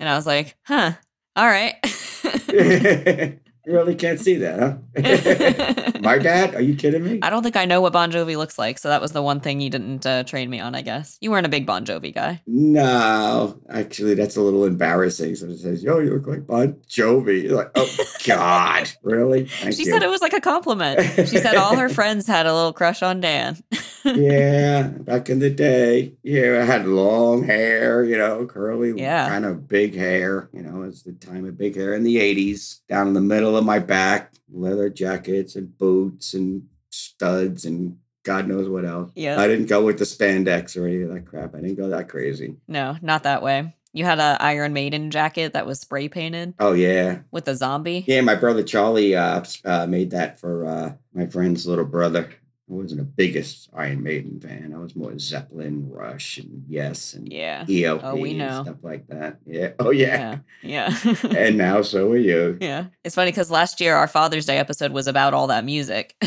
And 0.00 0.08
I 0.08 0.16
was 0.16 0.26
like, 0.26 0.56
huh, 0.64 0.92
all 1.36 1.46
right. 1.46 1.76
you 3.66 3.72
really 3.72 3.94
can't 3.94 4.20
see 4.20 4.36
that, 4.36 4.58
huh? 4.58 5.98
My 6.00 6.18
dad? 6.18 6.54
Are 6.54 6.60
you 6.60 6.74
kidding 6.76 7.02
me? 7.02 7.18
I 7.22 7.30
don't 7.30 7.42
think 7.42 7.56
I 7.56 7.64
know 7.64 7.80
what 7.80 7.92
Bon 7.92 8.12
Jovi 8.12 8.36
looks 8.36 8.58
like, 8.58 8.78
so 8.78 8.88
that 8.88 9.00
was 9.00 9.12
the 9.12 9.22
one 9.22 9.40
thing 9.40 9.60
you 9.60 9.70
didn't 9.70 10.04
uh, 10.04 10.24
train 10.24 10.50
me 10.50 10.60
on. 10.60 10.74
I 10.74 10.82
guess 10.82 11.16
you 11.20 11.30
weren't 11.30 11.46
a 11.46 11.48
big 11.48 11.64
Bon 11.64 11.84
Jovi 11.84 12.14
guy. 12.14 12.42
No, 12.46 13.58
actually, 13.70 14.14
that's 14.14 14.36
a 14.36 14.42
little 14.42 14.64
embarrassing. 14.64 15.34
So 15.36 15.46
it 15.46 15.58
says, 15.58 15.82
"Yo, 15.82 15.98
you 16.00 16.12
look 16.12 16.26
like 16.26 16.46
Bon 16.46 16.74
Jovi." 16.88 17.44
You're 17.44 17.56
like, 17.56 17.70
oh 17.74 17.88
God, 18.26 18.90
really? 19.02 19.46
Thank 19.46 19.74
she 19.74 19.84
you. 19.84 19.90
said 19.92 20.02
it 20.02 20.10
was 20.10 20.20
like 20.20 20.34
a 20.34 20.40
compliment. 20.40 21.00
She 21.28 21.38
said 21.38 21.56
all 21.56 21.76
her 21.76 21.88
friends 21.90 22.26
had 22.26 22.46
a 22.46 22.54
little 22.54 22.72
crush 22.72 23.02
on 23.02 23.20
Dan. 23.20 23.56
Yeah, 24.04 24.88
back 24.88 25.30
in 25.30 25.38
the 25.38 25.50
day, 25.50 26.14
yeah, 26.22 26.60
I 26.62 26.64
had 26.64 26.86
long 26.86 27.42
hair, 27.44 28.04
you 28.04 28.16
know, 28.18 28.46
curly, 28.46 28.92
Yeah. 28.96 29.28
kind 29.28 29.44
of 29.44 29.68
big 29.68 29.94
hair. 29.94 30.48
You 30.52 30.62
know, 30.62 30.82
it's 30.82 31.02
the 31.02 31.12
time 31.12 31.46
of 31.46 31.56
big 31.58 31.76
hair 31.76 31.94
in 31.94 32.02
the 32.04 32.16
'80s. 32.18 32.80
Down 32.88 33.08
in 33.08 33.14
the 33.14 33.20
middle 33.20 33.56
of 33.56 33.64
my 33.64 33.78
back, 33.78 34.32
leather 34.52 34.88
jackets 34.90 35.56
and 35.56 35.76
boots 35.78 36.34
and 36.34 36.64
studs 36.90 37.64
and 37.64 37.96
God 38.22 38.48
knows 38.48 38.68
what 38.68 38.84
else. 38.84 39.10
Yeah. 39.14 39.38
I 39.38 39.46
didn't 39.48 39.66
go 39.66 39.84
with 39.84 39.98
the 39.98 40.04
spandex 40.04 40.80
or 40.80 40.86
any 40.86 41.02
of 41.02 41.12
that 41.12 41.26
crap. 41.26 41.54
I 41.54 41.60
didn't 41.60 41.74
go 41.76 41.88
that 41.88 42.08
crazy. 42.08 42.56
No, 42.68 42.96
not 43.02 43.24
that 43.24 43.42
way. 43.42 43.74
You 43.92 44.04
had 44.04 44.18
a 44.18 44.36
Iron 44.40 44.72
Maiden 44.72 45.10
jacket 45.10 45.52
that 45.52 45.66
was 45.66 45.78
spray 45.80 46.08
painted 46.08 46.54
Oh 46.58 46.72
yeah, 46.72 47.18
with 47.30 47.46
a 47.48 47.54
zombie. 47.54 48.04
Yeah, 48.08 48.22
my 48.22 48.34
brother 48.34 48.62
Charlie 48.62 49.14
uh, 49.14 49.44
uh, 49.64 49.86
made 49.86 50.10
that 50.12 50.40
for 50.40 50.66
uh, 50.66 50.92
my 51.12 51.26
friend's 51.26 51.66
little 51.66 51.84
brother. 51.84 52.30
I 52.66 52.72
wasn't 52.72 53.00
the 53.00 53.04
biggest 53.04 53.68
Iron 53.74 54.02
Maiden 54.02 54.40
fan. 54.40 54.72
I 54.74 54.78
was 54.78 54.96
more 54.96 55.18
Zeppelin, 55.18 55.86
Rush, 55.90 56.38
and 56.38 56.64
Yes, 56.66 57.12
and 57.12 57.30
Yeah. 57.30 57.66
ELP 57.68 58.00
Oh, 58.02 58.16
we 58.16 58.30
and 58.30 58.38
know. 58.38 58.62
stuff 58.62 58.78
like 58.82 59.06
that. 59.08 59.36
Yeah. 59.46 59.72
Oh 59.78 59.90
yeah. 59.90 60.38
Yeah. 60.62 60.90
Yeah. 61.02 61.14
and 61.36 61.58
now 61.58 61.82
so 61.82 62.10
are 62.12 62.16
you. 62.16 62.56
yeah. 62.62 62.86
It's 63.04 63.14
funny 63.16 63.32
because 63.32 63.50
last 63.50 63.82
year 63.82 63.94
our 63.94 64.08
Father's 64.08 64.46
Day 64.46 64.56
episode 64.56 64.92
was 64.92 65.06
about 65.06 65.34
all 65.34 65.46
that 65.48 65.64
music. 65.64 66.14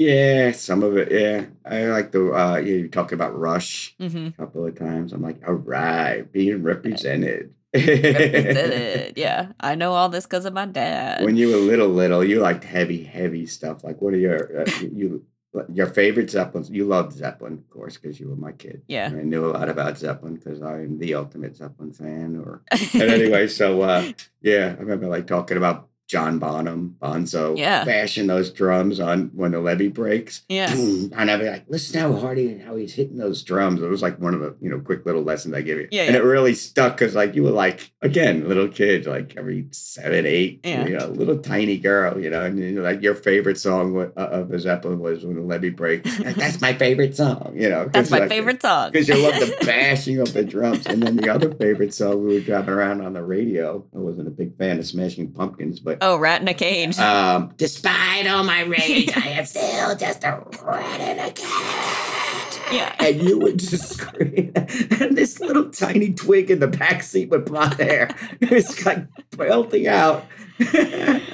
Yeah, 0.00 0.52
some 0.52 0.84
of 0.84 0.96
it. 0.96 1.10
Yeah, 1.10 1.46
I 1.64 1.86
like 1.86 2.12
the. 2.12 2.30
Uh, 2.32 2.56
you 2.58 2.88
talk 2.88 3.10
about 3.10 3.36
Rush 3.36 3.96
hmm 3.98 4.28
a 4.28 4.30
couple 4.38 4.64
of 4.64 4.78
times. 4.78 5.12
I'm 5.12 5.22
like, 5.22 5.42
all 5.46 5.54
right, 5.54 6.22
being 6.30 6.62
represented. 6.62 7.52
Represented. 7.74 9.14
Yeah. 9.16 9.48
I 9.58 9.74
know 9.74 9.92
all 9.94 10.08
this 10.08 10.24
because 10.24 10.44
of 10.44 10.52
my 10.52 10.66
dad. 10.66 11.24
when 11.24 11.36
you 11.36 11.48
were 11.48 11.56
little, 11.56 11.88
little, 11.88 12.22
you 12.24 12.38
liked 12.40 12.62
heavy, 12.62 13.02
heavy 13.02 13.44
stuff. 13.46 13.82
Like, 13.82 14.00
what 14.00 14.14
are 14.14 14.18
your 14.18 14.60
uh, 14.62 14.70
you 14.92 15.24
your 15.72 15.86
favorite 15.86 16.30
Zeppelins? 16.30 16.70
You 16.70 16.84
loved 16.84 17.12
Zeppelin, 17.12 17.54
of 17.54 17.68
course, 17.70 17.96
because 17.96 18.18
you 18.18 18.28
were 18.28 18.36
my 18.36 18.52
kid. 18.52 18.82
Yeah. 18.88 19.06
And 19.06 19.18
I 19.18 19.22
knew 19.22 19.46
a 19.46 19.52
lot 19.52 19.68
about 19.68 19.98
Zeppelin 19.98 20.36
because 20.36 20.62
I'm 20.62 20.98
the 20.98 21.14
ultimate 21.14 21.56
Zeppelin 21.56 21.92
fan. 21.92 22.36
Or 22.36 22.62
and 22.70 23.02
anyway, 23.02 23.48
so 23.48 23.82
uh, 23.82 24.12
yeah, 24.40 24.74
I 24.76 24.80
remember 24.80 25.08
like 25.08 25.26
talking 25.26 25.56
about 25.56 25.88
John 26.08 26.38
Bonham, 26.38 26.96
Bonzo, 27.02 27.56
Yeah. 27.56 27.84
bashing 27.84 28.26
those 28.26 28.50
drums 28.50 28.98
on 28.98 29.30
when 29.34 29.50
the 29.52 29.60
levee 29.60 29.88
breaks. 29.88 30.42
yeah. 30.48 30.72
And 30.72 31.30
I'd 31.30 31.38
be 31.40 31.48
like, 31.48 31.64
listen 31.68 32.00
how 32.00 32.14
hard 32.14 32.38
he, 32.38 32.56
how 32.58 32.76
he's 32.76 32.94
hitting 32.94 33.18
those 33.18 33.42
drums. 33.42 33.82
It 33.82 33.88
was 33.88 34.00
like 34.02 34.18
one 34.18 34.32
of 34.34 34.40
the, 34.40 34.56
you 34.60 34.70
know, 34.70 34.80
quick 34.80 35.04
little 35.04 35.22
lessons 35.22 35.54
I 35.54 35.60
give 35.60 35.78
you. 35.78 35.88
Yeah, 35.90 36.04
and 36.04 36.14
yeah. 36.14 36.20
it 36.20 36.24
really 36.24 36.54
stuck 36.54 36.96
because 36.96 37.14
like 37.14 37.34
you 37.34 37.42
were 37.42 37.50
like, 37.50 37.92
again, 38.02 38.48
little 38.48 38.68
kid, 38.68 39.06
like 39.06 39.34
every 39.36 39.66
seven, 39.70 40.24
eight, 40.26 40.60
Yeah. 40.64 40.86
you 40.86 40.96
know, 40.98 41.08
little 41.08 41.38
tiny 41.38 41.76
girl, 41.76 42.18
you 42.18 42.30
know, 42.30 42.42
and 42.42 42.58
you 42.58 42.72
know, 42.72 42.82
like 42.82 43.02
your 43.02 43.14
favorite 43.14 43.58
song 43.58 43.98
uh, 44.16 44.20
of 44.20 44.48
the 44.48 44.58
Zeppelin 44.58 45.00
was 45.00 45.26
when 45.26 45.36
the 45.36 45.42
levee 45.42 45.68
breaks. 45.70 46.16
That's 46.38 46.60
my 46.62 46.72
favorite 46.72 47.16
song, 47.16 47.52
you 47.54 47.68
know. 47.68 47.88
That's 47.92 48.10
my 48.10 48.26
favorite 48.28 48.62
song. 48.62 48.92
Because 48.92 49.08
you 49.08 49.16
love 49.16 49.34
the 49.34 49.54
bashing 49.66 50.20
of 50.20 50.32
the 50.32 50.42
drums. 50.44 50.86
And 50.86 51.02
then 51.02 51.16
the 51.16 51.28
other 51.32 51.52
favorite 51.54 51.92
song 51.92 52.26
we 52.26 52.34
were 52.34 52.40
driving 52.40 52.70
around 52.74 53.02
on 53.02 53.12
the 53.12 53.22
radio. 53.22 53.84
I 53.94 53.98
wasn't 53.98 54.28
a 54.28 54.30
big 54.30 54.56
fan 54.56 54.78
of 54.78 54.86
Smashing 54.86 55.32
Pumpkins, 55.32 55.80
but 55.80 55.97
Oh, 56.02 56.16
Rat 56.16 56.40
in 56.42 56.48
a 56.48 56.54
Cage. 56.54 56.98
um, 56.98 57.52
despite 57.56 58.26
all 58.26 58.44
my 58.44 58.62
rage, 58.62 59.10
I 59.16 59.28
am 59.28 59.44
still 59.44 59.96
just 59.96 60.24
a 60.24 60.42
rat 60.62 61.00
in 61.00 61.18
a 61.18 61.30
cage. 61.32 62.62
Yeah. 62.72 62.94
And 62.98 63.22
you 63.22 63.38
would 63.38 63.58
just 63.58 63.88
scream. 63.94 64.52
And 64.54 65.16
this 65.16 65.40
little 65.40 65.70
tiny 65.70 66.12
twig 66.12 66.50
in 66.50 66.60
the 66.60 66.66
back 66.68 67.02
seat 67.02 67.30
with 67.30 67.46
blonde 67.46 67.74
hair 67.80 68.10
is 68.40 68.84
like 68.84 69.06
belting 69.36 69.86
out. 69.86 70.26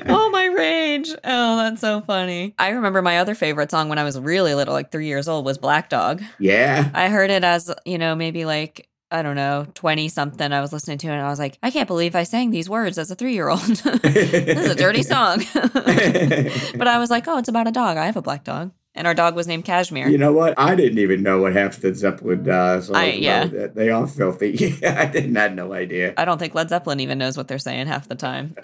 oh, 0.07 0.31
my 0.33 0.45
rage. 0.47 1.09
Oh, 1.25 1.57
that's 1.57 1.81
so 1.81 2.01
funny. 2.03 2.55
I 2.59 2.69
remember 2.71 3.03
my 3.03 3.19
other 3.19 3.35
favorite 3.35 3.71
song 3.71 3.89
when 3.89 3.99
I 3.99 4.05
was 4.05 4.19
really 4.19 4.55
little, 4.55 4.75
like 4.75 4.93
three 4.93 5.07
years 5.07 5.27
old, 5.29 5.45
was 5.45 5.59
Black 5.59 5.89
Dog. 5.89 6.23
yeah. 6.39 6.91
I 6.95 7.09
heard 7.09 7.31
it 7.31 7.43
as, 7.43 7.73
you 7.85 7.99
know, 7.99 8.15
maybe 8.15 8.45
like, 8.45 8.89
I 9.15 9.23
don't 9.23 9.37
know, 9.37 9.65
20 9.75 10.09
something. 10.09 10.53
I 10.53 10.61
was 10.61 10.73
listening 10.73 10.99
to 10.99 11.07
it 11.07 11.13
and 11.13 11.23
I 11.23 11.29
was 11.31 11.39
like, 11.39 11.57
I 11.63 11.71
can't 11.71 11.87
believe 11.87 12.17
I 12.17 12.25
sang 12.25 12.51
these 12.51 12.69
words 12.69 12.99
as 12.99 13.13
a 13.13 13.15
three 13.15 13.33
year 13.33 13.49
old. 13.49 13.61
this 13.63 14.59
is 14.59 14.71
a 14.71 14.75
dirty 14.75 15.05
song. 15.05 15.45
but 15.55 16.89
I 16.89 16.99
was 16.99 17.11
like, 17.11 17.29
oh, 17.29 17.39
it's 17.39 17.49
about 17.49 17.69
a 17.69 17.71
dog. 17.71 17.97
I 17.97 18.07
have 18.07 18.17
a 18.17 18.23
black 18.23 18.43
dog. 18.43 18.73
And 18.97 19.07
our 19.07 19.15
dog 19.15 19.37
was 19.37 19.47
named 19.47 19.65
Cashmere. 19.65 20.09
You 20.09 20.19
know 20.19 20.33
what? 20.33 20.55
I 20.59 20.75
didn't 20.75 20.99
even 20.99 21.23
know 21.23 21.43
what 21.43 21.53
half 21.53 21.77
the 21.81 21.95
Zeppelin 21.95 22.49
uh, 22.49 22.81
songs 22.81 22.97
I- 22.97 23.05
yeah. 23.13 23.45
They 23.47 23.91
are 23.91 24.07
filthy. 24.09 24.85
I 24.85 25.07
didn't 25.07 25.37
had 25.37 25.55
no 25.63 25.73
idea. 25.73 26.15
I 26.17 26.25
don't 26.25 26.39
think 26.39 26.55
Led 26.57 26.69
Zeppelin 26.69 26.99
even 26.99 27.19
knows 27.19 27.37
what 27.37 27.47
they're 27.47 27.59
saying 27.61 27.87
half 27.87 28.09
the 28.09 28.17
time. 28.17 28.57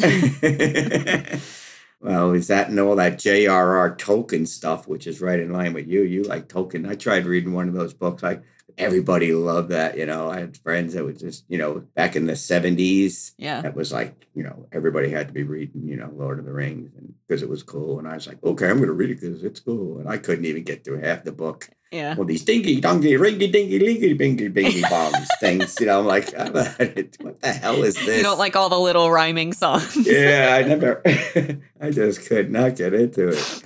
well, 2.00 2.32
is 2.32 2.48
that 2.48 2.68
and 2.68 2.80
all 2.80 2.96
that 2.96 3.18
J.R.R. 3.20 3.96
Tolkien 3.96 4.48
stuff, 4.48 4.88
which 4.88 5.06
is 5.06 5.20
right 5.20 5.38
in 5.38 5.52
line 5.52 5.74
with 5.74 5.86
you? 5.86 6.02
You 6.02 6.24
like 6.24 6.48
Tolkien. 6.48 6.88
I 6.88 6.96
tried 6.96 7.26
reading 7.26 7.52
one 7.52 7.68
of 7.68 7.74
those 7.74 7.94
books. 7.94 8.22
Like 8.22 8.42
everybody 8.78 9.32
loved 9.32 9.70
that. 9.70 9.96
You 9.96 10.06
know, 10.06 10.30
I 10.30 10.40
had 10.40 10.56
friends 10.58 10.94
that 10.94 11.04
was 11.04 11.20
just, 11.20 11.44
you 11.48 11.58
know, 11.58 11.80
back 11.94 12.16
in 12.16 12.26
the 12.26 12.32
70s. 12.34 13.32
Yeah. 13.38 13.60
That 13.62 13.74
was 13.74 13.92
like, 13.92 14.26
you 14.34 14.42
know, 14.42 14.66
everybody 14.72 15.10
had 15.10 15.28
to 15.28 15.34
be 15.34 15.42
reading, 15.42 15.86
you 15.86 15.96
know, 15.96 16.10
Lord 16.14 16.38
of 16.38 16.44
the 16.44 16.52
Rings 16.52 16.90
and 16.96 17.14
because 17.26 17.42
it 17.42 17.48
was 17.48 17.62
cool. 17.62 17.98
And 17.98 18.08
I 18.08 18.14
was 18.14 18.26
like, 18.26 18.42
okay, 18.42 18.68
I'm 18.68 18.76
going 18.78 18.88
to 18.88 18.92
read 18.92 19.10
it 19.10 19.20
because 19.20 19.44
it's 19.44 19.60
cool. 19.60 19.98
And 19.98 20.08
I 20.08 20.18
couldn't 20.18 20.44
even 20.44 20.62
get 20.64 20.84
through 20.84 21.00
half 21.00 21.24
the 21.24 21.32
book. 21.32 21.68
Yeah. 21.92 22.14
All 22.16 22.24
these 22.24 22.44
dingy, 22.44 22.80
dongy, 22.80 23.18
ringy, 23.18 23.50
dingy, 23.50 23.78
lingy, 23.80 24.16
bingy, 24.16 24.52
bingy 24.54 24.88
bombs 24.88 25.28
things. 25.40 25.76
You 25.80 25.86
know, 25.86 26.00
I'm 26.00 26.06
like, 26.06 26.32
I'm 26.38 26.52
not- 26.52 26.78
what 27.20 27.40
the 27.40 27.52
hell 27.60 27.82
is 27.82 27.94
this? 27.96 28.16
You 28.18 28.22
don't 28.22 28.38
like 28.38 28.54
all 28.54 28.68
the 28.68 28.78
little 28.78 29.10
rhyming 29.10 29.52
songs. 29.52 29.96
yeah, 30.06 30.56
I 30.60 30.62
never, 30.68 31.02
I 31.80 31.90
just 31.90 32.26
could 32.26 32.50
not 32.50 32.76
get 32.76 32.94
into 32.94 33.30
it. 33.30 33.64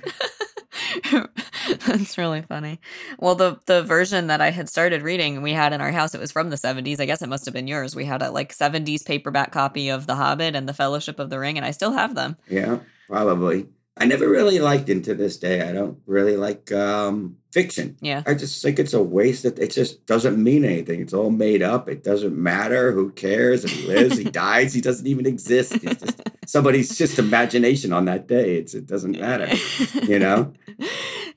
That's 1.87 2.17
really 2.17 2.41
funny. 2.41 2.79
Well, 3.19 3.35
the 3.35 3.59
the 3.65 3.83
version 3.83 4.27
that 4.27 4.41
I 4.41 4.51
had 4.51 4.69
started 4.69 5.01
reading 5.01 5.41
we 5.41 5.53
had 5.53 5.73
in 5.73 5.81
our 5.81 5.91
house, 5.91 6.13
it 6.13 6.21
was 6.21 6.31
from 6.31 6.49
the 6.49 6.55
70s. 6.55 6.99
I 6.99 7.05
guess 7.05 7.21
it 7.21 7.29
must 7.29 7.45
have 7.45 7.53
been 7.53 7.67
yours. 7.67 7.95
We 7.95 8.05
had 8.05 8.21
a 8.21 8.31
like 8.31 8.53
70s 8.53 9.05
paperback 9.05 9.51
copy 9.51 9.89
of 9.89 10.07
The 10.07 10.15
Hobbit 10.15 10.55
and 10.55 10.67
The 10.67 10.73
Fellowship 10.73 11.19
of 11.19 11.29
the 11.29 11.39
Ring, 11.39 11.57
and 11.57 11.65
I 11.65 11.71
still 11.71 11.91
have 11.91 12.15
them. 12.15 12.37
Yeah, 12.47 12.79
probably. 13.07 13.67
I 13.97 14.05
never 14.05 14.27
really 14.27 14.59
liked, 14.59 14.89
and 14.89 15.03
to 15.05 15.15
this 15.15 15.37
day, 15.37 15.61
I 15.61 15.71
don't 15.71 15.99
really 16.05 16.35
like 16.35 16.69
um, 16.73 17.37
fiction. 17.53 17.95
Yeah. 18.01 18.23
I 18.25 18.33
just 18.33 18.61
think 18.61 18.77
it's 18.77 18.93
a 18.93 19.01
waste. 19.01 19.43
That 19.43 19.57
it 19.57 19.71
just 19.71 20.05
doesn't 20.05 20.41
mean 20.41 20.65
anything. 20.65 20.99
It's 20.99 21.13
all 21.13 21.29
made 21.29 21.61
up. 21.61 21.87
It 21.87 22.03
doesn't 22.03 22.35
matter. 22.35 22.91
Who 22.91 23.11
cares? 23.11 23.63
If 23.63 23.71
he 23.71 23.87
lives, 23.87 24.17
he 24.17 24.23
dies. 24.29 24.73
He 24.73 24.81
doesn't 24.81 25.07
even 25.07 25.25
exist. 25.25 25.75
It's 25.75 26.03
just 26.03 26.24
somebody's 26.47 26.97
just 26.97 27.19
imagination 27.19 27.93
on 27.93 28.05
that 28.05 28.27
day. 28.27 28.57
It's 28.57 28.73
it 28.73 28.85
doesn't 28.85 29.19
matter. 29.19 29.47
You 30.05 30.19
know. 30.19 30.53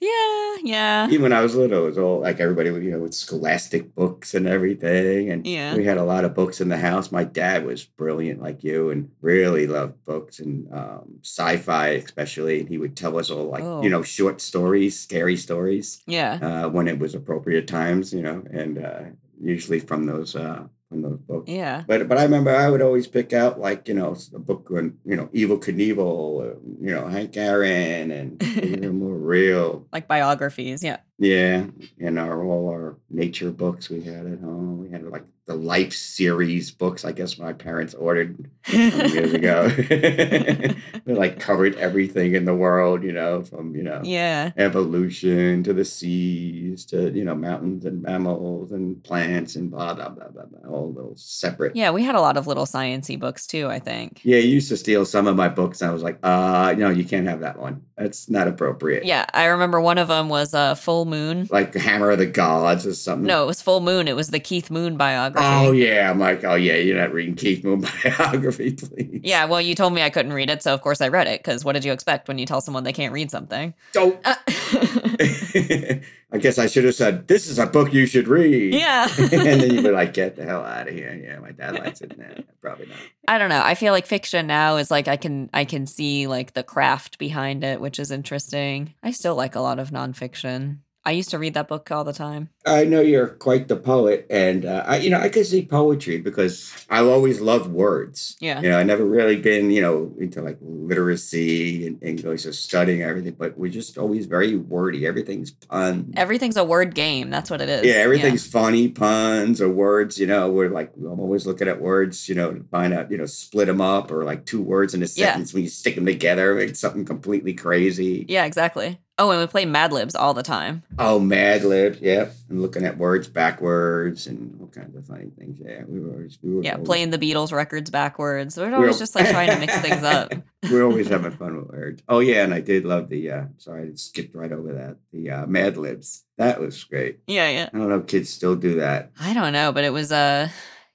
yeah, 0.01 0.57
yeah. 0.63 1.07
Even 1.09 1.23
when 1.23 1.33
I 1.33 1.41
was 1.41 1.55
little, 1.55 1.85
it 1.85 1.87
was 1.87 1.99
all 1.99 2.21
like 2.21 2.41
everybody, 2.41 2.71
would, 2.71 2.83
you 2.83 2.91
know, 2.91 2.99
with 3.01 3.15
scholastic 3.15 3.95
books 3.95 4.35
and 4.35 4.47
everything. 4.47 5.31
And 5.31 5.47
Yeah. 5.47 5.77
we 5.77 5.85
had 5.85 5.97
a 5.97 6.05
lot 6.05 6.25
of 6.25 6.35
books 6.35 6.61
in 6.61 6.69
the 6.69 6.77
house. 6.77 7.11
My 7.13 7.25
dad 7.25 7.65
was 7.65 7.85
brilliant 7.85 8.43
like 8.43 8.63
you 8.65 8.91
and 8.91 9.11
really 9.21 9.67
loved 9.67 10.05
books 10.05 10.39
and 10.41 10.69
um, 10.73 11.19
sci-fi, 11.23 11.89
especially. 11.91 12.61
And 12.61 12.69
he 12.69 12.79
would 12.79 12.97
tell 12.97 13.19
us 13.19 13.31
all 13.31 13.45
like, 13.49 13.65
Oh. 13.65 13.83
you 13.83 13.91
know, 13.91 14.03
short 14.03 14.41
stories, 14.41 14.99
scary 14.99 15.37
stories 15.37 16.03
Yeah. 16.07 16.39
uh, 16.43 16.69
when 16.69 16.89
it 16.89 16.99
was 16.99 17.15
appropriate 17.15 17.67
times, 17.67 18.13
you 18.13 18.23
know, 18.23 18.43
and 18.53 18.85
uh, 18.85 19.01
usually 19.41 19.79
from 19.81 20.07
those 20.07 20.35
uh, 20.37 20.65
from 20.89 21.03
those 21.03 21.19
books. 21.21 21.51
Yeah. 21.51 21.85
But 21.87 22.09
but 22.09 22.19
I 22.19 22.23
remember 22.23 22.55
I 22.55 22.69
would 22.71 22.83
always 22.83 23.07
pick 23.07 23.33
out 23.33 23.61
like 23.61 23.89
you 23.89 23.95
know 23.95 24.17
a 24.35 24.39
book 24.39 24.71
on 24.71 24.99
you 25.05 25.17
know 25.17 25.27
Evel 25.27 25.63
Knievel, 25.63 26.53
uh, 26.53 26.59
you 26.81 26.95
know 26.95 27.07
Hank 27.09 27.37
Aaron, 27.37 28.11
and 28.11 28.43
you 28.43 28.77
know, 28.77 28.93
more 28.93 29.15
real. 29.15 29.87
Like 29.93 30.09
biographies. 30.09 30.83
Yeah. 30.83 30.99
Yeah, 31.19 31.67
and 31.99 32.19
our 32.19 32.45
all 32.45 32.69
our 32.69 32.97
nature 33.11 33.51
books 33.51 33.91
we 33.91 34.03
had 34.03 34.27
at 34.27 34.41
home. 34.41 34.79
We 34.79 34.91
had 34.91 35.05
like 35.05 35.25
the 35.47 35.57
Life 35.57 35.95
series 35.95 36.71
books. 36.71 37.05
I 37.05 37.13
guess 37.13 37.39
my 37.39 37.53
parents 37.53 37.95
ordered 37.95 38.49
years 38.69 39.33
ago. 39.33 39.69
they 39.89 40.75
like 41.07 41.41
covered 41.41 41.75
everything 41.77 42.35
in 42.35 42.45
the 42.45 42.55
world, 42.55 43.03
you 43.03 43.13
know, 43.13 43.43
from 43.43 43.75
you 43.75 43.83
know 43.83 44.01
yeah. 44.05 44.53
evolution 44.57 45.65
to 45.65 45.73
the 45.73 45.85
seas 45.85 46.85
to 46.87 47.11
you 47.11 47.25
know 47.25 47.35
mountains 47.35 47.85
and 47.85 48.03
mammals 48.03 48.71
and 48.71 49.03
plants 49.03 49.57
and 49.57 49.71
blah 49.71 49.95
blah 49.95 50.11
blah 50.11 50.29
blah, 50.29 50.45
blah 50.45 50.71
all 50.71 50.93
those 50.93 51.25
separate. 51.25 51.75
Yeah. 51.75 51.91
We 51.91 52.03
had 52.05 52.15
a 52.15 52.21
lot 52.21 52.37
of 52.37 52.47
little 52.47 52.67
sciency 52.67 53.19
books 53.19 53.47
too, 53.47 53.69
I 53.69 53.79
think. 53.79 54.21
Yeah, 54.23 54.39
you 54.39 54.51
used 54.51 54.69
to 54.69 54.77
steal 54.77 55.05
some 55.05 55.27
of 55.27 55.37
my 55.37 55.49
books. 55.49 55.81
And 55.81 55.91
I 55.91 55.95
was 55.95 56.03
like, 56.03 56.19
uh, 56.23 56.75
no, 56.77 56.91
you 56.91 57.05
can't 57.05 57.27
have 57.27 57.41
that 57.41 57.59
one. 57.59 57.83
That's 57.97 58.29
not 58.29 58.49
appropriate. 58.49 59.05
Yeah. 59.05 59.27
I 59.33 59.47
remember 59.47 59.81
one 59.81 59.99
of 59.99 60.09
them 60.09 60.29
was 60.29 60.55
a 60.55 60.77
full 60.77 61.05
moon. 61.09 61.49
Like 61.51 61.75
Hammer 61.75 62.11
of 62.11 62.19
the 62.19 62.27
Gods 62.27 62.87
or 62.87 62.95
something. 62.95 63.27
No, 63.27 63.43
it 63.43 63.47
was 63.47 63.61
full 63.61 63.81
moon. 63.81 64.07
It 64.07 64.15
was 64.15 64.29
the 64.29 64.39
Keith 64.39 64.71
Moon 64.71 64.97
biography. 64.97 65.47
Oh 65.47 65.73
yeah, 65.73 66.11
I'm 66.11 66.21
like, 66.21 66.45
oh 66.45 66.55
yeah, 66.55 66.77
you're 66.77 66.99
not 66.99 67.13
reading 67.13 67.35
Keith 67.35 67.65
Moon 67.65 67.85
biography, 68.05 68.75
please. 68.75 69.21
Yeah, 69.25 69.47
well, 69.47 69.61
you 69.61 69.75
told 69.75 69.93
me 69.93 70.03
I 70.03 70.11
couldn't 70.11 70.33
read 70.33 70.51
it, 70.51 70.63
so 70.63 70.73
of 70.73 70.83
course 70.83 71.01
I 71.01 71.09
read 71.09 71.27
it. 71.27 71.41
Because 71.41 71.65
what 71.65 71.73
did 71.73 71.85
you 71.85 71.93
expect 71.93 72.29
when 72.29 72.39
you 72.39 72.47
tell 72.47 72.61
someone 72.61 72.85
they 72.85 72.93
can't 72.93 73.13
read 73.13 73.31
something? 73.31 73.75
Don't. 73.93 74.19
Uh, 74.25 74.35
I 76.31 76.37
guess 76.39 76.59
I 76.59 76.67
should 76.67 76.85
have 76.85 76.95
said, 76.95 77.27
this 77.27 77.47
is 77.47 77.59
a 77.59 77.67
book 77.67 77.93
you 77.95 78.05
should 78.05 78.29
read. 78.29 78.75
yeah, 78.75 79.09
and 79.19 79.31
then 79.31 79.71
you'd 79.73 79.83
be 79.83 79.91
like, 79.91 80.13
get 80.13 80.37
the 80.37 80.45
hell 80.45 80.63
out 80.63 80.87
of 80.87 80.95
here. 80.95 81.15
Yeah, 81.15 81.39
my 81.39 81.53
dad 81.53 81.75
likes 81.75 82.03
it. 82.03 82.19
Nah, 82.19 82.43
probably 82.61 82.87
not. 82.87 82.99
I 83.27 83.39
don't 83.39 83.49
know. 83.49 83.63
I 83.65 83.75
feel 83.75 83.93
like 83.95 84.07
fiction 84.07 84.47
now 84.47 84.77
is 84.77 84.91
like 84.91 85.09
I 85.09 85.17
can 85.17 85.49
I 85.55 85.65
can 85.65 85.87
see 85.87 86.27
like 86.27 86.53
the 86.53 86.63
craft 86.63 87.19
behind 87.19 87.65
it, 87.65 87.81
which 87.81 87.99
is 87.99 88.11
interesting. 88.11 88.95
I 89.03 89.11
still 89.13 89.37
like 89.37 89.55
a 89.55 89.61
lot 89.61 89.79
of 89.79 89.91
nonfiction. 89.91 90.79
I 91.09 91.13
used 91.13 91.31
to 91.31 91.39
read 91.39 91.55
that 91.55 91.69
book 91.69 91.91
all 91.91 92.05
the 92.05 92.13
time. 92.13 92.51
I 92.67 92.85
know 92.85 93.01
you're 93.01 93.29
quite 93.29 93.67
the 93.69 93.77
poet, 93.77 94.27
and 94.29 94.67
uh, 94.67 94.85
I, 94.87 94.99
you 94.99 95.09
know, 95.09 95.19
I 95.19 95.31
could 95.31 95.47
see 95.47 95.65
poetry 95.65 96.19
because 96.19 96.71
I've 96.91 97.07
always 97.07 97.41
loved 97.41 97.71
words. 97.73 98.37
Yeah. 98.41 98.61
You 98.61 98.69
know, 98.69 98.79
I 98.79 98.83
never 98.83 99.07
really 99.07 99.37
been, 99.37 99.71
you 99.71 99.81
know, 99.81 100.13
into 100.21 100.43
like 100.43 100.59
literacy 100.61 101.87
and 101.87 102.03
English 102.03 102.45
or 102.45 102.53
studying 102.53 103.01
everything, 103.03 103.37
but 103.39 103.57
we're 103.57 103.71
just 103.73 103.97
always 103.97 104.27
very 104.27 104.55
wordy. 104.57 105.07
Everything's 105.07 105.51
puns. 105.51 106.13
Everything's 106.15 106.59
a 106.59 106.65
word 106.65 106.95
game. 106.95 107.31
That's 107.31 107.51
what 107.51 107.63
it 107.63 107.71
is. 107.71 107.87
yeah, 107.87 108.03
everything's 108.03 108.47
funny 108.47 108.89
puns 108.89 109.63
or 109.63 109.71
words. 109.71 110.19
You 110.19 110.27
know, 110.27 110.51
we're 110.51 110.69
like 110.69 110.93
I'm 110.97 111.21
always 111.21 111.47
looking 111.47 111.69
at 111.69 111.81
words. 111.81 112.29
You 112.29 112.35
know, 112.35 112.53
to 112.53 112.65
find 112.71 112.93
out. 112.93 113.11
You 113.11 113.17
know, 113.17 113.25
split 113.25 113.67
them 113.69 113.81
up 113.81 114.11
or 114.11 114.25
like 114.25 114.45
two 114.45 114.61
words 114.61 114.93
in 114.93 115.01
a 115.03 115.07
Yeah. 115.07 115.33
sentence 115.33 115.55
when 115.55 115.63
you 115.63 115.71
stick 115.71 115.95
them 115.95 116.05
together, 116.05 116.55
make 116.55 116.77
something 116.77 117.07
completely 117.07 117.55
crazy. 117.55 118.27
Yeah, 118.29 118.45
exactly. 118.45 118.99
Oh, 119.21 119.31
and 119.33 119.41
we 119.41 119.47
play 119.49 119.65
Mad 119.65 119.93
Libs 119.93 120.15
all 120.15 120.33
the 120.33 120.43
time. 120.45 120.85
Oh, 120.99 121.19
Mad 121.19 121.65
Libs, 121.65 122.01
yep. 122.01 122.33
And 122.49 122.63
looking 122.63 122.85
at 122.85 122.99
words 122.99 123.29
backwards 123.29 124.27
and 124.29 124.57
all 124.61 124.69
kinds 124.69 124.95
of 124.95 125.07
funny 125.07 125.31
things. 125.37 125.59
Yeah, 125.61 125.83
we 125.89 125.99
were 126.01 126.13
always, 126.13 126.39
we 126.43 126.55
were 126.55 126.63
Yeah, 126.63 126.75
always, 126.75 126.87
playing 126.87 127.11
the 127.11 127.19
Beatles 127.19 127.51
records 127.53 127.91
backwards. 127.91 128.57
We're 128.57 128.67
always 128.75 128.91
We're- 128.91 128.99
just 128.99 129.15
like 129.17 129.29
trying 129.31 129.51
to 129.51 129.59
mix 129.59 129.77
things 129.81 130.05
up. 130.05 130.33
we're 130.71 130.85
always 130.85 131.09
having 131.09 131.33
fun 131.33 131.57
with 131.57 131.69
words. 131.69 132.03
Oh 132.09 132.21
yeah, 132.21 132.45
and 132.45 132.55
I 132.55 132.61
did 132.61 132.85
love 132.85 133.09
the. 133.09 133.31
uh 133.31 133.45
Sorry, 133.59 133.89
I 133.89 133.95
skipped 133.97 134.35
right 134.37 134.53
over 134.53 134.73
that. 134.75 134.99
The 135.13 135.31
uh, 135.31 135.47
Mad 135.47 135.77
Libs. 135.77 136.25
That 136.37 136.61
was 136.61 136.83
great. 136.85 137.19
Yeah, 137.27 137.49
yeah. 137.51 137.69
I 137.73 137.77
don't 137.79 137.89
know 137.89 137.99
if 137.99 138.07
kids 138.07 138.29
still 138.31 138.55
do 138.55 138.77
that. 138.77 139.11
I 139.21 139.35
don't 139.35 139.53
know, 139.53 139.73
but 139.73 139.83
it 139.85 139.93
was 139.93 140.13
uh 140.13 140.49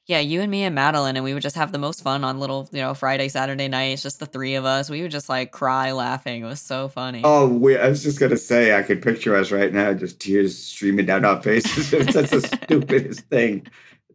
yeah, 0.06 0.20
you 0.20 0.42
and 0.42 0.52
me 0.52 0.64
and 0.64 0.76
Madeline, 0.76 1.16
and 1.16 1.24
we 1.24 1.34
would 1.34 1.42
just 1.44 1.56
have 1.56 1.72
the 1.72 1.78
most 1.78 2.04
fun 2.04 2.26
on 2.26 2.38
little, 2.38 2.68
you 2.74 2.82
know, 2.82 2.94
Friday, 2.94 3.30
Saturday 3.30 3.70
nights, 3.70 4.04
just 4.04 4.20
the 4.20 4.26
three 4.26 4.56
of 4.56 4.66
us. 4.66 4.90
We 4.90 5.02
would 5.02 5.12
just 5.12 5.30
like 5.30 5.52
cry 5.52 5.94
laughing. 5.94 6.44
It 6.44 6.46
was 6.46 6.60
so 6.60 6.90
funny. 6.90 7.22
Oh, 7.24 7.48
we, 7.48 7.78
I 7.78 7.88
was 7.88 8.04
just 8.04 8.20
gonna 8.20 8.38
say 8.38 8.78
I 8.78 8.84
could 8.84 9.02
picture 9.02 9.34
us 9.36 9.52
right 9.52 9.72
now, 9.72 9.94
just 9.94 10.20
tears 10.20 10.58
streaming 10.58 11.06
down 11.06 11.24
our 11.24 11.42
faces. 11.42 11.92
That's 12.14 12.32
the 12.32 12.42
stupidest 12.66 13.22
thing. 13.28 13.66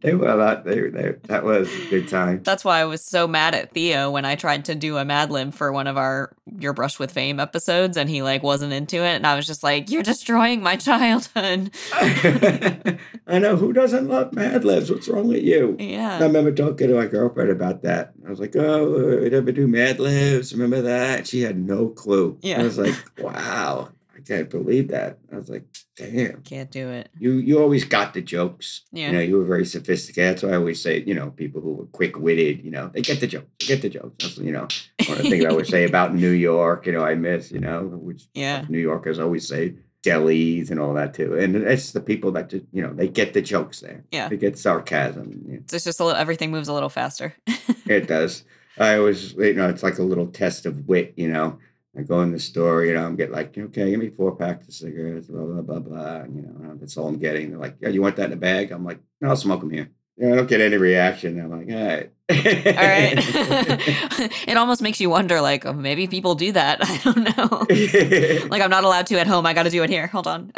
They 0.01 0.13
were 0.13 0.33
lot. 0.33 0.63
They, 0.63 0.89
they 0.89 1.15
that 1.23 1.43
was 1.43 1.73
a 1.73 1.89
good 1.89 2.07
time. 2.07 2.41
That's 2.43 2.63
why 2.63 2.79
I 2.79 2.85
was 2.85 3.03
so 3.03 3.27
mad 3.27 3.53
at 3.53 3.71
Theo 3.71 4.11
when 4.11 4.25
I 4.25 4.35
tried 4.35 4.65
to 4.65 4.75
do 4.75 4.97
a 4.97 5.03
Mad 5.03 5.29
Lib 5.29 5.53
for 5.53 5.71
one 5.71 5.87
of 5.87 5.97
our 5.97 6.31
Your 6.57 6.73
Brush 6.73 6.99
with 6.99 7.11
Fame 7.11 7.39
episodes, 7.39 7.97
and 7.97 8.09
he 8.09 8.21
like 8.21 8.41
wasn't 8.41 8.71
into 8.71 8.97
it, 8.97 9.15
and 9.15 9.27
I 9.27 9.35
was 9.35 9.45
just 9.45 9.61
like, 9.61 9.89
"You're 9.89 10.03
destroying 10.03 10.63
my 10.63 10.75
childhood." 10.77 11.71
I 11.93 13.39
know 13.39 13.55
who 13.55 13.73
doesn't 13.73 14.07
love 14.07 14.33
Mad 14.33 14.63
Libs. 14.63 14.89
What's 14.89 15.09
wrong 15.09 15.27
with 15.27 15.43
you? 15.43 15.75
Yeah, 15.79 16.17
I 16.17 16.23
remember 16.23 16.53
talking 16.53 16.87
to 16.87 16.95
my 16.95 17.05
girlfriend 17.05 17.49
about 17.49 17.83
that. 17.83 18.13
I 18.25 18.29
was 18.29 18.39
like, 18.39 18.55
"Oh, 18.55 19.19
we 19.21 19.29
never 19.29 19.51
do 19.51 19.67
Mad 19.67 19.99
Libs. 19.99 20.53
Remember 20.53 20.81
that?" 20.81 21.27
She 21.27 21.41
had 21.41 21.57
no 21.57 21.89
clue. 21.89 22.37
Yeah. 22.41 22.61
I 22.61 22.63
was 22.63 22.77
like, 22.77 22.95
"Wow, 23.19 23.89
can't 24.29 24.49
believe 24.49 24.87
that." 24.89 25.17
I 25.33 25.35
was 25.35 25.49
like, 25.49 25.65
"Damn." 25.97 26.41
can't 26.43 26.71
do 26.71 26.89
it. 26.89 27.09
You 27.19 27.31
you 27.33 27.59
always 27.59 27.83
got 27.83 28.13
the 28.13 28.21
jokes. 28.21 28.83
Yeah. 28.91 29.07
You 29.07 29.13
know, 29.13 29.19
you 29.29 29.37
were 29.37 29.45
very 29.45 29.65
sophisticated. 29.65 30.29
That's 30.31 30.43
why 30.43 30.51
I 30.51 30.55
always 30.55 30.81
say, 30.81 31.03
you 31.05 31.13
know, 31.13 31.31
people 31.31 31.61
who 31.61 31.73
were 31.73 31.85
quick 31.87 32.17
witted, 32.17 32.63
you 32.63 32.71
know, 32.71 32.89
they 32.93 33.01
get 33.01 33.19
the 33.19 33.27
joke. 33.27 33.47
They 33.59 33.65
get 33.67 33.81
the 33.81 33.89
jokes. 33.89 34.15
That's 34.23 34.37
you 34.37 34.51
know, 34.53 34.67
one 35.07 35.17
of 35.17 35.23
the 35.23 35.29
things 35.29 35.45
I 35.45 35.51
would 35.53 35.67
say 35.67 35.83
about 35.85 36.15
New 36.15 36.31
York, 36.31 36.85
you 36.85 36.93
know, 36.93 37.03
I 37.03 37.15
miss, 37.15 37.51
you 37.51 37.59
know, 37.59 37.83
which 37.83 38.23
Yeah. 38.33 38.65
New 38.69 38.79
Yorkers 38.79 39.19
always 39.19 39.47
say 39.47 39.75
delis 40.05 40.71
and 40.71 40.79
all 40.79 40.93
that 40.93 41.13
too. 41.13 41.37
And 41.37 41.55
it's 41.57 41.91
the 41.91 41.99
people 42.01 42.31
that 42.31 42.49
just, 42.49 42.65
you 42.71 42.81
know, 42.81 42.93
they 42.93 43.07
get 43.09 43.33
the 43.33 43.41
jokes 43.41 43.81
there. 43.81 44.05
Yeah. 44.11 44.29
They 44.29 44.37
get 44.37 44.57
sarcasm. 44.57 45.43
you 45.45 45.53
know. 45.53 45.59
It's 45.73 45.83
just 45.83 45.99
a 45.99 46.05
little, 46.05 46.19
everything 46.19 46.51
moves 46.51 46.67
a 46.69 46.73
little 46.73 46.89
faster. 46.89 47.35
It 47.85 48.07
does. 48.07 48.43
I 48.77 48.97
always, 48.97 49.33
you 49.33 49.55
know, 49.55 49.67
it's 49.67 49.81
like 49.81 49.97
a 49.97 50.03
little 50.03 50.27
test 50.27 50.67
of 50.67 50.87
wit, 50.87 51.13
you 51.17 51.27
know. 51.27 51.57
I 51.97 52.03
go 52.03 52.21
in 52.21 52.31
the 52.31 52.39
store, 52.39 52.85
you 52.85 52.93
know, 52.93 53.03
I'm 53.03 53.15
getting 53.15 53.33
like, 53.33 53.57
okay, 53.57 53.89
give 53.89 53.99
me 53.99 54.09
four 54.09 54.35
packs 54.35 54.67
of 54.67 54.73
cigarettes, 54.73 55.27
blah, 55.27 55.43
blah, 55.43 55.61
blah, 55.61 55.79
blah. 55.79 56.23
You 56.23 56.41
know, 56.43 56.75
that's 56.79 56.95
all 56.97 57.07
I'm 57.07 57.17
getting. 57.17 57.49
They're 57.49 57.59
like, 57.59 57.77
yeah, 57.81 57.89
you 57.89 58.01
want 58.01 58.15
that 58.17 58.27
in 58.27 58.33
a 58.33 58.37
bag? 58.37 58.71
I'm 58.71 58.85
like, 58.85 58.99
no, 59.21 59.29
I'll 59.29 59.35
smoke 59.35 59.61
them 59.61 59.71
here. 59.71 59.89
Yeah, 60.15 60.33
I 60.33 60.35
don't 60.35 60.47
get 60.47 60.61
any 60.61 60.77
reaction. 60.77 61.39
I'm 61.39 61.49
like, 61.49 61.69
all 61.69 61.87
right. 61.87 62.11
All 62.29 62.87
right. 62.87 63.13
it 64.47 64.57
almost 64.57 64.81
makes 64.81 64.99
you 64.99 65.09
wonder, 65.09 65.41
like, 65.41 65.65
oh, 65.65 65.73
maybe 65.73 66.07
people 66.07 66.35
do 66.35 66.51
that. 66.51 66.79
I 66.83 66.97
don't 66.97 67.37
know. 67.37 68.47
like, 68.49 68.61
I'm 68.61 68.69
not 68.69 68.83
allowed 68.83 69.07
to 69.07 69.19
at 69.19 69.27
home. 69.27 69.45
I 69.45 69.53
got 69.53 69.63
to 69.63 69.69
do 69.69 69.81
it 69.81 69.89
here. 69.89 70.07
Hold 70.07 70.27
on. 70.27 70.51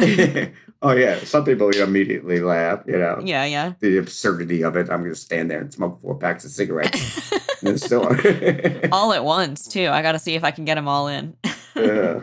Oh, 0.82 0.92
yeah. 0.92 1.20
Some 1.20 1.46
people 1.46 1.70
immediately 1.70 2.40
laugh, 2.42 2.82
you 2.88 2.98
know. 2.98 3.22
Yeah, 3.24 3.46
yeah. 3.46 3.74
The 3.80 3.98
absurdity 3.98 4.64
of 4.64 4.76
it. 4.76 4.90
I'm 4.90 5.00
going 5.02 5.14
to 5.14 5.16
stand 5.16 5.52
there 5.52 5.60
and 5.62 5.74
smoke 5.74 6.02
four 6.02 6.16
packs 6.16 6.46
of 6.46 6.52
cigarettes 6.52 7.30
the 7.62 7.78
store. 7.78 8.18
all 8.92 9.14
at 9.14 9.24
once, 9.24 9.68
too. 9.68 9.88
I 9.88 10.02
got 10.02 10.14
to 10.14 10.20
see 10.20 10.36
if 10.36 10.44
I 10.44 10.52
can 10.52 10.66
get 10.66 10.76
them 10.76 10.88
all 10.88 11.08
in. 11.08 11.36
yeah. 11.76 12.22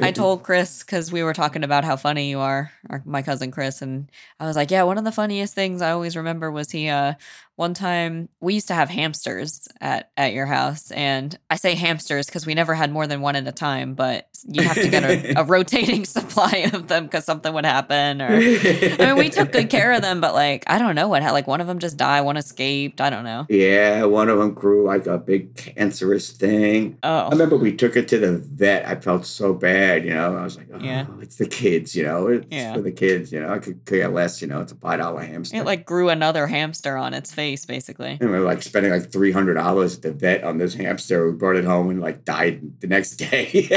I 0.00 0.12
told 0.12 0.42
Chris 0.42 0.82
because 0.82 1.10
we 1.10 1.22
were 1.22 1.32
talking 1.34 1.64
about 1.64 1.84
how 1.84 1.96
funny 1.96 2.30
you 2.30 2.38
are, 2.40 2.70
my 3.04 3.22
cousin 3.22 3.50
Chris, 3.50 3.82
and 3.82 4.10
I 4.38 4.46
was 4.46 4.56
like, 4.56 4.70
"Yeah, 4.70 4.82
one 4.84 4.98
of 4.98 5.04
the 5.04 5.10
funniest 5.12 5.54
things 5.54 5.82
I 5.82 5.90
always 5.90 6.16
remember 6.16 6.50
was 6.50 6.70
he. 6.70 6.88
uh 6.88 7.14
One 7.58 7.74
time 7.74 8.28
we 8.40 8.54
used 8.54 8.68
to 8.68 8.74
have 8.74 8.88
hamsters 8.88 9.66
at 9.80 10.12
at 10.16 10.32
your 10.32 10.46
house, 10.46 10.92
and 10.92 11.36
I 11.50 11.56
say 11.56 11.74
hamsters 11.74 12.26
because 12.26 12.46
we 12.46 12.54
never 12.54 12.72
had 12.72 12.92
more 12.92 13.08
than 13.08 13.20
one 13.20 13.34
at 13.34 13.48
a 13.48 13.52
time, 13.52 13.94
but 13.94 14.28
you 14.46 14.62
have 14.62 14.76
to 14.76 14.88
get 14.88 15.02
a, 15.02 15.40
a 15.40 15.44
rotating 15.54 16.04
supply 16.18 16.70
of 16.72 16.86
them 16.86 17.06
because 17.06 17.24
something 17.24 17.52
would 17.52 17.64
happen. 17.66 18.22
Or 18.22 18.28
I 18.28 18.96
mean, 18.96 19.16
we 19.16 19.28
took 19.38 19.50
good 19.50 19.70
care 19.70 19.90
of 19.92 20.02
them, 20.02 20.20
but 20.20 20.34
like 20.34 20.62
I 20.68 20.78
don't 20.78 20.94
know 20.94 21.08
what. 21.08 21.22
had 21.24 21.32
Like 21.32 21.48
one 21.48 21.60
of 21.60 21.66
them 21.66 21.80
just 21.80 21.96
died, 21.96 22.20
one 22.20 22.36
escaped. 22.36 23.00
I 23.00 23.10
don't 23.10 23.24
know. 23.24 23.44
Yeah, 23.48 24.04
one 24.04 24.28
of 24.28 24.38
them 24.38 24.54
grew 24.54 24.84
like 24.86 25.06
a 25.08 25.18
big 25.18 25.56
cancerous 25.56 26.30
thing. 26.30 26.96
Oh 27.02 27.26
I 27.26 27.30
remember 27.30 27.56
we 27.56 27.74
took 27.74 27.96
it 27.96 28.06
to 28.08 28.18
the 28.18 28.38
vet. 28.38 28.86
I 28.86 28.94
felt 29.00 29.26
so 29.26 29.52
bad, 29.52 30.04
you 30.04 30.14
know. 30.14 30.36
I 30.36 30.44
was 30.44 30.56
like, 30.56 30.68
oh, 30.72 30.78
Yeah. 30.78 31.06
it's 31.20 31.36
the 31.36 31.46
kids, 31.48 31.96
you 31.96 32.04
know. 32.04 32.28
It's 32.28 32.46
Yeah. 32.52 32.74
for 32.74 32.82
the 32.82 32.92
kids, 32.92 33.32
you 33.32 33.40
know. 33.40 33.52
I 33.52 33.58
could 33.58 33.84
care 33.84 34.06
less, 34.08 34.40
you 34.40 34.46
know. 34.46 34.60
It's 34.60 34.70
a 34.70 34.76
five 34.76 35.00
dollar 35.00 35.22
hamster. 35.22 35.56
it 35.56 35.64
like 35.66 35.84
grew 35.84 36.08
another 36.08 36.46
hamster 36.46 36.96
on 36.96 37.14
its 37.14 37.32
face, 37.34 37.47
basically. 37.56 38.18
and 38.20 38.30
we're 38.30 38.40
like 38.40 38.62
spending 38.62 38.92
like 38.92 39.10
three 39.10 39.32
hundred 39.32 39.54
dollars 39.54 39.96
at 39.96 40.02
the 40.02 40.12
vet 40.12 40.44
on 40.44 40.58
this 40.58 40.74
hamster. 40.74 41.30
We 41.30 41.36
brought 41.36 41.56
it 41.56 41.64
home 41.64 41.90
and 41.90 42.00
like 42.00 42.24
died 42.24 42.80
the 42.80 42.86
next 42.86 43.16
day. 43.16 43.68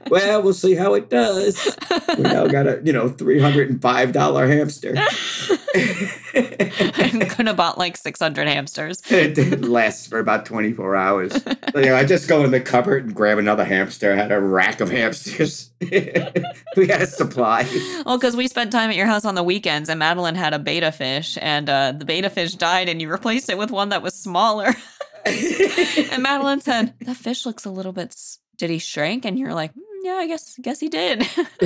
well, 0.10 0.42
we'll 0.42 0.54
see 0.54 0.74
how 0.74 0.94
it 0.94 1.10
does. 1.10 1.76
We 2.16 2.22
now 2.22 2.46
got 2.46 2.66
a 2.66 2.80
you 2.84 2.92
know 2.92 3.08
three 3.08 3.40
hundred 3.40 3.70
and 3.70 3.80
five 3.80 4.12
dollar 4.12 4.46
hamster. 4.46 4.94
I 5.76 7.26
could 7.28 7.46
have 7.46 7.56
bought 7.56 7.78
like 7.78 7.96
600 7.96 8.48
hamsters. 8.48 9.02
it 9.10 9.62
lasts 9.62 10.06
for 10.06 10.18
about 10.18 10.46
24 10.46 10.96
hours. 10.96 11.42
So, 11.42 11.78
you 11.78 11.86
know, 11.86 11.96
I 11.96 12.04
just 12.04 12.28
go 12.28 12.44
in 12.44 12.50
the 12.50 12.60
cupboard 12.60 13.04
and 13.04 13.14
grab 13.14 13.38
another 13.38 13.64
hamster. 13.64 14.12
I 14.12 14.16
had 14.16 14.32
a 14.32 14.40
rack 14.40 14.80
of 14.80 14.90
hamsters. 14.90 15.70
we 15.80 16.86
had 16.88 17.02
a 17.02 17.06
supply. 17.06 17.66
Well, 18.04 18.18
because 18.18 18.36
we 18.36 18.48
spent 18.48 18.72
time 18.72 18.90
at 18.90 18.96
your 18.96 19.06
house 19.06 19.24
on 19.24 19.34
the 19.34 19.42
weekends, 19.42 19.88
and 19.88 19.98
Madeline 19.98 20.34
had 20.34 20.54
a 20.54 20.58
betta 20.58 20.92
fish, 20.92 21.36
and 21.40 21.68
uh, 21.68 21.92
the 21.92 22.04
betta 22.04 22.30
fish 22.30 22.54
died, 22.54 22.88
and 22.88 23.00
you 23.00 23.10
replaced 23.10 23.50
it 23.50 23.58
with 23.58 23.70
one 23.70 23.90
that 23.90 24.02
was 24.02 24.14
smaller. 24.14 24.74
and 25.26 26.22
Madeline 26.22 26.60
said, 26.60 26.94
"That 27.00 27.16
fish 27.16 27.44
looks 27.46 27.64
a 27.64 27.70
little 27.70 27.92
bit. 27.92 28.08
S- 28.08 28.38
did 28.56 28.70
he 28.70 28.78
shrink?" 28.78 29.24
And 29.24 29.38
you're 29.38 29.54
like, 29.54 29.72
"Mm, 29.74 29.82
"Yeah, 30.06 30.14
I 30.14 30.28
guess, 30.28 30.56
guess 30.62 30.78
he 30.78 30.88
did." 30.88 31.22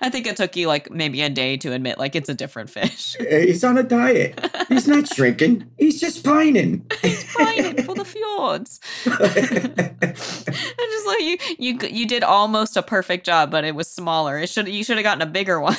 I 0.00 0.10
think 0.10 0.26
it 0.26 0.36
took 0.36 0.54
you 0.54 0.68
like 0.68 0.90
maybe 0.90 1.22
a 1.22 1.30
day 1.30 1.56
to 1.56 1.72
admit 1.72 1.98
like 1.98 2.14
it's 2.14 2.28
a 2.28 2.34
different 2.34 2.68
fish. 2.70 3.16
Eh, 3.24 3.46
he's 3.46 3.64
on 3.64 3.78
a 3.78 3.82
diet. 3.82 4.38
He's 4.68 4.86
not 4.86 5.08
shrinking. 5.08 5.64
He's 5.78 5.98
just 5.98 6.22
pining. 6.24 6.84
He's 7.00 7.24
pining 7.32 7.82
for 7.82 7.94
the 7.94 8.04
fjords. 8.04 8.80
I'm 9.06 10.12
just 10.12 11.06
like 11.06 11.20
you, 11.22 11.38
you, 11.58 11.78
you 11.90 12.06
did 12.06 12.22
almost 12.22 12.76
a 12.76 12.82
perfect 12.82 13.24
job, 13.24 13.50
but 13.50 13.64
it 13.64 13.74
was 13.74 13.88
smaller. 13.88 14.36
It 14.38 14.50
should, 14.50 14.68
you 14.68 14.84
should 14.84 14.98
have 14.98 15.04
gotten 15.04 15.22
a 15.22 15.30
bigger 15.30 15.58
one. 15.58 15.76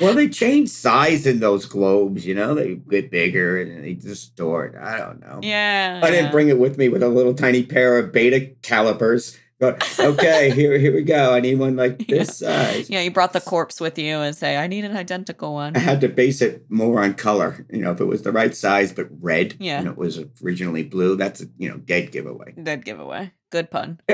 well, 0.00 0.14
they 0.14 0.28
change 0.28 0.68
size 0.68 1.26
in 1.26 1.40
those 1.40 1.64
globes, 1.64 2.26
you 2.26 2.34
know? 2.34 2.54
They 2.54 2.74
get 2.74 3.10
bigger 3.10 3.62
and 3.62 3.82
they 3.84 3.94
distort. 3.94 4.76
I 4.76 4.98
don't 4.98 5.20
know. 5.20 5.40
yeah. 5.42 6.00
I 6.02 6.10
didn't 6.10 6.26
yeah. 6.26 6.30
bring 6.30 6.48
it 6.48 6.58
with 6.58 6.76
me 6.76 6.90
with 6.90 7.02
a 7.02 7.08
little 7.08 7.34
tiny 7.34 7.62
pair 7.62 7.96
of 7.98 8.12
beta 8.12 8.52
calipers. 8.60 9.38
But 9.60 9.98
okay, 9.98 10.50
here 10.50 10.78
here 10.78 10.94
we 10.94 11.02
go. 11.02 11.34
I 11.34 11.40
need 11.40 11.58
one 11.58 11.74
like 11.74 12.06
this 12.08 12.38
size. 12.38 12.88
Yeah, 12.88 13.00
you 13.00 13.10
brought 13.10 13.32
the 13.32 13.40
corpse 13.40 13.80
with 13.80 13.98
you 13.98 14.18
and 14.18 14.36
say, 14.36 14.56
I 14.56 14.68
need 14.68 14.84
an 14.84 14.96
identical 14.96 15.52
one. 15.54 15.74
I 15.76 15.80
had 15.80 16.00
to 16.02 16.08
base 16.08 16.40
it 16.40 16.64
more 16.68 17.02
on 17.02 17.14
color. 17.14 17.66
You 17.70 17.80
know, 17.82 17.90
if 17.90 18.00
it 18.00 18.04
was 18.04 18.22
the 18.22 18.30
right 18.30 18.54
size 18.54 18.92
but 18.92 19.08
red, 19.20 19.56
Yeah. 19.58 19.80
and 19.80 19.88
it 19.88 19.96
was 19.98 20.20
originally 20.44 20.84
blue, 20.84 21.16
that's 21.16 21.42
a 21.42 21.46
you 21.58 21.68
know 21.68 21.76
dead 21.78 22.12
giveaway. 22.12 22.52
Dead 22.62 22.84
giveaway. 22.84 23.32
Good 23.50 23.70
pun. 23.70 23.98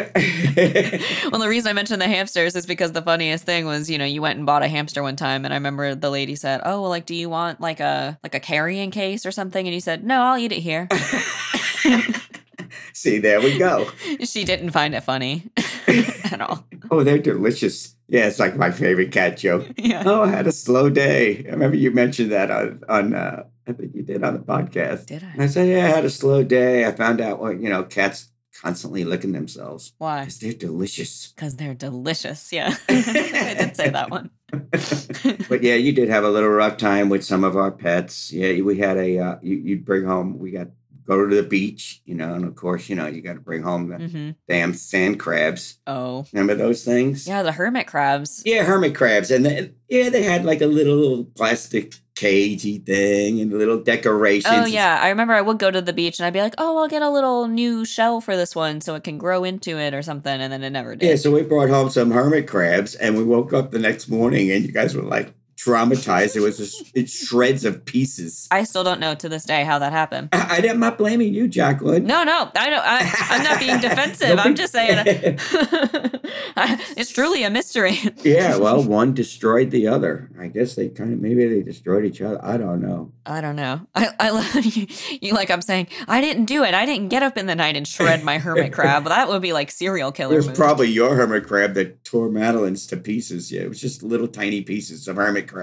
Well, 1.32 1.40
the 1.40 1.48
reason 1.48 1.68
I 1.68 1.72
mentioned 1.72 2.00
the 2.00 2.06
hamsters 2.06 2.54
is 2.54 2.66
because 2.66 2.92
the 2.92 3.02
funniest 3.02 3.44
thing 3.44 3.66
was, 3.66 3.90
you 3.90 3.98
know, 3.98 4.04
you 4.04 4.22
went 4.22 4.36
and 4.36 4.46
bought 4.46 4.62
a 4.62 4.68
hamster 4.68 5.02
one 5.02 5.16
time, 5.16 5.44
and 5.44 5.52
I 5.52 5.56
remember 5.56 5.96
the 5.96 6.08
lady 6.10 6.36
said, 6.36 6.60
"Oh, 6.64 6.82
well, 6.82 6.90
like, 6.90 7.06
do 7.06 7.14
you 7.16 7.28
want 7.28 7.60
like 7.60 7.80
a 7.80 8.16
like 8.22 8.34
a 8.36 8.40
carrying 8.40 8.92
case 8.92 9.26
or 9.26 9.32
something?" 9.32 9.66
And 9.66 9.74
you 9.74 9.80
said, 9.80 10.04
"No, 10.04 10.20
I'll 10.22 10.38
eat 10.38 10.52
it 10.52 10.60
here." 10.60 10.88
See, 12.92 13.18
there 13.18 13.40
we 13.40 13.58
go. 13.58 13.88
she 14.24 14.44
didn't 14.44 14.70
find 14.70 14.94
it 14.94 15.02
funny 15.02 15.44
at 15.86 16.40
all. 16.40 16.64
Oh, 16.90 17.02
they're 17.04 17.18
delicious. 17.18 17.94
Yeah, 18.08 18.26
it's 18.26 18.38
like 18.38 18.56
my 18.56 18.70
favorite 18.70 19.12
cat 19.12 19.36
joke. 19.38 19.66
Yeah. 19.78 20.02
Oh, 20.06 20.22
I 20.22 20.28
had 20.28 20.46
a 20.46 20.52
slow 20.52 20.90
day. 20.90 21.44
I 21.46 21.50
remember 21.50 21.76
you 21.76 21.90
mentioned 21.90 22.32
that 22.32 22.50
on 22.50 22.82
on 22.88 23.14
uh, 23.14 23.44
I 23.66 23.72
think 23.72 23.94
you 23.94 24.02
did 24.02 24.22
on 24.22 24.34
the 24.34 24.40
podcast. 24.40 25.06
Did 25.06 25.22
And 25.22 25.40
I? 25.40 25.44
I 25.44 25.46
said, 25.48 25.68
yeah, 25.68 25.84
I 25.86 25.88
had 25.88 26.04
a 26.04 26.10
slow 26.10 26.42
day. 26.44 26.86
I 26.86 26.92
found 26.92 27.20
out 27.20 27.40
what 27.40 27.60
you 27.60 27.68
know, 27.70 27.82
cats 27.82 28.30
constantly 28.62 29.04
licking 29.04 29.32
themselves 29.32 29.92
Why? 29.98 30.20
because 30.20 30.38
they're 30.38 30.52
delicious. 30.52 31.32
Because 31.34 31.56
they're 31.56 31.74
delicious. 31.74 32.52
Yeah. 32.52 32.74
I 32.88 33.54
did 33.58 33.76
say 33.76 33.88
that 33.90 34.10
one. 34.10 34.30
but 35.48 35.62
yeah, 35.62 35.74
you 35.74 35.92
did 35.92 36.08
have 36.08 36.24
a 36.24 36.30
little 36.30 36.50
rough 36.50 36.76
time 36.76 37.08
with 37.08 37.24
some 37.24 37.42
of 37.42 37.56
our 37.56 37.70
pets. 37.72 38.32
Yeah, 38.32 38.60
we 38.62 38.78
had 38.78 38.96
a 38.96 39.18
uh, 39.18 39.36
you, 39.42 39.56
you'd 39.56 39.84
bring 39.84 40.04
home. 40.04 40.38
We 40.38 40.50
got 40.50 40.68
go 41.06 41.26
to 41.26 41.34
the 41.34 41.42
beach, 41.42 42.00
you 42.04 42.14
know, 42.14 42.34
and 42.34 42.44
of 42.44 42.54
course, 42.54 42.88
you 42.88 42.96
know, 42.96 43.06
you 43.06 43.20
got 43.22 43.34
to 43.34 43.40
bring 43.40 43.62
home 43.62 43.88
the 43.88 43.96
hmm 43.96 44.30
damn 44.48 44.74
sand 44.74 45.20
crabs. 45.20 45.78
Oh. 45.86 46.26
Remember 46.32 46.54
those 46.54 46.84
things? 46.84 47.26
Yeah, 47.26 47.42
the 47.42 47.52
hermit 47.52 47.86
crabs. 47.86 48.42
Yeah, 48.44 48.64
hermit 48.64 48.94
crabs, 48.94 49.30
and 49.30 49.44
then 49.44 49.74
yeah, 49.88 50.08
they 50.08 50.22
had 50.22 50.44
like 50.44 50.60
a 50.60 50.66
little 50.66 51.24
plastic 51.24 51.94
cagey 52.14 52.78
thing 52.78 53.40
and 53.40 53.52
little 53.52 53.80
decorations. 53.82 54.54
Oh 54.54 54.64
yeah, 54.64 55.00
I 55.02 55.08
remember 55.08 55.34
I 55.34 55.40
would 55.40 55.58
go 55.58 55.70
to 55.70 55.82
the 55.82 55.92
beach 55.92 56.18
and 56.18 56.26
I'd 56.26 56.32
be 56.32 56.40
like, 56.40 56.54
"Oh, 56.58 56.78
I'll 56.78 56.88
get 56.88 57.02
a 57.02 57.10
little 57.10 57.48
new 57.48 57.84
shell 57.84 58.20
for 58.20 58.36
this 58.36 58.54
one 58.54 58.80
so 58.80 58.94
it 58.94 59.04
can 59.04 59.18
grow 59.18 59.44
into 59.44 59.78
it 59.78 59.94
or 59.94 60.02
something," 60.02 60.40
and 60.40 60.52
then 60.52 60.62
it 60.62 60.70
never 60.70 60.96
did. 60.96 61.08
Yeah, 61.08 61.16
so 61.16 61.30
we 61.30 61.42
brought 61.42 61.68
home 61.68 61.90
some 61.90 62.10
hermit 62.10 62.46
crabs, 62.46 62.94
and 62.94 63.16
we 63.16 63.24
woke 63.24 63.52
up 63.52 63.70
the 63.70 63.78
next 63.78 64.08
morning, 64.08 64.50
and 64.50 64.64
you 64.64 64.72
guys 64.72 64.94
were 64.94 65.02
like 65.02 65.34
traumatized. 65.64 66.36
It 66.36 66.40
was 66.40 66.58
just 66.58 66.90
it's 66.94 67.12
shreds 67.12 67.64
of 67.64 67.84
pieces. 67.84 68.46
I 68.50 68.64
still 68.64 68.84
don't 68.84 69.00
know 69.00 69.14
to 69.14 69.28
this 69.28 69.44
day 69.44 69.64
how 69.64 69.78
that 69.78 69.92
happened. 69.92 70.28
I, 70.32 70.66
I'm 70.68 70.80
not 70.80 70.98
blaming 70.98 71.32
you, 71.34 71.48
Jacqueline. 71.48 72.04
No, 72.04 72.22
no, 72.24 72.50
I 72.56 72.70
don't. 72.70 72.82
I, 72.84 73.14
I'm 73.30 73.42
not 73.42 73.58
being 73.58 73.78
defensive. 73.80 74.38
I'm 74.38 74.54
just 74.54 74.72
saying 74.72 75.04
it's 76.96 77.10
truly 77.12 77.44
a 77.44 77.50
mystery. 77.50 77.98
yeah, 78.22 78.56
well, 78.56 78.82
one 78.82 79.14
destroyed 79.14 79.70
the 79.70 79.86
other. 79.86 80.30
I 80.38 80.48
guess 80.48 80.74
they 80.74 80.88
kind 80.88 81.12
of 81.12 81.20
maybe 81.20 81.46
they 81.48 81.62
destroyed 81.62 82.04
each 82.04 82.20
other. 82.20 82.38
I 82.44 82.56
don't 82.56 82.80
know. 82.80 83.12
I 83.26 83.40
don't 83.40 83.56
know. 83.56 83.86
I, 83.94 84.08
I 84.20 84.30
love 84.30 84.64
you, 84.64 84.86
you. 85.20 85.32
Like 85.32 85.50
I'm 85.50 85.62
saying, 85.62 85.88
I 86.08 86.20
didn't 86.20 86.44
do 86.46 86.62
it. 86.64 86.74
I 86.74 86.84
didn't 86.86 87.08
get 87.08 87.22
up 87.22 87.36
in 87.36 87.46
the 87.46 87.54
night 87.54 87.76
and 87.76 87.86
shred 87.86 88.22
my 88.24 88.38
hermit 88.38 88.72
crab. 88.72 89.04
That 89.04 89.28
would 89.28 89.42
be 89.42 89.52
like 89.52 89.70
serial 89.70 90.10
It 90.10 90.14
killer. 90.16 90.36
was 90.36 90.46
move. 90.48 90.56
probably 90.56 90.88
your 90.90 91.14
hermit 91.16 91.46
crab 91.46 91.74
that 91.74 92.04
tore 92.04 92.28
Madeline's 92.28 92.86
to 92.88 92.96
pieces. 92.96 93.50
Yeah, 93.50 93.62
it 93.62 93.68
was 93.68 93.80
just 93.80 94.02
little 94.02 94.28
tiny 94.28 94.62
pieces 94.62 95.08
of 95.08 95.16
hermit 95.16 95.48
crab 95.48 95.53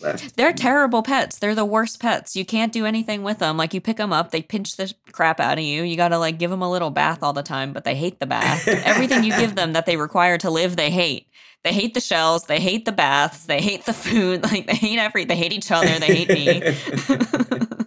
left. 0.00 0.36
They're 0.36 0.52
terrible 0.52 1.02
pets. 1.02 1.38
They're 1.38 1.54
the 1.54 1.64
worst 1.64 2.00
pets. 2.00 2.36
You 2.36 2.44
can't 2.44 2.72
do 2.72 2.86
anything 2.86 3.22
with 3.22 3.38
them. 3.38 3.56
Like 3.56 3.74
you 3.74 3.80
pick 3.80 3.96
them 3.96 4.12
up, 4.12 4.30
they 4.30 4.42
pinch 4.42 4.76
the 4.76 4.92
crap 5.12 5.40
out 5.40 5.58
of 5.58 5.64
you. 5.64 5.82
You 5.82 5.96
got 5.96 6.08
to 6.08 6.18
like 6.18 6.38
give 6.38 6.50
them 6.50 6.62
a 6.62 6.70
little 6.70 6.90
bath 6.90 7.22
all 7.22 7.32
the 7.32 7.42
time, 7.42 7.72
but 7.72 7.84
they 7.84 7.94
hate 7.94 8.20
the 8.20 8.26
bath. 8.26 8.66
Everything 8.68 9.24
you 9.24 9.36
give 9.36 9.54
them 9.54 9.72
that 9.72 9.86
they 9.86 9.96
require 9.96 10.38
to 10.38 10.50
live, 10.50 10.76
they 10.76 10.90
hate. 10.90 11.28
They 11.64 11.72
hate 11.72 11.94
the 11.94 12.00
shells, 12.00 12.46
they 12.46 12.58
hate 12.58 12.84
the 12.86 12.92
baths, 12.92 13.46
they 13.46 13.60
hate 13.60 13.84
the 13.84 13.92
food, 13.92 14.42
like 14.52 14.66
they 14.66 14.74
hate 14.74 14.98
every 14.98 15.24
they 15.24 15.36
hate 15.36 15.52
each 15.52 15.70
other, 15.70 15.98
they 15.98 16.24
hate 16.24 16.28
me. 16.28 16.62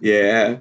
yeah, 0.00 0.58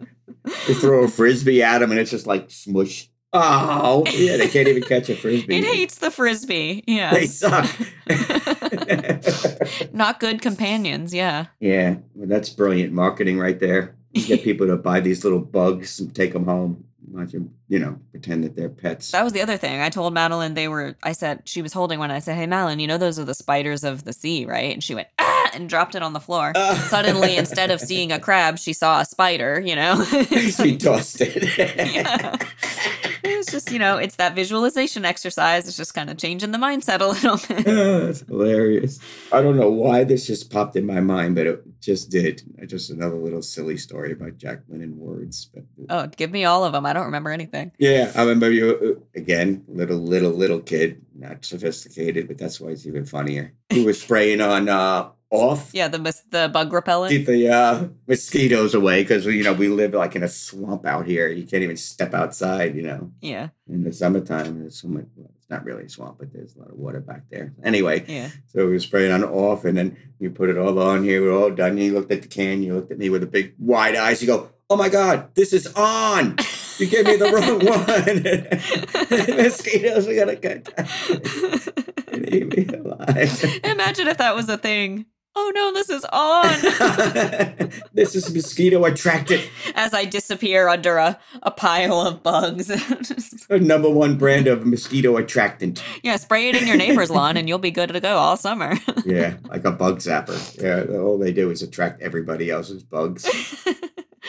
they 0.68 0.74
throw 0.74 1.06
a 1.06 1.08
frisbee 1.08 1.64
at 1.64 1.80
them, 1.80 1.92
and 1.92 2.00
it's 2.00 2.12
just 2.12 2.28
like 2.28 2.52
smush. 2.52 3.10
Oh, 3.38 4.04
yeah, 4.12 4.38
they 4.38 4.48
can't 4.48 4.68
even 4.68 4.84
catch 4.84 5.10
a 5.10 5.16
frisbee. 5.16 5.58
it 5.58 5.64
hates 5.64 5.98
the 5.98 6.12
frisbee. 6.12 6.84
Yeah. 6.88 7.14
They 7.14 7.28
suck. 7.28 7.70
Not 9.94 10.20
good 10.20 10.42
companions, 10.42 11.14
yeah. 11.14 11.48
yeah, 11.60 11.98
well, 12.14 12.28
that's 12.28 12.50
brilliant 12.50 12.94
marketing 12.94 13.40
right 13.40 13.60
there. 13.60 13.96
You 14.14 14.26
get 14.26 14.44
people 14.44 14.68
to 14.68 14.78
buy 14.78 15.00
these 15.00 15.24
little 15.24 15.40
bugs 15.40 16.00
and 16.00 16.14
take 16.16 16.34
them 16.34 16.46
home. 16.46 16.86
Don't 17.14 17.52
you, 17.68 17.80
know, 17.80 18.00
pretend 18.12 18.44
that 18.44 18.56
they're 18.56 18.70
pets? 18.70 19.12
That 19.12 19.24
was 19.24 19.34
the 19.34 19.42
other 19.42 19.58
thing. 19.58 19.82
I 19.82 19.90
told 19.90 20.14
Madeline 20.14 20.54
they 20.54 20.68
were. 20.68 20.96
I 21.04 21.12
said 21.14 21.42
she 21.46 21.62
was 21.62 21.74
holding 21.74 22.00
one. 22.00 22.12
I 22.12 22.20
said, 22.20 22.36
"Hey, 22.36 22.46
Madeline, 22.46 22.80
you 22.80 22.88
know 22.88 22.98
those 22.98 23.18
are 23.20 23.26
the 23.26 23.34
spiders 23.34 23.84
of 23.84 24.04
the 24.04 24.14
sea, 24.14 24.46
right?" 24.46 24.74
And 24.74 24.84
she 24.84 24.94
went 24.96 25.08
ah 25.20 25.50
and 25.54 25.68
dropped 25.70 25.96
it 25.96 26.04
on 26.04 26.14
the 26.14 26.20
floor. 26.20 26.54
Suddenly, 26.88 27.38
instead 27.38 27.72
of 27.72 27.80
seeing 27.80 28.12
a 28.12 28.20
crab, 28.20 28.58
she 28.60 28.74
saw 28.74 29.02
a 29.02 29.06
spider. 29.06 29.60
You 29.60 29.76
know, 29.76 30.04
she 30.24 30.78
tossed 30.78 31.22
it. 31.22 31.58
yeah. 31.96 32.36
It 33.24 33.38
was 33.38 33.48
just 33.48 33.72
you 33.72 33.80
know, 33.80 33.98
it's 33.98 34.18
that 34.18 34.36
visualization 34.36 35.04
exercise. 35.04 35.68
It's 35.68 35.78
just 35.78 35.96
kind 35.96 36.12
of 36.12 36.18
changing 36.18 36.52
the 36.52 36.60
mindset 36.60 37.02
a 37.02 37.08
little 37.08 37.38
bit. 37.38 37.68
Oh, 37.68 38.06
that's 38.06 38.20
hilarious. 38.22 39.00
I 39.32 39.42
don't 39.42 39.58
know 39.58 39.72
why 39.72 40.04
this 40.04 40.28
just 40.28 40.52
popped 40.52 40.76
in 40.76 40.86
my 40.86 41.00
mind, 41.00 41.34
but 41.36 41.48
it 41.48 41.82
just 41.82 42.12
did. 42.12 42.44
Just 42.68 42.92
another 42.92 43.16
little 43.16 43.42
silly 43.42 43.78
story 43.78 44.12
about 44.12 44.38
Jacqueline 44.38 44.80
Lennon 44.80 45.00
words. 45.00 45.50
But, 45.54 45.64
Oh, 45.90 46.08
give 46.08 46.32
me 46.32 46.46
all 46.46 46.64
of 46.64 46.74
them. 46.74 46.86
I 46.86 46.94
don't 46.94 47.06
remember 47.06 47.32
anything. 47.32 47.55
Yeah, 47.78 48.12
I 48.16 48.22
remember 48.22 48.52
you 48.52 48.98
uh, 48.98 49.20
again, 49.20 49.64
little, 49.68 49.98
little, 49.98 50.32
little 50.32 50.60
kid, 50.60 51.02
not 51.16 51.46
sophisticated, 51.46 52.28
but 52.28 52.38
that's 52.38 52.60
why 52.60 52.70
it's 52.70 52.86
even 52.86 53.06
funnier. 53.06 53.54
He 53.70 53.86
was 53.86 54.02
spraying 54.02 54.42
on 54.42 54.70
uh, 54.70 55.10
off. 55.30 55.72
Yeah, 55.74 55.88
the 55.88 56.00
the 56.30 56.50
bug 56.52 56.72
repellent. 56.72 57.12
Keep 57.12 57.28
the 57.28 57.50
uh, 57.50 57.88
mosquitoes 58.08 58.74
away 58.74 59.04
because 59.04 59.26
you 59.26 59.44
know 59.44 59.54
we 59.54 59.68
live 59.68 59.94
like 59.94 60.16
in 60.16 60.24
a 60.24 60.28
swamp 60.28 60.86
out 60.86 61.06
here. 61.06 61.28
You 61.30 61.46
can't 61.46 61.64
even 61.64 61.78
step 61.78 62.14
outside. 62.14 62.76
You 62.76 62.84
know, 62.84 63.12
Yeah, 63.22 63.50
in 63.68 63.84
the 63.84 63.94
summertime, 63.94 64.60
there's 64.60 64.82
so 64.82 64.88
much. 64.88 65.06
Well, 65.16 65.32
it's 65.36 65.50
not 65.50 65.64
really 65.64 65.86
a 65.86 65.90
swamp, 65.90 66.18
but 66.20 66.34
there's 66.34 66.56
a 66.56 66.60
lot 66.60 66.70
of 66.70 66.76
water 66.76 67.00
back 67.00 67.24
there. 67.30 67.54
Anyway, 67.64 68.04
yeah. 68.08 68.30
so 68.48 68.66
we 68.66 68.74
were 68.74 68.80
spraying 68.80 69.12
on 69.12 69.24
off, 69.24 69.66
and 69.66 69.78
then 69.78 69.98
you 70.20 70.30
put 70.30 70.50
it 70.50 70.58
all 70.58 70.80
on 70.80 71.04
here. 71.04 71.22
We're 71.22 71.38
all 71.38 71.52
done. 71.52 71.78
You 71.78 71.94
looked 71.94 72.12
at 72.12 72.22
the 72.22 72.28
can. 72.28 72.64
You 72.64 72.76
looked 72.76 72.92
at 72.92 72.98
me 72.98 73.10
with 73.10 73.24
a 73.24 73.28
big 73.28 73.54
wide 73.60 73.96
eyes. 73.96 74.22
You 74.22 74.28
go, 74.28 74.50
"Oh 74.70 74.76
my 74.76 74.90
god, 74.90 75.30
this 75.36 75.54
is 75.54 75.68
on! 75.76 76.38
You 76.78 76.88
gave 76.88 77.06
me 77.06 77.16
the 77.16 77.32
wrong 77.32 77.66
one. 79.28 79.38
Mosquitoes 79.38 80.08
are 80.08 80.16
gonna 80.16 80.36
get 80.36 80.68
and 82.12 82.34
eat 82.34 82.58
me 82.58 82.66
alive." 82.76 83.62
Imagine 83.64 84.08
if 84.08 84.18
that 84.18 84.36
was 84.36 84.50
a 84.50 84.58
thing. 84.58 85.06
Oh 85.38 85.52
no, 85.54 85.74
this 85.74 85.90
is 85.90 86.06
on. 86.14 87.70
this 87.94 88.16
is 88.16 88.34
mosquito 88.34 88.86
attractant. 88.86 89.50
As 89.76 89.94
I 89.94 90.06
disappear 90.06 90.70
under 90.70 90.96
a, 90.96 91.20
a 91.44 91.52
pile 91.52 92.00
of 92.00 92.24
bugs. 92.24 92.70
Number 93.50 93.90
one 93.90 94.18
brand 94.18 94.48
of 94.48 94.66
mosquito 94.66 95.18
attractant. 95.18 95.84
yeah, 96.04 96.16
spray 96.16 96.48
it 96.48 96.56
in 96.56 96.66
your 96.66 96.78
neighbor's 96.78 97.10
lawn 97.10 97.36
and 97.36 97.50
you'll 97.50 97.58
be 97.60 97.70
good 97.72 97.90
to 97.90 98.00
go 98.00 98.16
all 98.16 98.38
summer. 98.38 98.76
Yeah, 99.06 99.36
like 99.50 99.66
a 99.66 99.72
bug 99.74 100.00
zapper. 100.00 100.40
Yeah, 100.62 100.98
all 101.00 101.18
they 101.18 101.34
do 101.34 101.50
is 101.52 101.62
attract 101.62 102.02
everybody 102.02 102.50
else's 102.50 102.84
bugs. 102.84 103.26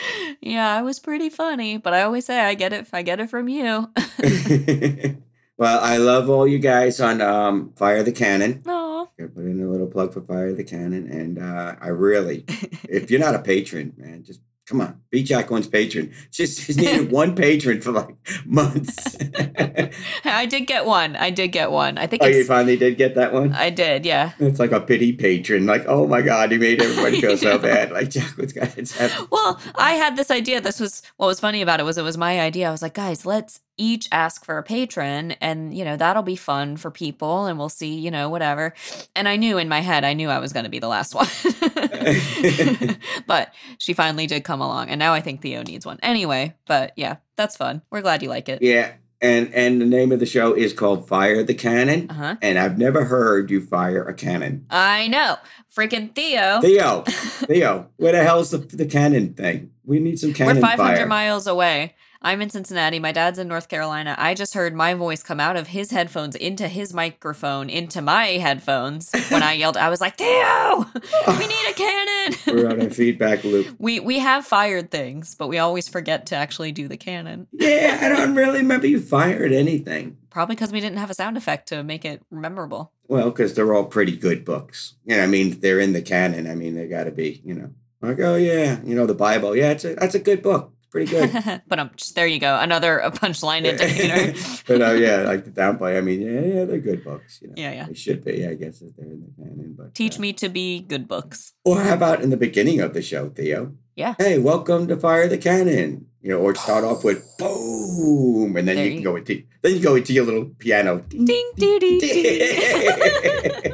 yeah, 0.41 0.75
I 0.75 0.81
was 0.81 0.99
pretty 0.99 1.29
funny, 1.29 1.77
but 1.77 1.93
I 1.93 2.03
always 2.03 2.25
say 2.25 2.39
I 2.39 2.53
get 2.53 2.73
it 2.73 2.87
I 2.93 3.01
get 3.01 3.19
it 3.19 3.29
from 3.29 3.47
you. 3.47 3.91
well, 5.57 5.79
I 5.79 5.97
love 5.97 6.29
all 6.29 6.47
you 6.47 6.59
guys 6.59 6.99
on 6.99 7.21
um, 7.21 7.73
Fire 7.75 8.03
the 8.03 8.11
Canon. 8.11 8.61
Gonna 9.17 9.29
put 9.29 9.45
in 9.45 9.63
a 9.63 9.69
little 9.69 9.87
plug 9.87 10.13
for 10.13 10.21
Fire 10.21 10.53
the 10.53 10.63
Canon, 10.63 11.09
and 11.11 11.39
uh, 11.39 11.75
I 11.81 11.87
really, 11.87 12.45
if 12.87 13.09
you're 13.09 13.19
not 13.19 13.33
a 13.33 13.39
patron, 13.39 13.93
man, 13.97 14.23
just 14.23 14.41
come 14.67 14.81
on, 14.81 15.01
be 15.09 15.23
Jacqueline's 15.23 15.67
patron. 15.67 16.13
Just 16.29 16.59
he's 16.59 16.77
needed 16.77 17.11
one 17.11 17.35
patron 17.35 17.81
for 17.81 17.91
like 17.93 18.15
months. 18.45 19.15
I 20.25 20.45
did 20.45 20.67
get 20.67 20.85
one. 20.85 21.15
I 21.15 21.29
did 21.29 21.49
get 21.49 21.71
one. 21.71 21.97
I 21.97 22.05
think 22.05 22.21
oh, 22.21 22.27
you 22.27 22.43
finally 22.43 22.75
did 22.75 22.97
get 22.97 23.15
that 23.15 23.33
one. 23.33 23.53
I 23.53 23.69
did, 23.69 24.05
yeah. 24.05 24.33
It's 24.39 24.59
like 24.59 24.73
a 24.73 24.81
pity 24.81 25.13
patron. 25.13 25.65
Like, 25.65 25.85
oh 25.87 26.05
my 26.05 26.21
god, 26.21 26.51
he 26.51 26.57
made 26.57 26.81
everybody 26.81 27.21
feel 27.21 27.37
so 27.37 27.57
bad. 27.57 27.91
Like 27.91 28.09
Jacqueline's 28.09 28.53
got 28.53 28.67
his 28.73 28.97
Well, 29.31 29.59
I 29.75 29.91
had 29.93 30.17
this 30.17 30.29
idea. 30.29 30.59
This 30.59 30.79
was 30.79 31.01
what 31.15 31.27
was 31.27 31.39
funny 31.39 31.61
about 31.61 31.79
it 31.79 31.83
was 31.83 31.97
it 31.97 32.03
was 32.03 32.17
my 32.17 32.41
idea. 32.41 32.67
I 32.67 32.71
was 32.71 32.81
like, 32.81 32.93
guys, 32.93 33.25
let's 33.25 33.61
each 33.77 34.07
ask 34.11 34.43
for 34.43 34.57
a 34.57 34.63
patron, 34.63 35.31
and 35.33 35.75
you 35.75 35.85
know 35.85 35.95
that'll 35.97 36.23
be 36.23 36.35
fun 36.35 36.77
for 36.77 36.91
people, 36.91 37.45
and 37.45 37.57
we'll 37.59 37.69
see, 37.69 37.95
you 37.99 38.11
know, 38.11 38.29
whatever. 38.29 38.73
And 39.15 39.27
I 39.27 39.35
knew 39.35 39.57
in 39.57 39.69
my 39.69 39.81
head, 39.81 40.03
I 40.03 40.13
knew 40.13 40.29
I 40.29 40.39
was 40.39 40.53
going 40.53 40.65
to 40.65 40.69
be 40.69 40.79
the 40.79 40.87
last 40.87 41.13
one, 41.15 41.27
but 43.27 43.53
she 43.77 43.93
finally 43.93 44.27
did 44.27 44.43
come 44.43 44.61
along, 44.61 44.89
and 44.89 44.99
now 44.99 45.13
I 45.13 45.21
think 45.21 45.41
Theo 45.41 45.63
needs 45.63 45.85
one 45.85 45.99
anyway. 46.01 46.55
But 46.65 46.93
yeah, 46.95 47.17
that's 47.35 47.55
fun. 47.57 47.81
We're 47.89 48.01
glad 48.01 48.23
you 48.23 48.29
like 48.29 48.49
it. 48.49 48.61
Yeah, 48.61 48.93
and 49.21 49.53
and 49.53 49.81
the 49.81 49.85
name 49.85 50.11
of 50.11 50.19
the 50.19 50.25
show 50.25 50.53
is 50.53 50.73
called 50.73 51.07
Fire 51.07 51.43
the 51.43 51.53
Canon. 51.53 52.09
Uh 52.09 52.13
huh. 52.13 52.35
And 52.41 52.59
I've 52.59 52.77
never 52.77 53.05
heard 53.05 53.49
you 53.49 53.61
fire 53.61 54.03
a 54.03 54.13
cannon. 54.13 54.65
I 54.69 55.07
know, 55.07 55.37
freaking 55.75 56.13
Theo. 56.13 56.61
Theo, 56.61 57.01
Theo, 57.07 57.89
where 57.97 58.11
the 58.11 58.23
hell's 58.23 58.51
the, 58.51 58.57
the 58.59 58.85
cannon 58.85 59.33
thing? 59.33 59.71
We 59.85 59.99
need 59.99 60.19
some 60.19 60.33
cannon 60.33 60.57
We're 60.57 60.61
500 60.61 60.77
fire. 60.97 61.05
miles 61.07 61.47
away. 61.47 61.95
I'm 62.21 62.41
in 62.41 62.49
Cincinnati. 62.49 62.99
My 62.99 63.11
dad's 63.11 63.39
in 63.39 63.47
North 63.47 63.69
Carolina. 63.69 64.15
I 64.17 64.33
just 64.33 64.53
heard 64.53 64.73
my 64.73 64.93
voice 64.93 65.23
come 65.23 65.39
out 65.39 65.55
of 65.55 65.67
his 65.67 65.91
headphones 65.91 66.35
into 66.35 66.67
his 66.67 66.93
microphone 66.93 67.69
into 67.69 68.01
my 68.01 68.25
headphones 68.25 69.11
when 69.29 69.43
I 69.43 69.53
yelled. 69.53 69.77
I 69.77 69.89
was 69.89 70.01
like, 70.01 70.17
"Theo, 70.17 70.85
we 71.27 71.47
need 71.47 71.69
a 71.69 71.73
cannon." 71.73 72.37
We're 72.47 72.69
on 72.69 72.81
a 72.81 72.89
feedback 72.89 73.43
loop. 73.43 73.75
we 73.79 73.99
we 73.99 74.19
have 74.19 74.45
fired 74.45 74.91
things, 74.91 75.35
but 75.35 75.47
we 75.47 75.57
always 75.57 75.87
forget 75.87 76.25
to 76.27 76.35
actually 76.35 76.71
do 76.71 76.87
the 76.87 76.97
cannon. 76.97 77.47
Yeah, 77.51 77.99
I 78.01 78.09
don't 78.09 78.35
really 78.35 78.59
remember 78.59 78.87
you 78.87 78.99
fired 78.99 79.51
anything. 79.51 80.17
Probably 80.29 80.55
because 80.55 80.71
we 80.71 80.79
didn't 80.79 80.97
have 80.97 81.09
a 81.09 81.13
sound 81.15 81.37
effect 81.37 81.69
to 81.69 81.83
make 81.83 82.05
it 82.05 82.21
memorable. 82.29 82.91
Well, 83.07 83.29
because 83.29 83.53
they're 83.53 83.73
all 83.73 83.85
pretty 83.85 84.15
good 84.15 84.43
books. 84.45 84.95
Yeah, 85.05 85.23
I 85.23 85.27
mean, 85.27 85.59
they're 85.61 85.79
in 85.79 85.93
the 85.93 86.01
canon. 86.01 86.49
I 86.49 86.55
mean, 86.55 86.75
they 86.75 86.87
got 86.87 87.05
to 87.05 87.11
be, 87.11 87.41
you 87.43 87.53
know, 87.53 87.69
like, 88.01 88.19
oh 88.19 88.35
yeah, 88.35 88.79
you 88.83 88.95
know, 88.95 89.05
the 89.05 89.15
Bible. 89.15 89.55
Yeah, 89.55 89.71
it's 89.71 89.85
a, 89.85 89.95
that's 89.95 90.15
a 90.15 90.19
good 90.19 90.43
book. 90.43 90.73
Pretty 90.89 91.11
good. 91.11 91.61
but 91.67 91.79
um, 91.79 91.91
there 92.15 92.27
you 92.27 92.39
go, 92.39 92.57
another 92.59 93.03
uh, 93.03 93.11
punchline 93.11 93.65
indicator. 93.65 94.33
but 94.67 94.81
uh, 94.81 94.91
yeah, 94.93 95.17
like 95.23 95.43
the 95.43 95.51
downplay. 95.51 95.97
I 95.97 96.01
mean, 96.01 96.21
yeah, 96.21 96.41
yeah, 96.41 96.65
they're 96.65 96.79
good 96.79 97.03
books. 97.03 97.39
You 97.41 97.49
know, 97.49 97.55
Yeah, 97.57 97.73
yeah. 97.73 97.85
they 97.87 97.93
should 97.93 98.23
be. 98.23 98.47
I 98.47 98.53
guess 98.53 98.81
if 98.81 98.95
they're 98.95 99.05
in 99.05 99.21
the 99.21 99.31
canon. 99.43 99.75
But 99.77 99.93
Teach 99.95 100.17
uh, 100.17 100.21
me 100.21 100.33
to 100.33 100.47
be 100.49 100.79
good 100.81 101.07
books. 101.07 101.53
Or 101.65 101.81
how 101.81 101.93
about 101.93 102.21
in 102.21 102.29
the 102.29 102.37
beginning 102.37 102.79
of 102.79 102.93
the 102.93 103.01
show, 103.01 103.29
Theo? 103.29 103.73
Yeah. 103.95 104.15
Hey, 104.17 104.39
welcome 104.39 104.87
to 104.87 104.95
Fire 104.97 105.27
the 105.27 105.37
Canon. 105.37 106.05
You 106.21 106.29
know, 106.33 106.39
or 106.39 106.55
start 106.55 106.83
off 106.83 107.03
with 107.03 107.23
boom, 107.37 108.55
and 108.57 108.67
then 108.67 108.77
you 108.77 108.83
you 108.83 108.93
can 108.95 109.03
go 109.03 109.15
into 109.15 109.43
then 109.61 109.73
you 109.75 109.79
go 109.81 109.95
into 109.95 110.13
your 110.13 110.25
little 110.25 110.45
piano. 110.57 110.99
Ding 111.09 111.51
doo 111.55 111.79
doo 111.79 111.99
doo. 111.99 113.73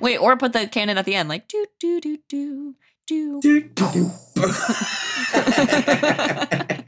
Wait, 0.00 0.18
or 0.18 0.36
put 0.36 0.52
the 0.52 0.66
cannon 0.66 0.98
at 0.98 1.04
the 1.04 1.14
end, 1.14 1.28
like 1.28 1.48
do 1.48 1.66
do 1.78 2.00
do 2.00 2.18
do 2.28 2.74
do. 3.06 3.40
Do, 3.42 3.60
do, 3.60 3.70
do. 3.92 4.10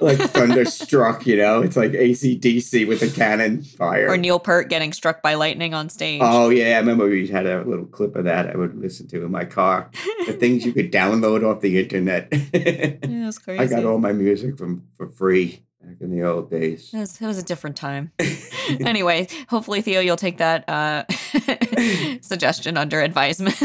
like 0.00 0.18
thunderstruck, 0.18 1.26
you 1.26 1.36
know? 1.36 1.62
It's 1.62 1.76
like 1.76 1.92
ACDC 1.92 2.86
with 2.86 3.02
a 3.02 3.10
cannon 3.10 3.62
fire. 3.62 4.08
Or 4.08 4.16
Neil 4.16 4.38
Peart 4.38 4.68
getting 4.68 4.92
struck 4.92 5.22
by 5.22 5.34
lightning 5.34 5.74
on 5.74 5.88
stage. 5.88 6.20
Oh 6.22 6.50
yeah, 6.50 6.76
I 6.76 6.78
remember 6.78 7.08
we 7.08 7.26
had 7.26 7.46
a 7.46 7.64
little 7.64 7.86
clip 7.86 8.16
of 8.16 8.24
that 8.24 8.50
I 8.50 8.56
would 8.56 8.78
listen 8.78 9.08
to 9.08 9.24
in 9.24 9.30
my 9.30 9.44
car. 9.44 9.90
the 10.26 10.32
things 10.32 10.64
you 10.64 10.72
could 10.72 10.92
download 10.92 11.48
off 11.48 11.60
the 11.60 11.78
internet. 11.78 12.32
Yeah, 12.58 13.22
it 13.22 13.26
was 13.26 13.38
crazy. 13.38 13.62
I 13.62 13.66
got 13.66 13.84
all 13.84 13.98
my 13.98 14.12
music 14.12 14.58
from 14.58 14.84
for 14.96 15.08
free 15.08 15.62
back 15.82 15.96
in 16.00 16.10
the 16.10 16.26
old 16.26 16.50
days. 16.50 16.90
It 16.92 16.98
was, 16.98 17.20
it 17.20 17.26
was 17.26 17.38
a 17.38 17.42
different 17.42 17.76
time. 17.76 18.12
anyway, 18.80 19.28
hopefully 19.48 19.82
Theo, 19.82 20.00
you'll 20.00 20.16
take 20.16 20.38
that 20.38 20.68
uh, 20.68 21.04
suggestion 22.20 22.76
under 22.76 23.00
advisement. 23.00 23.60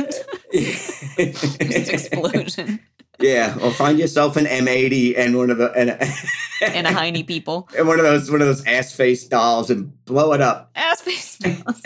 Just 1.18 1.90
explosion 1.90 2.80
yeah, 3.20 3.58
or 3.62 3.72
find 3.72 4.00
yourself 4.00 4.38
an 4.38 4.46
M80 4.46 5.18
and 5.18 5.38
one 5.38 5.50
of 5.50 5.58
the 5.58 5.72
and, 5.72 5.92
a 5.92 6.90
hiney 6.90 7.26
people. 7.26 7.70
and 7.78 7.88
one 7.88 8.00
of 8.00 8.06
those 8.06 8.30
one 8.30 8.42
of 8.42 8.48
those 8.48 8.66
ass 8.66 8.94
face 8.94 9.28
dolls 9.28 9.70
and 9.70 10.04
blow 10.06 10.34
it 10.34 10.42
up. 10.42 10.72
Ass 10.76 11.02
face. 11.02 11.38
Dolls. 11.38 11.82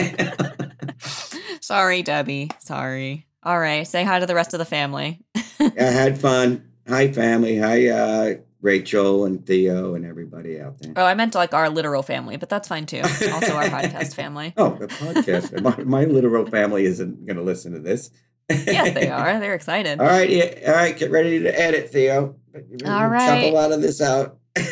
Sorry, 1.62 2.02
Debbie. 2.02 2.50
Sorry. 2.60 3.28
All 3.44 3.60
right. 3.60 3.86
Say 3.86 4.04
hi 4.04 4.20
to 4.20 4.26
the 4.26 4.36
rest 4.36 4.54
of 4.54 4.60
the 4.60 4.66
family. 4.66 5.22
I 5.60 5.72
had 5.76 6.20
fun. 6.20 6.70
Hi 6.88 7.12
family. 7.12 7.58
Hi 7.58 7.88
uh, 7.88 8.34
Rachel 8.62 9.26
and 9.26 9.46
Theo 9.46 9.96
and 9.96 10.06
everybody 10.06 10.60
out 10.62 10.80
there. 10.80 10.94
Oh, 10.96 11.06
I 11.06 11.14
meant 11.14 11.36
like 11.36 11.54
our 11.54 11.70
literal 11.70 12.04
family, 12.04 12.38
but 12.38 12.50
that's 12.50 12.68
fine 12.68 12.86
too. 12.86 13.02
Also, 13.02 13.54
our 13.54 13.66
podcast 13.66 14.16
family. 14.16 14.54
Oh, 14.56 14.72
the 14.76 14.88
podcast. 14.88 15.62
my, 15.62 15.84
my 15.84 16.06
literal 16.06 16.46
family 16.46 16.86
isn't 16.86 17.26
going 17.26 17.38
to 17.38 17.44
listen 17.44 17.74
to 17.74 17.80
this. 17.80 18.10
Yes, 18.50 18.94
they 18.94 19.10
are. 19.10 19.40
They're 19.40 19.56
excited. 19.56 20.00
All 20.00 20.06
right, 20.06 20.30
yeah, 20.30 20.54
all 20.68 20.74
right. 20.74 20.98
Get 20.98 21.12
ready 21.12 21.40
to 21.40 21.60
edit, 21.60 21.90
Theo. 21.90 22.36
All 22.56 22.62
Chop 22.82 23.44
a 23.44 23.52
lot 23.52 23.72
of 23.72 23.82
this 23.82 24.02
out. 24.02 24.38
all 24.58 24.64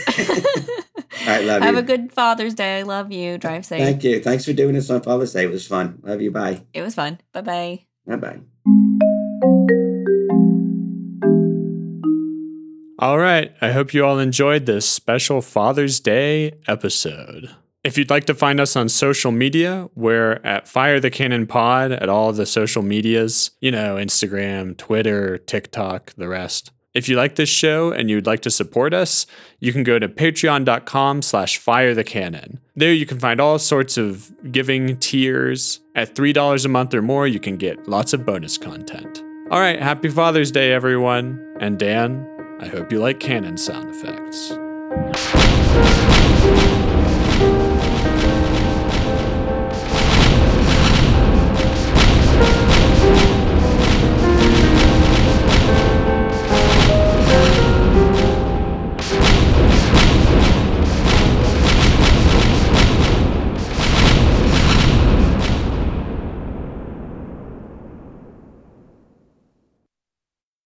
right, 1.27 1.43
love 1.43 1.61
Have 1.61 1.61
you. 1.61 1.65
Have 1.65 1.77
a 1.77 1.84
good 1.84 2.11
Father's 2.11 2.53
Day. 2.53 2.80
I 2.80 2.81
Love 2.84 3.11
you. 3.11 3.38
Drive 3.38 3.65
safe. 3.65 3.81
Thank 3.81 4.03
you. 4.03 4.22
Thanks 4.22 4.45
for 4.45 4.53
doing 4.53 4.73
this 4.73 4.89
on 4.89 5.02
Father's 5.02 5.34
Day. 5.34 5.43
It 5.43 5.52
was 5.52 5.68
fun. 5.68 5.99
Love 6.03 6.22
you. 6.22 6.31
Bye. 6.31 6.64
It 6.73 6.81
was 6.81 6.95
fun. 6.95 7.19
Bye 7.34 7.41
bye. 7.41 7.85
Bye 8.07 8.15
bye. 8.15 8.39
All 12.97 13.19
right. 13.19 13.53
I 13.61 13.72
hope 13.72 13.93
you 13.93 14.06
all 14.06 14.19
enjoyed 14.19 14.65
this 14.65 14.89
special 14.89 15.41
Father's 15.41 15.99
Day 15.99 16.53
episode. 16.68 17.53
If 17.86 17.99
you'd 17.99 18.10
like 18.10 18.26
to 18.26 18.34
find 18.34 18.60
us 18.60 18.76
on 18.76 18.90
social 18.90 19.32
media, 19.32 19.88
we're 19.94 20.41
at 20.44 20.68
Fire 20.68 20.99
the 20.99 21.12
Canon 21.12 21.45
Pod 21.45 21.91
at 21.91 22.10
all 22.10 22.34
the 22.34 22.48
social 22.48 22.82
medias, 22.82 23.52
you 23.62 23.70
know, 23.70 23.98
Instagram, 23.98 24.76
Twitter, 24.76 25.38
TikTok, 25.38 26.12
the 26.16 26.28
rest. 26.28 26.72
If 26.95 27.07
you 27.07 27.16
like 27.16 27.36
this 27.36 27.48
show 27.48 27.91
and 27.91 28.10
you'd 28.10 28.26
like 28.26 28.41
to 28.41 28.49
support 28.49 28.95
us, 28.95 29.28
you 29.60 29.72
can 29.72 29.84
go 29.84 29.99
to 29.99 30.10
patreon.com 30.10 31.22
slash 31.22 31.62
firethecanon. 31.62 32.57
There 32.76 32.91
you 32.91 33.06
can 33.06 33.20
find 33.20 33.40
all 33.40 33.60
sorts 33.60 33.99
of 33.99 34.34
giving 34.52 34.98
tiers. 34.98 35.80
At 35.94 36.16
$3 36.16 36.66
a 36.66 36.68
month 36.68 36.91
or 36.95 37.03
more, 37.03 37.28
you 37.28 37.40
can 37.40 37.56
get 37.56 37.88
lots 37.88 38.14
of 38.14 38.26
bonus 38.26 38.57
content. 38.57 39.24
All 39.52 39.60
right, 39.60 39.80
happy 39.80 40.10
Father's 40.10 40.52
Day, 40.52 40.74
everyone. 40.74 41.56
And 41.60 41.78
Dan, 41.78 42.28
I 42.60 42.66
hope 42.66 42.91
you 42.91 42.98
like 42.98 43.20
cannon 43.20 43.57
sound 43.57 43.91
effects. 43.91 45.55